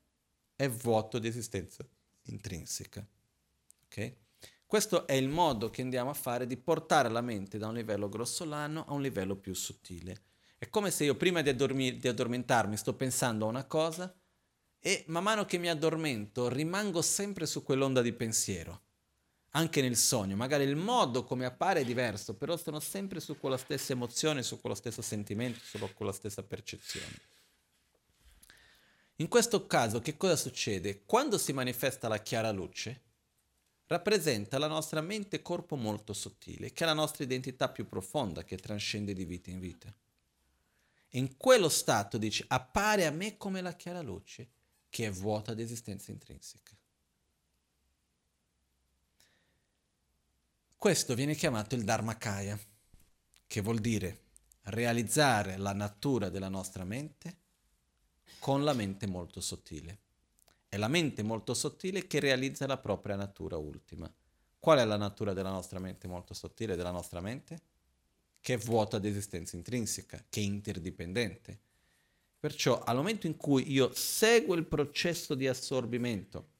È 0.55 0.69
vuoto 0.69 1.19
di 1.19 1.29
esistenza 1.29 1.87
intrinseca. 2.23 3.07
Ok? 3.85 4.15
Questo 4.67 5.07
è 5.07 5.13
il 5.13 5.29
modo 5.29 5.71
che 5.71 5.83
andiamo 5.83 6.11
a 6.11 6.15
fare 6.15 6.47
di 6.47 6.57
portare 6.57 7.09
la 7.09 7.21
mente 7.21 7.57
da 7.57 7.69
un 7.69 7.75
livello 7.75 8.09
grossolano 8.09 8.85
a 8.87 8.95
un 8.95 9.03
livello 9.03 9.37
più 9.37 9.55
sottile. 9.55 10.23
È 10.59 10.69
come 10.69 10.91
se 10.91 11.05
io 11.05 11.15
prima 11.15 11.41
di, 11.43 11.51
addormi- 11.51 11.99
di 11.99 12.09
addormentarmi 12.09 12.77
sto 12.77 12.95
pensando 12.95 13.47
a 13.47 13.49
una 13.49 13.65
cosa 13.65 14.13
e 14.81 15.05
man 15.09 15.23
mano 15.23 15.45
che 15.45 15.59
mi 15.59 15.69
addormento 15.69 16.49
rimango 16.49 17.01
sempre 17.03 17.47
su 17.47 17.63
quell'onda 17.63 18.03
di 18.03 18.13
pensiero. 18.13 18.83
Anche 19.51 19.81
nel 19.81 19.97
sogno, 19.97 20.37
magari 20.37 20.65
il 20.65 20.77
modo 20.77 21.25
come 21.25 21.47
appare 21.47 21.81
è 21.81 21.85
diverso, 21.85 22.35
però 22.35 22.57
sono 22.57 22.81
sempre 22.81 23.21
su 23.21 23.39
quella 23.39 23.57
stessa 23.57 23.93
emozione, 23.93 24.43
su 24.43 24.61
quello 24.61 24.75
stesso 24.75 25.01
sentimento, 25.01 25.61
su 25.63 25.79
quella 25.95 26.13
stessa 26.13 26.43
percezione. 26.43 27.35
In 29.17 29.29
questo 29.29 29.67
caso 29.67 30.01
che 30.01 30.17
cosa 30.17 30.37
succede? 30.37 31.05
Quando 31.05 31.39
si 31.39 31.53
manifesta 31.55 32.07
la 32.07 32.19
chiara 32.19 32.51
luce, 32.51 33.03
rappresenta 33.87 34.59
la 34.59 34.67
nostra 34.67 35.01
mente-corpo 35.01 35.77
molto 35.77 36.13
sottile, 36.13 36.73
che 36.73 36.85
è 36.85 36.87
la 36.87 36.93
nostra 36.93 37.25
identità 37.25 37.71
più 37.71 37.87
profonda, 37.87 38.45
che 38.45 38.57
trascende 38.57 39.15
di 39.15 39.25
vita 39.25 39.51
in 39.51 39.61
vita. 39.61 39.95
In 41.11 41.39
quello 41.39 41.71
stato 41.71 42.19
dice, 42.19 42.45
appare 42.47 43.07
a 43.07 43.11
me 43.11 43.39
come 43.39 43.63
la 43.63 43.75
chiara 43.75 44.03
luce, 44.03 44.49
che 44.91 45.07
è 45.07 45.11
vuota 45.11 45.55
di 45.55 45.63
esistenza 45.63 46.11
intrinseca. 46.11 46.77
Questo 50.77 51.15
viene 51.15 51.35
chiamato 51.35 51.75
il 51.75 51.85
Dharmakaya, 51.85 52.59
che 53.47 53.61
vuol 53.63 53.79
dire 53.79 54.25
realizzare 54.65 55.57
la 55.57 55.73
natura 55.73 56.29
della 56.29 56.49
nostra 56.49 56.85
mente 56.85 57.45
con 58.47 58.63
la 58.63 58.75
mente 58.75 59.09
molto 59.09 59.41
sottile. 59.41 59.99
È 60.69 60.77
la 60.77 60.87
mente 60.87 61.25
molto 61.25 61.53
sottile 61.53 62.07
che 62.07 62.21
realizza 62.21 62.65
la 62.69 62.79
propria 62.79 63.17
natura 63.17 63.57
ultima. 63.57 64.09
Qual 64.61 64.79
è 64.79 64.85
la 64.85 64.97
natura 64.97 65.33
della 65.33 65.51
nostra 65.51 65.81
mente 65.81 66.07
molto 66.07 66.33
sottile, 66.33 66.77
della 66.77 66.93
nostra 66.93 67.21
mente? 67.21 67.61
Che 68.41 68.55
è 68.55 68.57
vuota 68.57 69.01
di 69.01 69.09
esistenza 69.09 69.57
intrinseca, 69.57 70.25
che 70.29 70.39
è 70.39 70.45
interdipendente. 70.45 71.59
Perciò 72.39 72.85
al 72.85 72.95
momento 72.95 73.27
in 73.27 73.37
cui 73.37 73.69
io 73.73 73.93
seguo 73.93 74.55
il 74.55 74.65
processo 74.65 75.35
di 75.35 75.49
assorbimento 75.49 76.51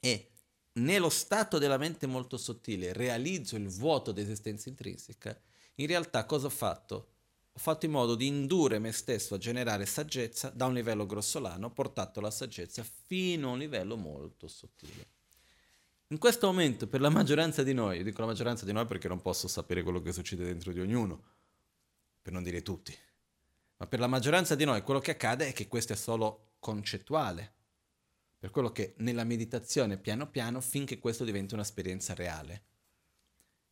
e 0.00 0.30
nello 0.72 1.10
stato 1.10 1.58
della 1.58 1.76
mente 1.76 2.06
molto 2.06 2.38
sottile 2.38 2.94
realizzo 2.94 3.56
il 3.56 3.68
vuoto 3.68 4.10
di 4.10 4.22
esistenza 4.22 4.70
intrinseca, 4.70 5.38
in 5.74 5.86
realtà 5.86 6.24
cosa 6.24 6.46
ho 6.46 6.50
fatto? 6.50 7.16
Ho 7.58 7.60
fatto 7.60 7.86
in 7.86 7.90
modo 7.90 8.14
di 8.14 8.28
indurre 8.28 8.78
me 8.78 8.92
stesso 8.92 9.34
a 9.34 9.38
generare 9.38 9.84
saggezza 9.84 10.48
da 10.50 10.66
un 10.66 10.74
livello 10.74 11.06
grossolano, 11.06 11.66
ho 11.66 11.70
portato 11.70 12.20
la 12.20 12.30
saggezza 12.30 12.84
fino 12.84 13.48
a 13.48 13.52
un 13.54 13.58
livello 13.58 13.96
molto 13.96 14.46
sottile. 14.46 15.06
In 16.10 16.18
questo 16.18 16.46
momento, 16.46 16.86
per 16.86 17.00
la 17.00 17.08
maggioranza 17.08 17.64
di 17.64 17.74
noi, 17.74 18.04
dico 18.04 18.20
la 18.20 18.28
maggioranza 18.28 18.64
di 18.64 18.72
noi 18.72 18.86
perché 18.86 19.08
non 19.08 19.20
posso 19.20 19.48
sapere 19.48 19.82
quello 19.82 20.00
che 20.00 20.12
succede 20.12 20.44
dentro 20.44 20.70
di 20.70 20.78
ognuno, 20.78 21.24
per 22.22 22.32
non 22.32 22.44
dire 22.44 22.62
tutti, 22.62 22.96
ma 23.78 23.88
per 23.88 23.98
la 23.98 24.06
maggioranza 24.06 24.54
di 24.54 24.64
noi 24.64 24.82
quello 24.82 25.00
che 25.00 25.10
accade 25.10 25.48
è 25.48 25.52
che 25.52 25.66
questo 25.66 25.94
è 25.94 25.96
solo 25.96 26.52
concettuale, 26.60 27.54
per 28.38 28.50
quello 28.50 28.70
che 28.70 28.94
nella 28.98 29.24
meditazione 29.24 29.98
piano 29.98 30.30
piano 30.30 30.60
finché 30.60 31.00
questo 31.00 31.24
diventa 31.24 31.56
un'esperienza 31.56 32.14
reale. 32.14 32.62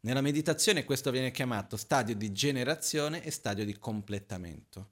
Nella 0.06 0.20
meditazione 0.20 0.84
questo 0.84 1.10
viene 1.10 1.32
chiamato 1.32 1.76
stadio 1.76 2.14
di 2.14 2.30
generazione 2.30 3.24
e 3.24 3.32
stadio 3.32 3.64
di 3.64 3.76
completamento. 3.76 4.90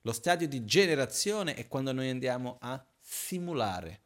Lo 0.00 0.12
stadio 0.12 0.48
di 0.48 0.64
generazione 0.64 1.52
è 1.52 1.68
quando 1.68 1.92
noi 1.92 2.08
andiamo 2.08 2.56
a 2.62 2.82
simulare 2.98 4.00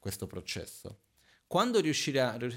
questo 0.00 0.26
processo. 0.26 1.02
Quando, 1.46 1.80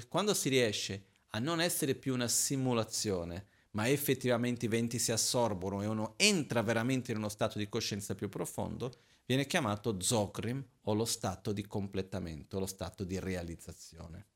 quando 0.08 0.34
si 0.34 0.48
riesce 0.48 1.04
a 1.28 1.38
non 1.38 1.60
essere 1.60 1.94
più 1.94 2.12
una 2.12 2.26
simulazione, 2.26 3.46
ma 3.70 3.88
effettivamente 3.88 4.64
i 4.64 4.68
venti 4.68 4.98
si 4.98 5.12
assorbono 5.12 5.80
e 5.80 5.86
uno 5.86 6.14
entra 6.16 6.60
veramente 6.62 7.12
in 7.12 7.18
uno 7.18 7.28
stato 7.28 7.56
di 7.56 7.68
coscienza 7.68 8.16
più 8.16 8.28
profondo, 8.28 8.92
viene 9.26 9.46
chiamato 9.46 10.00
Zokrim 10.00 10.64
o 10.80 10.94
lo 10.94 11.04
stato 11.04 11.52
di 11.52 11.64
completamento, 11.68 12.58
lo 12.58 12.66
stato 12.66 13.04
di 13.04 13.20
realizzazione. 13.20 14.26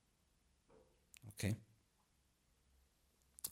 Ok? 1.30 1.66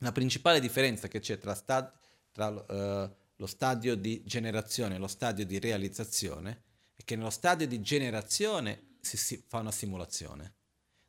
La 0.01 0.12
principale 0.12 0.60
differenza 0.60 1.09
che 1.09 1.20
c'è 1.20 1.39
tra, 1.39 1.55
stad- 1.55 1.93
tra 2.31 2.48
uh, 2.48 3.14
lo 3.36 3.47
stadio 3.47 3.94
di 3.94 4.23
generazione 4.24 4.97
e 4.97 4.98
lo 4.98 5.06
stadio 5.06 5.47
di 5.47 5.59
realizzazione 5.59 6.62
è 6.94 7.05
che 7.05 7.16
nello 7.16 7.31
stadio 7.31 7.66
di 7.66 7.81
generazione 7.81 8.97
si, 9.01 9.16
si 9.16 9.43
fa 9.47 9.59
una 9.59 9.73
simulazione, 9.73 10.55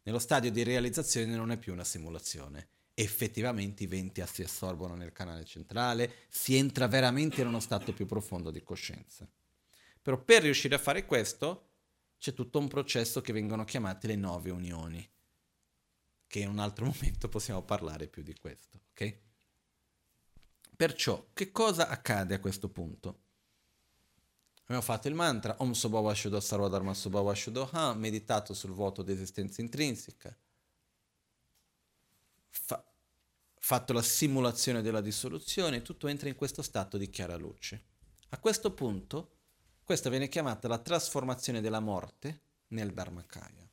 nello 0.03 0.19
stadio 0.19 0.51
di 0.51 0.64
realizzazione 0.64 1.35
non 1.35 1.51
è 1.51 1.57
più 1.57 1.73
una 1.73 1.84
simulazione. 1.84 2.69
Effettivamente 2.93 3.84
i 3.84 3.88
venti 3.88 4.23
si 4.26 4.41
assorbono 4.41 4.95
nel 4.95 5.11
canale 5.11 5.45
centrale, 5.45 6.14
si 6.30 6.55
entra 6.55 6.88
veramente 6.88 7.41
in 7.41 7.47
uno 7.47 7.59
stato 7.59 7.93
più 7.93 8.05
profondo 8.05 8.49
di 8.49 8.64
coscienza. 8.64 9.30
Però 10.01 10.18
per 10.23 10.43
riuscire 10.43 10.76
a 10.76 10.80
fare 10.80 11.05
questo 11.05 11.65
c'è 12.18 12.34
tutto 12.34 12.57
un 12.57 12.68
processo 12.68 13.22
che 13.22 13.34
vengono 13.34 13.65
chiamate 13.65 14.07
le 14.07 14.15
nove 14.15 14.49
unioni 14.49 15.07
che 16.28 16.40
in 16.40 16.49
un 16.49 16.60
altro 16.60 16.86
momento 16.91 17.30
possiamo 17.30 17.64
parlare 17.64 18.08
più 18.08 18.22
di 18.22 18.36
questo, 18.36 18.82
ok? 18.91 19.20
Perciò, 20.76 21.30
che 21.34 21.52
cosa 21.52 21.88
accade 21.88 22.36
a 22.36 22.40
questo 22.40 22.70
punto? 22.70 23.24
Abbiamo 24.64 24.82
fatto 24.82 25.08
il 25.08 25.16
mantra 25.16 25.56
Om 25.60 25.72
Sobhava 25.72 26.14
Shuddha 26.14 26.41
Sarvadharma 26.41 26.94
Sobhava 26.94 27.34
Shuddha, 27.34 27.94
meditato 27.94 28.54
sul 28.54 28.72
vuoto 28.72 29.02
di 29.02 29.14
esistenza 29.14 29.62
intrinseca, 29.62 30.38
fa- 32.49 32.86
fatto 33.56 33.94
la 33.94 34.02
simulazione 34.02 34.82
della 34.82 35.02
dissoluzione, 35.02 35.82
tutto 35.82 36.08
entra 36.08 36.28
in 36.28 36.36
questo 36.36 36.62
stato 36.62 36.98
di 36.98 37.10
chiara 37.10 37.38
luce. 37.38 37.86
A 38.30 38.40
questo 38.40 38.74
punto, 38.74 39.38
questa 39.84 40.10
viene 40.10 40.28
chiamata 40.28 40.68
la 40.68 40.80
trasformazione 40.80 41.62
della 41.62 41.80
morte 41.80 42.41
nel 42.68 42.94
Dharmakaya. 42.94 43.66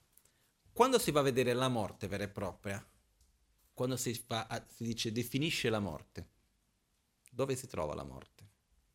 Quando 0.75 0.99
si 0.99 1.13
va 1.13 1.21
a 1.21 1.23
vedere 1.23 1.53
la 1.53 1.69
morte 1.69 2.09
vera 2.09 2.25
e 2.25 2.29
propria, 2.29 2.85
quando 3.73 3.97
si, 3.97 4.13
fa, 4.13 4.49
si 4.67 4.83
dice 4.83 5.13
definisce 5.13 5.71
la 5.71 5.79
morte, 5.79 6.27
dove 7.31 7.55
si 7.55 7.69
trova 7.69 7.95
la 7.95 8.03
morte? 8.03 8.49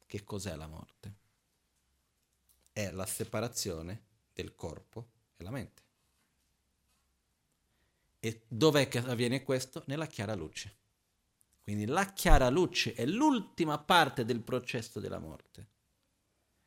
Che 0.06 0.26
cos'è 0.26 0.58
la 0.58 0.68
morte? 0.68 1.14
È 2.74 2.92
la 2.92 3.06
separazione 3.06 4.02
del 4.34 4.56
corpo 4.56 5.08
e 5.38 5.44
la 5.46 5.52
mente. 5.52 5.84
E 8.20 8.42
dov'è 8.46 8.90
che 8.90 8.98
avviene 8.98 9.44
questo? 9.44 9.84
Nella 9.86 10.08
chiara 10.08 10.36
luce. 10.36 10.76
Quindi 11.62 11.86
la 11.86 12.12
chiara 12.12 12.50
luce 12.50 12.94
è 12.94 13.06
l'ultima 13.06 13.80
parte 13.80 14.26
del 14.26 14.42
processo 14.42 15.00
della 15.00 15.20
morte. 15.20 15.68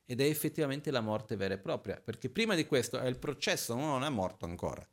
Ed 0.07 0.23
è 0.23 0.25
effettivamente 0.25 0.91
la 0.91 1.03
morte 1.03 1.37
vera 1.37 1.53
e 1.53 1.59
propria, 1.59 2.01
perché 2.01 2.31
prima 2.31 2.55
di 2.55 2.65
questo 2.65 2.99
è 2.99 3.07
il 3.07 3.19
processo, 3.19 3.75
non 3.75 4.05
è 4.05 4.09
morto 4.09 4.47
ancora 4.47 4.89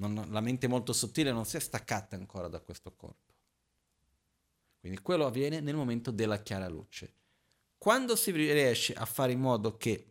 non, 0.00 0.26
la 0.30 0.40
mente 0.40 0.66
molto 0.66 0.92
sottile 0.92 1.30
non 1.30 1.44
si 1.44 1.56
è 1.56 1.60
staccata 1.60 2.16
ancora 2.16 2.48
da 2.48 2.60
questo 2.60 2.94
corpo. 2.94 3.34
Quindi 4.80 4.98
quello 5.00 5.26
avviene 5.26 5.60
nel 5.60 5.76
momento 5.76 6.10
della 6.10 6.40
chiara 6.40 6.68
luce. 6.68 7.14
Quando 7.76 8.16
si 8.16 8.30
riesce 8.30 8.94
a 8.94 9.04
fare 9.04 9.32
in 9.32 9.40
modo 9.40 9.76
che 9.76 10.06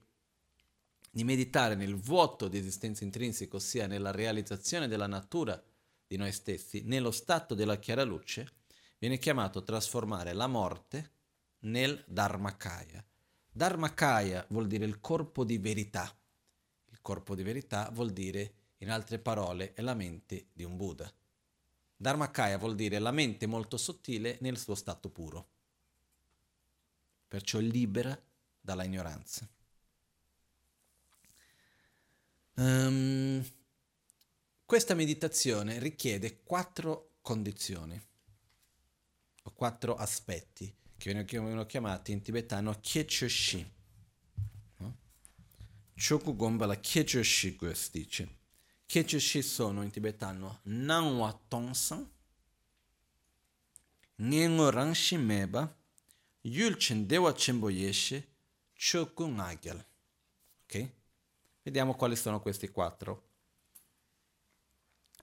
di 1.12 1.24
meditare 1.24 1.76
nel 1.76 1.96
vuoto 1.96 2.48
di 2.48 2.58
esistenza 2.58 3.04
intrinseca, 3.04 3.56
ossia 3.56 3.88
nella 3.88 4.12
realizzazione 4.12 4.88
della 4.88 5.08
natura 5.08 5.62
di 6.06 6.18
noi 6.18 6.32
stessi, 6.32 6.84
nello 6.86 7.12
stato 7.12 7.56
della 7.56 7.78
chiara 7.78 8.04
luce, 8.04 8.58
viene 9.00 9.18
chiamato 9.18 9.64
trasformare 9.64 10.34
la 10.34 10.48
morte 10.48 11.14
nel 11.62 12.04
Dharmakaya. 12.08 13.04
Dharmakaya 13.52 14.46
vuol 14.50 14.68
dire 14.68 14.86
il 14.86 15.00
corpo 15.00 15.44
di 15.44 15.58
verità. 15.58 16.16
Il 16.92 17.00
corpo 17.02 17.34
di 17.34 17.44
verità 17.44 17.90
vuol 17.92 18.12
dire 18.12 18.54
in 18.80 18.92
altre 18.92 19.20
parole, 19.20 19.74
è 19.74 19.82
la 19.82 19.94
mente 19.94 20.48
di 20.54 20.64
un 20.64 20.76
Buddha. 20.76 21.12
Dharmakaya 21.96 22.58
vuol 22.58 22.76
dire 22.76 23.00
la 23.00 23.12
mente 23.12 23.46
molto 23.46 23.78
sottile 23.78 24.38
nel 24.42 24.58
suo 24.58 24.76
stato 24.76 25.10
puro, 25.10 25.50
perciò 27.28 27.60
libera 27.60 28.18
dalla 28.60 28.84
ignoranza. 28.84 29.48
Um, 32.56 33.46
questa 34.66 34.94
meditazione 34.94 35.80
richiede 35.80 36.44
quattro 36.44 37.16
condizioni. 37.22 38.02
quattro 39.54 39.96
aspetti 39.96 40.74
che 40.98 41.12
vengono 41.14 41.66
chiamati 41.66 42.12
in 42.12 42.22
tibetano 42.22 42.80
Kyechoshi. 42.80 43.78
Choku 45.96 46.36
Gomba 46.36 46.66
la 46.66 46.80
Kyechoshi 46.80 47.58
dice. 48.90 49.06
Kyechoshi 49.06 49.44
sono 49.44 49.84
in 49.84 49.92
tibetano 49.92 50.62
Nanwa 50.64 51.40
Tongsan, 51.48 52.10
Ngengo 54.22 54.70
Rangshi 54.70 55.16
Meba, 55.16 55.78
Yulchen 56.42 57.06
Dewa 57.06 57.32
Chembo 57.34 57.70
Yeshe, 57.70 58.28
Choku 58.74 59.28
Nagyal. 59.28 59.86
Ok? 60.64 60.90
Vediamo 61.62 61.94
quali 61.94 62.16
sono 62.16 62.42
questi 62.42 62.70
quattro. 62.70 63.28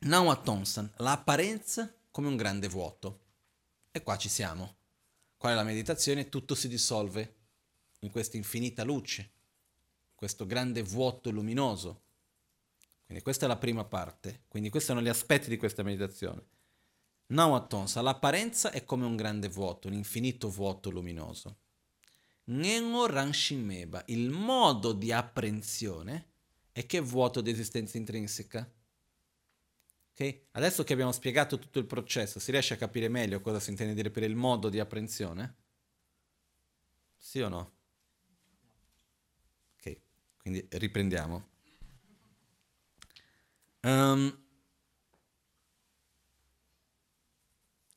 Nanwa 0.00 0.36
Tongsan, 0.36 0.92
l'apparenza 0.98 1.92
come 2.10 2.28
un 2.28 2.36
grande 2.36 2.68
vuoto. 2.68 3.24
E 3.90 4.02
qua 4.02 4.16
ci 4.16 4.28
siamo. 4.28 4.76
Qual 5.36 5.52
è 5.52 5.56
la 5.56 5.64
meditazione? 5.64 6.28
Tutto 6.28 6.54
si 6.54 6.68
dissolve 6.68 7.34
in 8.00 8.10
questa 8.10 8.36
infinita 8.36 8.84
luce, 8.84 9.30
questo 10.14 10.46
grande 10.46 10.82
vuoto 10.82 11.30
luminoso. 11.30 12.04
Quindi 13.16 13.22
questa 13.22 13.46
è 13.46 13.48
la 13.48 13.56
prima 13.56 13.84
parte. 13.84 14.42
Quindi 14.48 14.68
questi 14.68 14.90
sono 14.90 15.00
gli 15.00 15.08
aspetti 15.08 15.48
di 15.48 15.56
questa 15.56 15.82
meditazione. 15.82 16.44
Nawatonsa, 17.28 18.02
l'apparenza 18.02 18.70
è 18.70 18.84
come 18.84 19.06
un 19.06 19.16
grande 19.16 19.48
vuoto, 19.48 19.88
un 19.88 19.94
infinito 19.94 20.50
vuoto 20.50 20.90
luminoso. 20.90 21.58
Ngengo 22.50 23.06
Ranshimeba, 23.06 24.04
il 24.08 24.30
modo 24.30 24.92
di 24.92 25.12
apprensione 25.12 26.32
è 26.72 26.84
che 26.84 27.00
vuoto 27.00 27.40
di 27.40 27.50
esistenza 27.50 27.96
intrinseca. 27.96 28.70
Okay? 30.12 30.48
Adesso 30.52 30.84
che 30.84 30.92
abbiamo 30.92 31.12
spiegato 31.12 31.58
tutto 31.58 31.78
il 31.78 31.86
processo, 31.86 32.38
si 32.38 32.50
riesce 32.50 32.74
a 32.74 32.76
capire 32.76 33.08
meglio 33.08 33.40
cosa 33.40 33.58
si 33.58 33.70
intende 33.70 33.94
dire 33.94 34.10
per 34.10 34.22
il 34.22 34.36
modo 34.36 34.68
di 34.68 34.78
apprensione? 34.78 35.56
Sì 37.16 37.40
o 37.40 37.48
no? 37.48 37.72
Ok, 39.78 39.98
quindi 40.36 40.64
riprendiamo. 40.70 41.54
Um, 43.86 44.36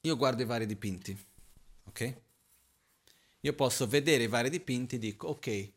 io 0.02 0.16
guardo 0.16 0.44
i 0.44 0.45
vari 0.45 0.68
dipinti, 0.68 1.18
ok? 1.86 2.22
Io 3.40 3.53
posso 3.56 3.88
vedere 3.88 4.24
i 4.24 4.28
vari 4.28 4.52
dipinti 4.52 4.98
e 4.98 4.99
dico, 4.99 5.30
ok, 5.30 5.72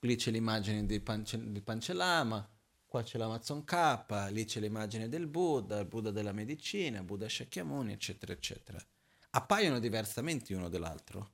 lì 0.00 0.16
c'è 0.16 0.30
l'immagine 0.30 0.86
di, 0.86 0.98
Pance- 1.00 1.52
di 1.52 1.60
Pancellama, 1.60 2.48
Qua 2.86 3.02
c'è 3.04 3.18
l'Amazon 3.18 3.62
K, 3.62 4.30
lì 4.30 4.46
c'è 4.46 4.58
l'immagine 4.60 5.08
del 5.08 5.28
Buddha, 5.28 5.78
il 5.78 5.86
Buddha 5.86 6.10
della 6.10 6.32
medicina, 6.32 7.04
Buddha 7.04 7.28
Shakyamuni, 7.28 7.92
eccetera, 7.92 8.32
eccetera. 8.32 8.84
Appaiono 9.30 9.78
diversamente 9.78 10.54
uno 10.54 10.68
dall'altro. 10.68 11.30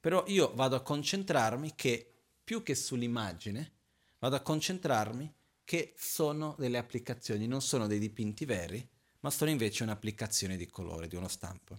Però 0.00 0.24
io 0.28 0.54
vado 0.54 0.76
a 0.76 0.82
concentrarmi 0.82 1.74
che, 1.74 2.10
più 2.42 2.62
che 2.62 2.74
sull'immagine, 2.74 3.72
vado 4.20 4.36
a 4.36 4.40
concentrarmi 4.40 5.34
che 5.70 5.94
sono 5.96 6.56
delle 6.58 6.78
applicazioni, 6.78 7.46
non 7.46 7.62
sono 7.62 7.86
dei 7.86 8.00
dipinti 8.00 8.44
veri, 8.44 8.84
ma 9.20 9.30
sono 9.30 9.52
invece 9.52 9.84
un'applicazione 9.84 10.56
di 10.56 10.66
colore, 10.66 11.06
di 11.06 11.14
uno 11.14 11.28
stampo. 11.28 11.78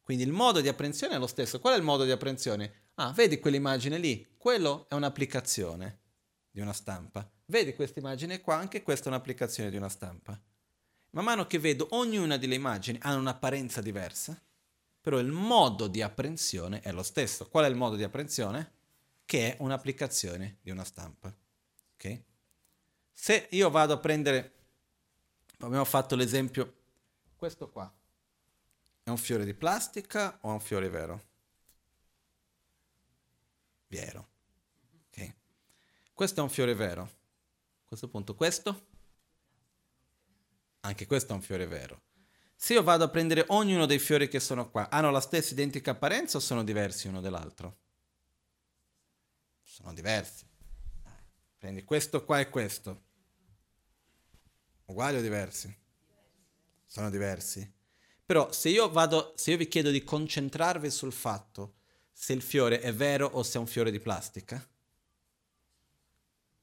Quindi 0.00 0.24
il 0.24 0.32
modo 0.32 0.62
di 0.62 0.68
apprensione 0.68 1.14
è 1.14 1.18
lo 1.18 1.26
stesso. 1.26 1.60
Qual 1.60 1.74
è 1.74 1.76
il 1.76 1.82
modo 1.82 2.04
di 2.04 2.12
apprensione? 2.12 2.84
Ah, 2.94 3.12
vedi 3.12 3.40
quell'immagine 3.40 3.98
lì? 3.98 4.26
Quello 4.38 4.88
è 4.88 4.94
un'applicazione 4.94 6.00
di 6.50 6.62
una 6.62 6.72
stampa. 6.72 7.30
Vedi 7.44 7.74
questa 7.74 7.98
immagine 7.98 8.40
qua? 8.40 8.56
Anche 8.56 8.82
questa 8.82 9.04
è 9.04 9.08
un'applicazione 9.08 9.68
di 9.68 9.76
una 9.76 9.90
stampa. 9.90 10.40
Man 11.10 11.24
mano 11.24 11.46
che 11.46 11.58
vedo 11.58 11.88
ognuna 11.90 12.38
delle 12.38 12.54
immagini 12.54 12.98
ha 13.02 13.14
un'apparenza 13.16 13.82
diversa, 13.82 14.42
però 14.98 15.18
il 15.18 15.30
modo 15.30 15.88
di 15.88 16.00
apprensione 16.00 16.80
è 16.80 16.90
lo 16.90 17.02
stesso. 17.02 17.50
Qual 17.50 17.66
è 17.66 17.68
il 17.68 17.76
modo 17.76 17.96
di 17.96 18.02
apprensione? 18.02 18.72
Che 19.26 19.52
è 19.52 19.56
un'applicazione 19.60 20.56
di 20.62 20.70
una 20.70 20.84
stampa. 20.84 21.36
Ok? 21.96 22.32
Se 23.14 23.48
io 23.52 23.70
vado 23.70 23.94
a 23.94 23.98
prendere, 23.98 24.52
abbiamo 25.60 25.86
fatto 25.86 26.16
l'esempio, 26.16 26.74
questo 27.36 27.70
qua, 27.70 27.90
è 29.02 29.08
un 29.08 29.16
fiore 29.16 29.46
di 29.46 29.54
plastica 29.54 30.38
o 30.42 30.50
è 30.50 30.52
un 30.52 30.60
fiore 30.60 30.90
vero? 30.90 31.22
Vero. 33.86 34.28
Ok. 35.08 35.34
Questo 36.12 36.40
è 36.40 36.42
un 36.42 36.50
fiore 36.50 36.74
vero 36.74 37.22
questo 37.94 38.08
punto 38.08 38.34
questo, 38.34 38.86
anche 40.80 41.06
questo 41.06 41.32
è 41.32 41.36
un 41.36 41.42
fiore 41.42 41.66
vero. 41.66 42.02
Se 42.56 42.72
io 42.72 42.82
vado 42.82 43.04
a 43.04 43.08
prendere 43.08 43.44
ognuno 43.48 43.86
dei 43.86 44.00
fiori 44.00 44.26
che 44.26 44.40
sono 44.40 44.68
qua, 44.68 44.90
hanno 44.90 45.12
la 45.12 45.20
stessa 45.20 45.52
identica 45.52 45.92
apparenza 45.92 46.38
o 46.38 46.40
sono 46.40 46.64
diversi 46.64 47.06
uno 47.06 47.20
dall'altro? 47.20 47.78
Sono 49.62 49.94
diversi. 49.94 50.44
Prendi 51.56 51.84
questo 51.84 52.24
qua 52.24 52.40
e 52.40 52.50
questo. 52.50 53.03
Uguali 54.86 55.16
o 55.16 55.20
diversi? 55.20 55.74
Sono 56.86 57.10
diversi. 57.10 57.72
Però 58.24 58.52
se 58.52 58.68
io 58.68 58.90
vado, 58.90 59.32
se 59.36 59.50
io 59.50 59.56
vi 59.56 59.68
chiedo 59.68 59.90
di 59.90 60.02
concentrarvi 60.02 60.90
sul 60.90 61.12
fatto 61.12 61.74
se 62.12 62.32
il 62.32 62.42
fiore 62.42 62.80
è 62.80 62.92
vero 62.94 63.26
o 63.26 63.42
se 63.42 63.58
è 63.58 63.60
un 63.60 63.66
fiore 63.66 63.90
di 63.90 64.00
plastica, 64.00 64.66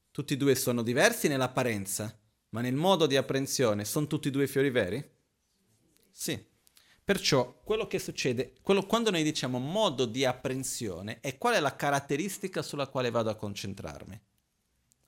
tutti 0.09 0.33
e 0.33 0.37
due 0.37 0.55
sono 0.55 0.81
diversi 0.81 1.27
nell'apparenza, 1.27 2.17
ma 2.49 2.61
nel 2.61 2.73
modo 2.73 3.05
di 3.05 3.15
apprensione 3.15 3.85
sono 3.85 4.07
tutti 4.07 4.29
e 4.29 4.31
due 4.31 4.47
fiori 4.47 4.69
veri? 4.69 5.09
Sì. 6.11 6.49
Perciò 7.03 7.61
quello 7.63 7.87
che 7.87 7.99
succede, 7.99 8.53
quello, 8.61 8.85
quando 8.85 9.09
noi 9.09 9.23
diciamo 9.23 9.59
modo 9.59 10.05
di 10.05 10.23
apprensione, 10.23 11.19
è 11.19 11.37
qual 11.37 11.55
è 11.55 11.59
la 11.59 11.75
caratteristica 11.75 12.61
sulla 12.61 12.87
quale 12.87 13.09
vado 13.09 13.29
a 13.29 13.35
concentrarmi. 13.35 14.21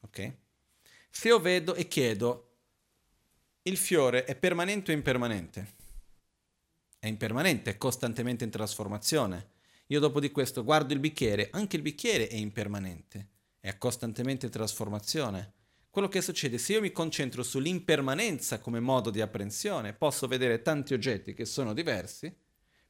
Ok? 0.01 0.37
Se 1.09 1.27
io 1.27 1.39
vedo 1.39 1.75
e 1.75 1.87
chiedo, 1.87 2.52
il 3.63 3.77
fiore 3.77 4.25
è 4.25 4.35
permanente 4.35 4.91
o 4.91 4.95
impermanente? 4.95 5.73
È 6.99 7.07
impermanente, 7.07 7.71
è 7.71 7.77
costantemente 7.77 8.43
in 8.43 8.49
trasformazione. 8.49 9.51
Io 9.87 9.99
dopo 9.99 10.19
di 10.19 10.31
questo 10.31 10.63
guardo 10.63 10.93
il 10.93 10.99
bicchiere, 10.99 11.49
anche 11.51 11.75
il 11.75 11.81
bicchiere 11.81 12.27
è 12.27 12.35
impermanente 12.35 13.31
è 13.63 13.77
costantemente 13.77 14.49
trasformazione. 14.49 15.53
Quello 15.89 16.09
che 16.09 16.21
succede 16.21 16.57
se 16.57 16.73
io 16.73 16.81
mi 16.81 16.91
concentro 16.91 17.43
sull'impermanenza 17.43 18.59
come 18.59 18.81
modo 18.81 19.09
di 19.09 19.21
apprensione, 19.21 19.93
posso 19.93 20.27
vedere 20.27 20.61
tanti 20.61 20.93
oggetti 20.93 21.33
che 21.33 21.45
sono 21.45 21.73
diversi, 21.73 22.35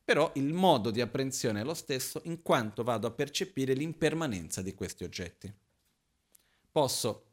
però 0.03 0.31
il 0.33 0.51
modo 0.51 0.89
di 0.89 0.99
apprensione 0.99 1.61
è 1.61 1.63
lo 1.63 1.75
stesso 1.75 2.21
in 2.25 2.41
quanto 2.41 2.81
vado 2.81 3.05
a 3.05 3.11
percepire 3.11 3.75
l'impermanenza 3.75 4.63
di 4.63 4.73
questi 4.73 5.03
oggetti. 5.03 5.53
Posso 6.71 7.25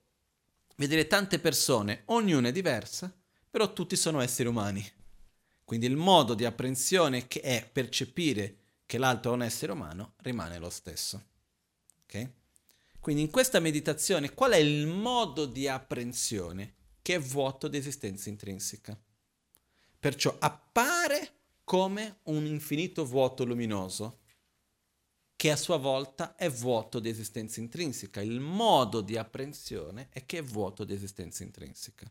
vedere 0.76 1.06
tante 1.06 1.38
persone, 1.38 2.02
ognuna 2.06 2.50
diversa, 2.50 3.10
però 3.50 3.72
tutti 3.72 3.96
sono 3.96 4.20
esseri 4.20 4.48
umani. 4.48 4.88
Quindi 5.64 5.86
il 5.86 5.96
modo 5.96 6.34
di 6.34 6.44
apprensione 6.44 7.26
che 7.26 7.40
è 7.40 7.68
percepire 7.70 8.56
che 8.86 8.98
l'altro 8.98 9.32
è 9.32 9.34
un 9.34 9.42
essere 9.42 9.72
umano 9.72 10.14
rimane 10.18 10.58
lo 10.58 10.70
stesso. 10.70 11.22
Okay? 12.04 12.32
Quindi 12.98 13.22
in 13.22 13.30
questa 13.30 13.60
meditazione 13.60 14.34
qual 14.34 14.52
è 14.52 14.56
il 14.56 14.86
modo 14.86 15.46
di 15.46 15.68
apprensione 15.68 16.74
che 17.02 17.14
è 17.14 17.18
vuoto 17.18 17.68
di 17.68 17.76
esistenza 17.76 18.28
intrinseca? 18.28 18.98
Perciò 19.98 20.34
appare 20.38 21.32
come 21.62 22.18
un 22.24 22.46
infinito 22.46 23.04
vuoto 23.04 23.44
luminoso 23.44 24.18
che 25.36 25.50
a 25.50 25.56
sua 25.56 25.76
volta 25.76 26.34
è 26.34 26.50
vuoto 26.50 26.98
di 26.98 27.08
esistenza 27.08 27.60
intrinseca. 27.60 28.20
Il 28.20 28.40
modo 28.40 29.00
di 29.00 29.16
apprensione 29.16 30.08
è 30.10 30.26
che 30.26 30.38
è 30.38 30.42
vuoto 30.42 30.84
di 30.84 30.92
esistenza 30.92 31.44
intrinseca. 31.44 32.10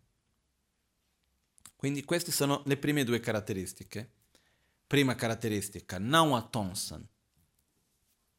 Quindi 1.80 2.04
queste 2.04 2.34
sono 2.34 2.62
le 2.66 2.76
prime 2.76 3.06
due 3.06 3.22
caratteristiche. 3.22 4.12
Prima 4.86 5.16
caratteristica, 5.16 5.98
Nawa 5.98 6.42
Thompson 6.42 7.08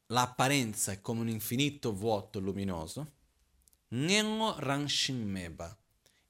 l'apparenza 0.08 0.92
è 0.92 1.00
come 1.00 1.20
un 1.20 1.28
infinito 1.30 1.94
vuoto 1.94 2.38
luminoso, 2.38 3.12
Nengo 3.88 4.58
Ranshimmeba, 4.58 5.74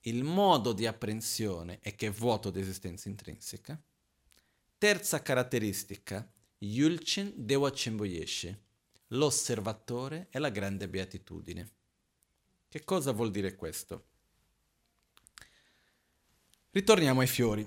il 0.03 0.23
modo 0.23 0.73
di 0.73 0.87
apprensione 0.87 1.81
è 1.81 1.97
che 1.97 2.07
è 2.07 2.11
vuoto 2.11 2.51
di 2.51 2.61
esistenza 2.61 3.09
intrinseca. 3.09 3.83
Terza 4.79 5.21
caratteristica, 5.21 6.31
Yulchen 6.59 7.33
Dewa 7.37 7.71
Chemboyeshe, 7.71 8.63
l'osservatore 9.09 10.29
è 10.31 10.39
la 10.39 10.51
grande 10.51 10.89
beatitudine. 10.89 11.71
Che 12.69 12.85
cosa 12.85 13.13
vuol 13.13 13.31
dire 13.31 13.57
questo? 13.57 14.10
Ritorniamo 16.73 17.19
ai 17.19 17.27
fiori, 17.27 17.67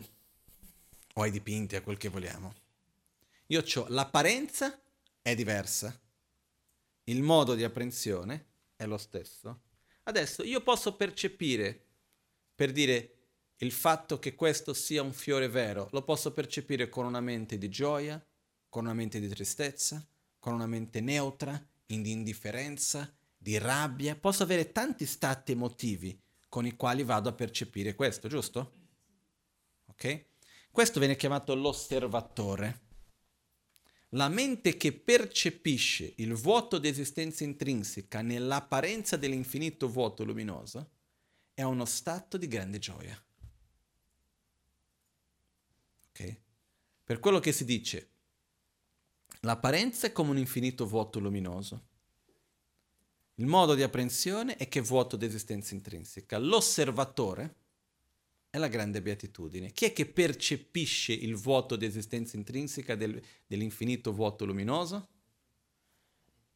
o 1.16 1.22
ai 1.22 1.30
dipinti, 1.30 1.76
a 1.76 1.82
quel 1.82 1.98
che 1.98 2.08
vogliamo. 2.08 2.56
Io 3.48 3.62
ho 3.62 3.86
l'apparenza 3.90 4.82
è 5.22 5.36
diversa, 5.36 6.00
il 7.06 7.22
modo 7.22 7.54
di 7.54 7.66
apprensione 7.66 8.46
è 8.78 8.86
lo 8.86 8.98
stesso. 8.98 9.64
Adesso 10.04 10.44
io 10.44 10.62
posso 10.62 10.96
percepire, 10.96 11.86
per 12.56 12.72
dire 12.72 13.16
il 13.58 13.74
fatto 13.74 14.20
che 14.20 14.36
questo 14.36 14.74
sia 14.74 15.02
un 15.02 15.12
fiore 15.12 15.50
vero, 15.50 15.90
lo 15.92 16.04
posso 16.04 16.32
percepire 16.32 16.88
con 16.88 17.06
una 17.06 17.20
mente 17.20 17.58
di 17.58 17.68
gioia, 17.68 18.26
con 18.70 18.86
una 18.86 18.94
mente 18.94 19.20
di 19.20 19.28
tristezza, 19.28 20.08
con 20.40 20.54
una 20.54 20.66
mente 20.66 21.02
neutra, 21.02 21.62
di 21.86 22.10
indifferenza, 22.10 23.14
di 23.38 23.58
rabbia. 23.58 24.16
Posso 24.16 24.44
avere 24.44 24.72
tanti 24.72 25.06
stati 25.06 25.52
emotivi 25.52 26.18
con 26.48 26.66
i 26.66 26.78
quali 26.78 27.04
vado 27.04 27.28
a 27.28 27.34
percepire 27.34 27.96
questo, 27.96 28.30
giusto? 28.30 28.83
Ok? 30.04 30.26
Questo 30.70 31.00
viene 31.00 31.16
chiamato 31.16 31.56
l'osservatore. 31.56 32.82
La 34.10 34.28
mente 34.28 34.76
che 34.76 34.92
percepisce 34.92 36.14
il 36.18 36.34
vuoto 36.36 36.78
di 36.78 36.88
esistenza 36.88 37.44
intrinseca 37.44 38.22
nell'apparenza 38.22 39.16
dell'infinito 39.16 39.88
vuoto 39.88 40.24
luminoso 40.24 40.92
è 41.54 41.64
uno 41.64 41.86
stato 41.86 42.38
di 42.38 42.48
grande 42.48 42.80
gioia. 42.80 43.24
Ok? 46.10 46.38
Per 47.04 47.20
quello 47.20 47.40
che 47.40 47.52
si 47.52 47.66
dice, 47.66 48.10
l'apparenza 49.42 50.08
è 50.08 50.12
come 50.12 50.32
un 50.32 50.38
infinito 50.38 50.86
vuoto 50.86 51.20
luminoso. 51.20 51.88
Il 53.36 53.48
modo 53.48 53.74
di 53.74 53.82
apprensione 53.82 54.58
è 54.58 54.68
che 54.68 54.82
vuoto 54.82 55.16
di 55.16 55.26
esistenza 55.26 55.74
intrinseca. 55.74 56.38
L'osservatore 56.38 57.62
è 58.54 58.60
la 58.60 58.68
grande 58.68 59.02
beatitudine. 59.02 59.72
Chi 59.72 59.86
è 59.86 59.94
che 59.94 60.06
percepisce 60.06 61.12
il 61.12 61.36
vuoto 61.36 61.76
di 61.76 61.88
esistenza 61.88 62.38
intrinseca 62.38 62.94
del, 62.94 63.20
dell'infinito 63.48 64.14
vuoto 64.14 64.46
luminoso? 64.46 65.08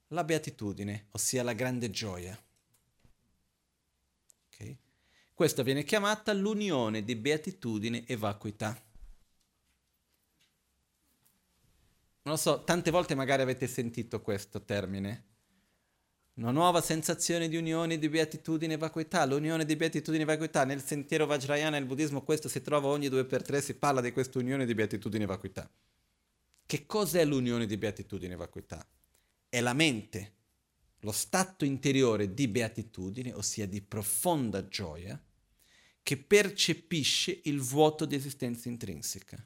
La 0.09 0.23
beatitudine, 0.23 1.07
ossia 1.13 1.41
la 1.41 1.53
grande 1.53 1.89
gioia. 1.89 2.39
Okay? 4.45 4.77
Questa 5.33 5.63
viene 5.63 5.83
chiamata 5.83 6.33
l'unione 6.33 7.03
di 7.03 7.15
beatitudine 7.15 8.05
e 8.05 8.15
vacuità. 8.15 8.79
Non 12.21 12.35
lo 12.35 12.35
so, 12.35 12.63
tante 12.63 12.91
volte 12.91 13.15
magari 13.15 13.41
avete 13.41 13.65
sentito 13.65 14.21
questo 14.21 14.63
termine 14.63 15.36
una 16.37 16.51
nuova 16.51 16.81
sensazione 16.81 17.49
di 17.49 17.57
unione 17.57 17.97
di 17.97 18.09
beatitudine 18.09 18.75
e 18.75 18.77
vacuità. 18.77 19.25
L'unione 19.25 19.65
di 19.65 19.75
beatitudine 19.75 20.21
e 20.21 20.25
vacuità 20.25 20.65
nel 20.65 20.83
sentiero 20.83 21.25
Vajrayana 21.25 21.77
nel 21.77 21.87
buddismo 21.87 22.21
questo 22.21 22.47
si 22.47 22.61
trova 22.61 22.89
ogni 22.89 23.09
due 23.09 23.25
per 23.25 23.41
tre, 23.41 23.59
si 23.59 23.73
parla 23.73 24.01
di 24.01 24.11
questa 24.11 24.37
unione 24.37 24.65
di 24.65 24.75
beatitudine 24.75 25.23
e 25.23 25.27
vacuità. 25.27 25.69
Che 26.65 26.85
cos'è 26.85 27.25
l'unione 27.25 27.65
di 27.65 27.77
beatitudine 27.77 28.33
e 28.33 28.37
vacuità? 28.37 28.85
È 29.49 29.59
la 29.61 29.73
mente, 29.73 30.33
lo 30.99 31.11
stato 31.11 31.65
interiore 31.65 32.33
di 32.33 32.47
beatitudine, 32.47 33.33
ossia 33.33 33.65
di 33.65 33.81
profonda 33.81 34.67
gioia, 34.67 35.19
che 36.03 36.17
percepisce 36.17 37.39
il 37.45 37.59
vuoto 37.61 38.05
di 38.05 38.13
esistenza 38.13 38.69
intrinseca, 38.69 39.43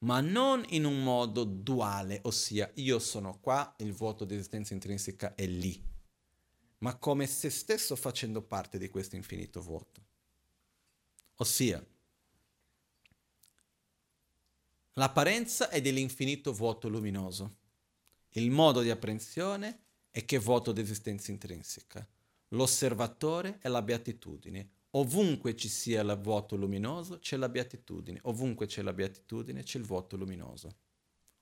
ma 0.00 0.20
non 0.20 0.64
in 0.68 0.84
un 0.84 1.02
modo 1.02 1.42
duale, 1.42 2.20
ossia 2.22 2.70
io 2.74 3.00
sono 3.00 3.38
qua, 3.40 3.74
il 3.78 3.92
vuoto 3.92 4.24
di 4.24 4.34
esistenza 4.34 4.72
intrinseca 4.72 5.34
è 5.34 5.46
lì 5.46 5.94
ma 6.78 6.96
come 6.96 7.26
se 7.26 7.50
stesso 7.50 7.96
facendo 7.96 8.42
parte 8.42 8.78
di 8.78 8.88
questo 8.88 9.16
infinito 9.16 9.60
vuoto. 9.60 10.04
Ossia, 11.36 11.84
l'apparenza 14.94 15.68
è 15.68 15.80
dell'infinito 15.80 16.52
vuoto 16.52 16.88
luminoso, 16.88 17.56
il 18.30 18.50
modo 18.50 18.82
di 18.82 18.90
apprensione 18.90 19.84
è 20.10 20.24
che 20.24 20.38
vuoto 20.38 20.72
di 20.72 20.80
esistenza 20.80 21.30
intrinseca, 21.30 22.06
l'osservatore 22.48 23.58
è 23.60 23.68
la 23.68 23.82
beatitudine. 23.82 24.70
Ovunque 24.96 25.54
ci 25.56 25.68
sia 25.68 26.00
il 26.00 26.18
vuoto 26.22 26.56
luminoso 26.56 27.18
c'è 27.18 27.36
la 27.36 27.50
beatitudine, 27.50 28.18
ovunque 28.22 28.66
c'è 28.66 28.80
la 28.80 28.94
beatitudine 28.94 29.62
c'è 29.62 29.78
il 29.78 29.84
vuoto 29.84 30.16
luminoso. 30.16 30.76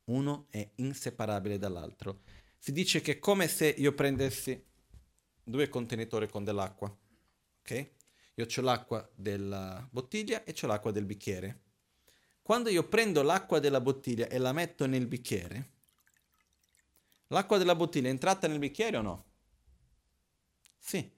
Uno 0.07 0.47
è 0.51 0.69
inseparabile 0.77 1.57
dall'altro. 1.57 2.23
Si 2.59 2.73
dice 2.73 3.01
che 3.01 3.13
è 3.13 3.19
come 3.21 3.47
se 3.47 3.69
io 3.69 3.95
prendessi 3.95 4.61
due 5.45 5.69
contenitori 5.69 6.29
con 6.29 6.43
dell'acqua. 6.43 6.95
Ok? 7.61 7.91
Io 8.35 8.47
ho 8.47 8.61
l'acqua 8.63 9.09
della 9.15 9.87
bottiglia 9.91 10.43
e 10.43 10.55
ho 10.61 10.67
l'acqua 10.67 10.91
del 10.91 11.05
bicchiere. 11.05 11.61
Quando 12.43 12.69
io 12.69 12.89
prendo 12.89 13.23
l'acqua 13.23 13.61
della 13.61 13.81
bottiglia 13.81 14.29
e 14.29 14.39
la 14.39 14.53
metto 14.53 14.87
nel 14.87 15.07
bicchiere, 15.07 15.71
l'acqua 17.29 17.59
della 17.59 17.77
bottiglia 17.77 18.09
è 18.09 18.11
entrata 18.11 18.49
nel 18.49 18.59
bicchiere 18.59 18.97
o 18.97 19.03
no? 19.03 19.25
Sì. 20.79 21.11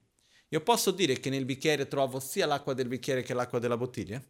Io 0.50 0.60
posso 0.60 0.90
dire 0.92 1.18
che 1.18 1.30
nel 1.30 1.44
bicchiere 1.44 1.88
trovo 1.88 2.20
sia 2.20 2.46
l'acqua 2.46 2.74
del 2.74 2.86
bicchiere 2.86 3.22
che 3.22 3.34
l'acqua 3.34 3.58
della 3.58 3.76
bottiglia? 3.76 4.22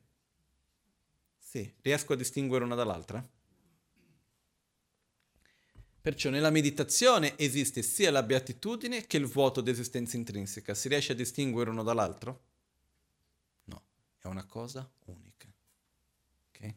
Sì. 1.37 1.75
Riesco 1.83 2.15
a 2.15 2.17
distinguere 2.17 2.65
una 2.65 2.75
dall'altra? 2.75 3.27
Perciò 6.07 6.31
nella 6.31 6.51
meditazione 6.51 7.37
esiste 7.37 7.83
sia 7.83 8.13
la 8.13 8.23
beatitudine 8.23 9.09
che 9.09 9.17
il 9.17 9.27
vuoto 9.27 9.61
di 9.61 9.71
esistenza 9.71 10.17
intrinseca. 10.17 10.73
Si 10.73 10.87
riesce 10.87 11.11
a 11.11 11.17
distinguere 11.17 11.71
uno 11.71 11.83
dall'altro? 11.83 12.43
No, 13.65 13.83
è 14.21 14.29
una 14.29 14.45
cosa 14.45 14.89
unica. 15.07 15.53
Okay? 16.51 16.77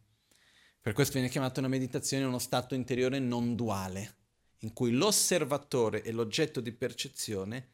Per 0.82 0.94
questo 0.94 1.14
viene 1.14 1.30
chiamata 1.30 1.60
una 1.60 1.70
meditazione 1.70 2.24
uno 2.24 2.40
stato 2.40 2.74
interiore 2.74 3.20
non 3.20 3.56
duale, 3.56 4.16
in 4.62 4.74
cui 4.74 4.90
l'osservatore 4.94 6.02
e 6.02 6.12
l'oggetto 6.12 6.60
di 6.60 6.72
percezione 6.72 7.68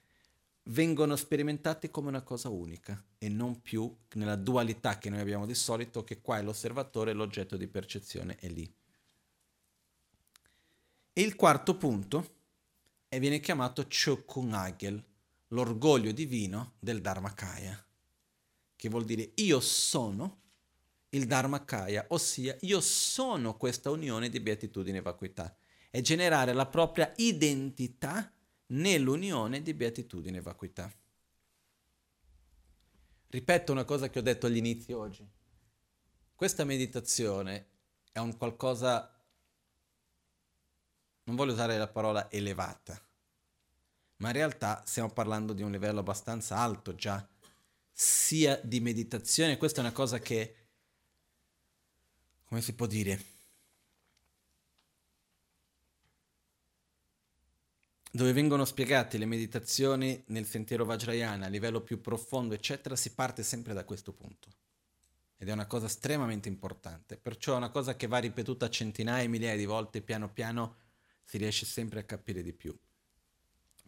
vengono 0.63 1.15
sperimentati 1.15 1.89
come 1.89 2.09
una 2.09 2.21
cosa 2.21 2.49
unica 2.49 3.01
e 3.17 3.29
non 3.29 3.61
più 3.61 3.95
nella 4.15 4.35
dualità 4.35 4.97
che 4.97 5.09
noi 5.09 5.21
abbiamo 5.21 5.45
di 5.45 5.55
solito, 5.55 6.03
che 6.03 6.19
qua 6.19 6.37
è 6.37 6.41
l'osservatore 6.41 7.11
e 7.11 7.13
l'oggetto 7.13 7.55
di 7.55 7.67
percezione 7.67 8.35
è 8.41 8.49
lì. 8.49 8.69
E 11.17 11.21
il 11.21 11.37
quarto 11.37 11.77
punto 11.77 12.33
e 13.07 13.19
viene 13.19 13.39
chiamato 13.39 13.87
Chokunagel, 13.87 15.01
l'orgoglio 15.47 16.11
divino 16.11 16.73
del 16.77 16.99
Dharmakaya, 16.99 17.85
che 18.75 18.89
vuol 18.89 19.05
dire 19.05 19.31
io 19.35 19.61
sono 19.61 20.41
il 21.11 21.25
Dharmakaya, 21.25 22.07
ossia 22.09 22.57
io 22.59 22.81
sono 22.81 23.55
questa 23.55 23.91
unione 23.91 24.27
di 24.27 24.41
beatitudine 24.41 24.97
e 24.97 25.01
vacuità, 25.01 25.55
e 25.89 26.01
generare 26.01 26.51
la 26.51 26.65
propria 26.65 27.13
identità 27.15 28.29
nell'unione 28.67 29.61
di 29.61 29.73
beatitudine 29.73 30.39
e 30.39 30.41
vacuità. 30.41 30.93
Ripeto 33.29 33.71
una 33.71 33.85
cosa 33.85 34.09
che 34.09 34.19
ho 34.19 34.21
detto 34.21 34.47
all'inizio 34.47 34.99
oggi. 34.99 35.25
Questa 36.35 36.65
meditazione 36.65 37.67
è 38.11 38.19
un 38.19 38.35
qualcosa 38.35 39.14
non 41.25 41.35
voglio 41.35 41.53
usare 41.53 41.77
la 41.77 41.87
parola 41.87 42.29
elevata, 42.31 42.99
ma 44.17 44.27
in 44.27 44.33
realtà 44.33 44.83
stiamo 44.85 45.09
parlando 45.09 45.53
di 45.53 45.61
un 45.61 45.71
livello 45.71 45.99
abbastanza 45.99 46.57
alto 46.57 46.95
già, 46.95 47.27
sia 47.91 48.59
di 48.63 48.79
meditazione, 48.79 49.57
questa 49.57 49.79
è 49.81 49.83
una 49.83 49.91
cosa 49.91 50.19
che, 50.19 50.55
come 52.45 52.61
si 52.61 52.73
può 52.73 52.85
dire, 52.85 53.33
dove 58.11 58.31
vengono 58.31 58.63
spiegate 58.63 59.17
le 59.17 59.25
meditazioni 59.25 60.23
nel 60.27 60.45
sentiero 60.45 60.85
Vajrayana 60.85 61.47
a 61.47 61.49
livello 61.49 61.81
più 61.81 61.99
profondo, 61.99 62.53
eccetera, 62.53 62.95
si 62.95 63.13
parte 63.13 63.43
sempre 63.43 63.73
da 63.73 63.83
questo 63.83 64.13
punto. 64.13 64.49
Ed 65.37 65.49
è 65.49 65.51
una 65.51 65.65
cosa 65.65 65.87
estremamente 65.87 66.47
importante, 66.47 67.17
perciò 67.17 67.53
è 67.53 67.57
una 67.57 67.71
cosa 67.71 67.95
che 67.97 68.07
va 68.07 68.19
ripetuta 68.19 68.69
centinaia 68.69 69.23
e 69.23 69.27
migliaia 69.27 69.57
di 69.57 69.65
volte 69.65 70.01
piano 70.01 70.29
piano 70.29 70.83
si 71.25 71.37
riesce 71.37 71.65
sempre 71.65 71.99
a 71.99 72.03
capire 72.03 72.41
di 72.41 72.53
più. 72.53 72.77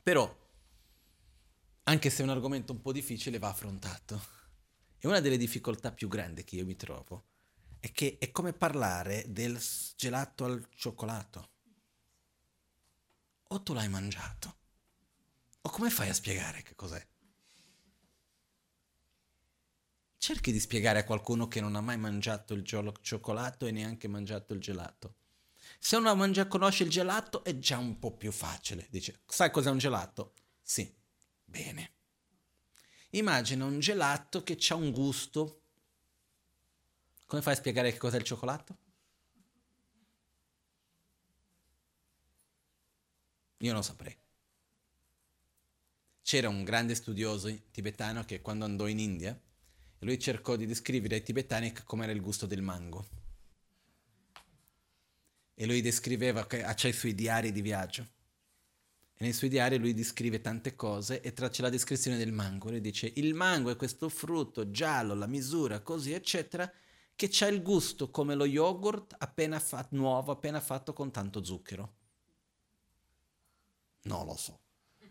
Però, 0.03 0.45
anche 1.83 2.09
se 2.09 2.21
è 2.21 2.23
un 2.23 2.31
argomento 2.31 2.73
un 2.73 2.81
po' 2.81 2.91
difficile, 2.91 3.39
va 3.39 3.49
affrontato. 3.49 4.35
E 4.97 5.07
una 5.07 5.19
delle 5.19 5.37
difficoltà 5.37 5.91
più 5.91 6.07
grandi 6.07 6.43
che 6.43 6.55
io 6.55 6.65
mi 6.65 6.75
trovo 6.75 7.27
è 7.79 7.91
che 7.91 8.17
è 8.19 8.31
come 8.31 8.53
parlare 8.53 9.25
del 9.27 9.61
gelato 9.95 10.45
al 10.45 10.67
cioccolato. 10.75 11.49
O 13.49 13.61
tu 13.61 13.73
l'hai 13.73 13.87
mangiato, 13.87 14.57
o 15.61 15.69
come 15.69 15.89
fai 15.89 16.09
a 16.09 16.13
spiegare 16.13 16.63
che 16.63 16.75
cos'è? 16.75 17.07
Cerchi 20.17 20.51
di 20.51 20.59
spiegare 20.59 20.99
a 20.99 21.03
qualcuno 21.03 21.47
che 21.47 21.61
non 21.61 21.75
ha 21.75 21.81
mai 21.81 21.97
mangiato 21.97 22.53
il 22.53 22.65
cioccolato 22.65 23.67
e 23.67 23.71
neanche 23.71 24.07
mangiato 24.07 24.53
il 24.53 24.59
gelato. 24.59 25.15
Se 25.79 25.95
uno 25.95 26.15
mangia, 26.15 26.47
conosce 26.47 26.83
il 26.83 26.89
gelato 26.89 27.43
è 27.43 27.57
già 27.59 27.77
un 27.77 27.99
po' 27.99 28.15
più 28.15 28.31
facile. 28.31 28.87
Dice, 28.89 29.21
sai 29.25 29.51
cos'è 29.51 29.69
un 29.69 29.77
gelato? 29.77 30.33
Sì, 30.61 30.93
bene. 31.45 31.93
Immagina 33.11 33.65
un 33.65 33.79
gelato 33.79 34.43
che 34.43 34.57
ha 34.69 34.75
un 34.75 34.91
gusto. 34.91 35.61
Come 37.25 37.41
fai 37.41 37.53
a 37.53 37.57
spiegare 37.57 37.91
che 37.91 37.97
cos'è 37.97 38.17
il 38.17 38.23
cioccolato? 38.23 38.77
Io 43.59 43.73
non 43.73 43.83
saprei. 43.83 44.15
C'era 46.21 46.49
un 46.49 46.63
grande 46.63 46.95
studioso 46.95 47.53
tibetano 47.71 48.23
che 48.25 48.41
quando 48.41 48.65
andò 48.65 48.87
in 48.87 48.99
India, 48.99 49.39
lui 49.99 50.19
cercò 50.19 50.55
di 50.55 50.65
descrivere 50.65 51.15
ai 51.15 51.23
tibetani 51.23 51.71
come 51.85 52.03
era 52.03 52.11
il 52.11 52.21
gusto 52.21 52.45
del 52.45 52.61
mango 52.61 53.26
e 55.59 55.65
lui 55.65 55.81
descriveva 55.81 56.45
ha 56.47 56.87
i 56.87 56.93
suoi 56.93 57.15
diari 57.15 57.51
di 57.51 57.61
viaggio. 57.61 58.03
E 59.15 59.23
nei 59.23 59.33
suoi 59.33 59.49
diari 59.49 59.79
lui 59.79 59.95
descrive 59.95 60.39
tante 60.39 60.75
cose 60.75 61.21
e 61.21 61.33
tra 61.33 61.49
c'è 61.49 61.63
la 61.63 61.69
descrizione 61.69 62.15
del 62.15 62.31
mango. 62.31 62.69
Lui 62.69 62.79
dice 62.79 63.11
il 63.15 63.33
mango 63.33 63.71
è 63.71 63.75
questo 63.75 64.07
frutto 64.07 64.69
giallo, 64.69 65.15
la 65.15 65.25
misura, 65.25 65.79
così, 65.79 66.13
eccetera, 66.13 66.71
che 67.15 67.31
ha 67.39 67.47
il 67.47 67.63
gusto 67.63 68.11
come 68.11 68.35
lo 68.35 68.45
yogurt 68.45 69.15
appena 69.17 69.59
fatto, 69.59 69.95
nuovo, 69.95 70.31
appena 70.31 70.61
fatto 70.61 70.93
con 70.93 71.09
tanto 71.09 71.43
zucchero. 71.43 71.95
Non 74.03 74.27
lo 74.27 74.35
so. 74.35 74.59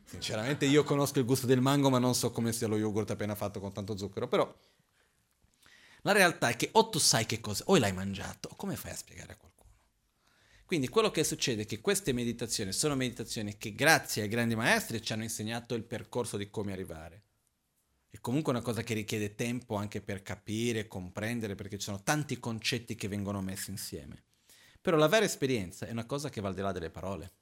Sinceramente 0.05 0.64
io 0.64 0.85
conosco 0.85 1.18
il 1.18 1.24
gusto 1.24 1.47
del 1.47 1.60
mango, 1.60 1.90
ma 1.90 1.98
non 1.98 2.14
so 2.14 2.31
come 2.31 2.52
sia 2.52 2.68
lo 2.68 2.77
yogurt 2.77 3.10
appena 3.10 3.35
fatto 3.35 3.59
con 3.59 3.73
tanto 3.73 3.97
zucchero. 3.97 4.28
Però 4.28 4.56
la 6.02 6.12
realtà 6.12 6.51
è 6.51 6.56
che 6.56 6.68
o 6.74 6.89
tu 6.89 7.01
sai 7.01 7.27
che 7.27 7.40
cosa, 7.40 7.64
o 7.66 7.77
l'hai 7.77 7.93
mangiato, 7.93 8.51
o 8.52 8.55
come 8.55 8.77
fai 8.77 8.93
a 8.93 8.97
spiegare 8.97 9.32
a 9.32 9.36
qualcuno? 9.36 9.56
Quindi 10.66 10.88
quello 10.88 11.12
che 11.12 11.22
succede 11.22 11.62
è 11.62 11.64
che 11.64 11.80
queste 11.80 12.12
meditazioni 12.12 12.72
sono 12.72 12.97
meditazioni 12.97 13.56
che 13.56 13.72
grazie 13.72 14.22
ai 14.22 14.28
grandi 14.28 14.56
maestri 14.56 15.01
ci 15.01 15.12
hanno 15.12 15.22
insegnato 15.22 15.76
il 15.76 15.84
percorso 15.84 16.36
di 16.36 16.51
come 16.51 16.72
arrivare. 16.72 17.22
È 18.10 18.18
comunque 18.18 18.51
una 18.51 18.62
cosa 18.62 18.82
che 18.82 18.93
richiede 18.93 19.36
tempo 19.36 19.76
anche 19.76 20.01
per 20.01 20.22
capire, 20.22 20.88
comprendere, 20.88 21.55
perché 21.55 21.78
ci 21.78 21.84
sono 21.84 22.02
tanti 22.02 22.40
concetti 22.40 22.97
che 22.97 23.06
vengono 23.06 23.40
messi 23.40 23.70
insieme. 23.70 24.24
Però 24.80 24.97
la 24.97 25.06
vera 25.06 25.24
esperienza 25.24 25.86
è 25.86 25.93
una 25.93 26.05
cosa 26.05 26.30
che 26.30 26.40
va 26.40 26.48
al 26.48 26.55
di 26.55 26.60
là 26.62 26.72
delle 26.72 26.90
parole. 26.90 27.32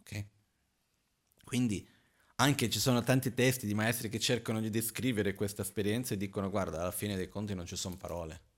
Ok? 0.00 0.24
Quindi 1.44 1.86
anche 2.36 2.70
ci 2.70 2.78
sono 2.78 3.02
tanti 3.02 3.34
testi 3.34 3.66
di 3.66 3.74
maestri 3.74 4.08
che 4.08 4.18
cercano 4.18 4.58
di 4.58 4.70
descrivere 4.70 5.34
questa 5.34 5.60
esperienza 5.60 6.14
e 6.14 6.16
dicono 6.16 6.48
guarda, 6.48 6.80
alla 6.80 6.92
fine 6.92 7.14
dei 7.14 7.28
conti 7.28 7.54
non 7.54 7.66
ci 7.66 7.76
sono 7.76 7.98
parole. 7.98 8.51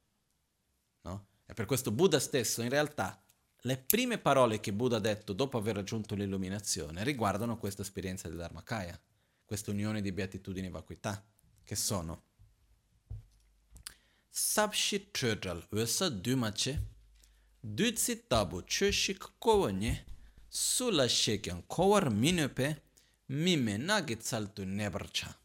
E 1.47 1.55
per 1.55 1.67
questo 1.67 1.91
Buddha 1.91 2.19
stesso, 2.19 2.63
in 2.63 2.69
realtà, 2.69 3.23
le 3.63 3.79
prime 3.79 4.19
parole 4.19 4.61
che 4.61 4.73
Buddha 4.73 4.97
ha 4.97 5.01
detto 5.01 5.33
dopo 5.33 5.59
aver 5.59 5.77
raggiunto 5.77 6.15
l'illuminazione 6.15 7.03
riguardano 7.03 7.57
questa 7.57 7.83
esperienza 7.83 8.29
del 8.29 8.37
Dharmakaya, 8.37 8.99
questa 9.45 9.71
unione 9.71 10.03
di 10.03 10.13
beatitudine 10.13 10.67
e 10.67 10.71
vacuità, 10.71 11.25
che 11.63 11.75
sono 11.77 12.25
Sabshi 14.29 15.11
Chodral 15.11 15.67
Vesa 15.71 16.09
Dumace 16.09 16.93
Dutsi 17.61 18.27
Tabu 18.27 18.65
Choshik 18.65 19.35
Kowane 19.39 20.05
Sula 20.49 21.09
Shekyan 21.09 21.65
Kowar 21.67 22.11
Minupe 22.11 22.83
mime 23.27 23.77
nagi 23.77 24.17
tsaltu 24.17 24.65
nebarcha. 24.65 25.44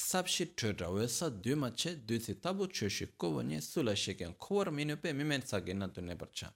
Sabshi 0.00 0.54
chodra 0.54 0.88
wesa 0.90 1.28
duma 1.28 1.72
che 1.72 2.04
duzi 2.04 2.38
tabu 2.38 2.68
choshi 2.68 3.16
kovo 3.16 3.40
nye 3.40 3.60
sula 3.60 3.94
sheken 3.94 4.36
kowar 4.36 4.70
minupe 4.70 5.12
mime 5.12 5.38
tsagi 5.40 5.74
natu 5.74 6.00
nebarcha. 6.00 6.54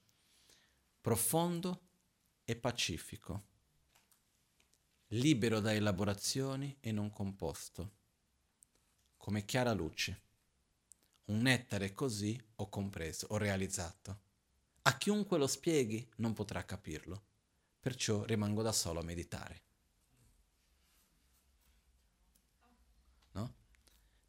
Profondo 1.00 1.88
e 2.44 2.54
pacifico. 2.54 3.42
Libero 5.08 5.58
da 5.60 5.74
elaborazioni 5.74 6.76
e 6.80 6.92
non 6.92 7.10
composto. 7.10 7.90
Come 9.16 9.44
chiara 9.44 9.72
luce. 9.72 10.22
Un 11.24 11.42
nettare 11.42 11.92
così 11.92 12.40
ho 12.54 12.68
compreso, 12.68 13.26
ho 13.30 13.38
realizzato. 13.38 14.20
A 14.82 14.96
chiunque 14.96 15.36
lo 15.36 15.48
spieghi 15.48 16.08
non 16.18 16.32
potrà 16.32 16.64
capirlo 16.64 17.24
perciò 17.80 18.24
rimango 18.24 18.62
da 18.62 18.72
solo 18.72 19.00
a 19.00 19.04
meditare. 19.04 19.71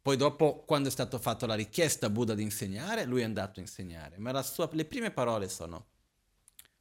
Poi 0.04 0.18
dopo, 0.18 0.64
quando 0.66 0.88
è 0.88 0.92
stata 0.92 1.18
fatta 1.18 1.46
la 1.46 1.54
richiesta 1.54 2.04
a 2.04 2.10
Buddha 2.10 2.34
di 2.34 2.42
insegnare, 2.42 3.06
lui 3.06 3.22
è 3.22 3.24
andato 3.24 3.58
a 3.58 3.62
insegnare, 3.62 4.18
ma 4.18 4.42
sua, 4.42 4.68
le 4.74 4.84
prime 4.84 5.10
parole 5.10 5.48
sono 5.48 5.86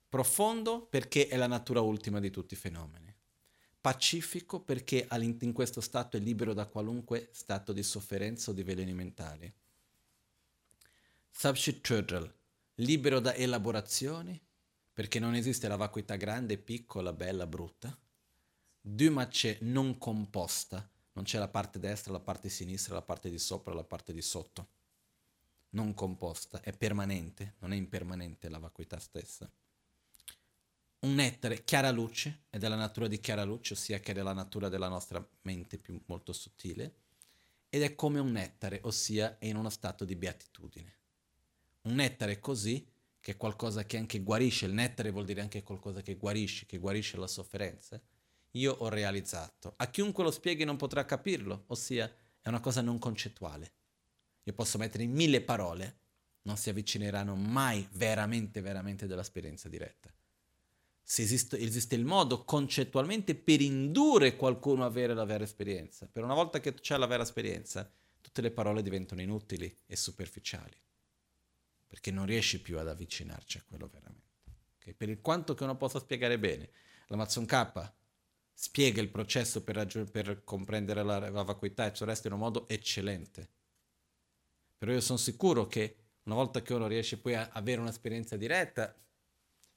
profondo 0.09 0.81
perché 0.81 1.29
è 1.29 1.37
la 1.37 1.47
natura 1.47 1.79
ultima 1.79 2.19
di 2.19 2.29
tutti 2.29 2.53
i 2.53 2.57
fenomeni, 2.57 3.15
pacifico 3.79 4.59
perché 4.59 5.07
in 5.45 5.53
questo 5.53 5.79
stato 5.79 6.17
è 6.17 6.19
libero 6.19 6.53
da 6.53 6.65
qualunque 6.65 7.29
stato 7.31 7.71
di 7.71 7.81
sofferenza 7.81 8.51
o 8.51 8.53
di 8.53 8.61
veleni 8.61 8.93
mentali, 8.93 9.53
Sabshit 11.31 11.79
libero 12.75 13.21
da 13.21 13.33
elaborazioni 13.35 14.37
perché 14.91 15.19
non 15.19 15.33
esiste 15.33 15.69
la 15.69 15.77
vacuità 15.77 16.17
grande, 16.17 16.57
piccola, 16.57 17.13
bella, 17.13 17.47
brutta. 17.47 17.97
Dumace 18.81 19.59
non 19.61 19.97
composta, 19.97 20.91
non 21.13 21.23
c'è 21.23 21.37
la 21.37 21.47
parte 21.47 21.79
destra, 21.79 22.11
la 22.11 22.19
parte 22.19 22.49
sinistra, 22.49 22.95
la 22.95 23.01
parte 23.01 23.29
di 23.29 23.39
sopra, 23.39 23.73
la 23.73 23.83
parte 23.83 24.13
di 24.13 24.21
sotto. 24.21 24.67
Non 25.69 25.93
composta, 25.93 26.61
è 26.61 26.75
permanente, 26.75 27.55
non 27.59 27.73
è 27.73 27.75
impermanente 27.75 28.49
la 28.49 28.59
vacuità 28.59 28.99
stessa. 28.99 29.49
Un 30.99 31.15
nettare 31.15 31.63
chiara 31.63 31.91
luce, 31.91 32.43
è 32.49 32.57
della 32.57 32.75
natura 32.75 33.07
di 33.07 33.19
chiara 33.19 33.43
luce, 33.43 33.73
ossia 33.73 33.99
che 33.99 34.11
è 34.11 34.13
della 34.15 34.33
natura 34.33 34.69
della 34.69 34.87
nostra 34.87 35.25
mente 35.41 35.77
più 35.77 36.01
molto 36.05 36.33
sottile, 36.33 36.95
ed 37.69 37.81
è 37.81 37.95
come 37.95 38.19
un 38.19 38.31
nettare, 38.31 38.79
ossia 38.83 39.37
è 39.37 39.45
in 39.45 39.55
uno 39.55 39.69
stato 39.69 40.05
di 40.05 40.15
beatitudine. 40.15 40.93
Un 41.81 41.95
nettare 41.95 42.39
così 42.39 42.87
che 43.19 43.31
è 43.31 43.37
qualcosa 43.37 43.83
che 43.85 43.97
anche 43.97 44.21
guarisce, 44.21 44.65
il 44.65 44.73
nettare 44.73 45.11
vuol 45.11 45.25
dire 45.25 45.41
anche 45.41 45.63
qualcosa 45.63 46.01
che 46.01 46.15
guarisce, 46.15 46.65
che 46.65 46.77
guarisce 46.77 47.17
la 47.17 47.27
sofferenza, 47.27 48.01
io 48.53 48.73
ho 48.73 48.89
realizzato. 48.89 49.73
A 49.77 49.87
chiunque 49.87 50.23
lo 50.23 50.31
spieghi 50.31 50.63
non 50.63 50.77
potrà 50.77 51.05
capirlo, 51.05 51.65
ossia 51.67 52.11
è 52.41 52.49
una 52.49 52.59
cosa 52.59 52.81
non 52.81 52.99
concettuale. 52.99 53.73
Io 54.43 54.53
posso 54.53 54.77
mettere 54.77 55.03
in 55.03 55.11
mille 55.11 55.41
parole, 55.41 55.97
non 56.43 56.57
si 56.57 56.69
avvicineranno 56.69 57.35
mai 57.35 57.87
veramente, 57.93 58.61
veramente 58.61 59.07
dell'esperienza 59.07 59.69
diretta. 59.69 60.13
Se 61.01 61.21
esiste, 61.21 61.57
esiste 61.57 61.95
il 61.95 62.05
modo 62.05 62.43
concettualmente 62.43 63.35
per 63.35 63.61
indurre 63.61 64.35
qualcuno 64.35 64.83
a 64.83 64.87
avere 64.87 65.13
la 65.13 65.25
vera 65.25 65.43
esperienza, 65.43 66.07
per 66.11 66.23
una 66.23 66.33
volta 66.33 66.59
che 66.59 66.73
c'è 66.73 66.97
la 66.97 67.07
vera 67.07 67.23
esperienza, 67.23 67.89
tutte 68.21 68.41
le 68.41 68.51
parole 68.51 68.81
diventano 68.81 69.21
inutili 69.21 69.73
e 69.85 69.95
superficiali 69.95 70.81
perché 71.93 72.09
non 72.09 72.25
riesci 72.25 72.59
più 72.59 72.79
ad 72.79 72.87
avvicinarci 72.87 73.59
a 73.59 73.63
quello 73.67 73.87
veramente. 73.87 74.41
Okay? 74.79 74.95
Per 74.95 75.09
il 75.09 75.21
quanto 75.21 75.53
che 75.53 75.63
uno 75.63 75.77
possa 75.77 75.99
spiegare 75.99 76.39
bene, 76.39 76.71
l'Amazon 77.05 77.45
K 77.45 77.93
spiega 78.53 79.01
il 79.01 79.09
processo 79.09 79.63
per, 79.63 79.75
raggi- 79.75 80.05
per 80.05 80.43
comprendere 80.43 81.03
la, 81.03 81.29
la 81.29 81.43
vacuità 81.43 81.85
e 81.85 81.91
tutto 81.91 82.03
il 82.03 82.09
resto 82.09 82.27
in 82.27 82.33
un 82.33 82.39
modo 82.39 82.67
eccellente. 82.67 83.49
Però 84.77 84.91
io 84.91 85.01
sono 85.01 85.17
sicuro 85.17 85.67
che 85.67 85.97
una 86.23 86.35
volta 86.35 86.61
che 86.61 86.73
uno 86.73 86.87
riesce 86.87 87.17
poi 87.17 87.35
a 87.35 87.49
avere 87.51 87.81
un'esperienza 87.81 88.37
diretta, 88.37 88.95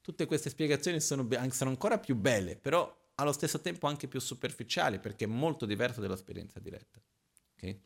tutte 0.01 0.27
queste 0.27 0.51
spiegazioni 0.51 1.01
sono, 1.01 1.27
sono 1.51 1.71
ancora 1.71 1.99
più 1.99 2.15
belle, 2.15 2.57
però 2.57 3.05
allo 3.17 3.33
stesso 3.33 3.61
tempo 3.61 3.87
anche 3.87 4.09
più 4.09 4.21
superficiali, 4.21 4.99
perché 4.99 5.25
è 5.25 5.29
molto 5.29 5.67
diverso 5.67 6.01
dall'esperienza 6.01 6.61
diretta. 6.61 7.01
Okay? 7.55 7.83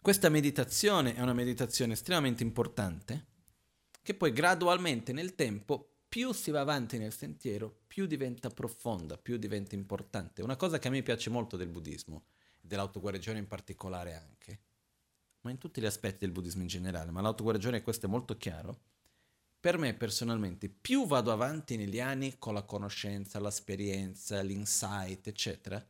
Questa 0.00 0.28
meditazione 0.28 1.14
è 1.14 1.20
una 1.20 1.32
meditazione 1.32 1.94
estremamente 1.94 2.42
importante 2.42 3.26
che 4.02 4.14
poi 4.14 4.32
gradualmente 4.32 5.12
nel 5.12 5.34
tempo 5.34 5.97
più 6.08 6.32
si 6.32 6.50
va 6.50 6.60
avanti 6.60 6.98
nel 6.98 7.12
sentiero, 7.12 7.82
più 7.86 8.06
diventa 8.06 8.48
profonda, 8.50 9.18
più 9.18 9.36
diventa 9.36 9.74
importante. 9.74 10.42
Una 10.42 10.56
cosa 10.56 10.78
che 10.78 10.88
a 10.88 10.90
me 10.90 11.02
piace 11.02 11.30
molto 11.30 11.56
del 11.56 11.68
buddismo, 11.68 12.24
dell'autoguarigione 12.60 13.38
in 13.38 13.46
particolare 13.46 14.14
anche, 14.14 14.60
ma 15.42 15.50
in 15.50 15.58
tutti 15.58 15.80
gli 15.80 15.86
aspetti 15.86 16.18
del 16.20 16.32
buddismo 16.32 16.62
in 16.62 16.68
generale, 16.68 17.10
ma 17.10 17.20
l'autoguarigione 17.20 17.82
questo 17.82 18.06
è 18.06 18.08
molto 18.08 18.36
chiaro, 18.36 18.80
per 19.60 19.76
me 19.76 19.94
personalmente 19.94 20.68
più 20.68 21.06
vado 21.06 21.32
avanti 21.32 21.76
negli 21.76 22.00
anni 22.00 22.38
con 22.38 22.54
la 22.54 22.62
conoscenza, 22.62 23.40
l'esperienza, 23.40 24.40
l'insight, 24.40 25.26
eccetera, 25.26 25.84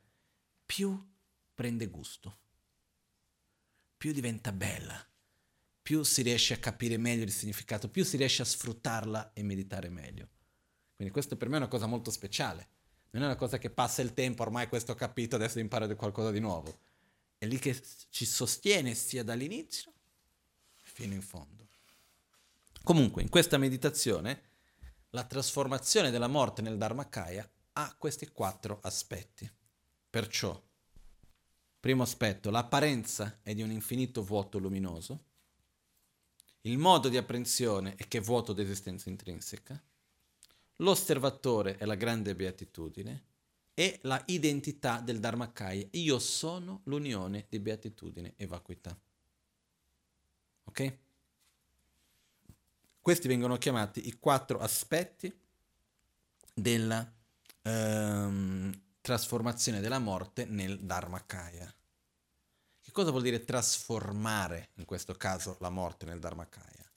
più 0.64 1.06
prende 1.54 1.86
gusto 1.86 2.46
più 3.98 4.12
diventa 4.12 4.52
bella, 4.52 5.04
più 5.88 6.02
si 6.02 6.20
riesce 6.20 6.52
a 6.52 6.58
capire 6.58 6.98
meglio 6.98 7.24
il 7.24 7.32
significato, 7.32 7.88
più 7.88 8.04
si 8.04 8.18
riesce 8.18 8.42
a 8.42 8.44
sfruttarla 8.44 9.32
e 9.32 9.42
meditare 9.42 9.88
meglio. 9.88 10.28
Quindi 10.94 11.10
questo 11.10 11.38
per 11.38 11.48
me 11.48 11.54
è 11.54 11.60
una 11.60 11.68
cosa 11.68 11.86
molto 11.86 12.10
speciale. 12.10 12.68
Non 13.12 13.22
è 13.22 13.24
una 13.24 13.36
cosa 13.36 13.56
che 13.56 13.70
passa 13.70 14.02
il 14.02 14.12
tempo, 14.12 14.42
ormai 14.42 14.68
questo 14.68 14.92
ho 14.92 14.94
capito, 14.94 15.36
adesso 15.36 15.60
imparo 15.60 15.96
qualcosa 15.96 16.30
di 16.30 16.40
nuovo. 16.40 16.78
È 17.38 17.46
lì 17.46 17.58
che 17.58 17.74
ci 18.10 18.26
sostiene 18.26 18.92
sia 18.92 19.24
dall'inizio 19.24 19.90
fino 20.74 21.14
in 21.14 21.22
fondo. 21.22 21.66
Comunque, 22.82 23.22
in 23.22 23.30
questa 23.30 23.56
meditazione, 23.56 24.42
la 25.12 25.24
trasformazione 25.24 26.10
della 26.10 26.28
morte 26.28 26.60
nel 26.60 26.76
Dharmakaya 26.76 27.50
ha 27.72 27.94
questi 27.96 28.28
quattro 28.28 28.78
aspetti. 28.82 29.50
Perciò 30.10 30.62
Primo 31.80 32.02
aspetto, 32.02 32.50
l'apparenza 32.50 33.38
è 33.40 33.54
di 33.54 33.62
un 33.62 33.70
infinito 33.70 34.22
vuoto 34.22 34.58
luminoso. 34.58 35.27
Il 36.62 36.78
modo 36.78 37.08
di 37.08 37.16
apprensione 37.16 37.94
è 37.94 38.08
che 38.08 38.18
è 38.18 38.20
vuoto 38.20 38.52
di 38.52 38.62
esistenza 38.62 39.08
intrinseca. 39.08 39.80
L'osservatore 40.76 41.76
è 41.76 41.84
la 41.84 41.94
grande 41.94 42.34
beatitudine 42.34 43.24
e 43.74 43.98
la 44.02 44.20
identità 44.26 45.00
del 45.00 45.20
Dharmakaya. 45.20 45.86
Io 45.92 46.18
sono 46.18 46.80
l'unione 46.84 47.46
di 47.48 47.60
beatitudine 47.60 48.34
e 48.36 48.46
vacuità. 48.46 48.98
Ok? 50.64 50.96
Questi 53.00 53.28
vengono 53.28 53.56
chiamati 53.56 54.06
i 54.06 54.18
quattro 54.18 54.58
aspetti 54.58 55.32
della 56.52 57.10
ehm, 57.62 58.80
trasformazione 59.00 59.80
della 59.80 59.98
morte 59.98 60.44
nel 60.44 60.78
Dharmakaya. 60.80 61.72
Cosa 62.98 63.10
vuol 63.10 63.22
dire 63.22 63.44
trasformare, 63.44 64.70
in 64.74 64.84
questo 64.84 65.14
caso, 65.14 65.56
la 65.60 65.70
morte 65.70 66.04
nel 66.04 66.18
Dharmakaya? 66.18 66.90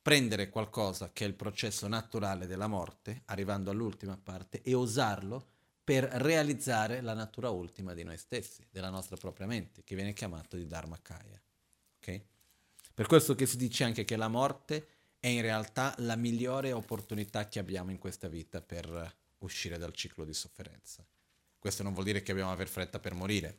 Prendere 0.00 0.48
qualcosa 0.48 1.12
che 1.12 1.26
è 1.26 1.28
il 1.28 1.34
processo 1.34 1.86
naturale 1.86 2.46
della 2.46 2.66
morte, 2.66 3.24
arrivando 3.26 3.70
all'ultima 3.70 4.16
parte, 4.16 4.62
e 4.62 4.72
usarlo 4.72 5.46
per 5.84 6.04
realizzare 6.04 7.02
la 7.02 7.12
natura 7.12 7.50
ultima 7.50 7.92
di 7.92 8.04
noi 8.04 8.16
stessi, 8.16 8.66
della 8.70 8.88
nostra 8.88 9.18
propria 9.18 9.46
mente, 9.46 9.84
che 9.84 9.94
viene 9.94 10.14
chiamato 10.14 10.56
di 10.56 10.66
Dharmakaya. 10.66 11.38
Okay? 11.98 12.24
Per 12.94 13.06
questo 13.06 13.34
che 13.34 13.44
si 13.44 13.58
dice 13.58 13.84
anche 13.84 14.06
che 14.06 14.16
la 14.16 14.28
morte 14.28 14.88
è 15.20 15.26
in 15.26 15.42
realtà 15.42 15.94
la 15.98 16.16
migliore 16.16 16.72
opportunità 16.72 17.48
che 17.48 17.58
abbiamo 17.58 17.90
in 17.90 17.98
questa 17.98 18.28
vita 18.28 18.62
per 18.62 19.14
uscire 19.40 19.76
dal 19.76 19.92
ciclo 19.92 20.24
di 20.24 20.32
sofferenza. 20.32 21.04
Questo 21.58 21.82
non 21.82 21.92
vuol 21.92 22.06
dire 22.06 22.22
che 22.22 22.32
dobbiamo 22.32 22.50
aver 22.50 22.68
fretta 22.68 22.98
per 22.98 23.12
morire. 23.12 23.58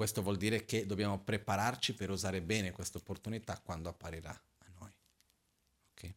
Questo 0.00 0.22
vuol 0.22 0.38
dire 0.38 0.64
che 0.64 0.86
dobbiamo 0.86 1.18
prepararci 1.18 1.92
per 1.92 2.08
usare 2.08 2.40
bene 2.40 2.72
questa 2.72 2.96
opportunità 2.96 3.60
quando 3.62 3.90
apparirà 3.90 4.30
a 4.30 4.66
noi. 4.78 4.90
Okay? 5.92 6.14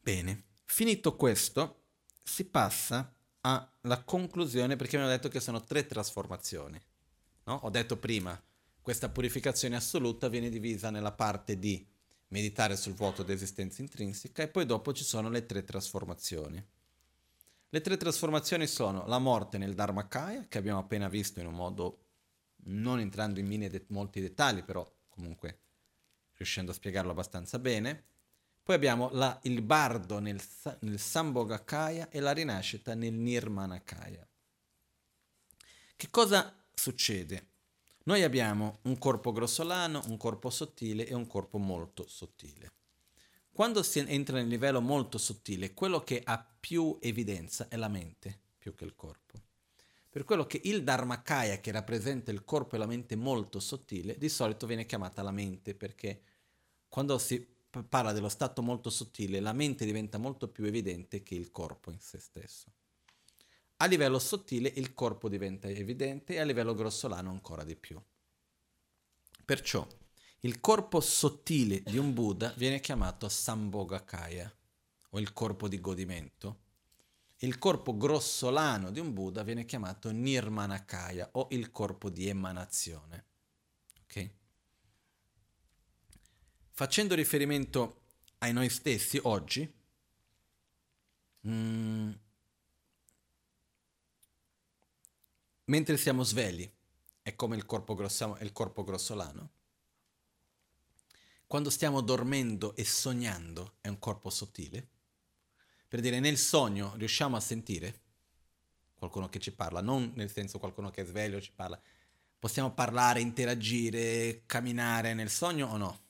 Bene, 0.00 0.44
finito 0.66 1.16
questo, 1.16 1.86
si 2.22 2.44
passa 2.44 3.12
alla 3.40 4.04
conclusione 4.04 4.76
perché 4.76 4.94
abbiamo 4.94 5.12
detto 5.12 5.28
che 5.28 5.40
sono 5.40 5.64
tre 5.64 5.84
trasformazioni. 5.84 6.80
No? 7.42 7.54
Ho 7.64 7.70
detto 7.70 7.96
prima, 7.96 8.40
questa 8.80 9.08
purificazione 9.08 9.74
assoluta 9.74 10.28
viene 10.28 10.48
divisa 10.48 10.90
nella 10.90 11.10
parte 11.10 11.58
di 11.58 11.84
meditare 12.28 12.76
sul 12.76 12.94
vuoto 12.94 13.24
d'esistenza 13.24 13.82
intrinseca 13.82 14.44
e 14.44 14.48
poi 14.48 14.64
dopo 14.64 14.92
ci 14.92 15.02
sono 15.02 15.28
le 15.28 15.44
tre 15.44 15.64
trasformazioni. 15.64 16.64
Le 17.74 17.80
tre 17.80 17.96
trasformazioni 17.96 18.66
sono 18.66 19.06
la 19.06 19.18
morte 19.18 19.56
nel 19.56 19.72
Dharmakaya, 19.72 20.44
che 20.46 20.58
abbiamo 20.58 20.80
appena 20.80 21.08
visto 21.08 21.40
in 21.40 21.46
un 21.46 21.54
modo, 21.54 22.04
non 22.64 23.00
entrando 23.00 23.40
in 23.40 23.46
mille 23.46 23.70
de- 23.70 23.86
molti 23.88 24.20
dettagli, 24.20 24.62
però 24.62 24.86
comunque 25.08 25.60
riuscendo 26.34 26.72
a 26.72 26.74
spiegarlo 26.74 27.12
abbastanza 27.12 27.58
bene. 27.58 28.04
Poi 28.62 28.74
abbiamo 28.74 29.08
la, 29.12 29.40
il 29.44 29.62
bardo 29.62 30.18
nel, 30.18 30.38
nel 30.80 30.98
Sambhogakaya 30.98 32.10
e 32.10 32.20
la 32.20 32.32
rinascita 32.32 32.92
nel 32.92 33.14
Nirmanakaya. 33.14 34.28
Che 35.96 36.10
cosa 36.10 36.54
succede? 36.74 37.46
Noi 38.04 38.22
abbiamo 38.22 38.80
un 38.82 38.98
corpo 38.98 39.32
grossolano, 39.32 40.02
un 40.08 40.18
corpo 40.18 40.50
sottile 40.50 41.06
e 41.06 41.14
un 41.14 41.26
corpo 41.26 41.56
molto 41.56 42.06
sottile. 42.06 42.81
Quando 43.52 43.82
si 43.82 43.98
entra 43.98 44.38
nel 44.38 44.48
livello 44.48 44.80
molto 44.80 45.18
sottile, 45.18 45.74
quello 45.74 46.02
che 46.02 46.22
ha 46.24 46.42
più 46.58 46.96
evidenza 47.02 47.68
è 47.68 47.76
la 47.76 47.88
mente, 47.88 48.38
più 48.56 48.74
che 48.74 48.84
il 48.84 48.94
corpo. 48.94 49.40
Per 50.08 50.24
quello 50.24 50.46
che 50.46 50.60
il 50.64 50.82
Dharmakaya, 50.82 51.60
che 51.60 51.70
rappresenta 51.70 52.30
il 52.30 52.44
corpo 52.44 52.76
e 52.76 52.78
la 52.78 52.86
mente 52.86 53.14
molto 53.14 53.60
sottile, 53.60 54.16
di 54.16 54.30
solito 54.30 54.66
viene 54.66 54.86
chiamata 54.86 55.22
la 55.22 55.32
mente, 55.32 55.74
perché 55.74 56.22
quando 56.88 57.18
si 57.18 57.46
parla 57.88 58.12
dello 58.12 58.30
stato 58.30 58.62
molto 58.62 58.88
sottile, 58.88 59.38
la 59.40 59.52
mente 59.52 59.84
diventa 59.84 60.16
molto 60.16 60.48
più 60.48 60.64
evidente 60.64 61.22
che 61.22 61.34
il 61.34 61.50
corpo 61.50 61.90
in 61.90 62.00
se 62.00 62.18
stesso. 62.18 62.72
A 63.76 63.86
livello 63.86 64.18
sottile 64.18 64.72
il 64.76 64.94
corpo 64.94 65.28
diventa 65.28 65.68
evidente 65.68 66.34
e 66.34 66.38
a 66.38 66.44
livello 66.44 66.72
grossolano 66.74 67.30
ancora 67.30 67.64
di 67.64 67.76
più. 67.76 68.00
Perciò 69.44 69.86
il 70.44 70.60
corpo 70.60 71.00
sottile 71.00 71.82
di 71.82 71.98
un 71.98 72.12
Buddha 72.12 72.52
viene 72.56 72.80
chiamato 72.80 73.28
Sambhogakaya, 73.28 74.52
o 75.10 75.20
il 75.20 75.32
corpo 75.32 75.68
di 75.68 75.80
godimento. 75.80 76.60
Il 77.38 77.58
corpo 77.58 77.96
grossolano 77.96 78.90
di 78.90 78.98
un 78.98 79.12
Buddha 79.12 79.42
viene 79.44 79.64
chiamato 79.64 80.10
Nirmanakaya, 80.10 81.30
o 81.32 81.48
il 81.50 81.70
corpo 81.70 82.10
di 82.10 82.26
emanazione. 82.26 83.24
Ok? 84.02 84.30
Facendo 86.70 87.14
riferimento 87.14 88.00
ai 88.38 88.52
noi 88.52 88.68
stessi 88.68 89.20
oggi, 89.22 89.72
mm, 91.46 92.10
mentre 95.66 95.96
siamo 95.96 96.24
svegli, 96.24 96.68
è 97.22 97.36
come 97.36 97.54
il 97.54 97.64
corpo, 97.64 97.94
grosso, 97.94 98.36
il 98.40 98.50
corpo 98.50 98.82
grossolano, 98.82 99.50
quando 101.52 101.68
stiamo 101.68 102.00
dormendo 102.00 102.74
e 102.76 102.84
sognando 102.86 103.74
è 103.82 103.88
un 103.88 103.98
corpo 103.98 104.30
sottile. 104.30 104.88
Per 105.86 106.00
dire, 106.00 106.18
nel 106.18 106.38
sogno 106.38 106.94
riusciamo 106.96 107.36
a 107.36 107.40
sentire 107.40 108.00
qualcuno 108.94 109.28
che 109.28 109.38
ci 109.38 109.52
parla, 109.52 109.82
non 109.82 110.12
nel 110.14 110.30
senso 110.32 110.58
qualcuno 110.58 110.88
che 110.88 111.02
è 111.02 111.04
sveglio 111.04 111.42
ci 111.42 111.52
parla. 111.54 111.78
Possiamo 112.38 112.72
parlare, 112.72 113.20
interagire, 113.20 114.44
camminare 114.46 115.12
nel 115.12 115.28
sogno 115.28 115.66
o 115.66 115.76
no? 115.76 116.00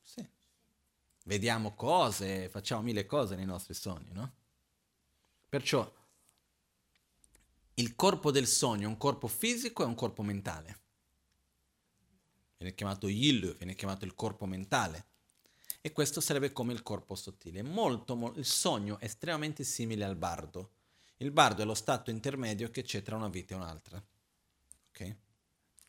Sì. 0.00 0.24
Vediamo 1.24 1.74
cose, 1.74 2.48
facciamo 2.50 2.82
mille 2.82 3.06
cose 3.06 3.34
nei 3.34 3.46
nostri 3.46 3.74
sogni, 3.74 4.12
no? 4.12 4.32
Perciò 5.48 5.92
il 7.74 7.96
corpo 7.96 8.30
del 8.30 8.46
sogno 8.46 8.84
è 8.84 8.86
un 8.86 8.96
corpo 8.96 9.26
fisico 9.26 9.82
e 9.82 9.86
un 9.86 9.96
corpo 9.96 10.22
mentale 10.22 10.79
viene 12.60 12.74
chiamato 12.74 13.08
Yil, 13.08 13.56
viene 13.56 13.74
chiamato 13.74 14.04
il 14.04 14.14
corpo 14.14 14.44
mentale. 14.44 15.06
E 15.80 15.92
questo 15.92 16.20
sarebbe 16.20 16.52
come 16.52 16.74
il 16.74 16.82
corpo 16.82 17.14
sottile. 17.14 17.62
Molto, 17.62 18.14
mo- 18.14 18.34
il 18.36 18.44
sogno 18.44 18.98
è 18.98 19.06
estremamente 19.06 19.64
simile 19.64 20.04
al 20.04 20.16
bardo. 20.16 20.72
Il 21.16 21.30
bardo 21.30 21.62
è 21.62 21.64
lo 21.64 21.74
stato 21.74 22.10
intermedio 22.10 22.70
che 22.70 22.82
c'è 22.82 23.02
tra 23.02 23.16
una 23.16 23.28
vita 23.28 23.54
e 23.54 23.56
un'altra. 23.56 23.96
Ok? 23.96 25.16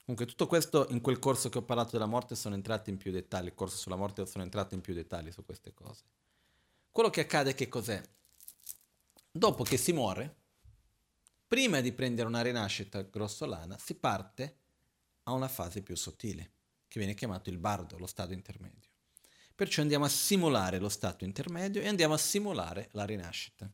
Comunque 0.05 0.25
tutto 0.25 0.47
questo 0.47 0.87
in 0.89 1.01
quel 1.01 1.19
corso 1.19 1.49
che 1.49 1.57
ho 1.57 1.63
parlato 1.63 1.91
della 1.91 2.05
morte 2.05 2.35
sono 2.35 2.55
entrati 2.55 2.89
in 2.89 2.97
più 2.97 3.11
dettagli, 3.11 3.47
il 3.47 3.53
corso 3.53 3.77
sulla 3.77 3.95
morte 3.97 4.25
sono 4.25 4.43
entrato 4.43 4.73
in 4.73 4.81
più 4.81 4.93
dettagli 4.93 5.31
su 5.31 5.43
queste 5.45 5.73
cose. 5.73 6.03
Quello 6.89 7.09
che 7.09 7.21
accade 7.21 7.53
che 7.53 7.67
cos'è? 7.67 8.01
Dopo 9.29 9.63
che 9.63 9.77
si 9.77 9.91
muore, 9.93 10.35
prima 11.47 11.81
di 11.81 11.91
prendere 11.91 12.27
una 12.27 12.41
rinascita 12.41 13.01
grossolana, 13.01 13.77
si 13.77 13.95
parte 13.95 14.57
a 15.23 15.33
una 15.33 15.47
fase 15.47 15.81
più 15.81 15.95
sottile 15.95 16.59
che 16.91 16.99
viene 16.99 17.13
chiamato 17.13 17.49
il 17.49 17.57
bardo, 17.57 17.97
lo 17.97 18.05
stato 18.05 18.33
intermedio. 18.33 18.89
Perciò 19.55 19.81
andiamo 19.81 20.03
a 20.03 20.09
simulare 20.09 20.77
lo 20.77 20.89
stato 20.89 21.23
intermedio 21.23 21.81
e 21.81 21.87
andiamo 21.87 22.15
a 22.15 22.17
simulare 22.17 22.89
la 22.91 23.05
rinascita. 23.05 23.71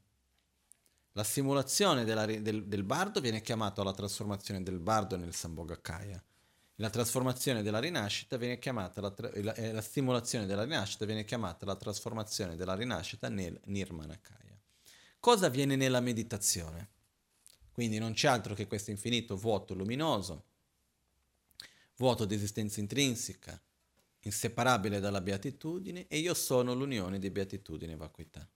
La 1.13 1.23
simulazione 1.23 2.03
della, 2.03 2.27
del, 2.27 2.67
del, 2.67 2.83
bardo 2.83 3.19
viene 3.19 3.41
chiamata 3.41 3.81
la 3.81 3.91
trasformazione 3.91 4.61
del 4.61 4.77
bardo 4.77 5.17
nel 5.17 5.33
Sambhogakaya. 5.33 6.23
La 6.75 6.91
trasformazione 6.91 7.63
della 7.63 7.79
rinascita 7.79 8.37
viene 8.37 8.59
chiamata 8.59 9.01
la, 9.01 9.11
la, 9.17 9.53
eh, 9.55 9.71
la 9.71 9.81
simulazione 9.81 10.45
della 10.45 10.63
rinascita 10.63 11.05
viene 11.05 11.25
chiamata 11.25 11.65
la 11.65 11.75
trasformazione 11.75 12.55
della 12.55 12.75
rinascita 12.75 13.29
nel 13.29 13.59
Nirmanakaya. 13.63 14.59
Cosa 15.19 15.47
avviene 15.47 15.75
nella 15.75 16.01
meditazione? 16.01 16.89
Quindi 17.71 17.97
non 17.97 18.13
c'è 18.13 18.27
altro 18.27 18.53
che 18.53 18.67
questo 18.67 18.91
infinito 18.91 19.35
vuoto 19.35 19.73
luminoso 19.73 20.43
vuoto 21.97 22.25
di 22.25 22.35
esistenza 22.35 22.79
intrinseca, 22.79 23.61
inseparabile 24.21 24.99
dalla 24.99 25.21
beatitudine, 25.21 26.07
e 26.07 26.17
io 26.17 26.33
sono 26.33 26.73
l'unione 26.73 27.19
di 27.19 27.29
beatitudine 27.29 27.93
e 27.93 27.97
vacuità. 27.97 28.47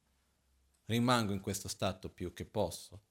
Rimango 0.85 1.33
in 1.33 1.39
questo 1.39 1.67
stato 1.67 2.09
più 2.09 2.33
che 2.33 2.45
posso. 2.45 3.01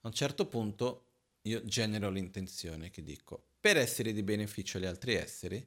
A 0.00 0.08
un 0.08 0.12
certo 0.12 0.46
punto 0.46 1.06
io 1.42 1.64
genero 1.64 2.10
l'intenzione 2.10 2.90
che 2.90 3.02
dico, 3.02 3.46
per 3.60 3.76
essere 3.76 4.12
di 4.12 4.22
beneficio 4.22 4.76
agli 4.76 4.86
altri 4.86 5.14
esseri, 5.14 5.66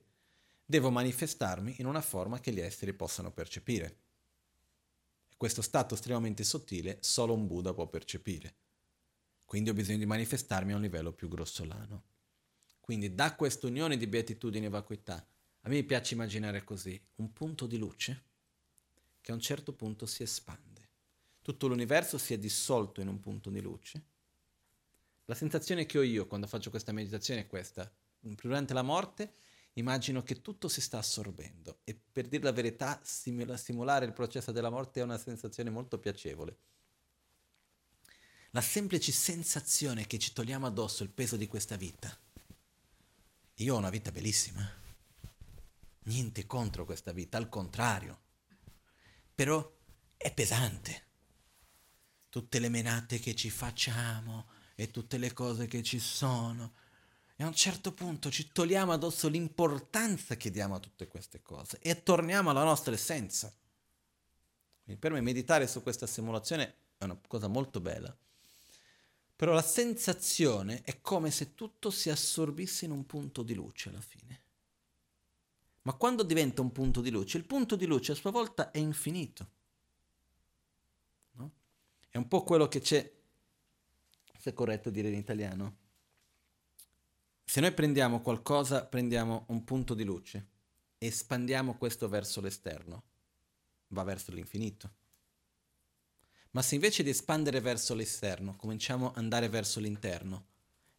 devo 0.64 0.92
manifestarmi 0.92 1.76
in 1.80 1.86
una 1.86 2.02
forma 2.02 2.40
che 2.40 2.52
gli 2.52 2.60
esseri 2.60 2.94
possano 2.94 3.32
percepire. 3.32 3.98
Questo 5.38 5.62
stato 5.62 5.96
estremamente 5.96 6.44
sottile 6.44 6.98
solo 7.02 7.34
un 7.34 7.48
Buddha 7.48 7.74
può 7.74 7.88
percepire. 7.88 8.56
Quindi 9.48 9.70
ho 9.70 9.74
bisogno 9.74 10.00
di 10.00 10.06
manifestarmi 10.06 10.74
a 10.74 10.76
un 10.76 10.82
livello 10.82 11.14
più 11.14 11.30
grossolano. 11.30 12.04
Quindi 12.82 13.16
da 13.16 13.34
questa 13.34 13.68
unione 13.68 13.96
di 13.96 14.06
beatitudine 14.06 14.66
e 14.66 14.70
vacuità, 14.70 15.26
a 15.62 15.70
me 15.70 15.84
piace 15.84 16.16
immaginare 16.16 16.66
così, 16.66 17.02
un 17.16 17.32
punto 17.32 17.66
di 17.66 17.78
luce 17.78 18.24
che 19.22 19.32
a 19.32 19.34
un 19.34 19.40
certo 19.40 19.72
punto 19.72 20.06
si 20.06 20.22
espande. 20.22 20.90
Tutto 21.42 21.68
l'universo 21.68 22.18
si 22.18 22.34
è 22.34 22.38
dissolto 22.38 23.00
in 23.00 23.08
un 23.08 23.22
punto 23.22 23.50
di 23.50 23.62
luce. 23.62 24.04
La 25.24 25.34
sensazione 25.34 25.86
che 25.86 25.98
ho 25.98 26.04
io 26.04 26.28
quando 26.28 26.46
faccio 26.46 26.70
questa 26.70 26.92
meditazione 26.92 27.42
è 27.42 27.48
questa. 27.48 27.90
Durante 28.20 28.74
la 28.74 28.82
morte 28.82 29.32
immagino 29.74 30.24
che 30.24 30.42
tutto 30.42 30.68
si 30.68 30.82
sta 30.82 30.98
assorbendo 30.98 31.80
e 31.86 31.98
per 32.12 32.28
dire 32.28 32.44
la 32.44 32.52
verità 32.52 33.00
simulare 33.02 34.06
il 34.06 34.12
processo 34.12 34.52
della 34.52 34.70
morte 34.70 35.00
è 35.00 35.04
una 35.04 35.18
sensazione 35.18 35.70
molto 35.70 36.00
piacevole 36.00 36.58
la 38.58 38.64
semplice 38.64 39.12
sensazione 39.12 40.08
che 40.08 40.18
ci 40.18 40.34
togliamo 40.34 40.66
addosso 40.66 41.04
il 41.04 41.10
peso 41.10 41.36
di 41.36 41.48
questa 41.48 41.76
vita 41.76 42.18
io 43.60 43.74
ho 43.74 43.78
una 43.78 43.90
vita 43.90 44.12
bellissima. 44.12 44.70
Niente 46.04 46.46
contro 46.46 46.86
questa 46.86 47.12
vita, 47.12 47.38
al 47.38 47.50
contrario. 47.50 48.20
Però 49.34 49.76
è 50.16 50.32
pesante. 50.32 51.06
Tutte 52.30 52.60
le 52.60 52.70
menate 52.70 53.18
che 53.18 53.34
ci 53.34 53.50
facciamo 53.50 54.48
e 54.76 54.92
tutte 54.92 55.18
le 55.18 55.34
cose 55.34 55.66
che 55.66 55.82
ci 55.82 55.98
sono. 55.98 56.74
E 57.36 57.44
a 57.44 57.48
un 57.48 57.56
certo 57.56 57.94
punto 57.94 58.30
ci 58.30 58.52
togliamo 58.52 58.92
addosso 58.92 59.28
l'importanza 59.28 60.38
che 60.38 60.52
diamo 60.52 60.76
a 60.76 60.80
tutte 60.80 61.08
queste 61.08 61.42
cose 61.42 61.80
e 61.80 62.04
torniamo 62.04 62.52
alla 62.52 62.64
nostra 62.64 62.94
essenza. 62.94 63.52
Quindi 64.84 65.02
per 65.02 65.12
me 65.12 65.22
meditare 65.22 65.66
su 65.68 65.82
questa 65.82 66.06
simulazione 66.06 66.76
è 66.98 67.06
una 67.06 67.20
cosa 67.28 67.48
molto 67.48 67.80
bella. 67.80 68.16
Però 69.38 69.54
la 69.54 69.62
sensazione 69.62 70.82
è 70.82 71.00
come 71.00 71.30
se 71.30 71.54
tutto 71.54 71.92
si 71.92 72.10
assorbisse 72.10 72.86
in 72.86 72.92
un 72.92 73.06
punto 73.06 73.44
di 73.44 73.54
luce 73.54 73.90
alla 73.90 74.02
fine. 74.02 74.42
Ma 75.84 75.94
quando 75.94 76.24
diventa 76.24 76.64
un 76.64 76.72
punto 76.72 77.02
di 77.02 77.12
luce, 77.12 77.38
il 77.38 77.46
punto 77.46 77.76
di 77.76 77.86
luce 77.86 78.14
a 78.14 78.16
sua 78.16 78.32
volta 78.32 78.72
è 78.72 78.80
infinito. 78.80 79.50
No? 81.34 81.52
È 82.10 82.18
un 82.18 82.28
po' 82.28 82.42
quello 82.44 82.68
che 82.68 82.80
c'è, 82.80 83.14
se 84.40 84.50
è 84.50 84.54
corretto 84.54 84.90
dire 84.90 85.10
in 85.10 85.14
italiano. 85.14 85.78
Se 87.44 87.62
noi 87.62 87.74
prendiamo 87.74 88.22
qualcosa, 88.22 88.86
prendiamo 88.86 89.46
un 89.50 89.64
punto 89.64 89.94
di 89.94 90.04
luce, 90.04 90.48
espandiamo 90.98 91.78
questo 91.78 92.10
verso 92.10 92.42
l'esterno, 92.42 93.04
va 93.90 94.04
verso 94.04 94.32
l'infinito. 94.32 94.92
Ma 96.58 96.64
se 96.64 96.74
invece 96.74 97.04
di 97.04 97.12
espandere 97.12 97.62
verso 97.62 97.94
l'esterno, 97.94 98.56
cominciamo 98.56 99.10
ad 99.12 99.18
andare 99.18 99.48
verso 99.48 99.80
l'interno 99.80 100.48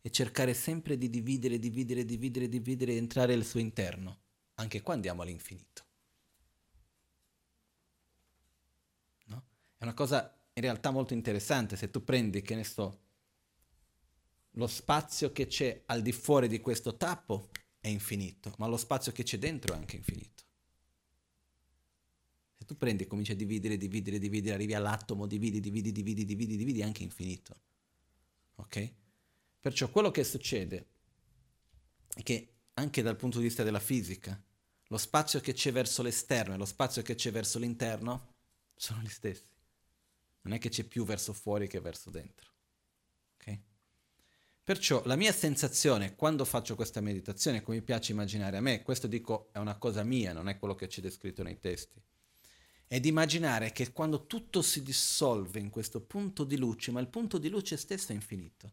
e 0.01 0.09
cercare 0.09 0.55
sempre 0.55 0.97
di 0.97 1.11
dividere, 1.11 1.59
dividere, 1.59 2.05
dividere, 2.05 2.49
dividere 2.49 2.93
e 2.93 2.97
entrare 2.97 3.33
al 3.33 3.45
suo 3.45 3.59
interno, 3.59 4.21
anche 4.55 4.83
qua 4.83 4.95
andiamo 4.95 5.23
all'infinito. 5.23 5.85
No? 9.25 9.45
È 9.77 9.83
una 9.83 9.95
cosa 9.95 10.33
in 10.53 10.63
realtà 10.63 10.93
molto 10.93 11.13
interessante 11.13 11.75
se 11.75 11.91
tu 11.91 12.05
prendi, 12.05 12.41
che 12.41 12.55
ne 12.55 12.63
so, 12.63 13.01
lo 14.53 14.67
spazio 14.69 15.33
che 15.33 15.49
c'è 15.49 15.83
al 15.87 16.03
di 16.03 16.13
fuori 16.13 16.47
di 16.47 16.61
questo 16.61 16.97
tappo 16.97 17.49
è 17.81 17.89
infinito, 17.89 18.55
ma 18.59 18.69
lo 18.69 18.77
spazio 18.77 19.11
che 19.11 19.25
c'è 19.25 19.39
dentro 19.39 19.75
è 19.75 19.77
anche 19.77 19.97
infinito 19.97 20.47
tu 22.65 22.77
prendi 22.77 23.05
e 23.05 23.07
cominci 23.07 23.33
a 23.33 23.37
dividere, 23.37 23.77
dividere, 23.77 24.19
dividere, 24.19 24.55
arrivi 24.55 24.75
all'atomo, 24.75 25.27
dividi, 25.27 25.61
dividi, 25.61 25.93
dividi, 25.93 26.25
dividi, 26.25 26.57
dividi, 26.57 26.83
anche 26.83 27.03
infinito. 27.03 27.61
Ok? 28.57 28.93
Perciò 29.61 29.89
quello 29.91 30.11
che 30.11 30.25
succede 30.25 30.87
è 32.15 32.23
che 32.23 32.55
anche 32.75 33.03
dal 33.03 33.17
punto 33.17 33.39
di 33.39 33.45
vista 33.45 33.63
della 33.63 33.81
fisica, 33.81 34.41
lo 34.89 34.99
spazio 34.99 35.41
che 35.41 35.53
c'è 35.53 35.71
verso 35.73 36.03
l'esterno 36.03 36.55
e 36.55 36.57
lo 36.57 36.65
spazio 36.65 37.03
che 37.03 37.15
c'è 37.15 37.31
verso 37.31 37.59
l'interno 37.59 38.35
sono 38.75 39.01
gli 39.03 39.09
stessi. 39.09 39.47
Non 40.43 40.55
è 40.55 40.59
che 40.59 40.69
c'è 40.69 40.85
più 40.85 41.05
verso 41.05 41.33
fuori 41.33 41.69
che 41.69 41.81
verso 41.81 42.11
dentro. 42.11 42.51
Ok? 43.35 43.59
Perciò 44.65 45.03
la 45.05 45.17
mia 45.17 45.33
sensazione 45.33 46.17
quando 46.17 46.45
faccio 46.45 46.75
questa 46.75 47.01
meditazione, 47.01 47.63
come 47.63 47.79
mi 47.79 47.83
piace 47.83 48.13
immaginare 48.13 48.57
a 48.57 48.61
me, 48.61 48.83
questo 48.83 49.07
dico 49.07 49.49
è 49.53 49.59
una 49.59 49.77
cosa 49.77 50.03
mia, 50.03 50.33
non 50.33 50.49
è 50.49 50.59
quello 50.59 50.75
che 50.75 50.87
c'è 50.87 51.01
descritto 51.01 51.43
nei 51.43 51.59
testi 51.59 52.03
ed 52.89 53.05
immaginare 53.05 53.71
che 53.71 53.93
quando 53.93 54.27
tutto 54.27 54.63
si 54.63 54.83
dissolve 54.83 55.61
in 55.61 55.69
questo 55.69 56.01
punto 56.01 56.43
di 56.43 56.57
luce, 56.57 56.91
ma 56.91 57.01
il 57.01 57.09
punto 57.09 57.37
di 57.37 57.51
luce 57.51 57.77
stesso 57.77 58.13
è 58.13 58.15
infinito. 58.15 58.73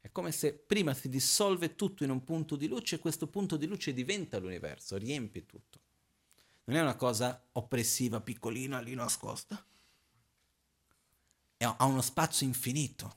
È 0.00 0.10
come 0.10 0.32
se 0.32 0.52
prima 0.54 0.92
si 0.92 1.08
dissolve 1.08 1.76
tutto 1.76 2.02
in 2.02 2.10
un 2.10 2.24
punto 2.24 2.56
di 2.56 2.66
luce 2.66 2.96
e 2.96 2.98
questo 2.98 3.28
punto 3.28 3.56
di 3.56 3.66
luce 3.66 3.94
diventa 3.94 4.38
l'universo, 4.38 4.96
riempie 4.96 5.46
tutto. 5.46 5.78
Non 6.64 6.76
è 6.76 6.80
una 6.80 6.96
cosa 6.96 7.40
oppressiva, 7.52 8.20
piccolina, 8.20 8.80
lì 8.80 8.94
nascosta. 8.94 9.64
È, 11.56 11.64
ha 11.64 11.84
uno 11.84 12.02
spazio 12.02 12.46
infinito. 12.46 13.16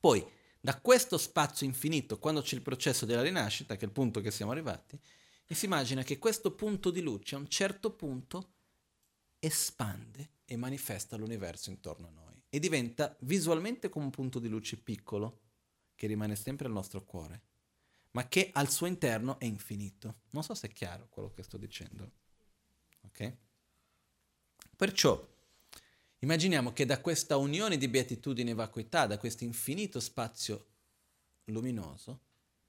Poi, 0.00 0.24
da 0.60 0.80
questo 0.80 1.18
spazio 1.18 1.66
infinito, 1.66 2.18
quando 2.18 2.40
c'è 2.40 2.56
il 2.56 2.62
processo 2.62 3.04
della 3.06 3.22
rinascita, 3.22 3.76
che 3.76 3.82
è 3.82 3.84
il 3.84 3.92
punto 3.92 4.20
che 4.20 4.30
siamo 4.30 4.52
arrivati, 4.52 4.98
e 5.46 5.54
si 5.54 5.66
immagina 5.66 6.02
che 6.02 6.18
questo 6.18 6.52
punto 6.52 6.90
di 6.90 7.00
luce 7.00 7.36
a 7.36 7.38
un 7.38 7.48
certo 7.48 7.92
punto 7.92 8.54
espande 9.38 10.30
e 10.44 10.56
manifesta 10.56 11.16
l'universo 11.16 11.70
intorno 11.70 12.08
a 12.08 12.10
noi 12.10 12.42
e 12.48 12.58
diventa 12.58 13.16
visualmente 13.20 13.88
come 13.88 14.06
un 14.06 14.10
punto 14.10 14.38
di 14.38 14.48
luce 14.48 14.76
piccolo 14.76 15.40
che 15.94 16.06
rimane 16.06 16.36
sempre 16.36 16.66
al 16.66 16.72
nostro 16.72 17.04
cuore, 17.04 17.42
ma 18.12 18.28
che 18.28 18.50
al 18.52 18.70
suo 18.70 18.86
interno 18.86 19.38
è 19.38 19.44
infinito. 19.44 20.22
Non 20.30 20.42
so 20.42 20.54
se 20.54 20.68
è 20.68 20.72
chiaro 20.72 21.08
quello 21.08 21.32
che 21.32 21.42
sto 21.42 21.56
dicendo. 21.56 22.10
Ok? 23.02 23.36
Perciò 24.76 25.34
immaginiamo 26.18 26.72
che 26.72 26.86
da 26.86 27.00
questa 27.00 27.36
unione 27.36 27.78
di 27.78 27.88
beatitudine 27.88 28.50
e 28.50 28.54
vacuità, 28.54 29.06
da 29.06 29.18
questo 29.18 29.44
infinito 29.44 30.00
spazio 30.00 30.66
luminoso, 31.44 32.20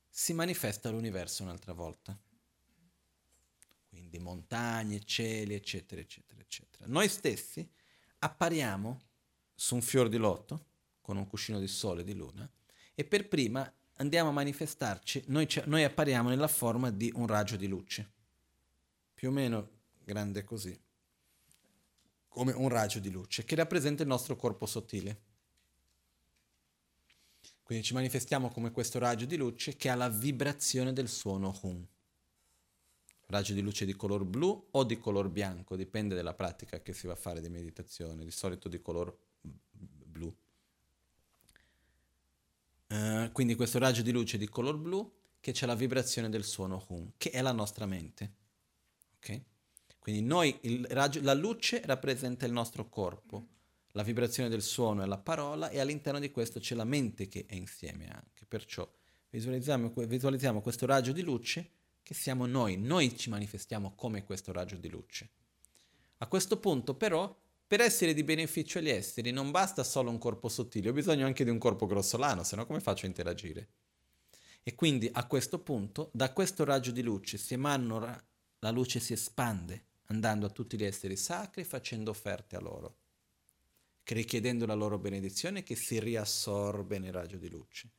si 0.09 0.33
manifesta 0.33 0.89
l'universo 0.89 1.43
un'altra 1.43 1.73
volta 1.73 2.17
quindi 3.97 4.19
montagne, 4.19 5.03
cieli, 5.03 5.55
eccetera, 5.55 5.99
eccetera, 5.99 6.39
eccetera. 6.39 6.85
Noi 6.87 7.09
stessi 7.09 7.67
appariamo 8.19 9.01
su 9.55 9.73
un 9.73 9.81
fior 9.81 10.07
di 10.07 10.17
lotto 10.17 10.65
con 11.01 11.17
un 11.17 11.25
cuscino 11.25 11.59
di 11.59 11.67
sole 11.67 12.01
e 12.01 12.03
di 12.03 12.13
luna 12.13 12.47
e 12.93 13.03
per 13.05 13.27
prima 13.27 13.71
andiamo 13.95 14.29
a 14.29 14.33
manifestarci, 14.33 15.23
noi, 15.27 15.47
noi 15.65 15.83
appariamo 15.83 16.29
nella 16.29 16.47
forma 16.47 16.91
di 16.91 17.11
un 17.15 17.25
raggio 17.25 17.55
di 17.55 17.67
luce, 17.67 18.11
più 19.15 19.29
o 19.29 19.31
meno 19.31 19.69
grande 20.03 20.43
così, 20.43 20.79
come 22.27 22.51
un 22.51 22.69
raggio 22.69 22.99
di 22.99 23.09
luce, 23.09 23.45
che 23.45 23.55
rappresenta 23.55 24.03
il 24.03 24.09
nostro 24.09 24.35
corpo 24.35 24.67
sottile. 24.67 25.25
Quindi 27.63 27.83
ci 27.83 27.95
manifestiamo 27.95 28.49
come 28.49 28.71
questo 28.71 28.99
raggio 28.99 29.25
di 29.25 29.35
luce 29.35 29.75
che 29.75 29.89
ha 29.89 29.95
la 29.95 30.07
vibrazione 30.07 30.93
del 30.93 31.09
suono 31.09 31.57
Hum 31.63 31.85
raggio 33.27 33.53
di 33.53 33.61
luce 33.61 33.85
di 33.85 33.95
color 33.95 34.23
blu 34.25 34.67
o 34.71 34.83
di 34.83 34.97
color 34.99 35.29
bianco, 35.29 35.75
dipende 35.75 36.15
dalla 36.15 36.33
pratica 36.33 36.81
che 36.81 36.93
si 36.93 37.07
va 37.07 37.13
a 37.13 37.17
fare 37.17 37.41
di 37.41 37.49
meditazione, 37.49 38.23
di 38.23 38.31
solito 38.31 38.67
di 38.69 38.81
color 38.81 39.15
blu. 39.41 40.33
Uh, 42.87 43.29
quindi 43.33 43.55
questo 43.55 43.79
raggio 43.79 44.01
di 44.01 44.11
luce 44.11 44.37
di 44.37 44.47
color 44.47 44.77
blu 44.77 45.13
che 45.41 45.51
c'è 45.51 45.65
la 45.65 45.75
vibrazione 45.75 46.29
del 46.29 46.45
suono 46.45 46.83
hum, 46.87 47.11
che 47.17 47.31
è 47.31 47.41
la 47.41 47.51
nostra 47.51 47.85
mente. 47.85 48.33
Okay? 49.17 49.43
Quindi 49.99 50.21
noi, 50.21 50.57
raggio, 50.87 51.21
la 51.21 51.33
luce 51.33 51.81
rappresenta 51.83 52.45
il 52.45 52.53
nostro 52.53 52.87
corpo, 52.87 53.47
la 53.91 54.03
vibrazione 54.03 54.47
del 54.47 54.61
suono 54.61 55.03
è 55.03 55.05
la 55.05 55.17
parola 55.17 55.69
e 55.69 55.79
all'interno 55.79 56.19
di 56.19 56.31
questo 56.31 56.61
c'è 56.61 56.75
la 56.75 56.85
mente 56.85 57.27
che 57.27 57.45
è 57.45 57.55
insieme 57.55 58.07
anche. 58.07 58.45
Perciò 58.45 58.89
visualizziamo, 59.29 59.91
visualizziamo 60.05 60.61
questo 60.61 60.85
raggio 60.85 61.11
di 61.11 61.23
luce 61.23 61.71
che 62.07 62.13
siamo 62.13 62.45
noi, 62.45 62.77
noi 62.77 63.17
ci 63.17 63.29
manifestiamo 63.29 63.93
come 63.93 64.23
questo 64.23 64.53
raggio 64.53 64.77
di 64.77 64.87
luce. 64.87 65.29
A 66.19 66.27
questo 66.27 66.57
punto 66.57 66.95
però, 66.95 67.37
per 67.67 67.81
essere 67.81 68.13
di 68.13 68.23
beneficio 68.23 68.77
agli 68.77 68.87
esseri, 68.87 69.31
non 69.31 69.51
basta 69.51 69.83
solo 69.83 70.09
un 70.09 70.17
corpo 70.17 70.47
sottile, 70.47 70.87
ho 70.87 70.93
bisogno 70.93 71.25
anche 71.25 71.43
di 71.43 71.49
un 71.49 71.57
corpo 71.57 71.85
grossolano, 71.85 72.43
se 72.43 72.55
no 72.55 72.65
come 72.65 72.79
faccio 72.79 73.03
a 73.03 73.09
interagire? 73.09 73.67
E 74.63 74.73
quindi 74.73 75.09
a 75.11 75.27
questo 75.27 75.59
punto, 75.59 76.09
da 76.13 76.31
questo 76.31 76.63
raggio 76.63 76.91
di 76.91 77.01
luce 77.01 77.37
si 77.37 77.55
emana, 77.55 78.25
la 78.59 78.71
luce 78.71 79.01
si 79.01 79.11
espande, 79.11 79.87
andando 80.05 80.45
a 80.45 80.49
tutti 80.49 80.77
gli 80.77 80.85
esseri 80.85 81.17
sacri, 81.17 81.65
facendo 81.65 82.11
offerte 82.11 82.55
a 82.55 82.61
loro, 82.61 82.99
richiedendo 84.05 84.65
la 84.65 84.75
loro 84.75 84.97
benedizione 84.97 85.61
che 85.61 85.75
si 85.75 85.99
riassorbe 85.99 86.99
nel 86.99 87.11
raggio 87.11 87.35
di 87.35 87.49
luce 87.49 87.91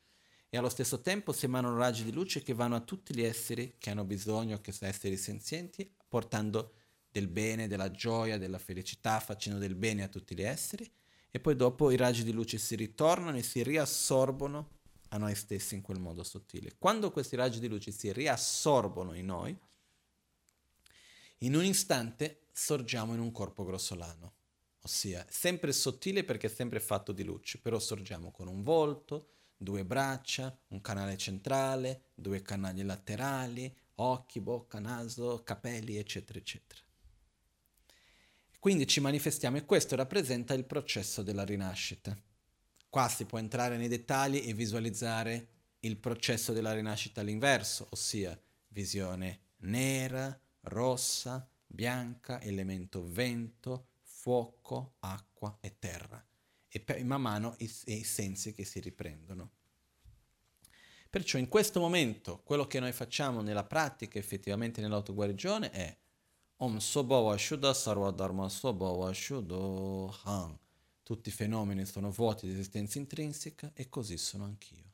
e 0.50 0.56
allo 0.56 0.68
stesso 0.68 1.00
tempo 1.00 1.32
si 1.32 1.44
emanano 1.44 1.76
raggi 1.76 2.04
di 2.04 2.12
luce 2.12 2.42
che 2.42 2.54
vanno 2.54 2.76
a 2.76 2.80
tutti 2.80 3.14
gli 3.14 3.22
esseri 3.22 3.74
che 3.78 3.90
hanno 3.90 4.04
bisogno, 4.04 4.60
che 4.60 4.72
sono 4.72 4.90
esseri 4.90 5.16
senzienti, 5.16 5.90
portando 6.08 6.72
del 7.10 7.28
bene, 7.28 7.68
della 7.68 7.90
gioia, 7.90 8.38
della 8.38 8.58
felicità, 8.58 9.20
facendo 9.20 9.58
del 9.58 9.74
bene 9.74 10.04
a 10.04 10.08
tutti 10.08 10.34
gli 10.34 10.42
esseri 10.42 10.90
e 11.30 11.40
poi 11.40 11.56
dopo 11.56 11.90
i 11.90 11.96
raggi 11.96 12.24
di 12.24 12.32
luce 12.32 12.58
si 12.58 12.74
ritornano 12.74 13.36
e 13.36 13.42
si 13.42 13.62
riassorbono 13.62 14.76
a 15.10 15.18
noi 15.18 15.34
stessi 15.34 15.74
in 15.74 15.82
quel 15.82 15.98
modo 15.98 16.22
sottile. 16.22 16.74
Quando 16.78 17.10
questi 17.10 17.36
raggi 17.36 17.60
di 17.60 17.68
luce 17.68 17.90
si 17.90 18.12
riassorbono 18.12 19.14
in 19.14 19.26
noi, 19.26 19.58
in 21.38 21.54
un 21.54 21.64
istante 21.64 22.46
sorgiamo 22.52 23.14
in 23.14 23.20
un 23.20 23.30
corpo 23.30 23.64
grossolano, 23.64 24.34
ossia 24.82 25.24
sempre 25.28 25.72
sottile 25.72 26.24
perché 26.24 26.46
è 26.46 26.50
sempre 26.50 26.80
fatto 26.80 27.12
di 27.12 27.24
luce, 27.24 27.58
però 27.58 27.78
sorgiamo 27.78 28.30
con 28.30 28.48
un 28.48 28.62
volto, 28.62 29.34
due 29.58 29.84
braccia, 29.84 30.56
un 30.68 30.80
canale 30.80 31.16
centrale, 31.16 32.10
due 32.14 32.40
canali 32.40 32.82
laterali, 32.82 33.76
occhi, 33.96 34.40
bocca, 34.40 34.78
naso, 34.78 35.42
capelli, 35.42 35.96
eccetera, 35.96 36.38
eccetera. 36.38 36.80
Quindi 38.60 38.86
ci 38.86 39.00
manifestiamo 39.00 39.56
e 39.56 39.64
questo 39.64 39.96
rappresenta 39.96 40.54
il 40.54 40.64
processo 40.64 41.22
della 41.22 41.44
rinascita. 41.44 42.16
Qua 42.88 43.08
si 43.08 43.24
può 43.24 43.38
entrare 43.38 43.76
nei 43.76 43.88
dettagli 43.88 44.42
e 44.44 44.54
visualizzare 44.54 45.48
il 45.80 45.96
processo 45.98 46.52
della 46.52 46.72
rinascita 46.72 47.20
all'inverso, 47.20 47.88
ossia 47.90 48.40
visione 48.68 49.40
nera, 49.58 50.38
rossa, 50.62 51.48
bianca, 51.66 52.40
elemento 52.40 53.04
vento, 53.06 53.88
fuoco, 54.02 54.96
acqua 55.00 55.58
e 55.60 55.78
terra. 55.78 56.27
E 56.68 57.04
man 57.04 57.22
mano 57.22 57.54
i, 57.58 57.72
i 57.86 58.04
sensi 58.04 58.52
che 58.54 58.64
si 58.64 58.80
riprendono. 58.80 59.50
Perciò 61.10 61.38
in 61.38 61.48
questo 61.48 61.80
momento 61.80 62.42
quello 62.44 62.66
che 62.66 62.80
noi 62.80 62.92
facciamo 62.92 63.40
nella 63.40 63.64
pratica, 63.64 64.18
effettivamente 64.18 64.82
nell'autoguarigione, 64.82 65.70
è 65.70 65.96
Om 66.56 66.78
Sobhava 66.78 67.36
Shuddha 67.36 67.72
Sarva 67.72 68.10
Dharma 68.10 68.48
Sobhava 68.48 69.12
Shuddho 69.12 70.14
Han. 70.24 70.58
Tutti 71.02 71.30
i 71.30 71.32
fenomeni 71.32 71.86
sono 71.86 72.10
vuoti 72.10 72.46
di 72.46 72.52
esistenza 72.52 72.98
intrinseca 72.98 73.70
e 73.74 73.88
così 73.88 74.18
sono 74.18 74.44
anch'io. 74.44 74.84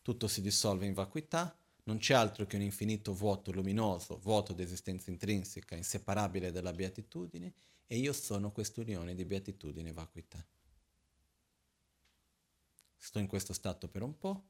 Tutto 0.00 0.26
si 0.28 0.40
dissolve 0.40 0.86
in 0.86 0.94
vacuità, 0.94 1.54
non 1.82 1.98
c'è 1.98 2.14
altro 2.14 2.46
che 2.46 2.56
un 2.56 2.62
infinito 2.62 3.12
vuoto 3.12 3.52
luminoso, 3.52 4.18
vuoto 4.18 4.54
di 4.54 4.62
esistenza 4.62 5.10
intrinseca, 5.10 5.74
inseparabile 5.74 6.50
dalla 6.50 6.72
beatitudine, 6.72 7.52
e 7.92 7.98
io 7.98 8.12
sono 8.12 8.52
quest'unione 8.52 9.16
di 9.16 9.24
beatitudine 9.24 9.88
e 9.88 9.92
vacuità. 9.92 10.46
Sto 12.96 13.18
in 13.18 13.26
questo 13.26 13.52
stato 13.52 13.88
per 13.88 14.02
un 14.02 14.16
po', 14.16 14.44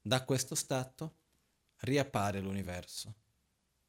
da 0.00 0.24
questo 0.24 0.54
stato 0.54 1.16
riappare 1.80 2.40
l'universo. 2.40 3.14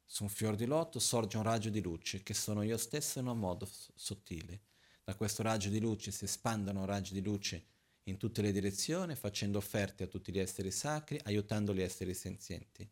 Su 0.04 0.24
un 0.24 0.28
fior 0.28 0.54
di 0.54 0.66
loto 0.66 0.98
sorge 0.98 1.38
un 1.38 1.44
raggio 1.44 1.70
di 1.70 1.80
luce 1.80 2.22
che 2.22 2.34
sono 2.34 2.60
io 2.60 2.76
stesso 2.76 3.20
in 3.20 3.28
un 3.28 3.38
modo 3.38 3.66
sottile. 3.94 4.64
Da 5.02 5.14
questo 5.14 5.42
raggio 5.42 5.70
di 5.70 5.80
luce 5.80 6.10
si 6.10 6.24
espandono 6.24 6.84
raggi 6.84 7.14
di 7.14 7.22
luce 7.22 7.64
in 8.02 8.18
tutte 8.18 8.42
le 8.42 8.52
direzioni, 8.52 9.14
facendo 9.14 9.56
offerte 9.56 10.04
a 10.04 10.08
tutti 10.08 10.30
gli 10.30 10.38
esseri 10.38 10.70
sacri, 10.70 11.18
aiutando 11.24 11.72
gli 11.72 11.80
esseri 11.80 12.12
senzienti. 12.12 12.86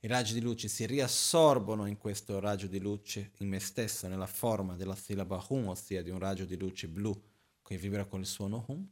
I 0.00 0.06
raggi 0.06 0.32
di 0.32 0.40
luce 0.40 0.68
si 0.68 0.86
riassorbono 0.86 1.86
in 1.86 1.98
questo 1.98 2.38
raggio 2.38 2.68
di 2.68 2.78
luce 2.78 3.32
in 3.38 3.48
me 3.48 3.58
stesso, 3.58 4.06
nella 4.06 4.28
forma 4.28 4.76
della 4.76 4.94
sillaba 4.94 5.44
Hum, 5.48 5.68
ossia 5.68 6.02
di 6.02 6.10
un 6.10 6.20
raggio 6.20 6.44
di 6.44 6.56
luce 6.56 6.86
blu 6.86 7.20
che 7.62 7.76
vibra 7.76 8.04
con 8.04 8.20
il 8.20 8.26
suono 8.26 8.64
Hum. 8.68 8.88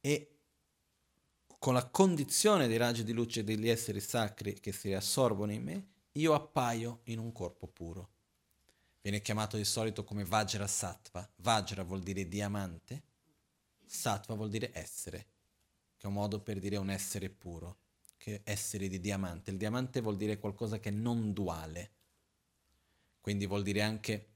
E 0.00 0.28
con 1.56 1.74
la 1.74 1.86
condizione 1.86 2.66
dei 2.66 2.76
raggi 2.76 3.04
di 3.04 3.12
luce 3.12 3.44
degli 3.44 3.68
esseri 3.68 4.00
sacri 4.00 4.58
che 4.58 4.72
si 4.72 4.88
riassorbono 4.88 5.52
in 5.52 5.62
me, 5.62 5.86
io 6.12 6.34
appaio 6.34 7.02
in 7.04 7.20
un 7.20 7.30
corpo 7.30 7.68
puro. 7.68 8.10
Viene 9.00 9.22
chiamato 9.22 9.56
di 9.56 9.64
solito 9.64 10.02
come 10.02 10.24
Vajra 10.24 10.66
Sattva. 10.66 11.28
Vajra 11.36 11.84
vuol 11.84 12.02
dire 12.02 12.26
diamante, 12.26 13.02
Sattva 13.86 14.34
vuol 14.34 14.48
dire 14.48 14.70
essere, 14.74 15.26
che 15.96 16.04
è 16.04 16.06
un 16.06 16.14
modo 16.14 16.40
per 16.40 16.58
dire 16.58 16.76
un 16.76 16.90
essere 16.90 17.30
puro, 17.30 17.76
che 18.22 18.42
essere 18.44 18.86
di 18.86 19.00
diamante. 19.00 19.50
Il 19.50 19.56
diamante 19.56 20.00
vuol 20.00 20.16
dire 20.16 20.38
qualcosa 20.38 20.78
che 20.78 20.90
è 20.90 20.92
non 20.92 21.32
duale, 21.32 21.90
quindi 23.20 23.48
vuol 23.48 23.64
dire 23.64 23.82
anche 23.82 24.28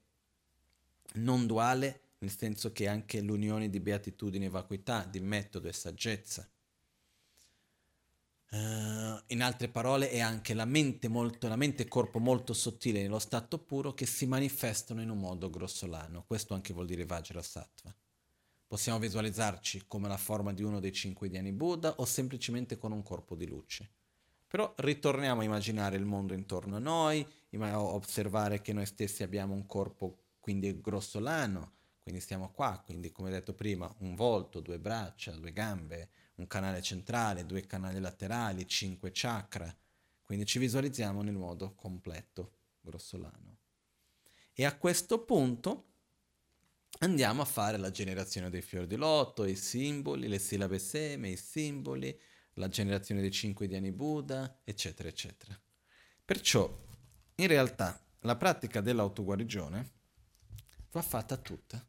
non 1.15 1.47
duale 1.47 2.01
nel 2.19 2.37
senso 2.37 2.73
che 2.73 2.89
anche 2.89 3.21
l'unione 3.21 3.71
di 3.71 3.79
beatitudine 3.79 4.47
e 4.47 4.49
vacuità, 4.49 5.05
di 5.05 5.21
metodo 5.21 5.69
e 5.69 5.73
saggezza. 5.73 6.51
Uh, 8.51 9.23
in 9.29 9.41
altre 9.41 9.69
parole, 9.69 10.11
è 10.11 10.19
anche 10.19 10.53
la 10.53 10.65
mente, 10.65 11.07
molto, 11.07 11.47
la 11.47 11.55
mente 11.55 11.85
e 11.85 11.89
corpo 11.89 12.19
molto 12.19 12.55
sottile 12.55 13.03
nello 13.03 13.21
stato 13.21 13.59
puro 13.59 13.95
che 13.95 14.07
si 14.07 14.27
manifestano 14.27 15.01
in 15.01 15.11
un 15.11 15.19
modo 15.19 15.49
grossolano. 15.49 16.25
Questo 16.27 16.55
anche 16.55 16.73
vuol 16.73 16.87
dire 16.87 17.07
Vajrasattva. 17.07 17.95
Possiamo 18.67 18.99
visualizzarci 18.99 19.85
come 19.87 20.09
la 20.09 20.17
forma 20.17 20.53
di 20.53 20.63
uno 20.63 20.81
dei 20.81 20.93
cinque 20.93 21.29
Dhyani 21.29 21.53
Buddha 21.53 21.95
o 21.97 22.05
semplicemente 22.05 22.77
con 22.77 22.91
un 22.91 23.03
corpo 23.03 23.37
di 23.37 23.47
luce. 23.47 23.91
Però 24.49 24.73
ritorniamo 24.77 25.41
a 25.41 25.45
immaginare 25.45 25.97
il 25.97 26.05
mondo 26.05 26.35
intorno 26.35 26.77
a 26.77 26.81
noi, 26.81 27.27
a 27.59 27.81
osservare 27.81 28.61
che 28.63 28.73
noi 28.73 28.87
stessi 28.87 29.23
abbiamo 29.23 29.55
un 29.55 29.67
corpo 29.67 30.19
quindi 30.41 30.81
grossolano, 30.81 31.73
quindi 32.03 32.21
stiamo 32.21 32.53
qua, 32.53 32.81
quindi 32.85 33.11
come 33.11 33.31
detto 33.31 33.53
prima, 33.53 33.93
un 33.99 34.15
volto, 34.15 34.61
due 34.61 34.79
braccia, 34.79 35.33
due 35.33 35.53
gambe, 35.53 36.11
un 36.37 36.47
canale 36.47 36.81
centrale, 36.81 37.47
due 37.47 37.67
canali 37.67 37.99
laterali, 37.99 38.67
cinque 38.69 39.11
chakra. 39.13 39.75
Quindi 40.23 40.45
ci 40.47 40.61
visualizziamo 40.61 41.23
nel 41.23 41.35
modo 41.35 41.75
completo, 41.75 42.53
grossolano. 42.81 43.59
E 44.53 44.65
a 44.65 44.77
questo 44.77 45.25
punto 45.25 45.85
andiamo 46.99 47.43
a 47.43 47.45
fare 47.45 47.77
la 47.77 47.91
generazione 47.91 48.51
dei 48.51 48.63
fiori 48.63 48.87
di 48.87 48.97
lotto, 48.97 49.45
i 49.45 49.57
simboli, 49.57 50.29
le 50.29 50.39
sillabe 50.39 50.79
seme, 50.79 51.31
i 51.31 51.37
simboli, 51.37 52.19
la 52.55 52.69
generazione 52.69 53.21
dei 53.21 53.31
cinque 53.31 53.67
diani 53.67 53.93
Buddha, 53.93 54.61
eccetera, 54.65 55.09
eccetera. 55.09 55.61
Perciò, 56.25 56.69
in 57.37 57.47
realtà, 57.47 58.01
la 58.21 58.37
pratica 58.37 58.81
dell'autoguarigione 58.81 59.91
va 60.91 61.03
fatta 61.03 61.37
tutta, 61.37 61.87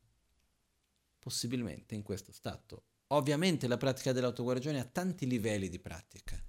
possibilmente 1.19 1.95
in 1.95 2.03
questo 2.03 2.31
stato 2.31 2.84
Ovviamente 3.11 3.67
la 3.67 3.77
pratica 3.77 4.11
dell'autoguarigione 4.11 4.79
ha 4.79 4.84
tanti 4.84 5.27
livelli 5.27 5.69
di 5.69 5.79
pratica. 5.79 6.41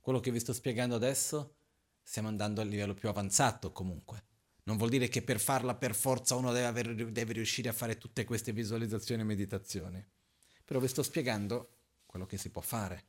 Quello 0.00 0.18
che 0.18 0.32
vi 0.32 0.40
sto 0.40 0.52
spiegando 0.52 0.96
adesso 0.96 1.58
stiamo 2.02 2.26
andando 2.26 2.60
al 2.60 2.66
livello 2.66 2.94
più 2.94 3.08
avanzato 3.08 3.70
comunque. 3.70 4.24
Non 4.66 4.76
vuol 4.76 4.90
dire 4.90 5.06
che 5.06 5.22
per 5.22 5.38
farla 5.38 5.76
per 5.76 5.94
forza 5.94 6.34
uno 6.34 6.52
deve, 6.52 6.66
aver, 6.66 7.12
deve 7.12 7.32
riuscire 7.32 7.68
a 7.68 7.72
fare 7.72 7.98
tutte 7.98 8.24
queste 8.24 8.52
visualizzazioni 8.52 9.22
e 9.22 9.24
meditazioni. 9.24 10.04
Però 10.64 10.80
vi 10.80 10.88
sto 10.88 11.04
spiegando 11.04 11.76
quello 12.04 12.26
che 12.26 12.36
si 12.36 12.50
può 12.50 12.62
fare, 12.62 13.06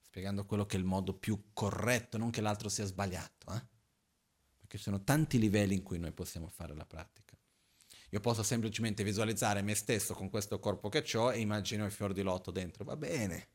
spiegando 0.00 0.44
quello 0.44 0.66
che 0.66 0.76
è 0.76 0.80
il 0.80 0.84
modo 0.84 1.14
più 1.14 1.50
corretto, 1.52 2.18
non 2.18 2.30
che 2.30 2.40
l'altro 2.40 2.68
sia 2.68 2.84
sbagliato. 2.86 3.54
Eh? 3.54 3.64
Perché 4.58 4.78
ci 4.78 4.82
sono 4.82 5.04
tanti 5.04 5.38
livelli 5.38 5.74
in 5.74 5.82
cui 5.84 6.00
noi 6.00 6.12
possiamo 6.12 6.48
fare 6.48 6.74
la 6.74 6.84
pratica. 6.84 7.38
Io 8.10 8.20
posso 8.20 8.42
semplicemente 8.42 9.04
visualizzare 9.04 9.62
me 9.62 9.76
stesso 9.76 10.12
con 10.12 10.28
questo 10.28 10.58
corpo 10.58 10.88
che 10.88 11.04
ho 11.16 11.32
e 11.32 11.38
immagino 11.38 11.84
il 11.84 11.92
fior 11.92 12.12
di 12.12 12.22
lotto 12.22 12.50
dentro. 12.50 12.84
Va 12.84 12.96
bene, 12.96 13.48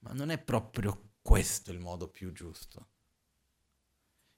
ma 0.00 0.12
non 0.14 0.30
è 0.30 0.38
proprio 0.38 1.12
questo 1.22 1.70
il 1.70 1.78
modo 1.78 2.08
più 2.08 2.32
giusto. 2.32 2.88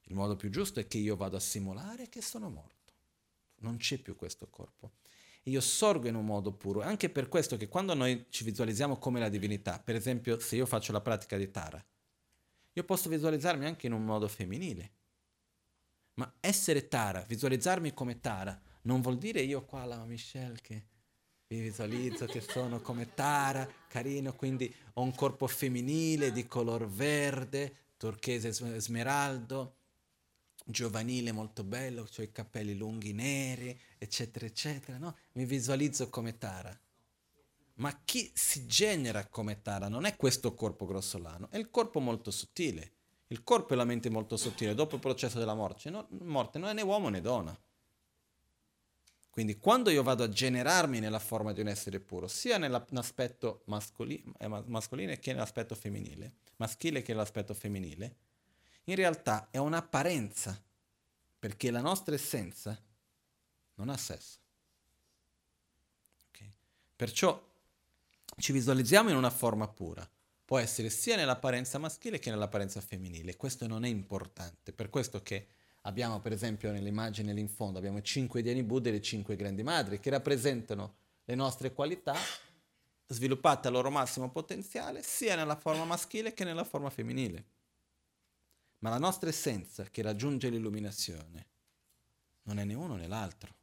Il 0.04 0.14
modo 0.14 0.36
più 0.36 0.50
giusto 0.50 0.80
è 0.80 0.86
che 0.86 0.98
io 0.98 1.16
vado 1.16 1.36
a 1.36 1.40
simulare 1.40 2.08
che 2.08 2.20
sono 2.20 2.48
morto. 2.48 2.92
Non 3.60 3.76
c'è 3.76 3.98
più 3.98 4.16
questo 4.16 4.48
corpo. 4.48 4.92
io 5.44 5.60
sorgo 5.60 6.08
in 6.08 6.14
un 6.14 6.24
modo 6.24 6.52
puro. 6.52 6.82
Anche 6.82 7.10
per 7.10 7.28
questo 7.28 7.56
che 7.56 7.68
quando 7.68 7.94
noi 7.94 8.26
ci 8.28 8.44
visualizziamo 8.44 8.98
come 8.98 9.20
la 9.20 9.28
divinità, 9.28 9.78
per 9.78 9.96
esempio 9.96 10.38
se 10.38 10.56
io 10.56 10.66
faccio 10.66 10.92
la 10.92 11.00
pratica 11.00 11.36
di 11.36 11.50
Tara, 11.50 11.84
io 12.74 12.84
posso 12.84 13.08
visualizzarmi 13.08 13.66
anche 13.66 13.86
in 13.86 13.92
un 13.92 14.04
modo 14.04 14.28
femminile. 14.28 14.92
Ma 16.14 16.32
essere 16.40 16.88
Tara, 16.88 17.22
visualizzarmi 17.22 17.92
come 17.92 18.20
Tara, 18.20 18.60
non 18.82 19.00
vuol 19.00 19.18
dire 19.18 19.40
io 19.40 19.64
qua 19.64 19.84
la 19.84 20.04
Michelle 20.04 20.60
che 20.60 20.84
vi 21.46 21.60
visualizzo 21.60 22.26
che 22.26 22.40
sono 22.40 22.80
come 22.80 23.14
Tara, 23.14 23.68
carino, 23.88 24.32
quindi 24.34 24.74
ho 24.94 25.02
un 25.02 25.14
corpo 25.14 25.46
femminile 25.46 26.32
di 26.32 26.46
color 26.46 26.88
verde, 26.88 27.90
turchese 27.96 28.52
smeraldo, 28.80 29.76
giovanile 30.64 31.32
molto 31.32 31.64
bello, 31.64 32.08
ho 32.16 32.22
i 32.22 32.32
capelli 32.32 32.76
lunghi 32.76 33.12
neri, 33.12 33.78
eccetera, 33.98 34.46
eccetera, 34.46 34.98
no? 34.98 35.16
Mi 35.32 35.44
visualizzo 35.44 36.08
come 36.08 36.38
Tara. 36.38 36.78
Ma 37.74 38.00
chi 38.04 38.30
si 38.34 38.66
genera 38.66 39.26
come 39.26 39.62
Tara 39.62 39.88
non 39.88 40.04
è 40.04 40.16
questo 40.16 40.54
corpo 40.54 40.86
grossolano, 40.86 41.48
è 41.50 41.58
il 41.58 41.70
corpo 41.70 42.00
molto 42.00 42.30
sottile. 42.30 42.92
Il 43.28 43.44
corpo 43.44 43.72
e 43.72 43.76
la 43.76 43.84
mente 43.84 44.10
molto 44.10 44.36
sottile 44.36 44.74
dopo 44.74 44.96
il 44.96 45.00
processo 45.00 45.38
della 45.38 45.54
morte, 45.54 45.88
no, 45.88 46.06
morte 46.20 46.58
non 46.58 46.68
è 46.68 46.74
né 46.74 46.82
uomo 46.82 47.08
né 47.08 47.22
donna. 47.22 47.58
Quindi 49.30 49.56
quando 49.56 49.88
io 49.88 50.02
vado 50.02 50.24
a 50.24 50.28
generarmi 50.28 51.00
nella 51.00 51.18
forma 51.18 51.54
di 51.54 51.62
un 51.62 51.68
essere 51.68 51.98
puro, 52.00 52.28
sia 52.28 52.58
nell'aspetto 52.58 53.62
mascoli- 53.64 54.22
eh, 54.38 54.46
mascolino 54.46 55.14
che 55.18 55.32
nell'aspetto 55.32 55.74
femminile, 55.74 56.34
maschile 56.56 57.00
che 57.00 57.12
nell'aspetto 57.12 57.54
femminile, 57.54 58.16
in 58.84 58.94
realtà 58.94 59.48
è 59.50 59.58
un'apparenza, 59.58 60.60
perché 61.38 61.70
la 61.70 61.80
nostra 61.80 62.14
essenza 62.14 62.80
non 63.74 63.88
ha 63.88 63.96
sesso. 63.96 64.38
Okay? 66.28 66.52
Perciò 66.94 67.50
ci 68.36 68.52
visualizziamo 68.52 69.10
in 69.10 69.16
una 69.16 69.30
forma 69.30 69.68
pura. 69.68 70.08
Può 70.44 70.58
essere 70.58 70.90
sia 70.90 71.16
nell'apparenza 71.16 71.78
maschile 71.78 72.18
che 72.18 72.30
nell'apparenza 72.30 72.80
femminile. 72.80 73.36
Questo 73.36 73.66
non 73.66 73.84
è 73.84 73.88
importante, 73.88 74.72
per 74.72 74.90
questo 74.90 75.22
che 75.22 75.46
Abbiamo 75.82 76.20
per 76.20 76.32
esempio 76.32 76.70
nell'immagine 76.70 77.32
lì 77.32 77.40
in 77.40 77.48
fondo, 77.48 77.78
abbiamo 77.78 78.00
cinque 78.02 78.40
Diani 78.40 78.62
Buddha 78.62 78.88
e 78.88 78.92
le 78.92 79.02
cinque 79.02 79.34
grandi 79.34 79.64
madri 79.64 79.98
che 79.98 80.10
rappresentano 80.10 80.94
le 81.24 81.34
nostre 81.34 81.72
qualità 81.72 82.14
sviluppate 83.08 83.66
al 83.66 83.74
loro 83.74 83.90
massimo 83.90 84.30
potenziale 84.30 85.02
sia 85.02 85.34
nella 85.34 85.56
forma 85.56 85.84
maschile 85.84 86.34
che 86.34 86.44
nella 86.44 86.62
forma 86.62 86.88
femminile. 86.88 87.44
Ma 88.82 88.90
la 88.90 88.98
nostra 88.98 89.28
essenza 89.28 89.84
che 89.84 90.02
raggiunge 90.02 90.50
l'illuminazione 90.50 91.46
non 92.42 92.58
è 92.58 92.64
né 92.64 92.74
uno 92.74 92.96
né 92.96 93.06
l'altro. 93.06 93.54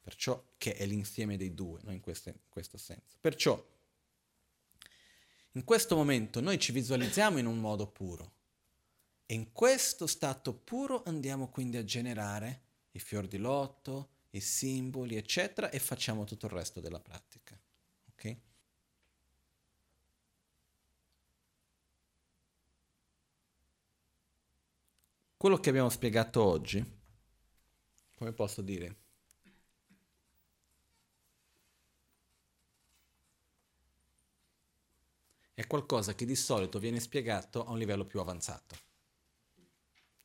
Perciò 0.00 0.42
che 0.56 0.74
è 0.74 0.86
l'insieme 0.86 1.36
dei 1.36 1.54
due, 1.54 1.80
no? 1.82 1.92
in, 1.92 2.00
questo, 2.00 2.30
in 2.30 2.38
questo 2.48 2.78
senso. 2.78 3.18
Perciò 3.20 3.62
In 5.52 5.64
questo 5.64 5.96
momento 5.96 6.40
noi 6.40 6.58
ci 6.58 6.72
visualizziamo 6.72 7.36
in 7.38 7.44
un 7.44 7.58
modo 7.58 7.86
puro 7.86 8.32
e 9.26 9.34
in 9.34 9.52
questo 9.52 10.06
stato 10.06 10.54
puro 10.54 11.02
andiamo 11.04 11.48
quindi 11.48 11.76
a 11.76 11.84
generare 11.84 12.62
i 12.92 12.98
fior 12.98 13.26
di 13.26 13.36
lotto, 13.36 14.08
i 14.30 14.40
simboli, 14.40 15.16
eccetera, 15.16 15.68
e 15.68 15.78
facciamo 15.78 16.24
tutto 16.24 16.46
il 16.46 16.52
resto 16.52 16.80
della 16.80 17.00
pratica. 17.00 17.58
Ok? 18.12 18.36
Quello 25.38 25.58
che 25.58 25.68
abbiamo 25.68 25.88
spiegato 25.88 26.42
oggi, 26.42 26.84
come 28.16 28.32
posso 28.32 28.60
dire? 28.60 28.96
È 35.54 35.64
qualcosa 35.68 36.16
che 36.16 36.24
di 36.24 36.34
solito 36.34 36.80
viene 36.80 36.98
spiegato 36.98 37.64
a 37.64 37.70
un 37.70 37.78
livello 37.78 38.04
più 38.04 38.18
avanzato 38.18 38.76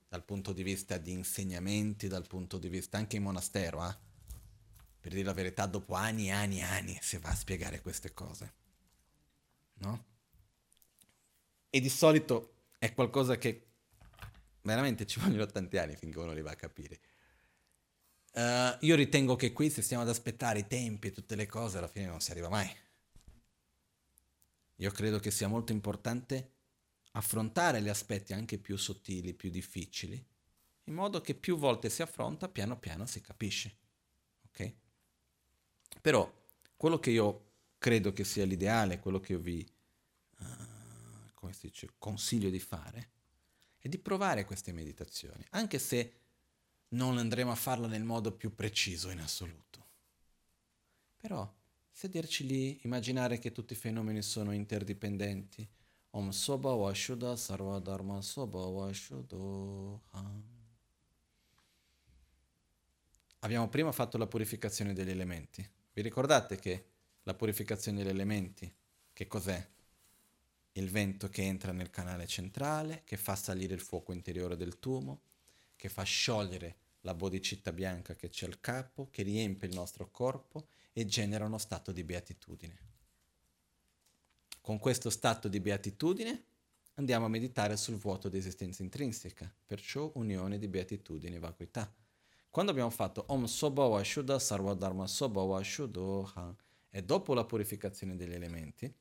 dal 0.08 0.26
punto 0.26 0.52
di 0.52 0.64
vista 0.64 0.98
di 0.98 1.12
insegnamenti, 1.12 2.08
dal 2.08 2.26
punto 2.26 2.58
di 2.58 2.68
vista 2.68 2.98
anche 2.98 3.18
in 3.18 3.22
monastero, 3.22 3.88
eh? 3.88 3.96
per 5.00 5.12
dire 5.12 5.26
la 5.26 5.34
verità, 5.34 5.68
dopo 5.68 5.94
anni 5.94 6.30
e 6.30 6.32
anni 6.32 6.58
e 6.58 6.64
anni 6.64 6.98
si 7.04 7.20
va 7.20 7.30
a 7.30 7.36
spiegare 7.36 7.82
queste 7.82 8.16
cose. 8.16 8.54
No? 9.76 10.06
E 11.70 11.80
di 11.80 11.90
solito 11.90 12.70
è 12.80 12.92
qualcosa 12.96 13.38
che 13.38 13.73
veramente 14.64 15.06
ci 15.06 15.20
vogliono 15.22 15.46
tanti 15.46 15.78
anni 15.78 15.96
finché 15.96 16.20
uno 16.20 16.34
li 16.34 16.42
va 16.42 16.52
a 16.52 16.56
capire. 16.56 17.00
Uh, 18.34 18.76
io 18.80 18.96
ritengo 18.96 19.36
che 19.36 19.54
qui 19.54 19.70
se 19.70 19.84
stiamo 19.84 20.02
ad 20.02 20.10
aspettare 20.10 20.60
i 20.60 20.68
tempi 20.68 21.08
e 21.08 21.12
tutte 21.12 21.36
le 21.36 21.46
cose, 21.46 21.78
alla 21.78 21.88
fine 21.88 22.08
non 22.08 22.20
si 22.20 22.32
arriva 22.32 22.50
mai. 22.50 22.70
Io 24.78 24.92
credo 24.92 25.20
che 25.20 25.30
sia 25.30 25.48
molto 25.48 25.72
importante 25.72 26.52
affrontare 27.12 27.82
gli 27.82 27.90
aspetti 27.90 28.34
anche 28.34 28.58
più 28.58 28.76
sottili, 28.76 29.36
più 29.36 29.52
difficili, 29.52 30.26
in 30.86 30.94
modo 30.96 31.22
che 31.22 31.36
più 31.36 31.58
volte 31.58 31.90
si 31.90 32.02
affronta, 32.02 32.50
piano 32.50 32.80
piano 32.80 33.06
si 33.06 33.22
capisce. 33.22 33.78
Ok? 34.48 34.74
Però 36.02 36.32
quello 36.76 37.00
che 37.00 37.12
io 37.12 37.52
credo 37.78 38.14
che 38.14 38.24
sia 38.24 38.46
l'ideale, 38.46 39.00
quello 39.00 39.20
che 39.20 39.34
io 39.34 39.40
vi 39.40 39.66
uh, 40.40 41.50
dice, 41.62 41.94
consiglio 42.00 42.50
di 42.50 42.60
fare, 42.60 43.12
è 43.84 43.90
di 43.90 44.00
provare 44.00 44.46
queste 44.46 44.72
meditazioni, 44.72 45.46
anche 45.50 45.78
se 45.78 46.14
non 46.90 47.18
andremo 47.18 47.52
a 47.52 47.56
farlo 47.56 47.86
nel 47.86 48.06
modo 48.06 48.32
più 48.32 48.56
preciso 48.56 49.10
in 49.10 49.20
assoluto. 49.20 49.86
Però 51.18 51.54
sederci 51.92 52.48
lì, 52.48 52.80
immaginare 52.84 53.40
che 53.40 53.52
tutti 53.52 53.74
i 53.74 53.76
fenomeni 53.76 54.22
sono 54.22 54.54
interdipendenti, 54.54 55.68
Om 56.12 56.30
Soba 56.30 56.74
Vashuddha 56.76 57.36
Sarva 57.36 57.80
Dharma 57.80 58.22
Soba 58.22 58.60
Vashuddha 58.60 60.00
Abbiamo 63.40 63.68
prima 63.68 63.92
fatto 63.92 64.18
la 64.18 64.28
purificazione 64.28 64.94
degli 64.94 65.10
elementi. 65.10 65.70
Vi 65.92 66.02
ricordate 66.02 66.56
che 66.56 66.86
la 67.24 67.34
purificazione 67.34 67.98
degli 67.98 68.14
elementi, 68.14 68.74
che 69.12 69.28
cos'è? 69.28 69.72
Il 70.74 70.90
vento 70.90 71.30
che 71.30 71.44
entra 71.44 71.72
nel 71.72 71.90
canale 71.90 72.26
centrale, 72.26 73.04
che 73.06 73.18
fa 73.18 73.36
salire 73.36 73.74
il 73.74 73.80
fuoco 73.80 74.12
interiore 74.12 74.58
del 74.58 74.80
tumo, 74.80 75.22
che 75.76 75.90
fa 75.90 76.04
sciogliere 76.04 76.78
la 77.02 77.14
bodicita 77.14 77.72
bianca 77.72 78.16
che 78.16 78.30
c'è 78.30 78.46
al 78.46 78.60
capo, 78.60 79.08
che 79.12 79.24
riempie 79.24 79.68
il 79.68 79.76
nostro 79.76 80.10
corpo 80.10 80.68
e 80.92 81.06
genera 81.06 81.46
uno 81.46 81.58
stato 81.58 81.92
di 81.92 82.04
beatitudine. 82.04 82.78
Con 84.62 84.80
questo 84.80 85.10
stato 85.10 85.48
di 85.48 85.60
beatitudine 85.60 86.44
andiamo 86.96 87.26
a 87.26 87.30
meditare 87.30 87.76
sul 87.76 87.98
vuoto 87.98 88.30
di 88.30 88.38
esistenza 88.38 88.82
intrinseca, 88.82 89.54
perciò 89.66 90.10
unione 90.16 90.58
di 90.58 90.68
beatitudine 90.68 91.36
e 91.36 91.40
vacuità. 91.40 91.94
Quando 92.50 92.72
abbiamo 92.72 92.92
fatto 92.92 93.26
Om 93.28 93.46
Sobhava 93.46 94.04
Shuddha 94.04 94.40
Sarvadharma 94.40 95.06
Sobhava 95.06 95.62
Shuddha 95.62 96.56
e 96.90 97.04
dopo 97.04 97.34
la 97.34 97.44
purificazione 97.44 98.16
degli 98.16 98.34
elementi, 98.34 98.94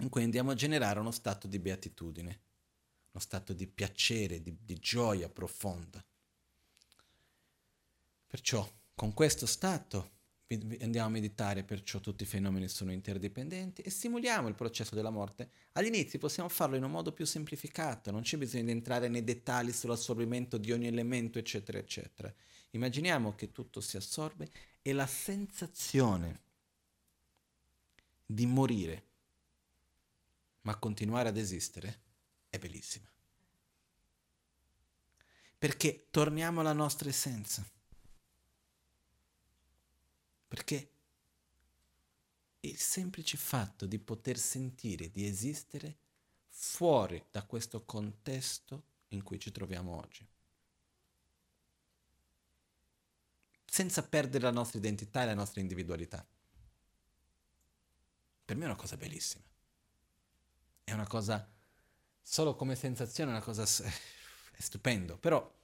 in 0.00 0.08
cui 0.08 0.22
andiamo 0.22 0.50
a 0.50 0.54
generare 0.54 0.98
uno 0.98 1.10
stato 1.10 1.46
di 1.46 1.58
beatitudine, 1.58 2.40
uno 3.12 3.22
stato 3.22 3.52
di 3.52 3.66
piacere, 3.66 4.42
di, 4.42 4.56
di 4.60 4.78
gioia 4.78 5.28
profonda. 5.28 6.04
Perciò 8.26 8.68
con 8.94 9.12
questo 9.14 9.46
stato 9.46 10.18
andiamo 10.80 11.06
a 11.06 11.10
meditare, 11.10 11.62
perciò 11.62 12.00
tutti 12.00 12.24
i 12.24 12.26
fenomeni 12.26 12.68
sono 12.68 12.92
interdipendenti 12.92 13.82
e 13.82 13.90
simuliamo 13.90 14.48
il 14.48 14.54
processo 14.54 14.94
della 14.94 15.10
morte. 15.10 15.50
All'inizio 15.72 16.18
possiamo 16.18 16.48
farlo 16.48 16.76
in 16.76 16.82
un 16.82 16.90
modo 16.90 17.12
più 17.12 17.24
semplificato, 17.24 18.10
non 18.10 18.22
c'è 18.22 18.36
bisogno 18.36 18.64
di 18.64 18.70
entrare 18.72 19.08
nei 19.08 19.22
dettagli 19.22 19.72
sull'assorbimento 19.72 20.58
di 20.58 20.72
ogni 20.72 20.88
elemento, 20.88 21.38
eccetera, 21.38 21.78
eccetera. 21.78 22.32
Immaginiamo 22.70 23.34
che 23.34 23.52
tutto 23.52 23.80
si 23.80 23.96
assorbe 23.96 24.50
e 24.82 24.92
la 24.92 25.06
sensazione 25.06 26.40
di 28.26 28.46
morire, 28.46 29.04
ma 30.62 30.76
continuare 30.76 31.28
ad 31.28 31.36
esistere, 31.36 32.00
è 32.48 32.58
bellissima. 32.58 33.08
Perché 35.58 36.06
torniamo 36.10 36.60
alla 36.60 36.72
nostra 36.72 37.08
essenza 37.08 37.64
perché 40.50 40.90
il 42.62 42.76
semplice 42.76 43.36
fatto 43.36 43.86
di 43.86 44.00
poter 44.00 44.36
sentire, 44.36 45.08
di 45.12 45.24
esistere 45.24 45.96
fuori 46.48 47.24
da 47.30 47.44
questo 47.44 47.84
contesto 47.84 48.82
in 49.10 49.22
cui 49.22 49.38
ci 49.38 49.52
troviamo 49.52 49.96
oggi. 49.96 50.26
Senza 53.64 54.02
perdere 54.02 54.42
la 54.42 54.50
nostra 54.50 54.78
identità 54.78 55.22
e 55.22 55.26
la 55.26 55.34
nostra 55.34 55.60
individualità. 55.60 56.26
Per 58.44 58.56
me 58.56 58.64
è 58.64 58.66
una 58.66 58.74
cosa 58.74 58.96
bellissima. 58.96 59.49
È 60.84 60.92
una 60.92 61.06
cosa, 61.06 61.48
solo 62.22 62.54
come 62.54 62.74
sensazione, 62.74 63.30
è 63.30 63.34
una 63.34 63.42
cosa 63.42 63.62
è 63.62 64.60
stupendo, 64.60 65.16
però 65.16 65.58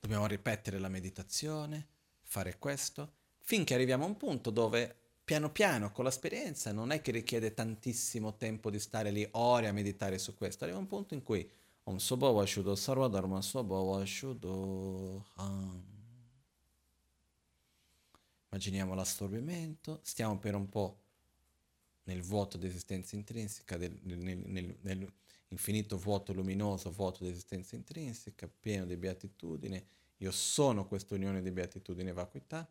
dobbiamo 0.00 0.26
ripetere 0.26 0.78
la 0.78 0.88
meditazione, 0.88 1.88
fare 2.22 2.58
questo, 2.58 3.12
finché 3.40 3.74
arriviamo 3.74 4.04
a 4.04 4.08
un 4.08 4.16
punto 4.16 4.50
dove 4.50 4.96
piano 5.24 5.50
piano 5.50 5.90
con 5.90 6.04
l'esperienza 6.04 6.70
non 6.72 6.90
è 6.90 7.00
che 7.00 7.10
richiede 7.10 7.54
tantissimo 7.54 8.36
tempo 8.36 8.70
di 8.70 8.78
stare 8.78 9.10
lì 9.10 9.26
ore 9.32 9.68
a 9.68 9.72
meditare 9.72 10.18
su 10.18 10.34
questo, 10.34 10.64
arriva 10.64 10.78
un 10.78 10.86
punto 10.86 11.14
in 11.14 11.22
cui 11.22 11.50
Om 11.84 11.96
Sobhava 11.96 12.44
Shuddha 12.46 12.76
Sarvadharma 12.76 13.40
Sobhava 13.42 14.04
Shuddha 14.04 15.22
Immaginiamo 18.48 18.94
l'assorbimento, 18.94 20.00
stiamo 20.02 20.38
per 20.38 20.54
un 20.54 20.68
po' 20.68 21.03
nel 22.04 22.22
vuoto 22.22 22.56
di 22.56 22.66
esistenza 22.66 23.16
intrinseca, 23.16 23.76
nel, 23.76 23.98
nel, 24.02 24.38
nel, 24.38 24.76
nell'infinito 24.80 25.96
vuoto 25.96 26.32
luminoso, 26.32 26.90
vuoto 26.90 27.24
di 27.24 27.30
esistenza 27.30 27.76
intrinseca, 27.76 28.48
pieno 28.48 28.84
di 28.84 28.96
beatitudine, 28.96 29.86
io 30.18 30.30
sono 30.30 30.86
questa 30.86 31.14
unione 31.14 31.42
di 31.42 31.50
beatitudine 31.50 32.10
e 32.10 32.12
vacuità. 32.12 32.68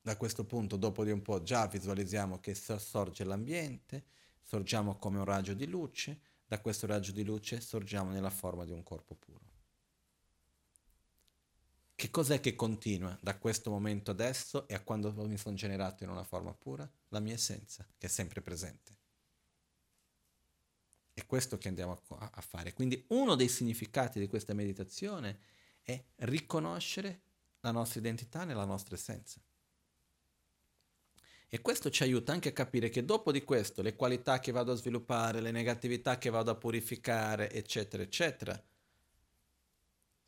Da 0.00 0.16
questo 0.16 0.44
punto, 0.44 0.76
dopo 0.76 1.04
di 1.04 1.10
un 1.10 1.22
po', 1.22 1.42
già 1.42 1.66
visualizziamo 1.66 2.38
che 2.40 2.54
sorge 2.54 3.24
l'ambiente, 3.24 4.04
sorgiamo 4.42 4.96
come 4.98 5.18
un 5.18 5.24
raggio 5.24 5.54
di 5.54 5.66
luce, 5.66 6.20
da 6.46 6.60
questo 6.60 6.86
raggio 6.86 7.10
di 7.10 7.24
luce 7.24 7.60
sorgiamo 7.60 8.10
nella 8.10 8.30
forma 8.30 8.64
di 8.64 8.72
un 8.72 8.82
corpo 8.82 9.14
puro. 9.14 9.55
Che 11.96 12.10
cos'è 12.10 12.40
che 12.40 12.54
continua 12.54 13.16
da 13.22 13.38
questo 13.38 13.70
momento 13.70 14.10
adesso 14.10 14.68
e 14.68 14.74
a 14.74 14.82
quando 14.82 15.10
mi 15.26 15.38
sono 15.38 15.56
generato 15.56 16.04
in 16.04 16.10
una 16.10 16.24
forma 16.24 16.52
pura? 16.52 16.86
La 17.08 17.20
mia 17.20 17.32
essenza, 17.32 17.88
che 17.96 18.06
è 18.06 18.10
sempre 18.10 18.42
presente. 18.42 18.94
È 21.14 21.24
questo 21.24 21.56
che 21.56 21.68
andiamo 21.68 21.98
a, 22.18 22.30
a 22.34 22.40
fare. 22.42 22.74
Quindi 22.74 23.02
uno 23.08 23.34
dei 23.34 23.48
significati 23.48 24.20
di 24.20 24.26
questa 24.26 24.52
meditazione 24.52 25.38
è 25.80 25.98
riconoscere 26.16 27.22
la 27.60 27.70
nostra 27.70 28.00
identità 28.00 28.44
nella 28.44 28.66
nostra 28.66 28.94
essenza. 28.94 29.40
E 31.48 31.60
questo 31.62 31.88
ci 31.88 32.02
aiuta 32.02 32.30
anche 32.30 32.50
a 32.50 32.52
capire 32.52 32.90
che 32.90 33.06
dopo 33.06 33.32
di 33.32 33.42
questo 33.42 33.80
le 33.80 33.96
qualità 33.96 34.38
che 34.38 34.52
vado 34.52 34.72
a 34.72 34.76
sviluppare, 34.76 35.40
le 35.40 35.50
negatività 35.50 36.18
che 36.18 36.28
vado 36.28 36.50
a 36.50 36.56
purificare, 36.56 37.50
eccetera, 37.50 38.02
eccetera, 38.02 38.62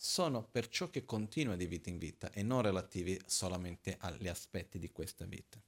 sono 0.00 0.44
per 0.44 0.68
ciò 0.68 0.90
che 0.90 1.04
continua 1.04 1.56
di 1.56 1.66
vita 1.66 1.90
in 1.90 1.98
vita 1.98 2.30
e 2.30 2.44
non 2.44 2.62
relativi 2.62 3.20
solamente 3.26 3.96
agli 3.98 4.28
aspetti 4.28 4.78
di 4.78 4.92
questa 4.92 5.24
vita. 5.24 5.60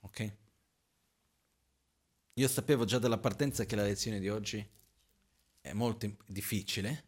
Ok? 0.00 0.36
Io 2.34 2.48
sapevo 2.48 2.84
già 2.84 2.98
dalla 2.98 3.18
partenza 3.18 3.64
che 3.64 3.74
la 3.74 3.82
lezione 3.82 4.20
di 4.20 4.28
oggi 4.28 4.64
è 5.60 5.72
molto 5.72 6.16
difficile, 6.26 7.04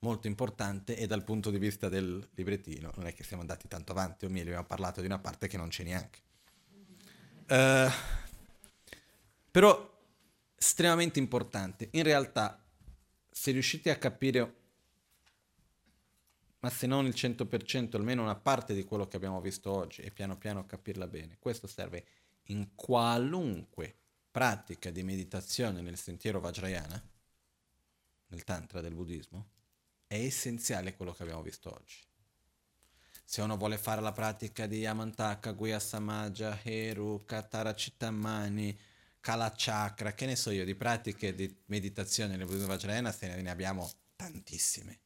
molto 0.00 0.26
importante 0.26 0.98
e 0.98 1.06
dal 1.06 1.24
punto 1.24 1.50
di 1.50 1.58
vista 1.58 1.88
del 1.88 2.28
librettino 2.34 2.92
non 2.96 3.06
è 3.06 3.14
che 3.14 3.24
siamo 3.24 3.40
andati 3.40 3.68
tanto 3.68 3.92
avanti, 3.92 4.26
o 4.26 4.28
meglio 4.28 4.48
abbiamo 4.48 4.66
parlato 4.66 5.00
di 5.00 5.06
una 5.06 5.18
parte 5.18 5.48
che 5.48 5.56
non 5.56 5.68
c'è 5.68 5.84
neanche. 5.84 6.20
Uh, 7.48 7.90
Però 9.50 9.98
estremamente 10.54 11.18
importante. 11.18 11.88
In 11.92 12.02
realtà, 12.02 12.62
se 13.30 13.52
riuscite 13.52 13.88
a 13.90 13.96
capire, 13.96 14.65
ma 16.66 16.72
se 16.72 16.88
non 16.88 17.06
il 17.06 17.14
100%, 17.14 17.94
almeno 17.94 18.22
una 18.22 18.34
parte 18.34 18.74
di 18.74 18.82
quello 18.82 19.06
che 19.06 19.14
abbiamo 19.14 19.40
visto 19.40 19.70
oggi 19.70 20.00
e 20.00 20.10
piano 20.10 20.36
piano 20.36 20.66
capirla 20.66 21.06
bene, 21.06 21.36
questo 21.38 21.68
serve 21.68 22.04
in 22.46 22.74
qualunque 22.74 23.94
pratica 24.32 24.90
di 24.90 25.04
meditazione 25.04 25.80
nel 25.80 25.96
sentiero 25.96 26.40
Vajrayana, 26.40 27.00
nel 28.26 28.42
Tantra 28.42 28.80
del 28.80 28.96
buddismo, 28.96 29.46
è 30.08 30.16
essenziale 30.16 30.96
quello 30.96 31.12
che 31.12 31.22
abbiamo 31.22 31.42
visto 31.42 31.72
oggi. 31.72 31.98
Se 33.24 33.42
uno 33.42 33.56
vuole 33.56 33.78
fare 33.78 34.00
la 34.00 34.10
pratica 34.10 34.66
di 34.66 34.78
Yamantaka, 34.78 35.52
Guya 35.52 35.78
Samaja, 35.78 36.58
Heru, 36.64 37.24
Katara 37.24 37.74
Chittamani, 37.74 38.76
Kala 39.20 39.54
Chakra, 39.56 40.14
che 40.14 40.26
ne 40.26 40.34
so 40.34 40.50
io, 40.50 40.64
di 40.64 40.74
pratiche 40.74 41.32
di 41.32 41.62
meditazione 41.66 42.36
nel 42.36 42.46
buddismo 42.46 42.66
Vajrayana, 42.66 43.12
se 43.12 43.40
ne 43.40 43.50
abbiamo 43.50 43.88
tantissime. 44.16 45.05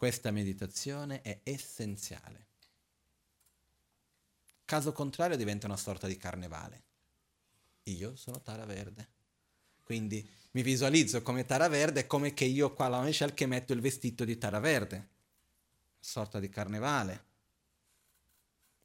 Questa 0.00 0.30
meditazione 0.30 1.20
è 1.20 1.40
essenziale. 1.42 2.46
Caso 4.64 4.92
contrario 4.92 5.36
diventa 5.36 5.66
una 5.66 5.76
sorta 5.76 6.06
di 6.06 6.16
carnevale. 6.16 6.82
Io 7.82 8.16
sono 8.16 8.40
Tara 8.40 8.64
Verde. 8.64 9.08
Quindi 9.82 10.26
mi 10.52 10.62
visualizzo 10.62 11.20
come 11.20 11.44
Tara 11.44 11.68
Verde 11.68 12.06
come 12.06 12.32
che 12.32 12.46
io 12.46 12.72
qua 12.72 12.86
alla 12.86 13.02
Michelle 13.02 13.34
che 13.34 13.44
metto 13.44 13.74
il 13.74 13.82
vestito 13.82 14.24
di 14.24 14.38
Tara 14.38 14.58
Verde. 14.58 15.08
Sorta 15.98 16.40
di 16.40 16.48
carnevale. 16.48 17.24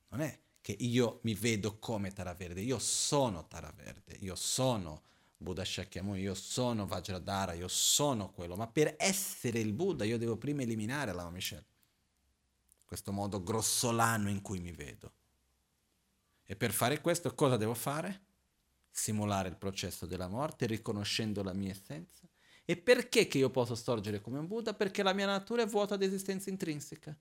Non 0.10 0.20
è 0.20 0.38
che 0.60 0.76
io 0.78 1.20
mi 1.24 1.34
vedo 1.34 1.80
come 1.80 2.12
Tara 2.12 2.34
Verde, 2.34 2.60
io 2.60 2.78
sono 2.78 3.48
Tara 3.48 3.72
Verde, 3.74 4.18
io 4.20 4.36
sono 4.36 5.02
Buddha 5.38 5.64
Shakyamuni, 5.64 6.22
io 6.22 6.34
sono 6.34 6.86
Vajradhara, 6.86 7.53
io 7.53 7.68
sono 7.68 8.32
quello, 8.32 8.56
ma 8.56 8.68
per 8.68 8.95
essere 8.98 9.60
il 9.60 9.74
Buddha 9.74 10.06
io 10.06 10.18
devo 10.18 10.38
prima 10.38 10.62
eliminare 10.62 11.14
la 11.14 11.30
Michelle. 11.30 11.66
Questo 12.86 13.12
modo 13.12 13.44
grossolano 13.44 14.30
in 14.30 14.41
cui 14.41 14.60
mi 14.60 14.72
vedo. 14.72 15.14
E 16.45 16.56
per 16.56 16.72
fare 16.72 17.02
questo 17.02 17.34
cosa 17.34 17.57
devo 17.57 17.74
fare? 17.74 18.24
Simulare 18.91 19.49
il 19.49 19.57
processo 19.57 20.06
della 20.06 20.28
morte, 20.28 20.68
riconoscendo 20.68 21.44
la 21.44 21.53
mia 21.53 21.72
essenza. 21.72 22.28
E 22.64 22.78
perché 22.78 23.28
che 23.28 23.38
io 23.40 23.49
posso 23.49 23.76
sorgere 23.76 24.22
come 24.22 24.40
un 24.40 24.48
Buddha? 24.48 24.74
Perché 24.74 25.03
la 25.03 25.14
mia 25.14 25.26
natura 25.26 25.64
è 25.64 25.68
vuota 25.68 25.98
di 25.98 26.06
esistenza 26.06 26.49
intrinseca. 26.49 27.16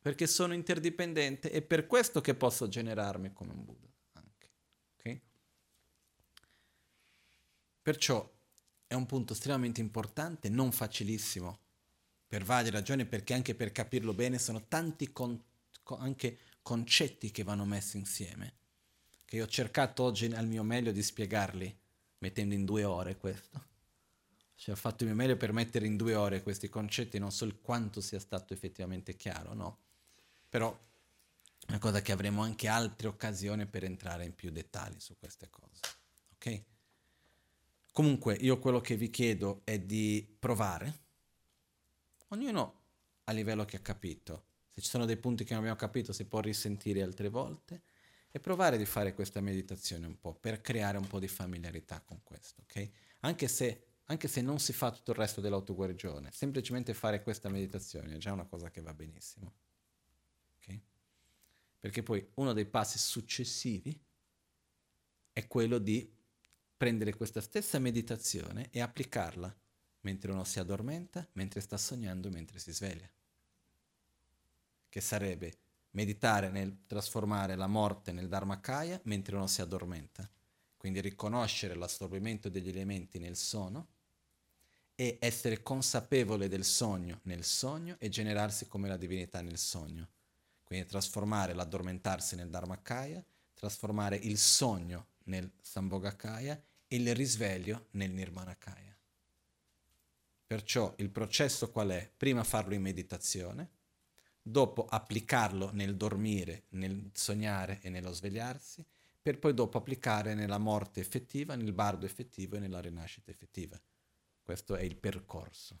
Perché 0.00 0.26
sono 0.26 0.54
interdipendente 0.54 1.50
e 1.50 1.60
per 1.62 1.86
questo 1.86 2.20
che 2.20 2.34
posso 2.34 2.68
generarmi 2.68 3.32
come 3.32 3.52
un 3.52 3.64
Buddha. 3.64 3.88
Anche. 4.12 4.50
Okay? 4.96 5.20
Perciò 7.82 8.28
è 8.86 8.94
un 8.94 9.06
punto 9.06 9.32
estremamente 9.32 9.80
importante, 9.80 10.48
non 10.48 10.72
facilissimo, 10.72 11.58
per 12.26 12.44
varie 12.44 12.70
ragioni, 12.70 13.06
perché 13.06 13.34
anche 13.34 13.54
per 13.54 13.72
capirlo 13.72 14.12
bene 14.12 14.38
sono 14.38 14.64
tanti 14.68 15.12
con, 15.12 15.40
anche 15.98 16.38
concetti 16.62 17.30
che 17.30 17.42
vanno 17.42 17.64
messi 17.64 17.96
insieme, 17.96 18.54
che 19.24 19.36
io 19.36 19.44
ho 19.44 19.48
cercato 19.48 20.02
oggi 20.02 20.26
al 20.26 20.46
mio 20.46 20.62
meglio 20.62 20.92
di 20.92 21.02
spiegarli, 21.02 21.76
mettendo 22.18 22.54
in 22.54 22.64
due 22.64 22.84
ore 22.84 23.16
questo. 23.16 23.68
Cioè 24.54 24.74
ho 24.74 24.78
fatto 24.78 25.04
il 25.04 25.08
mio 25.08 25.18
meglio 25.18 25.36
per 25.36 25.52
mettere 25.52 25.86
in 25.86 25.96
due 25.96 26.14
ore 26.14 26.42
questi 26.42 26.68
concetti, 26.68 27.18
non 27.18 27.32
so 27.32 27.48
quanto 27.62 28.00
sia 28.00 28.20
stato 28.20 28.52
effettivamente 28.52 29.16
chiaro, 29.16 29.54
no? 29.54 29.78
Però 30.48 30.70
è 30.70 31.70
una 31.70 31.78
cosa 31.78 32.02
che 32.02 32.12
avremo 32.12 32.42
anche 32.42 32.68
altre 32.68 33.08
occasioni 33.08 33.66
per 33.66 33.84
entrare 33.84 34.24
in 34.26 34.34
più 34.34 34.50
dettagli 34.50 35.00
su 35.00 35.16
queste 35.18 35.48
cose, 35.48 35.80
ok? 36.34 36.62
Comunque 37.92 38.34
io 38.34 38.58
quello 38.58 38.80
che 38.80 38.96
vi 38.96 39.10
chiedo 39.10 39.62
è 39.64 39.78
di 39.78 40.26
provare, 40.38 40.98
ognuno 42.28 42.78
a 43.24 43.32
livello 43.32 43.64
che 43.64 43.76
ha 43.76 43.80
capito, 43.80 44.44
se 44.70 44.80
ci 44.80 44.88
sono 44.88 45.04
dei 45.04 45.16
punti 45.16 45.42
che 45.42 45.50
non 45.50 45.62
abbiamo 45.62 45.78
capito 45.78 46.12
si 46.12 46.24
può 46.24 46.40
risentire 46.40 47.02
altre 47.02 47.28
volte 47.28 47.82
e 48.30 48.38
provare 48.38 48.78
di 48.78 48.84
fare 48.84 49.12
questa 49.12 49.40
meditazione 49.40 50.06
un 50.06 50.18
po' 50.18 50.34
per 50.34 50.60
creare 50.60 50.98
un 50.98 51.06
po' 51.06 51.18
di 51.18 51.26
familiarità 51.26 52.00
con 52.00 52.20
questo, 52.22 52.62
ok? 52.62 52.90
Anche 53.20 53.48
se, 53.48 53.86
anche 54.04 54.28
se 54.28 54.40
non 54.40 54.60
si 54.60 54.72
fa 54.72 54.92
tutto 54.92 55.10
il 55.10 55.16
resto 55.16 55.40
dell'autoguarigione, 55.40 56.30
semplicemente 56.32 56.94
fare 56.94 57.22
questa 57.22 57.48
meditazione 57.48 58.14
è 58.14 58.18
già 58.18 58.32
una 58.32 58.46
cosa 58.46 58.70
che 58.70 58.80
va 58.80 58.94
benissimo, 58.94 59.52
ok? 60.58 60.80
Perché 61.80 62.04
poi 62.04 62.24
uno 62.34 62.52
dei 62.52 62.66
passi 62.66 62.98
successivi 62.98 64.00
è 65.32 65.46
quello 65.48 65.78
di 65.78 66.18
prendere 66.80 67.14
questa 67.14 67.42
stessa 67.42 67.78
meditazione 67.78 68.68
e 68.70 68.80
applicarla 68.80 69.54
mentre 70.00 70.32
uno 70.32 70.44
si 70.44 70.60
addormenta, 70.60 71.28
mentre 71.32 71.60
sta 71.60 71.76
sognando, 71.76 72.30
mentre 72.30 72.58
si 72.58 72.72
sveglia 72.72 73.06
che 74.88 75.00
sarebbe 75.02 75.58
meditare 75.90 76.48
nel 76.48 76.86
trasformare 76.86 77.54
la 77.54 77.66
morte 77.66 78.12
nel 78.12 78.28
Dharmakaya 78.28 78.98
mentre 79.04 79.36
uno 79.36 79.46
si 79.46 79.60
addormenta. 79.60 80.26
Quindi 80.78 81.02
riconoscere 81.02 81.74
l'assorbimento 81.74 82.48
degli 82.48 82.70
elementi 82.70 83.18
nel 83.18 83.36
sonno 83.36 83.88
e 84.94 85.18
essere 85.20 85.62
consapevole 85.62 86.48
del 86.48 86.64
sogno 86.64 87.20
nel 87.24 87.44
sogno 87.44 87.96
e 87.98 88.08
generarsi 88.08 88.66
come 88.68 88.88
la 88.88 88.96
divinità 88.96 89.42
nel 89.42 89.58
sogno. 89.58 90.08
Quindi 90.64 90.86
trasformare 90.86 91.52
l'addormentarsi 91.52 92.36
nel 92.36 92.48
Dharmakaya, 92.48 93.22
trasformare 93.52 94.16
il 94.16 94.38
sogno 94.38 95.08
nel 95.24 95.52
Sambhogakaya 95.60 96.58
il 96.92 97.14
risveglio 97.14 97.86
nel 97.92 98.10
Nirmanakaya. 98.10 98.96
Perciò 100.46 100.92
il 100.98 101.10
processo 101.10 101.70
qual 101.70 101.90
è? 101.90 102.10
Prima 102.16 102.42
farlo 102.42 102.74
in 102.74 102.82
meditazione, 102.82 103.70
dopo 104.42 104.86
applicarlo 104.86 105.70
nel 105.72 105.96
dormire, 105.96 106.64
nel 106.70 107.10
sognare 107.12 107.78
e 107.82 107.90
nello 107.90 108.12
svegliarsi, 108.12 108.84
per 109.22 109.38
poi 109.38 109.54
dopo 109.54 109.78
applicare 109.78 110.34
nella 110.34 110.58
morte 110.58 110.98
effettiva, 110.98 111.54
nel 111.54 111.72
bardo 111.72 112.06
effettivo 112.06 112.56
e 112.56 112.58
nella 112.58 112.80
rinascita 112.80 113.30
effettiva. 113.30 113.80
Questo 114.42 114.74
è 114.74 114.82
il 114.82 114.96
percorso, 114.96 115.78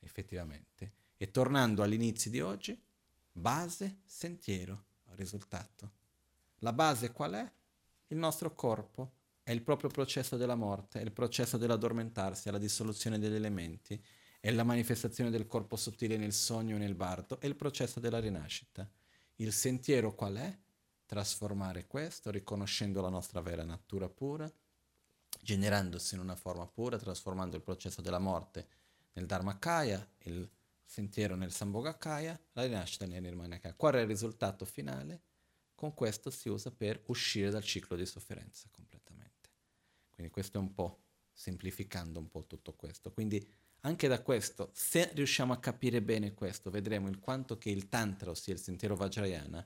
effettivamente. 0.00 0.92
E 1.18 1.30
tornando 1.30 1.82
all'inizio 1.82 2.30
di 2.30 2.40
oggi, 2.40 2.80
base, 3.30 3.98
sentiero, 4.06 4.84
risultato. 5.16 5.92
La 6.60 6.72
base 6.72 7.12
qual 7.12 7.32
è? 7.32 7.52
Il 8.08 8.16
nostro 8.16 8.54
corpo 8.54 9.12
è 9.46 9.52
il 9.52 9.62
proprio 9.62 9.88
processo 9.90 10.36
della 10.36 10.56
morte, 10.56 10.98
è 10.98 11.04
il 11.04 11.12
processo 11.12 11.56
dell'addormentarsi, 11.56 12.48
è 12.48 12.50
la 12.50 12.58
dissoluzione 12.58 13.16
degli 13.16 13.36
elementi, 13.36 14.04
è 14.40 14.50
la 14.50 14.64
manifestazione 14.64 15.30
del 15.30 15.46
corpo 15.46 15.76
sottile 15.76 16.16
nel 16.16 16.32
sogno 16.32 16.74
e 16.74 16.78
nel 16.80 16.96
bardo, 16.96 17.38
è 17.38 17.46
il 17.46 17.54
processo 17.54 18.00
della 18.00 18.18
rinascita. 18.18 18.90
Il 19.36 19.52
sentiero 19.52 20.16
qual 20.16 20.34
è? 20.34 20.58
Trasformare 21.06 21.86
questo, 21.86 22.32
riconoscendo 22.32 23.00
la 23.00 23.08
nostra 23.08 23.40
vera 23.40 23.62
natura 23.62 24.08
pura, 24.08 24.52
generandosi 25.40 26.16
in 26.16 26.22
una 26.22 26.34
forma 26.34 26.66
pura, 26.66 26.98
trasformando 26.98 27.54
il 27.54 27.62
processo 27.62 28.02
della 28.02 28.18
morte 28.18 28.66
nel 29.12 29.26
Dharmakaya, 29.26 30.04
il 30.24 30.50
sentiero 30.84 31.36
nel 31.36 31.52
Sambhogakaya, 31.52 32.36
la 32.50 32.64
rinascita 32.64 33.06
nel 33.06 33.22
Nirmanakaya. 33.22 33.74
Qual 33.74 33.94
è 33.94 34.00
il 34.00 34.08
risultato 34.08 34.64
finale? 34.64 35.22
Con 35.72 35.94
questo 35.94 36.30
si 36.30 36.48
usa 36.48 36.72
per 36.72 37.00
uscire 37.06 37.50
dal 37.50 37.62
ciclo 37.62 37.94
di 37.94 38.06
sofferenza 38.06 38.68
completamente. 38.72 39.05
Quindi 40.16 40.32
questo 40.32 40.56
è 40.56 40.60
un 40.60 40.72
po' 40.72 41.02
semplificando 41.30 42.18
un 42.18 42.30
po' 42.30 42.46
tutto 42.46 42.72
questo. 42.72 43.12
Quindi 43.12 43.46
anche 43.80 44.08
da 44.08 44.22
questo, 44.22 44.70
se 44.72 45.10
riusciamo 45.12 45.52
a 45.52 45.58
capire 45.58 46.00
bene 46.00 46.32
questo, 46.32 46.70
vedremo 46.70 47.08
il 47.08 47.20
quanto 47.20 47.58
che 47.58 47.68
il 47.68 47.90
Tantra, 47.90 48.30
ossia 48.30 48.54
il 48.54 48.58
sentiero 48.58 48.96
Vajrayana, 48.96 49.64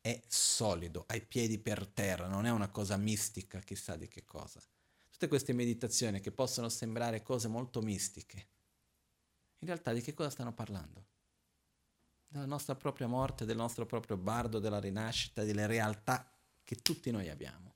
è 0.00 0.22
solido, 0.28 1.04
ha 1.08 1.16
i 1.16 1.26
piedi 1.26 1.58
per 1.58 1.88
terra, 1.88 2.28
non 2.28 2.46
è 2.46 2.50
una 2.50 2.70
cosa 2.70 2.96
mistica, 2.96 3.58
chissà 3.58 3.96
di 3.96 4.06
che 4.06 4.24
cosa. 4.24 4.62
Tutte 5.10 5.26
queste 5.26 5.52
meditazioni 5.52 6.20
che 6.20 6.30
possono 6.30 6.68
sembrare 6.68 7.22
cose 7.22 7.48
molto 7.48 7.82
mistiche, 7.82 8.46
in 9.58 9.66
realtà 9.66 9.92
di 9.92 10.00
che 10.00 10.14
cosa 10.14 10.30
stanno 10.30 10.54
parlando? 10.54 11.08
Della 12.28 12.46
nostra 12.46 12.76
propria 12.76 13.08
morte, 13.08 13.44
del 13.44 13.56
nostro 13.56 13.84
proprio 13.84 14.16
bardo, 14.16 14.60
della 14.60 14.78
rinascita, 14.78 15.42
delle 15.42 15.66
realtà 15.66 16.32
che 16.62 16.76
tutti 16.76 17.10
noi 17.10 17.28
abbiamo, 17.28 17.74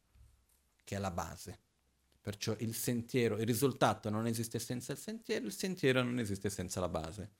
che 0.84 0.94
è 0.94 0.98
la 0.98 1.10
base. 1.10 1.63
Perciò 2.24 2.56
il 2.60 2.74
sentiero, 2.74 3.36
il 3.36 3.44
risultato 3.44 4.08
non 4.08 4.26
esiste 4.26 4.58
senza 4.58 4.92
il 4.92 4.98
sentiero, 4.98 5.44
il 5.44 5.52
sentiero 5.52 6.02
non 6.02 6.18
esiste 6.18 6.48
senza 6.48 6.80
la 6.80 6.88
base. 6.88 7.30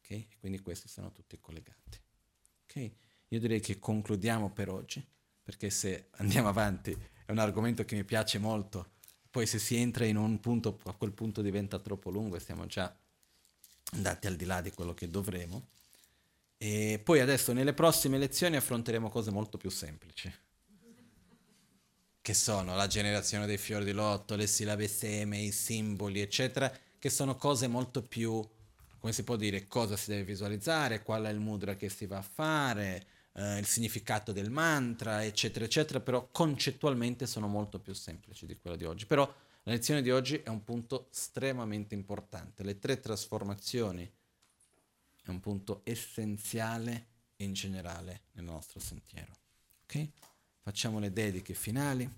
Ok? 0.00 0.38
Quindi 0.38 0.60
questi 0.60 0.86
sono 0.86 1.12
tutti 1.12 1.40
collegati. 1.40 1.98
Ok? 2.64 2.90
Io 3.28 3.40
direi 3.40 3.60
che 3.60 3.78
concludiamo 3.78 4.50
per 4.50 4.68
oggi, 4.68 5.02
perché 5.42 5.70
se 5.70 6.08
andiamo 6.16 6.48
avanti 6.48 6.94
è 7.24 7.32
un 7.32 7.38
argomento 7.38 7.86
che 7.86 7.94
mi 7.94 8.04
piace 8.04 8.38
molto, 8.38 8.96
poi 9.30 9.46
se 9.46 9.58
si 9.58 9.76
entra 9.76 10.04
in 10.04 10.16
un 10.16 10.40
punto, 10.40 10.78
a 10.84 10.92
quel 10.92 11.12
punto 11.12 11.40
diventa 11.40 11.78
troppo 11.78 12.10
lungo 12.10 12.36
e 12.36 12.40
stiamo 12.40 12.66
già 12.66 12.94
andati 13.92 14.26
al 14.26 14.36
di 14.36 14.44
là 14.44 14.60
di 14.60 14.72
quello 14.72 14.92
che 14.92 15.08
dovremo. 15.08 15.68
E 16.58 17.00
poi 17.02 17.20
adesso 17.20 17.54
nelle 17.54 17.72
prossime 17.72 18.18
lezioni 18.18 18.56
affronteremo 18.56 19.08
cose 19.08 19.30
molto 19.30 19.56
più 19.56 19.70
semplici 19.70 20.30
che 22.24 22.32
sono 22.32 22.74
la 22.74 22.86
generazione 22.86 23.44
dei 23.44 23.58
fiori 23.58 23.84
di 23.84 23.92
lotto, 23.92 24.34
le 24.34 24.46
sillabe 24.46 24.88
seme, 24.88 25.42
i 25.42 25.52
simboli, 25.52 26.22
eccetera, 26.22 26.74
che 26.98 27.10
sono 27.10 27.36
cose 27.36 27.66
molto 27.66 28.02
più, 28.02 28.42
come 28.98 29.12
si 29.12 29.24
può 29.24 29.36
dire, 29.36 29.68
cosa 29.68 29.94
si 29.94 30.08
deve 30.08 30.24
visualizzare, 30.24 31.02
qual 31.02 31.24
è 31.24 31.28
il 31.28 31.38
mudra 31.38 31.76
che 31.76 31.90
si 31.90 32.06
va 32.06 32.16
a 32.16 32.22
fare, 32.22 33.06
eh, 33.34 33.58
il 33.58 33.66
significato 33.66 34.32
del 34.32 34.48
mantra, 34.48 35.22
eccetera, 35.22 35.66
eccetera, 35.66 36.00
però 36.00 36.26
concettualmente 36.32 37.26
sono 37.26 37.46
molto 37.46 37.78
più 37.78 37.92
semplici 37.92 38.46
di 38.46 38.56
quella 38.56 38.76
di 38.76 38.86
oggi. 38.86 39.04
Però 39.04 39.26
la 39.64 39.72
lezione 39.72 40.00
di 40.00 40.10
oggi 40.10 40.36
è 40.36 40.48
un 40.48 40.64
punto 40.64 41.08
estremamente 41.12 41.94
importante. 41.94 42.62
Le 42.62 42.78
tre 42.78 43.00
trasformazioni 43.00 44.10
è 45.22 45.28
un 45.28 45.40
punto 45.40 45.82
essenziale 45.84 47.06
in 47.36 47.52
generale 47.52 48.22
nel 48.32 48.46
nostro 48.46 48.80
sentiero. 48.80 49.36
Ok? 49.82 50.08
Facciamo 50.64 50.98
le 50.98 51.12
dediche 51.12 51.52
finali. 51.52 52.10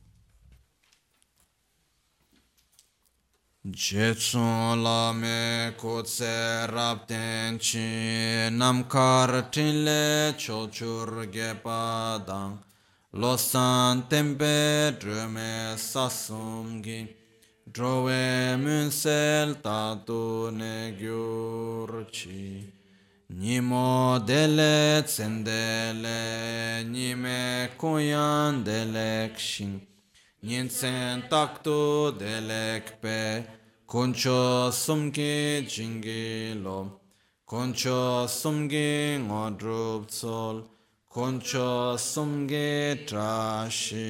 Jetsun 3.60 4.80
la 4.84 5.10
me 5.12 5.74
kutse 5.76 6.64
rapten 6.66 7.58
chi 7.58 8.48
namkar 8.48 9.48
tinle 9.50 10.36
chochur 10.36 11.28
gepa 11.28 12.22
dang 12.24 12.62
losan 13.14 14.06
tempe 14.06 14.94
drume 14.96 15.74
sasum 15.76 16.80
gi 16.80 17.00
drowe 17.64 18.56
munsel 18.62 19.60
tatu 19.60 20.50
ne 20.52 20.94
gyur 20.96 22.06
chi 22.12 22.72
Nimo 23.28 24.18
dele 24.24 25.02
tsendele 25.04 26.84
nime 26.84 27.70
kuyan 27.76 28.64
delek 28.64 29.38
shin 29.38 29.80
Nyensen 30.42 31.28
taktu 31.28 32.12
delek 32.18 33.00
pe 33.00 33.44
Concho 33.86 34.70
sumgi 34.72 35.64
jingi 35.64 36.60
lo, 36.60 37.00
concho 37.44 38.26
sumgi 38.26 39.16
ngodrup 39.16 40.08
tsol, 40.08 40.68
concho 41.08 41.96
sumgi 41.96 43.04
trashisho. 43.06 44.02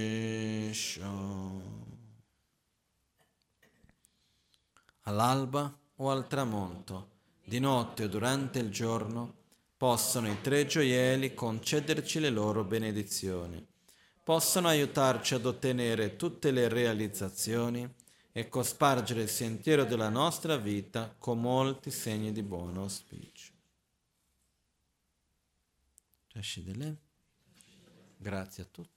All'alba 5.04 5.78
o 5.96 6.08
al 6.08 6.26
tramonto, 6.26 7.15
di 7.46 7.60
notte 7.60 8.04
o 8.04 8.08
durante 8.08 8.58
il 8.58 8.70
giorno, 8.70 9.34
possono 9.76 10.28
i 10.28 10.40
tre 10.40 10.66
gioielli 10.66 11.32
concederci 11.32 12.18
le 12.18 12.30
loro 12.30 12.64
benedizioni, 12.64 13.64
possono 14.24 14.66
aiutarci 14.66 15.34
ad 15.34 15.46
ottenere 15.46 16.16
tutte 16.16 16.50
le 16.50 16.66
realizzazioni 16.66 17.88
e 18.32 18.48
cospargere 18.48 19.22
il 19.22 19.28
sentiero 19.28 19.84
della 19.84 20.08
nostra 20.08 20.56
vita 20.56 21.14
con 21.16 21.40
molti 21.40 21.92
segni 21.92 22.32
di 22.32 22.42
buon 22.42 22.78
auspicio. 22.78 23.52
Grazie 28.16 28.64
a 28.64 28.66
tutti. 28.66 28.95